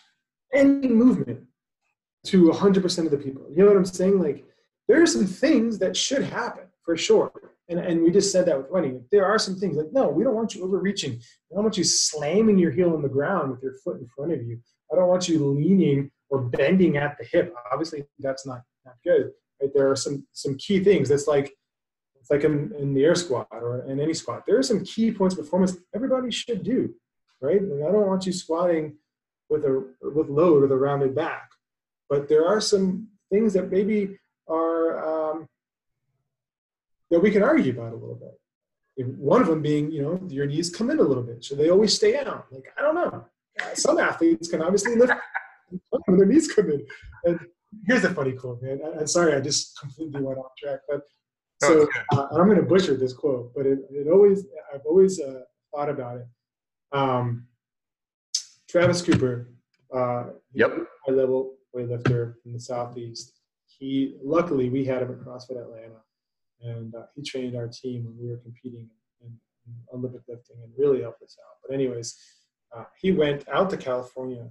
any 0.54 0.88
movement 0.88 1.42
to 2.26 2.50
100% 2.50 3.06
of 3.06 3.12
the 3.12 3.18
people. 3.18 3.46
You 3.50 3.58
know 3.58 3.68
what 3.68 3.78
I'm 3.78 3.86
saying? 3.86 4.20
Like 4.20 4.46
there 4.88 5.02
are 5.02 5.08
some 5.08 5.26
things 5.26 5.80
that 5.80 5.96
should 5.96 6.24
happen 6.24 6.66
for 6.84 6.98
sure. 6.98 7.32
And, 7.70 7.80
and 7.80 8.04
we 8.04 8.12
just 8.12 8.32
said 8.32 8.46
that 8.48 8.58
with 8.58 8.70
running. 8.70 9.06
There 9.12 9.26
are 9.26 9.40
some 9.40 9.56
things 9.56 9.78
like, 9.78 9.94
no, 9.94 10.10
we 10.10 10.24
don't 10.24 10.36
want 10.36 10.54
you 10.54 10.64
overreaching. 10.64 11.14
I 11.14 11.56
don't 11.56 11.64
want 11.64 11.78
you 11.78 11.86
slamming 11.86 12.58
your 12.58 12.72
heel 12.72 12.94
on 12.94 13.02
the 13.02 13.10
ground 13.10 13.52
with 13.52 13.64
your 13.64 13.76
foot 13.84 14.00
in 14.00 14.08
front 14.08 14.34
of 14.34 14.44
you. 14.44 14.60
I 14.92 14.96
don't 14.96 15.08
want 15.08 15.30
you 15.30 15.46
leaning 15.46 16.12
or 16.30 16.42
bending 16.42 16.98
at 16.98 17.18
the 17.18 17.26
hip. 17.26 17.54
Obviously, 17.72 18.06
that's 18.20 18.46
not, 18.46 18.62
not 18.86 18.96
good. 19.04 19.32
Right? 19.62 19.72
There 19.74 19.90
are 19.90 19.96
some, 19.96 20.26
some 20.34 20.58
key 20.58 20.84
things. 20.84 21.10
That's 21.10 21.28
like 21.28 21.54
it's 22.22 22.30
like 22.30 22.44
in, 22.44 22.72
in 22.78 22.94
the 22.94 23.04
air 23.04 23.16
squat 23.16 23.48
or 23.52 23.84
in 23.90 24.00
any 24.00 24.14
squat. 24.14 24.44
There 24.46 24.58
are 24.58 24.64
some 24.64 24.84
key 24.84 25.12
points 25.12 25.36
of 25.36 25.44
performance 25.44 25.76
everybody 25.94 26.32
should 26.32 26.64
do, 26.64 26.94
right? 27.42 27.62
Like 27.62 27.90
I 27.90 27.92
don't 27.92 28.08
want 28.08 28.26
you 28.26 28.32
squatting 28.32 28.98
with 29.50 29.66
a 29.66 29.88
with 30.02 30.30
load 30.30 30.62
with 30.62 30.72
a 30.72 30.78
rounded 30.78 31.16
back, 31.16 31.50
but 32.10 32.30
there 32.30 32.48
are 32.48 32.62
some 32.62 33.08
things 33.32 33.54
that 33.54 33.72
maybe 33.72 34.20
are 34.48 35.32
um, 35.32 35.48
that 37.10 37.20
we 37.20 37.32
can 37.32 37.44
argue 37.44 37.72
about 37.72 37.92
a 37.92 37.96
little 37.96 38.16
bit. 38.16 38.38
One 39.18 39.42
of 39.42 39.48
them 39.48 39.64
being, 39.64 39.92
you 39.92 40.04
know, 40.04 40.22
your 40.30 40.46
knees 40.46 40.70
come 40.70 40.92
in 40.92 41.00
a 41.00 41.04
little 41.04 41.24
bit. 41.24 41.44
Should 41.44 41.58
they 41.58 41.72
always 41.72 41.96
stay 41.96 42.18
out? 42.20 42.46
Like 42.52 42.72
I 42.78 42.82
don't 42.82 42.96
know. 42.96 43.26
Some 43.74 44.00
athletes 44.00 44.48
can 44.48 44.62
obviously 44.62 44.96
lift 44.96 45.14
when 46.06 46.18
their 46.18 46.28
knees 46.28 46.52
come 46.54 46.70
in. 46.70 46.86
And 47.26 47.40
here's 47.86 48.04
a 48.04 48.14
funny 48.14 48.34
quote, 48.34 48.62
man. 48.62 48.80
I'm 49.00 49.08
sorry, 49.08 49.36
I 49.36 49.42
just 49.42 49.80
completely 49.80 50.22
went 50.22 50.40
off 50.40 50.52
track, 50.58 50.80
but 50.90 51.02
so 51.62 51.88
uh, 52.14 52.28
I'm 52.32 52.48
going 52.48 52.58
to 52.58 52.64
butcher 52.64 52.96
this 52.96 53.14
quote, 53.14 53.54
but 53.56 53.68
it, 53.68 53.80
it 53.92 54.08
always 54.12 54.46
I've 54.74 54.82
always 54.86 55.20
uh, 55.20 55.42
thought 55.74 55.90
about 55.90 56.18
it. 56.18 56.26
Um, 56.92 57.46
Travis 58.68 59.02
Cooper, 59.02 59.52
uh, 59.94 60.26
yep, 60.54 60.74
high 61.06 61.14
level 61.14 61.58
weightlifter 61.76 62.36
in 62.46 62.54
the 62.54 62.60
southeast. 62.60 63.34
He 63.68 64.18
luckily 64.24 64.70
we 64.70 64.86
had 64.86 65.04
him 65.04 65.12
at 65.12 65.20
CrossFit 65.20 65.62
Atlanta, 65.62 66.02
and 66.62 66.96
uh, 66.96 67.04
he 67.16 67.22
trained 67.22 67.56
our 67.56 67.68
team 67.68 68.06
when 68.06 68.18
we 68.20 68.28
were 68.30 68.38
competing 68.38 68.90
in, 69.22 69.28
in 69.68 69.74
Olympic 69.94 70.22
lifting 70.28 70.58
and 70.64 70.72
really 70.78 71.02
helped 71.02 71.22
us 71.22 71.38
out. 71.40 71.58
But 71.66 71.76
anyways, 71.76 72.18
uh, 72.76 72.86
he 73.00 73.12
went 73.12 73.48
out 73.50 73.70
to 73.70 73.78
California, 73.78 74.50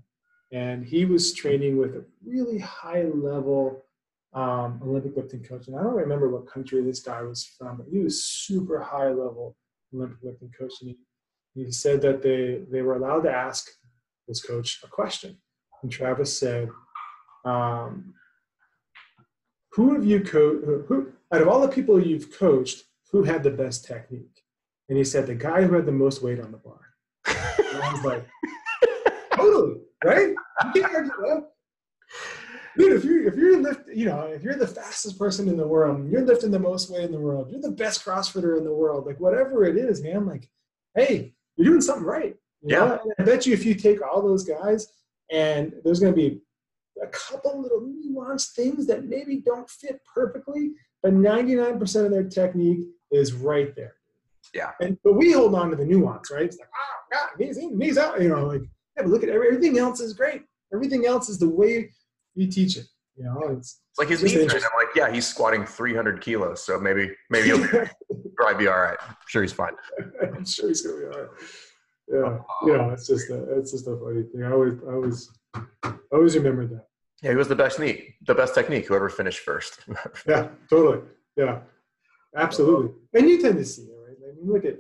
and 0.53 0.85
he 0.85 1.05
was 1.05 1.33
training 1.33 1.79
with 1.79 1.95
a 1.95 2.05
really 2.25 2.59
high 2.59 3.03
level 3.03 3.85
um, 4.33 4.81
Olympic 4.85 5.17
lifting 5.17 5.43
coach, 5.43 5.67
and 5.67 5.77
I 5.77 5.83
don't 5.83 5.95
remember 5.97 6.29
what 6.29 6.47
country 6.47 6.83
this 6.83 7.01
guy 7.01 7.23
was 7.23 7.45
from, 7.45 7.79
but 7.79 7.87
he 7.91 7.99
was 7.99 8.25
super 8.25 8.81
high 8.81 9.09
level 9.09 9.57
Olympic 9.93 10.19
lifting 10.23 10.53
coach, 10.57 10.75
and 10.81 10.91
he, 11.55 11.65
he 11.65 11.73
said 11.73 12.01
that 12.03 12.23
they 12.23 12.63
they 12.71 12.83
were 12.83 12.95
allowed 12.95 13.23
to 13.23 13.33
ask 13.33 13.69
this 14.29 14.41
coach 14.41 14.81
a 14.85 14.89
question, 14.89 15.39
and 15.83 15.91
Travis 15.91 16.39
said, 16.39 16.69
um, 17.45 18.15
"Who 19.73 19.95
have 19.95 20.05
you 20.05 20.21
coached? 20.21 20.65
Out 21.33 21.43
of 21.43 21.49
all 21.49 21.61
the 21.61 21.69
people 21.69 22.01
you've 22.01 22.37
coached, 22.37 22.85
who 23.11 23.25
had 23.25 23.43
the 23.43 23.51
best 23.51 23.85
technique?" 23.85 24.45
And 24.89 24.97
he 24.97 25.05
said, 25.05 25.27
"The 25.27 25.35
guy 25.35 25.63
who 25.63 25.75
had 25.75 25.87
the 25.87 25.93
most 25.93 26.23
weight 26.23 26.39
on 26.41 26.53
the 26.53 26.59
bar." 26.59 26.90
And 27.59 27.83
I 27.83 27.93
was 27.93 28.05
like, 28.05 28.27
"Totally, 29.35 29.81
right? 30.05 30.35
You 30.75 30.83
can't 30.83 30.95
argue 30.95 31.13
that." 31.27 31.51
dude, 32.81 32.93
if 32.93 33.05
you're 33.05 33.27
if 33.27 33.37
you're 33.37 33.61
lift, 33.61 33.89
you 33.95 34.07
know, 34.07 34.23
if 34.23 34.43
you're 34.43 34.57
the 34.57 34.67
fastest 34.67 35.19
person 35.19 35.49
in 35.49 35.57
the 35.57 35.67
world, 35.67 36.09
you're 36.11 36.25
lifting 36.25 36.51
the 36.51 36.59
most 36.59 36.91
weight 36.91 37.05
in 37.05 37.13
the 37.13 37.21
world, 37.21 37.51
you're 37.51 37.61
the 37.61 37.71
best 37.71 38.05
CrossFitter 38.05 38.59
in 38.59 38.65
the 38.65 38.75
world, 38.75 39.07
like 39.07 39.21
whatever 39.21 39.65
it 39.65 39.77
is, 39.77 40.03
man, 40.03 40.27
like, 40.27 40.49
hey, 40.95 41.35
you're 41.57 41.69
doing 41.69 41.81
something 41.81 42.05
right. 42.05 42.37
yeah. 42.63 42.99
I 43.19 43.23
bet 43.23 43.47
you 43.47 43.53
if 43.53 43.65
you 43.65 43.75
take 43.75 43.99
all 44.03 44.23
those 44.23 44.45
guys 44.45 44.87
and 45.31 45.75
there's 45.85 46.01
going 46.01 46.13
to 46.13 46.17
be 46.17 46.41
a 47.03 47.07
couple 47.09 47.61
little 47.61 47.81
nuanced 47.81 48.53
things 48.53 48.87
that 48.87 49.05
maybe 49.05 49.43
don't 49.45 49.69
fit 49.69 50.01
perfectly, 50.13 50.73
but 51.03 51.13
99% 51.13 52.05
of 52.05 52.11
their 52.11 52.25
technique 52.25 52.87
is 53.11 53.33
right 53.33 53.75
there. 53.77 53.95
Yeah. 54.55 54.71
And 54.81 54.99
but 55.05 55.15
we 55.15 55.33
hold 55.33 55.55
on 55.55 55.71
to 55.71 55.77
the 55.77 55.85
nuance, 55.85 56.31
right? 56.31 56.45
It's 56.45 56.59
like, 56.59 56.69
ah, 56.75 57.00
God, 57.13 57.29
knees 57.39 57.59
in, 57.59 57.77
knees 57.79 57.99
out, 57.99 58.21
you 58.21 58.29
know, 58.29 58.47
like, 58.47 58.63
yeah, 58.97 59.03
but 59.03 59.09
look 59.09 59.23
at 59.23 59.29
everything 59.29 59.79
else 59.79 60.01
is 60.01 60.13
great. 60.13 60.43
Everything 60.73 61.07
else 61.07 61.29
is 61.29 61.39
the 61.39 61.49
way 61.49 61.91
you 62.35 62.47
teach 62.51 62.77
it. 62.77 62.87
You 63.17 63.25
know, 63.25 63.41
it's, 63.57 63.81
it's 63.91 63.99
like 63.99 64.09
his 64.09 64.23
knee 64.23 64.33
train. 64.33 64.49
I'm 64.49 64.87
like, 64.87 64.95
yeah, 64.95 65.13
he's 65.13 65.27
squatting 65.27 65.67
300 65.67 66.21
kilos, 66.21 66.65
so 66.65 66.79
maybe 66.81 67.11
maybe 67.29 67.49
he'll 67.49 67.67
probably 68.37 68.65
be 68.65 68.69
all 68.69 68.81
right. 68.81 68.97
I'm 69.01 69.17
sure 69.27 69.43
he's 69.43 69.53
fine. 69.53 69.73
I'm 70.23 70.47
sure 70.47 70.69
he's 70.69 70.81
gonna 70.83 70.99
be 70.99 71.05
all 71.05 71.21
right. 71.21 71.29
Yeah, 72.09 72.19
oh, 72.19 72.67
you 72.67 72.77
know, 72.77 72.91
it's 72.91 73.07
just 73.07 73.29
a 73.31 73.59
it's 73.59 73.73
just 73.73 73.87
a 73.87 73.97
funny 73.97 74.23
thing. 74.23 74.43
I 74.43 74.53
always 74.53 74.75
I 74.89 74.93
always 74.93 75.31
I 75.55 75.93
always 76.13 76.35
remember 76.35 76.67
that. 76.69 76.87
Yeah, 77.23 77.31
he 77.31 77.37
was 77.37 77.49
the 77.49 77.55
best 77.55 77.79
knee, 77.79 78.15
the 78.27 78.35
best 78.35 78.55
technique. 78.55 78.87
Whoever 78.87 79.11
finished 79.11 79.41
first. 79.41 79.81
yeah, 80.27 80.49
totally. 80.71 81.03
Yeah, 81.37 81.59
absolutely. 82.35 82.93
And 83.13 83.29
you 83.29 83.43
tend 83.43 83.59
to 83.59 83.65
see 83.65 83.83
it, 83.83 83.95
right? 84.07 84.17
I 84.17 84.37
mean, 84.37 84.51
look 84.51 84.65
at 84.65 84.79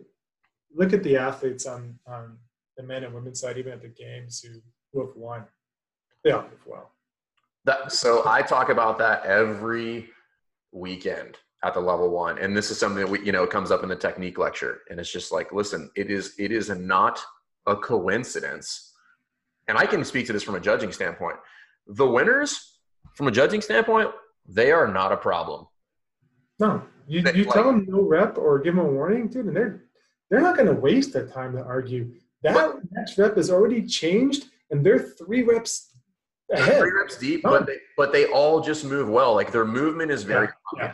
look 0.75 0.93
at 0.93 1.03
the 1.03 1.17
athletes 1.17 1.67
on 1.67 1.99
on 2.07 2.39
the 2.77 2.83
men 2.83 3.05
and 3.05 3.15
women's 3.15 3.41
side, 3.41 3.59
even 3.59 3.73
at 3.73 3.83
the 3.83 3.89
games 3.89 4.41
who 4.41 4.61
who 4.93 5.07
have 5.07 5.17
won. 5.17 5.45
They 6.25 6.33
all 6.33 6.43
move 6.43 6.67
well. 6.67 6.91
That, 7.65 7.93
so 7.93 8.23
I 8.27 8.43
talk 8.43 8.69
about 8.69 8.99
that 8.99 9.25
every 9.25 10.09
weekend 10.73 11.37
at 11.63 11.75
the 11.75 11.81
level 11.81 12.11
one, 12.11 12.39
and 12.39 12.57
this 12.57 12.71
is 12.71 12.79
something 12.79 13.05
that 13.05 13.11
we, 13.11 13.25
you 13.25 13.33
know, 13.33 13.47
comes 13.47 13.71
up 13.71 13.83
in 13.83 13.89
the 13.89 13.97
technique 13.97 14.39
lecture, 14.39 14.81
and 14.91 14.99
it's 14.99 15.13
just 15.13 15.31
like, 15.31 15.53
listen, 15.53 15.91
it 15.95 16.11
is, 16.11 16.35
it 16.39 16.53
is 16.53 16.71
not 16.71 17.21
a 17.67 17.77
coincidence, 17.77 18.95
and 19.69 19.77
I 19.77 19.85
can 19.85 20.05
speak 20.05 20.27
to 20.27 20.33
this 20.33 20.43
from 20.43 20.55
a 20.55 20.61
judging 20.61 20.91
standpoint. 20.91 21.37
The 21.87 22.07
winners, 22.07 22.79
from 23.15 23.29
a 23.29 23.31
judging 23.31 23.61
standpoint, 23.61 24.11
they 24.49 24.73
are 24.73 24.89
not 24.89 25.13
a 25.13 25.17
problem. 25.17 25.67
No, 26.59 26.83
you, 27.07 27.21
you 27.35 27.45
like, 27.45 27.53
tell 27.53 27.65
them 27.65 27.87
no 27.89 28.01
rep 28.01 28.39
or 28.39 28.59
give 28.59 28.75
them 28.75 28.85
a 28.85 28.89
warning, 28.91 29.29
dude, 29.29 29.47
and 29.47 29.57
they're 29.57 29.85
they're 30.31 30.41
not 30.41 30.57
going 30.57 30.73
to 30.73 30.81
waste 30.81 31.13
their 31.13 31.27
time 31.27 31.53
to 31.57 31.63
argue. 31.63 32.13
That 32.43 32.81
next 32.93 33.19
rep 33.19 33.37
is 33.37 33.51
already 33.51 33.85
changed, 33.87 34.47
and 34.71 34.85
they're 34.85 34.99
three 34.99 35.43
reps 35.43 35.91
ahead. 36.51 36.79
Three 36.79 36.93
reps 36.93 37.19
deep, 37.19 37.43
but 37.43 37.67
they 37.67 37.77
but 37.97 38.13
they 38.13 38.27
all 38.27 38.61
just 38.61 38.85
move 38.85 39.09
well. 39.09 39.35
Like 39.35 39.53
their 39.53 39.67
movement 39.67 40.11
is 40.11 40.23
very 40.23 40.49
yeah. 40.77 40.85
yeah. 40.85 40.93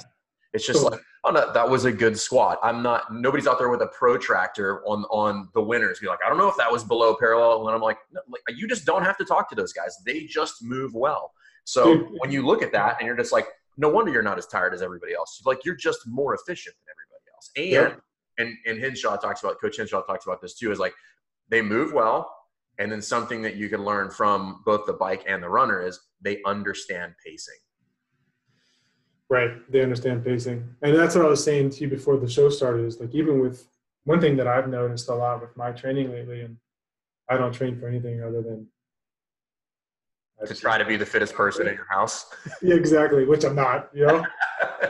It's 0.52 0.66
just 0.66 0.82
like, 0.82 1.00
oh 1.24 1.30
no, 1.30 1.52
that 1.52 1.68
was 1.68 1.84
a 1.84 1.92
good 1.92 2.18
squat. 2.18 2.58
I'm 2.62 2.82
not 2.82 3.12
nobody's 3.12 3.46
out 3.46 3.58
there 3.58 3.68
with 3.68 3.82
a 3.82 3.88
protractor 3.88 4.82
on 4.86 5.04
on 5.04 5.48
the 5.54 5.62
winners. 5.62 6.00
Be 6.00 6.06
like, 6.06 6.18
I 6.24 6.28
don't 6.28 6.38
know 6.38 6.48
if 6.48 6.56
that 6.56 6.72
was 6.72 6.82
below 6.82 7.14
parallel. 7.14 7.66
And 7.66 7.76
I'm 7.76 7.82
like, 7.82 7.98
no, 8.10 8.20
like 8.30 8.58
you 8.58 8.66
just 8.66 8.86
don't 8.86 9.04
have 9.04 9.18
to 9.18 9.24
talk 9.24 9.48
to 9.50 9.54
those 9.54 9.72
guys. 9.72 9.96
They 10.04 10.24
just 10.24 10.64
move 10.64 10.94
well. 10.94 11.32
So 11.64 11.94
Dude. 11.94 12.08
when 12.18 12.30
you 12.30 12.44
look 12.44 12.62
at 12.62 12.72
that 12.72 12.96
and 12.98 13.06
you're 13.06 13.16
just 13.16 13.32
like, 13.32 13.46
no 13.76 13.88
wonder 13.88 14.10
you're 14.10 14.22
not 14.22 14.38
as 14.38 14.46
tired 14.46 14.72
as 14.72 14.82
everybody 14.82 15.14
else. 15.14 15.42
Like 15.44 15.64
you're 15.64 15.76
just 15.76 16.00
more 16.06 16.34
efficient 16.34 16.74
than 16.86 16.94
everybody 16.94 17.30
else. 17.34 17.50
And 17.56 17.94
yeah. 17.94 18.00
And 18.38 18.54
and 18.66 18.78
Hinshaw 18.78 19.16
talks 19.16 19.42
about 19.42 19.60
Coach 19.60 19.76
Hinshaw 19.76 20.02
talks 20.02 20.26
about 20.26 20.40
this 20.40 20.54
too, 20.54 20.70
is 20.70 20.78
like 20.78 20.94
they 21.48 21.62
move 21.62 21.92
well 21.92 22.32
and 22.78 22.92
then 22.92 23.00
something 23.00 23.42
that 23.42 23.56
you 23.56 23.68
can 23.68 23.84
learn 23.84 24.10
from 24.10 24.62
both 24.64 24.86
the 24.86 24.92
bike 24.92 25.24
and 25.26 25.42
the 25.42 25.48
runner 25.48 25.84
is 25.84 25.98
they 26.20 26.42
understand 26.44 27.14
pacing. 27.24 27.54
Right. 29.28 29.70
They 29.70 29.82
understand 29.82 30.24
pacing. 30.24 30.68
And 30.82 30.94
that's 30.94 31.14
what 31.14 31.24
I 31.24 31.28
was 31.28 31.42
saying 31.42 31.70
to 31.70 31.80
you 31.80 31.88
before 31.88 32.16
the 32.16 32.28
show 32.28 32.48
started 32.48 32.84
is 32.84 33.00
like, 33.00 33.14
even 33.14 33.40
with 33.40 33.66
one 34.04 34.20
thing 34.20 34.36
that 34.36 34.46
I've 34.46 34.68
noticed 34.68 35.08
a 35.08 35.14
lot 35.14 35.40
with 35.40 35.56
my 35.56 35.72
training 35.72 36.12
lately, 36.12 36.42
and 36.42 36.56
I 37.28 37.36
don't 37.36 37.52
train 37.52 37.78
for 37.78 37.88
anything 37.88 38.22
other 38.22 38.40
than 38.40 38.68
to 40.46 40.54
try 40.54 40.76
to 40.78 40.84
be 40.84 40.96
the 40.96 41.06
fittest 41.06 41.34
person 41.34 41.66
in 41.66 41.74
your 41.74 41.88
house. 41.88 42.26
yeah, 42.62 42.74
exactly. 42.74 43.24
Which 43.24 43.42
I'm 43.42 43.56
not, 43.56 43.88
you 43.94 44.06
know, 44.06 44.24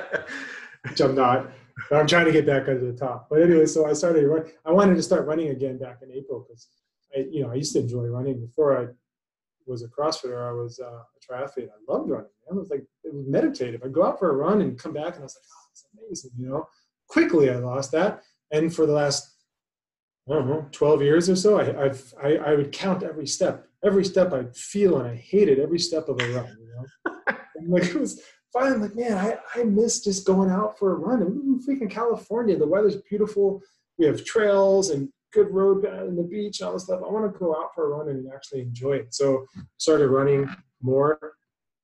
which 0.89 1.01
I'm 1.01 1.15
not. 1.15 1.51
But 1.91 2.01
I'm 2.01 2.07
trying 2.07 2.27
to 2.27 2.33
get 2.33 2.47
back 2.47 2.69
under 2.69 2.91
the 2.91 2.99
top. 2.99 3.29
But 3.29 3.43
anyway, 3.43 3.67
so 3.67 3.87
I 3.87 3.93
started 3.93 4.27
running. 4.27 4.53
I 4.65 4.73
wanted 4.73 4.97
to 4.97 5.03
start 5.03 5.27
running 5.27 5.51
again 5.51 5.79
back 5.79 5.99
in 6.03 6.11
April 6.11 6.47
because 6.47 6.69
I, 7.15 7.27
you 7.31 7.43
know, 7.43 7.51
I 7.51 7.55
used 7.55 7.73
to 7.75 7.81
enjoy 7.81 8.05
running 8.05 8.41
before 8.41 8.79
I 8.79 8.87
was 9.67 9.83
a 9.83 9.89
CrossFitter. 9.89 10.49
I 10.49 10.53
was 10.53 10.81
uh, 10.81 10.87
a 10.87 11.33
triathlete. 11.33 11.69
I 11.69 11.93
loved 11.93 12.11
running. 12.11 12.31
Man. 12.49 12.57
It 12.57 12.61
was 12.61 12.71
like 12.71 12.85
it 13.05 13.15
was 13.15 13.27
meditative. 13.27 13.83
I'd 13.85 13.93
go 13.93 14.05
out 14.05 14.19
for 14.19 14.31
a 14.31 14.37
run 14.37 14.63
and 14.63 14.79
come 14.79 14.93
back, 14.93 15.15
and 15.15 15.21
I 15.21 15.23
was 15.23 15.37
like, 15.37 15.45
oh, 15.53 15.69
it's 15.73 15.87
amazing. 15.93 16.31
You 16.39 16.49
know, 16.49 16.69
quickly 17.09 17.51
I 17.51 17.57
lost 17.57 17.93
that, 17.93 18.23
and 18.51 18.75
for 18.75 18.87
the 18.87 18.93
last 18.93 19.37
I 20.29 20.35
don't 20.35 20.49
know, 20.49 20.67
12 20.73 21.03
years 21.03 21.31
or 21.31 21.37
so, 21.37 21.61
I, 21.61 21.85
I've, 21.85 22.15
I, 22.21 22.37
I 22.37 22.55
would 22.57 22.73
count 22.73 23.05
every 23.05 23.29
step. 23.29 23.69
Every 23.85 24.05
step 24.05 24.33
I'd 24.33 24.57
feel, 24.57 24.99
and 24.99 25.09
I 25.09 25.15
hated 25.15 25.61
every 25.61 25.79
step 25.79 26.09
of 26.09 26.21
a 26.21 26.35
run. 26.35 26.57
You 26.59 26.75
know, 26.75 27.37
like 27.69 27.85
it 27.85 27.95
was 27.95 28.21
finally 28.57 28.75
I'm 28.75 28.83
like, 28.83 28.97
man, 28.97 29.19
I, 29.19 29.61
I 29.61 29.65
miss 29.65 30.03
just 30.03 30.27
going 30.27 30.51
out 30.51 30.79
for 30.79 30.93
a 30.93 30.95
run. 30.95 31.23
In 31.23 31.61
freaking 31.61 31.91
California, 31.91 32.57
the 32.57 32.67
weather's 32.67 32.97
beautiful. 32.97 33.63
We 33.99 34.07
have 34.07 34.25
trails 34.25 34.91
and 34.91 35.09
good 35.33 35.51
road 35.51 35.85
and 35.85 36.17
the 36.17 36.23
beach 36.23 36.61
and 36.61 36.69
all 36.69 36.73
this 36.75 36.85
stuff. 36.85 37.03
I 37.05 37.11
want 37.11 37.31
to 37.31 37.39
go 37.39 37.55
out 37.55 37.75
for 37.75 37.87
a 37.87 37.97
run 37.97 38.09
and 38.09 38.33
actually 38.33 38.63
enjoy 38.63 38.93
it. 38.93 39.15
So 39.15 39.47
started 39.77 40.09
running 40.09 40.49
more, 40.81 41.35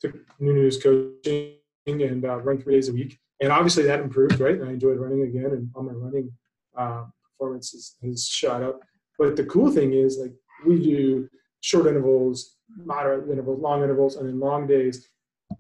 took 0.01 0.15
Nuno's 0.41 0.83
coaching 0.83 1.57
and 1.87 2.25
uh, 2.25 2.39
run 2.39 2.61
three 2.61 2.75
days 2.75 2.89
a 2.89 2.93
week. 2.93 3.19
And 3.41 3.53
obviously 3.53 3.83
that 3.85 4.01
improved, 4.01 4.41
right? 4.41 4.55
And 4.55 4.69
I 4.69 4.73
enjoyed 4.73 4.99
running 4.99 5.23
again 5.23 5.53
and 5.53 5.71
all 5.75 5.83
my 5.83 5.93
running 5.93 6.33
uh, 6.77 7.05
performance 7.33 7.73
has, 7.73 7.97
has 8.03 8.27
shot 8.27 8.63
up. 8.63 8.81
But 9.19 9.37
the 9.37 9.45
cool 9.45 9.71
thing 9.71 9.93
is 9.93 10.19
like 10.19 10.33
we 10.67 10.83
do 10.83 11.29
short 11.61 11.87
intervals, 11.87 12.57
moderate 12.77 13.29
intervals, 13.31 13.61
long 13.61 13.83
intervals, 13.83 14.17
and 14.17 14.29
then 14.29 14.41
long 14.41 14.67
days. 14.67 15.09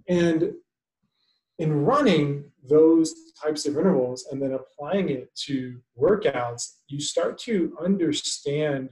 And 0.08 0.54
in 1.62 1.84
running 1.84 2.50
those 2.68 3.14
types 3.40 3.66
of 3.66 3.78
intervals 3.78 4.26
and 4.30 4.42
then 4.42 4.52
applying 4.52 5.10
it 5.10 5.32
to 5.46 5.80
workouts, 5.96 6.78
you 6.88 7.00
start 7.00 7.38
to 7.38 7.76
understand 7.80 8.90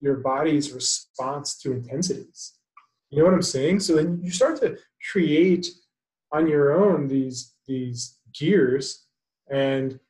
your 0.00 0.16
body's 0.16 0.72
response 0.72 1.56
to 1.58 1.70
intensities. 1.70 2.58
You 3.10 3.18
know 3.18 3.26
what 3.26 3.34
I'm 3.34 3.42
saying? 3.42 3.78
So 3.80 3.94
then 3.94 4.20
you 4.24 4.32
start 4.32 4.60
to 4.60 4.76
create 5.12 5.68
on 6.32 6.48
your 6.48 6.72
own 6.72 7.06
these 7.06 7.54
these 7.68 8.18
gears 8.32 9.06
and 9.52 10.00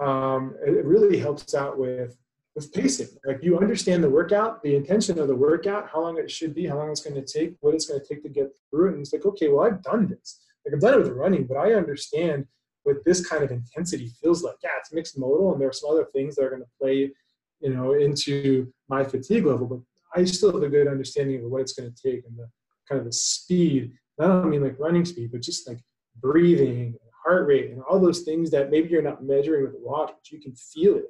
um, 0.00 0.54
it 0.66 0.86
really 0.86 1.18
helps 1.18 1.54
out 1.54 1.78
with 1.78 2.16
with 2.54 2.72
pacing. 2.72 3.08
Like 3.26 3.42
you 3.42 3.58
understand 3.58 4.02
the 4.02 4.10
workout, 4.10 4.62
the 4.62 4.74
intention 4.74 5.18
of 5.18 5.28
the 5.28 5.36
workout, 5.36 5.90
how 5.90 6.00
long 6.00 6.16
it 6.18 6.30
should 6.30 6.54
be, 6.54 6.66
how 6.66 6.76
long 6.76 6.90
it's 6.90 7.02
going 7.02 7.22
to 7.22 7.32
take, 7.38 7.56
what 7.60 7.74
it's 7.74 7.86
going 7.86 8.00
to 8.00 8.06
take 8.06 8.22
to 8.22 8.30
get 8.30 8.50
through 8.70 8.88
it. 8.88 8.92
And 8.92 9.00
it's 9.00 9.12
like, 9.12 9.26
okay, 9.26 9.48
well, 9.48 9.66
I've 9.66 9.82
done 9.82 10.06
this. 10.06 10.41
Like 10.64 10.74
I've 10.74 10.80
done 10.80 10.94
it 10.94 10.98
with 10.98 11.08
running, 11.10 11.46
but 11.46 11.56
I 11.56 11.74
understand 11.74 12.46
what 12.84 13.04
this 13.04 13.26
kind 13.26 13.44
of 13.44 13.50
intensity 13.50 14.12
feels 14.20 14.42
like. 14.42 14.56
Yeah, 14.62 14.70
it's 14.78 14.92
mixed 14.92 15.18
modal, 15.18 15.52
and 15.52 15.60
there 15.60 15.68
are 15.68 15.72
some 15.72 15.90
other 15.90 16.06
things 16.12 16.36
that 16.36 16.44
are 16.44 16.50
going 16.50 16.62
to 16.62 16.68
play, 16.80 17.12
you 17.60 17.74
know, 17.74 17.92
into 17.92 18.72
my 18.88 19.04
fatigue 19.04 19.46
level. 19.46 19.66
But 19.66 19.80
I 20.14 20.24
still 20.24 20.52
have 20.52 20.62
a 20.62 20.68
good 20.68 20.88
understanding 20.88 21.44
of 21.44 21.50
what 21.50 21.62
it's 21.62 21.72
going 21.72 21.92
to 21.92 22.02
take 22.02 22.24
and 22.26 22.36
the 22.36 22.48
kind 22.88 22.98
of 22.98 23.06
the 23.06 23.12
speed. 23.12 23.92
I 24.20 24.26
don't 24.26 24.50
mean 24.50 24.62
like 24.62 24.78
running 24.78 25.04
speed, 25.04 25.30
but 25.32 25.42
just 25.42 25.68
like 25.68 25.80
breathing, 26.20 26.94
heart 27.24 27.46
rate, 27.46 27.70
and 27.70 27.82
all 27.82 27.98
those 27.98 28.20
things 28.20 28.50
that 28.50 28.70
maybe 28.70 28.88
you're 28.88 29.02
not 29.02 29.24
measuring 29.24 29.62
with 29.64 29.74
a 29.74 29.78
watch, 29.80 30.10
but 30.10 30.30
you 30.30 30.40
can 30.40 30.54
feel 30.54 30.96
it 30.96 31.06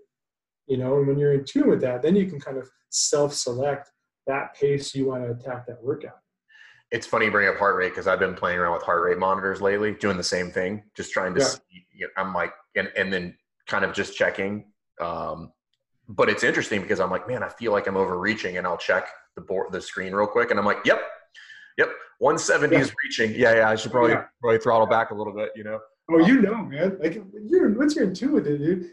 you 0.67 0.77
know 0.77 0.99
and 0.99 1.07
when 1.07 1.19
you're 1.19 1.35
in 1.35 1.45
tune 1.45 1.69
with 1.69 1.81
that 1.81 2.03
then 2.03 2.17
you 2.17 2.27
can 2.27 2.41
kind 2.41 2.57
of 2.57 2.69
self-select 2.91 3.91
that 4.27 4.55
pace 4.55 4.95
you 4.95 5.05
want 5.07 5.23
to 5.23 5.31
attack 5.31 5.67
that 5.67 5.83
workout 5.83 6.21
it's 6.93 7.07
funny 7.07 7.25
you 7.25 7.31
bring 7.31 7.49
up 7.49 7.57
heart 7.57 7.77
rate 7.77 7.89
because 7.89 8.07
I've 8.07 8.19
been 8.19 8.35
playing 8.35 8.59
around 8.59 8.75
with 8.75 8.83
heart 8.83 9.03
rate 9.03 9.19
monitors 9.19 9.61
lately, 9.61 9.93
doing 9.93 10.17
the 10.17 10.23
same 10.23 10.51
thing, 10.51 10.85
just 10.95 11.11
trying 11.11 11.35
to. 11.35 11.41
Yeah. 11.41 11.47
See, 11.47 11.87
you 11.93 12.07
know, 12.07 12.23
I'm 12.23 12.35
like, 12.35 12.53
and 12.77 12.91
and 12.97 13.13
then 13.13 13.37
kind 13.67 13.85
of 13.85 13.93
just 13.93 14.17
checking. 14.17 14.67
Um, 15.01 15.53
but 16.09 16.29
it's 16.29 16.45
interesting 16.45 16.83
because 16.83 17.01
I'm 17.01 17.11
like, 17.11 17.27
man, 17.27 17.43
I 17.43 17.49
feel 17.49 17.73
like 17.73 17.87
I'm 17.87 17.97
overreaching, 17.97 18.59
and 18.59 18.67
I'll 18.67 18.77
check 18.77 19.09
the 19.35 19.41
board, 19.41 19.73
the 19.73 19.81
screen 19.81 20.15
real 20.15 20.27
quick, 20.27 20.51
and 20.51 20.61
I'm 20.61 20.67
like, 20.67 20.85
yep, 20.85 21.01
yep, 21.79 21.89
170 22.19 22.75
yeah. 22.75 22.83
is 22.83 22.93
reaching. 23.03 23.33
Yeah, 23.33 23.57
yeah, 23.57 23.71
I 23.71 23.75
should 23.75 23.91
probably 23.91 24.13
yeah. 24.13 24.25
probably 24.41 24.59
throttle 24.59 24.87
back 24.87 25.11
a 25.11 25.15
little 25.15 25.33
bit, 25.35 25.51
you 25.57 25.65
know. 25.65 25.81
Oh, 26.11 26.19
you 26.19 26.43
know, 26.43 26.57
man. 26.57 26.99
Like 27.01 27.23
you're 27.47 27.71
once 27.71 27.97
you're 27.97 28.05
in 28.05 28.15
tune 28.15 28.33
with 28.33 28.47
it, 28.47 28.59
dude 28.59 28.91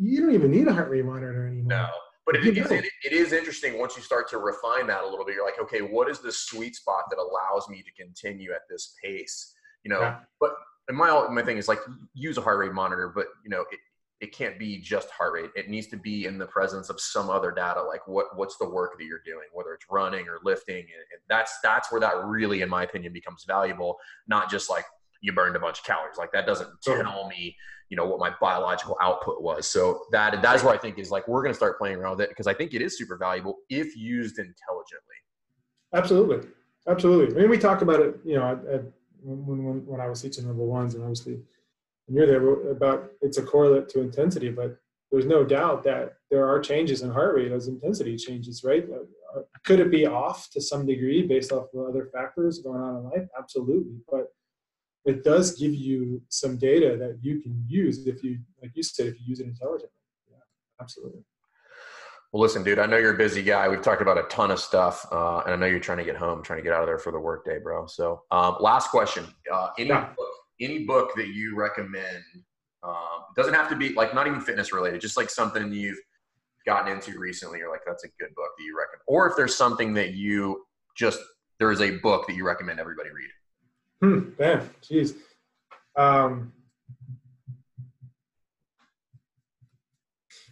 you 0.00 0.20
don't 0.20 0.34
even 0.34 0.50
need 0.50 0.68
a 0.68 0.72
heart 0.72 0.90
rate 0.90 1.04
monitor 1.04 1.46
anymore. 1.46 1.66
No, 1.66 1.88
but 2.24 2.36
it, 2.36 2.46
it, 2.46 2.70
it, 2.70 2.84
it 3.04 3.12
is 3.12 3.32
interesting 3.32 3.78
once 3.78 3.96
you 3.96 4.02
start 4.02 4.28
to 4.30 4.38
refine 4.38 4.86
that 4.86 5.02
a 5.02 5.08
little 5.08 5.24
bit. 5.24 5.34
You're 5.34 5.44
like, 5.44 5.60
okay, 5.60 5.80
what 5.80 6.08
is 6.08 6.20
the 6.20 6.32
sweet 6.32 6.76
spot 6.76 7.04
that 7.10 7.18
allows 7.18 7.68
me 7.68 7.82
to 7.82 8.02
continue 8.02 8.52
at 8.52 8.62
this 8.70 8.94
pace? 9.02 9.54
You 9.84 9.90
know, 9.90 10.00
yeah. 10.00 10.20
but 10.40 10.52
and 10.88 10.96
my 10.96 11.26
my 11.28 11.42
thing 11.42 11.58
is 11.58 11.68
like 11.68 11.80
use 12.14 12.38
a 12.38 12.40
heart 12.40 12.58
rate 12.58 12.72
monitor, 12.72 13.12
but 13.14 13.26
you 13.44 13.50
know, 13.50 13.64
it, 13.72 13.78
it 14.20 14.32
can't 14.32 14.56
be 14.56 14.78
just 14.78 15.10
heart 15.10 15.32
rate. 15.32 15.50
It 15.56 15.68
needs 15.68 15.88
to 15.88 15.96
be 15.96 16.26
in 16.26 16.38
the 16.38 16.46
presence 16.46 16.90
of 16.90 17.00
some 17.00 17.28
other 17.28 17.50
data, 17.50 17.82
like 17.82 18.06
what 18.06 18.36
what's 18.36 18.56
the 18.56 18.68
work 18.68 18.96
that 18.98 19.04
you're 19.04 19.22
doing, 19.24 19.46
whether 19.52 19.74
it's 19.74 19.86
running 19.90 20.28
or 20.28 20.38
lifting. 20.44 20.78
And 20.78 21.20
that's 21.28 21.58
that's 21.64 21.90
where 21.90 22.00
that 22.00 22.24
really, 22.24 22.62
in 22.62 22.68
my 22.68 22.84
opinion, 22.84 23.12
becomes 23.12 23.44
valuable. 23.44 23.96
Not 24.28 24.48
just 24.48 24.70
like 24.70 24.84
you 25.22 25.32
burned 25.32 25.56
a 25.56 25.60
bunch 25.60 25.80
of 25.80 25.84
calories. 25.84 26.18
Like 26.18 26.32
that 26.32 26.46
doesn't 26.46 26.70
tell 26.82 27.28
me 27.28 27.56
you 27.92 27.96
know 27.96 28.06
what 28.06 28.18
my 28.18 28.30
biological 28.40 28.96
output 29.02 29.42
was. 29.42 29.70
So 29.70 30.06
that 30.12 30.40
that's 30.40 30.64
what 30.64 30.74
i 30.74 30.78
think 30.78 30.98
is 30.98 31.10
like 31.10 31.28
we're 31.28 31.42
going 31.42 31.52
to 31.52 31.56
start 31.62 31.76
playing 31.76 31.96
around 31.98 32.12
with 32.12 32.22
it 32.22 32.30
because 32.30 32.46
i 32.46 32.54
think 32.54 32.72
it 32.72 32.80
is 32.80 32.96
super 32.96 33.18
valuable 33.18 33.58
if 33.68 33.94
used 33.94 34.38
intelligently. 34.38 35.18
Absolutely. 35.92 36.48
Absolutely. 36.88 37.36
I 37.36 37.40
mean 37.40 37.50
we 37.50 37.58
talked 37.58 37.82
about 37.82 38.00
it 38.00 38.18
you 38.24 38.36
know 38.36 38.46
at, 38.52 38.74
at, 38.74 38.82
when, 39.22 39.62
when, 39.62 39.86
when 39.86 40.00
i 40.00 40.08
was 40.08 40.22
teaching 40.22 40.46
level 40.46 40.66
ones 40.66 40.94
and 40.94 41.02
obviously 41.02 41.34
when 42.06 42.16
you're 42.16 42.26
there 42.26 42.70
about 42.70 43.10
it's 43.20 43.36
a 43.36 43.42
correlate 43.42 43.90
to 43.90 44.00
intensity 44.00 44.48
but 44.48 44.78
there's 45.10 45.26
no 45.26 45.44
doubt 45.44 45.84
that 45.84 46.14
there 46.30 46.48
are 46.48 46.60
changes 46.60 47.02
in 47.02 47.10
heart 47.10 47.34
rate 47.36 47.52
as 47.52 47.68
intensity 47.68 48.16
changes 48.16 48.64
right? 48.64 48.86
Uh, 48.90 49.42
could 49.64 49.80
it 49.80 49.90
be 49.90 50.06
off 50.06 50.48
to 50.52 50.62
some 50.62 50.86
degree 50.86 51.26
based 51.26 51.52
off 51.52 51.66
of 51.74 51.86
other 51.90 52.08
factors 52.10 52.60
going 52.60 52.80
on 52.80 52.96
in 52.96 53.04
life? 53.04 53.28
Absolutely. 53.38 53.98
But 54.10 54.28
it 55.04 55.24
does 55.24 55.56
give 55.56 55.74
you 55.74 56.22
some 56.28 56.56
data 56.56 56.96
that 56.98 57.18
you 57.22 57.40
can 57.40 57.64
use 57.66 58.06
if 58.06 58.22
you, 58.22 58.38
like 58.60 58.70
you 58.74 58.82
said, 58.82 59.06
if 59.06 59.14
you 59.14 59.26
use 59.26 59.40
it 59.40 59.46
intelligently. 59.46 59.90
Yeah, 60.30 60.38
absolutely. 60.80 61.24
Well, 62.32 62.40
listen, 62.40 62.62
dude, 62.62 62.78
I 62.78 62.86
know 62.86 62.96
you're 62.96 63.14
a 63.14 63.18
busy 63.18 63.42
guy. 63.42 63.68
We've 63.68 63.82
talked 63.82 64.00
about 64.00 64.16
a 64.16 64.22
ton 64.22 64.50
of 64.50 64.58
stuff, 64.58 65.06
uh, 65.12 65.42
and 65.44 65.52
I 65.52 65.56
know 65.56 65.66
you're 65.66 65.80
trying 65.80 65.98
to 65.98 66.04
get 66.04 66.16
home, 66.16 66.42
trying 66.42 66.60
to 66.60 66.62
get 66.62 66.72
out 66.72 66.80
of 66.80 66.86
there 66.86 66.98
for 66.98 67.12
the 67.12 67.18
workday, 67.18 67.58
bro. 67.58 67.86
So, 67.86 68.22
um, 68.30 68.56
last 68.60 68.90
question: 68.90 69.26
uh, 69.52 69.68
any 69.78 69.90
yeah. 69.90 70.08
book, 70.16 70.32
any 70.60 70.84
book 70.84 71.10
that 71.16 71.28
you 71.28 71.54
recommend? 71.56 72.24
Um, 72.82 73.26
doesn't 73.36 73.54
have 73.54 73.68
to 73.68 73.76
be 73.76 73.90
like 73.90 74.14
not 74.14 74.26
even 74.26 74.40
fitness 74.40 74.72
related, 74.72 75.00
just 75.00 75.16
like 75.16 75.28
something 75.28 75.72
you've 75.72 75.98
gotten 76.64 76.90
into 76.90 77.18
recently. 77.18 77.58
You're 77.58 77.70
like, 77.70 77.82
that's 77.86 78.04
a 78.04 78.08
good 78.18 78.34
book 78.34 78.48
that 78.56 78.64
you 78.64 78.78
recommend, 78.78 79.02
or 79.06 79.28
if 79.28 79.36
there's 79.36 79.54
something 79.54 79.92
that 79.94 80.14
you 80.14 80.64
just 80.96 81.20
there 81.58 81.70
is 81.70 81.82
a 81.82 81.98
book 81.98 82.26
that 82.26 82.34
you 82.34 82.46
recommend 82.46 82.80
everybody 82.80 83.10
read. 83.10 83.30
Hmm, 84.02 84.30
man, 84.36 84.68
jeez. 84.82 85.14
Um, 85.96 86.52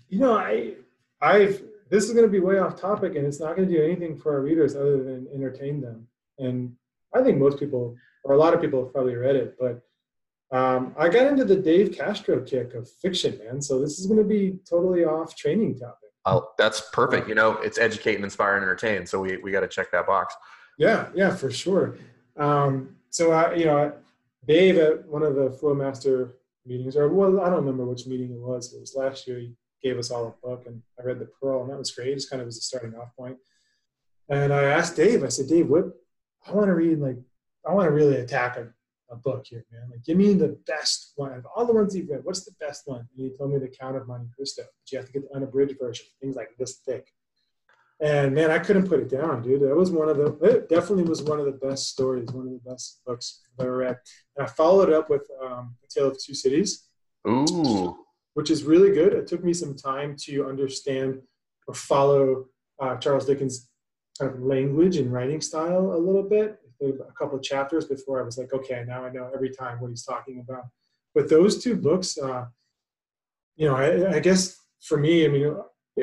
you 0.08 0.20
know, 0.20 0.36
I, 0.36 0.74
I've, 1.20 1.62
this 1.88 2.04
is 2.04 2.12
going 2.12 2.24
to 2.24 2.30
be 2.30 2.38
way 2.38 2.58
off 2.58 2.80
topic 2.80 3.16
and 3.16 3.26
it's 3.26 3.40
not 3.40 3.56
going 3.56 3.68
to 3.68 3.74
do 3.74 3.82
anything 3.82 4.16
for 4.16 4.34
our 4.34 4.40
readers 4.40 4.76
other 4.76 5.02
than 5.02 5.26
entertain 5.34 5.80
them. 5.80 6.06
And 6.38 6.76
I 7.14 7.22
think 7.22 7.38
most 7.38 7.58
people, 7.58 7.96
or 8.24 8.34
a 8.34 8.38
lot 8.38 8.54
of 8.54 8.60
people 8.60 8.84
have 8.84 8.92
probably 8.92 9.16
read 9.16 9.34
it, 9.34 9.56
but 9.58 9.82
um, 10.56 10.94
I 10.96 11.08
got 11.08 11.26
into 11.26 11.44
the 11.44 11.56
Dave 11.56 11.96
Castro 11.96 12.40
kick 12.40 12.74
of 12.74 12.88
fiction, 12.88 13.38
man. 13.44 13.60
So 13.60 13.80
this 13.80 13.98
is 13.98 14.06
going 14.06 14.18
to 14.18 14.24
be 14.24 14.58
totally 14.68 15.04
off 15.04 15.34
training 15.34 15.78
topic. 15.78 16.10
Oh, 16.24 16.50
that's 16.56 16.82
perfect. 16.92 17.28
You 17.28 17.34
know, 17.34 17.52
it's 17.58 17.78
educate 17.78 18.16
and 18.16 18.24
inspire 18.24 18.54
and 18.54 18.62
entertain. 18.62 19.06
So 19.06 19.20
we, 19.20 19.38
we 19.38 19.50
got 19.50 19.60
to 19.60 19.68
check 19.68 19.90
that 19.90 20.06
box. 20.06 20.34
Yeah, 20.78 21.08
yeah, 21.14 21.34
for 21.34 21.50
sure. 21.50 21.96
Um, 22.36 22.96
so 23.10 23.32
I, 23.32 23.54
you 23.54 23.66
know, 23.66 23.92
Dave 24.46 24.78
at 24.78 25.06
one 25.06 25.22
of 25.22 25.34
the 25.34 25.50
Flowmaster 25.50 26.32
meetings, 26.64 26.96
or 26.96 27.08
well, 27.08 27.40
I 27.40 27.46
don't 27.46 27.64
remember 27.64 27.84
which 27.84 28.06
meeting 28.06 28.32
it 28.32 28.40
was. 28.40 28.72
It 28.72 28.80
was 28.80 28.94
last 28.96 29.26
year. 29.26 29.38
He 29.38 29.54
gave 29.82 29.98
us 29.98 30.10
all 30.10 30.26
a 30.26 30.46
book, 30.46 30.64
and 30.66 30.82
I 30.98 31.02
read 31.02 31.18
the 31.18 31.28
Pearl, 31.40 31.62
and 31.62 31.70
that 31.70 31.78
was 31.78 31.90
great. 31.90 32.14
Just 32.14 32.30
kind 32.30 32.40
of 32.40 32.46
was 32.46 32.58
a 32.58 32.62
starting 32.62 32.94
off 32.94 33.14
point. 33.16 33.36
And 34.28 34.52
I 34.52 34.64
asked 34.64 34.96
Dave. 34.96 35.24
I 35.24 35.28
said, 35.28 35.48
Dave, 35.48 35.68
what? 35.68 35.86
I 36.46 36.52
want 36.52 36.68
to 36.68 36.74
read 36.74 36.98
like 37.00 37.18
I 37.68 37.72
want 37.72 37.86
to 37.88 37.92
really 37.92 38.16
attack 38.16 38.56
a, 38.56 38.68
a 39.10 39.16
book 39.16 39.44
here, 39.46 39.64
man. 39.70 39.90
Like, 39.90 40.04
give 40.04 40.16
me 40.16 40.32
the 40.32 40.58
best 40.66 41.12
one 41.16 41.32
of 41.32 41.46
all 41.54 41.66
the 41.66 41.74
ones 41.74 41.94
you've 41.94 42.08
read. 42.08 42.24
What's 42.24 42.44
the 42.44 42.54
best 42.60 42.82
one? 42.86 43.00
And 43.00 43.08
he 43.30 43.36
told 43.36 43.52
me 43.52 43.58
the 43.58 43.68
Count 43.68 43.96
of 43.96 44.06
Monte 44.06 44.30
Cristo. 44.34 44.62
But 44.62 44.92
you 44.92 44.98
have 44.98 45.06
to 45.06 45.12
get 45.12 45.28
the 45.28 45.36
unabridged 45.36 45.76
version, 45.78 46.06
things 46.20 46.36
like 46.36 46.50
this 46.58 46.76
thick. 46.86 47.12
And 48.02 48.34
man, 48.34 48.50
I 48.50 48.58
couldn't 48.58 48.88
put 48.88 49.00
it 49.00 49.10
down, 49.10 49.42
dude. 49.42 49.60
That 49.60 49.76
was 49.76 49.90
one 49.90 50.08
of 50.08 50.16
the, 50.16 50.32
it 50.42 50.68
definitely 50.70 51.04
was 51.04 51.22
one 51.22 51.38
of 51.38 51.44
the 51.44 51.52
best 51.52 51.90
stories, 51.90 52.30
one 52.32 52.46
of 52.46 52.52
the 52.52 52.70
best 52.70 53.00
books 53.04 53.42
I've 53.58 53.66
ever 53.66 53.76
read. 53.76 53.98
And 54.36 54.46
I 54.46 54.50
followed 54.50 54.88
it 54.88 54.94
up 54.94 55.10
with 55.10 55.28
um, 55.44 55.76
A 55.84 55.86
Tale 55.88 56.08
of 56.08 56.18
Two 56.18 56.34
Cities. 56.34 56.86
Ooh. 57.28 57.98
Which 58.34 58.50
is 58.50 58.64
really 58.64 58.92
good. 58.92 59.12
It 59.12 59.26
took 59.26 59.44
me 59.44 59.52
some 59.52 59.76
time 59.76 60.16
to 60.20 60.46
understand 60.46 61.20
or 61.66 61.74
follow 61.74 62.46
uh, 62.80 62.96
Charles 62.96 63.26
Dickens' 63.26 63.68
kind 64.18 64.32
of 64.32 64.40
language 64.40 64.96
and 64.96 65.12
writing 65.12 65.40
style 65.40 65.92
a 65.92 65.98
little 65.98 66.22
bit. 66.22 66.58
A 66.82 67.12
couple 67.18 67.36
of 67.36 67.42
chapters 67.42 67.84
before 67.84 68.22
I 68.22 68.24
was 68.24 68.38
like, 68.38 68.54
okay, 68.54 68.84
now 68.86 69.04
I 69.04 69.10
know 69.10 69.30
every 69.34 69.50
time 69.50 69.80
what 69.80 69.90
he's 69.90 70.04
talking 70.04 70.40
about. 70.40 70.64
But 71.14 71.28
those 71.28 71.62
two 71.62 71.76
books, 71.76 72.16
uh, 72.16 72.46
you 73.56 73.68
know, 73.68 73.76
I, 73.76 74.14
I 74.14 74.20
guess 74.20 74.56
for 74.80 74.96
me, 74.96 75.26
I 75.26 75.28
mean, 75.28 75.54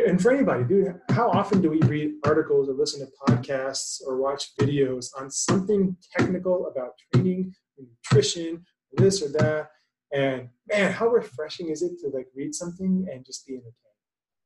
and 0.05 0.21
for 0.21 0.31
anybody, 0.31 0.63
dude, 0.63 0.99
how 1.09 1.29
often 1.29 1.61
do 1.61 1.69
we 1.69 1.79
read 1.81 2.13
articles 2.25 2.69
or 2.69 2.73
listen 2.73 2.99
to 3.05 3.11
podcasts 3.27 4.01
or 4.05 4.17
watch 4.17 4.55
videos 4.59 5.07
on 5.17 5.29
something 5.29 5.95
technical 6.17 6.67
about 6.67 6.91
training, 7.13 7.53
nutrition, 7.77 8.63
this 8.93 9.21
or 9.21 9.29
that? 9.29 9.69
And 10.13 10.49
man, 10.71 10.91
how 10.91 11.07
refreshing 11.07 11.69
is 11.69 11.81
it 11.81 11.99
to 11.99 12.09
like 12.15 12.27
read 12.35 12.55
something 12.55 13.07
and 13.11 13.25
just 13.25 13.45
be 13.45 13.53
entertained? 13.53 13.73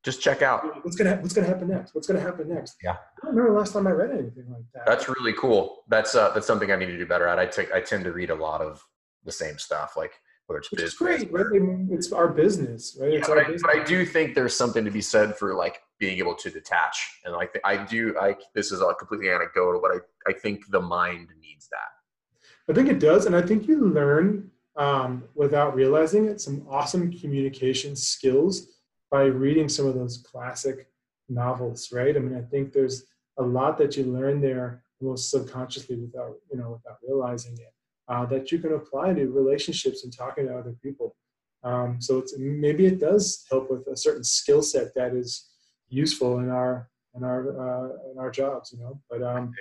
Just 0.03 0.21
check 0.21 0.41
out 0.41 0.83
what's 0.83 0.95
gonna 0.95 1.17
what's 1.17 1.33
gonna 1.33 1.47
happen 1.47 1.67
next. 1.67 1.93
What's 1.93 2.07
gonna 2.07 2.19
happen 2.19 2.49
next? 2.49 2.75
Yeah, 2.83 2.93
I 2.93 2.95
don't 3.25 3.35
remember 3.35 3.53
the 3.53 3.59
last 3.59 3.73
time 3.73 3.85
I 3.85 3.91
read 3.91 4.09
anything 4.09 4.47
like 4.49 4.63
that. 4.73 4.87
That's 4.87 5.07
really 5.07 5.33
cool. 5.33 5.83
That's 5.89 6.15
uh, 6.15 6.31
that's 6.31 6.47
something 6.47 6.71
I 6.71 6.75
need 6.75 6.87
to 6.87 6.97
do 6.97 7.05
better 7.05 7.27
at. 7.27 7.37
I 7.37 7.45
take 7.45 7.71
I 7.71 7.81
tend 7.81 8.03
to 8.05 8.11
read 8.11 8.31
a 8.31 8.35
lot 8.35 8.61
of 8.61 8.83
the 9.23 9.31
same 9.31 9.59
stuff. 9.59 9.93
Like 9.95 10.13
it's 10.57 10.71
Which 10.71 10.81
business. 10.81 10.93
great, 10.95 11.31
right? 11.31 11.45
I 11.47 11.59
mean, 11.59 11.89
it's 11.91 12.11
our 12.11 12.27
business, 12.27 12.97
right? 12.99 13.13
Yeah, 13.13 13.23
but, 13.27 13.37
I, 13.37 13.43
business. 13.43 13.61
but, 13.63 13.75
I, 13.77 13.83
do 13.83 14.05
think 14.05 14.35
there's 14.35 14.55
something 14.55 14.85
to 14.85 14.91
be 14.91 15.01
said 15.01 15.35
for 15.35 15.55
like 15.55 15.81
being 15.99 16.17
able 16.17 16.35
to 16.35 16.49
detach, 16.49 17.19
and 17.25 17.33
like 17.33 17.59
I 17.63 17.83
do, 17.85 18.15
I 18.19 18.35
this 18.55 18.71
is 18.71 18.81
all 18.81 18.93
completely 18.93 19.29
anecdotal, 19.29 19.81
but 19.81 19.91
I 19.91 20.29
I 20.29 20.33
think 20.33 20.69
the 20.69 20.81
mind 20.81 21.29
needs 21.41 21.67
that. 21.69 22.71
I 22.71 22.73
think 22.73 22.89
it 22.89 22.99
does, 22.99 23.25
and 23.25 23.35
I 23.35 23.41
think 23.41 23.67
you 23.67 23.85
learn 23.87 24.49
um, 24.77 25.23
without 25.35 25.75
realizing 25.75 26.25
it 26.25 26.41
some 26.41 26.65
awesome 26.69 27.11
communication 27.11 27.95
skills 27.95 28.67
by 29.09 29.23
reading 29.23 29.67
some 29.67 29.85
of 29.87 29.95
those 29.95 30.17
classic 30.19 30.87
novels, 31.27 31.91
right? 31.91 32.15
I 32.15 32.19
mean, 32.19 32.37
I 32.37 32.41
think 32.41 32.71
there's 32.71 33.03
a 33.37 33.43
lot 33.43 33.77
that 33.79 33.97
you 33.97 34.05
learn 34.05 34.41
there 34.41 34.83
almost 35.01 35.31
subconsciously 35.31 35.97
without 35.97 36.35
you 36.51 36.57
know 36.57 36.71
without 36.71 36.97
realizing 37.07 37.53
it 37.53 37.73
uh, 38.11 38.25
that 38.25 38.51
you 38.51 38.59
can 38.59 38.73
apply 38.73 39.13
to 39.13 39.27
relationships 39.27 40.03
and 40.03 40.15
talking 40.15 40.45
to 40.47 40.57
other 40.57 40.75
people. 40.83 41.15
Um, 41.63 42.01
so 42.01 42.17
it's, 42.17 42.35
maybe 42.37 42.85
it 42.85 42.99
does 42.99 43.45
help 43.49 43.71
with 43.71 43.87
a 43.87 43.95
certain 43.95 44.23
skill 44.23 44.61
set 44.61 44.93
that 44.95 45.13
is 45.13 45.49
useful 45.89 46.39
in 46.39 46.49
our 46.49 46.89
in 47.15 47.23
our 47.23 47.39
uh, 47.49 48.11
in 48.11 48.17
our 48.17 48.29
jobs, 48.29 48.73
you 48.73 48.79
know. 48.79 48.99
But 49.09 49.23
um, 49.23 49.53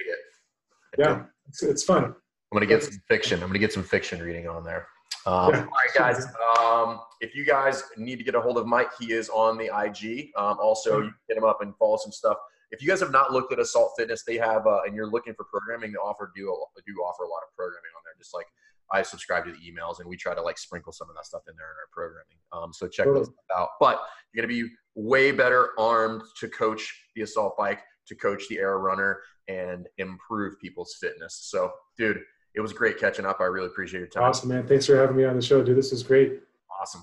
yeah, 0.98 1.24
it's, 1.48 1.62
it's 1.62 1.85
fun. 1.85 2.05
I'm 2.05 2.14
gonna 2.52 2.66
get 2.66 2.82
some 2.82 3.01
fiction. 3.06 3.40
I'm 3.40 3.48
gonna 3.48 3.60
get 3.60 3.72
some 3.72 3.85
fiction 3.85 4.20
reading 4.20 4.48
on 4.48 4.64
there. 4.64 4.89
Um, 5.27 5.51
yeah. 5.52 5.60
All 5.60 5.66
right, 5.66 5.94
guys. 5.94 6.27
Um, 6.59 7.01
if 7.20 7.35
you 7.36 7.44
guys 7.44 7.85
need 7.97 8.16
to 8.16 8.24
get 8.24 8.35
a 8.35 8.40
hold 8.40 8.56
of 8.59 8.66
Mike, 8.66 8.90
he 8.98 9.12
is 9.12 9.28
on 9.28 9.59
the 9.59 9.66
IG. 9.66 10.31
Um, 10.36 10.59
also, 10.60 10.98
you 10.98 11.10
can 11.10 11.14
hit 11.28 11.36
him 11.36 11.44
up 11.44 11.59
and 11.60 11.77
follow 11.77 11.98
some 11.98 12.12
stuff. 12.12 12.39
If 12.70 12.82
you 12.82 12.88
guys 12.88 13.01
have 13.01 13.10
not 13.10 13.32
looked 13.32 13.52
at 13.52 13.59
Assault 13.59 13.92
Fitness, 13.98 14.22
they 14.24 14.36
have, 14.36 14.66
uh, 14.66 14.80
and 14.86 14.94
you're 14.94 15.10
looking 15.10 15.34
for 15.34 15.44
programming, 15.44 15.92
they 15.92 15.98
offer 15.98 16.30
do 16.34 16.42
do 16.86 16.92
offer 17.02 17.24
a 17.24 17.28
lot 17.28 17.42
of 17.42 17.55
programming 17.56 17.90
on 17.97 18.02
there. 18.05 18.14
Just 18.18 18.34
like 18.34 18.47
I 18.92 19.02
subscribe 19.02 19.44
to 19.44 19.52
the 19.52 19.59
emails, 19.59 20.01
and 20.01 20.09
we 20.09 20.16
try 20.16 20.34
to 20.34 20.42
like 20.42 20.59
sprinkle 20.59 20.92
some 20.92 21.09
of 21.09 21.16
that 21.16 21.26
stuff 21.26 21.42
in 21.48 21.55
there 21.56 21.66
in 21.66 21.76
our 21.76 21.88
programming. 21.92 22.38
Um, 22.52 22.72
so 22.72 22.88
check 22.88 23.06
those 23.06 23.30
out. 23.56 23.70
But 23.80 24.01
you're 24.32 24.42
gonna 24.42 24.52
be 24.52 24.68
way 24.94 25.32
better 25.32 25.70
armed 25.78 26.22
to 26.40 26.48
coach 26.48 26.92
the 27.14 27.22
assault 27.22 27.56
bike, 27.56 27.80
to 28.06 28.14
coach 28.14 28.44
the 28.48 28.59
air 28.59 28.78
runner, 28.78 29.20
and 29.48 29.88
improve 29.98 30.59
people's 30.60 30.97
fitness. 31.01 31.38
So, 31.42 31.72
dude, 31.97 32.20
it 32.55 32.60
was 32.60 32.72
great 32.72 32.98
catching 32.98 33.26
up. 33.26 33.40
I 33.40 33.44
really 33.44 33.66
appreciate 33.66 34.01
your 34.01 34.09
time. 34.09 34.24
Awesome, 34.24 34.48
man. 34.48 34.66
Thanks 34.66 34.86
for 34.86 34.97
having 34.97 35.16
me 35.16 35.24
on 35.24 35.36
the 35.36 35.42
show, 35.42 35.62
dude. 35.62 35.76
This 35.76 35.92
is 35.92 36.02
great. 36.02 36.40
Awesome. 36.80 37.02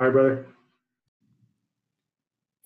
All 0.00 0.06
right, 0.06 0.12
brother. 0.12 0.46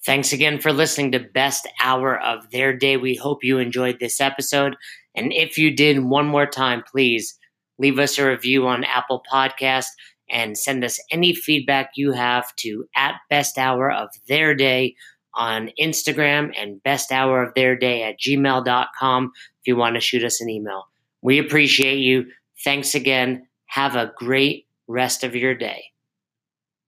Thanks 0.04 0.32
again 0.32 0.60
for 0.60 0.72
listening 0.72 1.12
to 1.12 1.18
Best 1.20 1.68
Hour 1.82 2.18
of 2.18 2.50
Their 2.50 2.74
Day. 2.74 2.96
We 2.96 3.14
hope 3.14 3.44
you 3.44 3.58
enjoyed 3.58 4.00
this 4.00 4.20
episode. 4.20 4.76
And 5.14 5.32
if 5.32 5.58
you 5.58 5.74
did, 5.74 6.04
one 6.04 6.26
more 6.26 6.46
time, 6.46 6.82
please 6.90 7.38
leave 7.78 7.98
us 7.98 8.18
a 8.18 8.26
review 8.26 8.66
on 8.66 8.84
Apple 8.84 9.22
Podcast 9.30 9.86
and 10.30 10.56
send 10.56 10.84
us 10.84 11.00
any 11.10 11.34
feedback 11.34 11.90
you 11.96 12.12
have 12.12 12.54
to 12.56 12.86
at 12.96 13.16
Best 13.28 13.58
Hour 13.58 13.90
of 13.90 14.08
Their 14.28 14.54
Day 14.54 14.94
on 15.34 15.70
Instagram 15.80 16.52
and 16.56 16.82
Best 16.82 17.12
Hour 17.12 17.42
of 17.42 17.54
Their 17.54 17.76
Day 17.76 18.02
at 18.02 18.18
gmail.com 18.18 19.32
if 19.34 19.66
you 19.66 19.76
want 19.76 19.96
to 19.96 20.00
shoot 20.00 20.24
us 20.24 20.40
an 20.40 20.48
email. 20.48 20.88
We 21.20 21.38
appreciate 21.38 21.98
you. 21.98 22.26
Thanks 22.64 22.94
again. 22.94 23.46
Have 23.66 23.96
a 23.96 24.12
great 24.16 24.66
rest 24.88 25.24
of 25.24 25.34
your 25.34 25.54
day. 25.54 25.84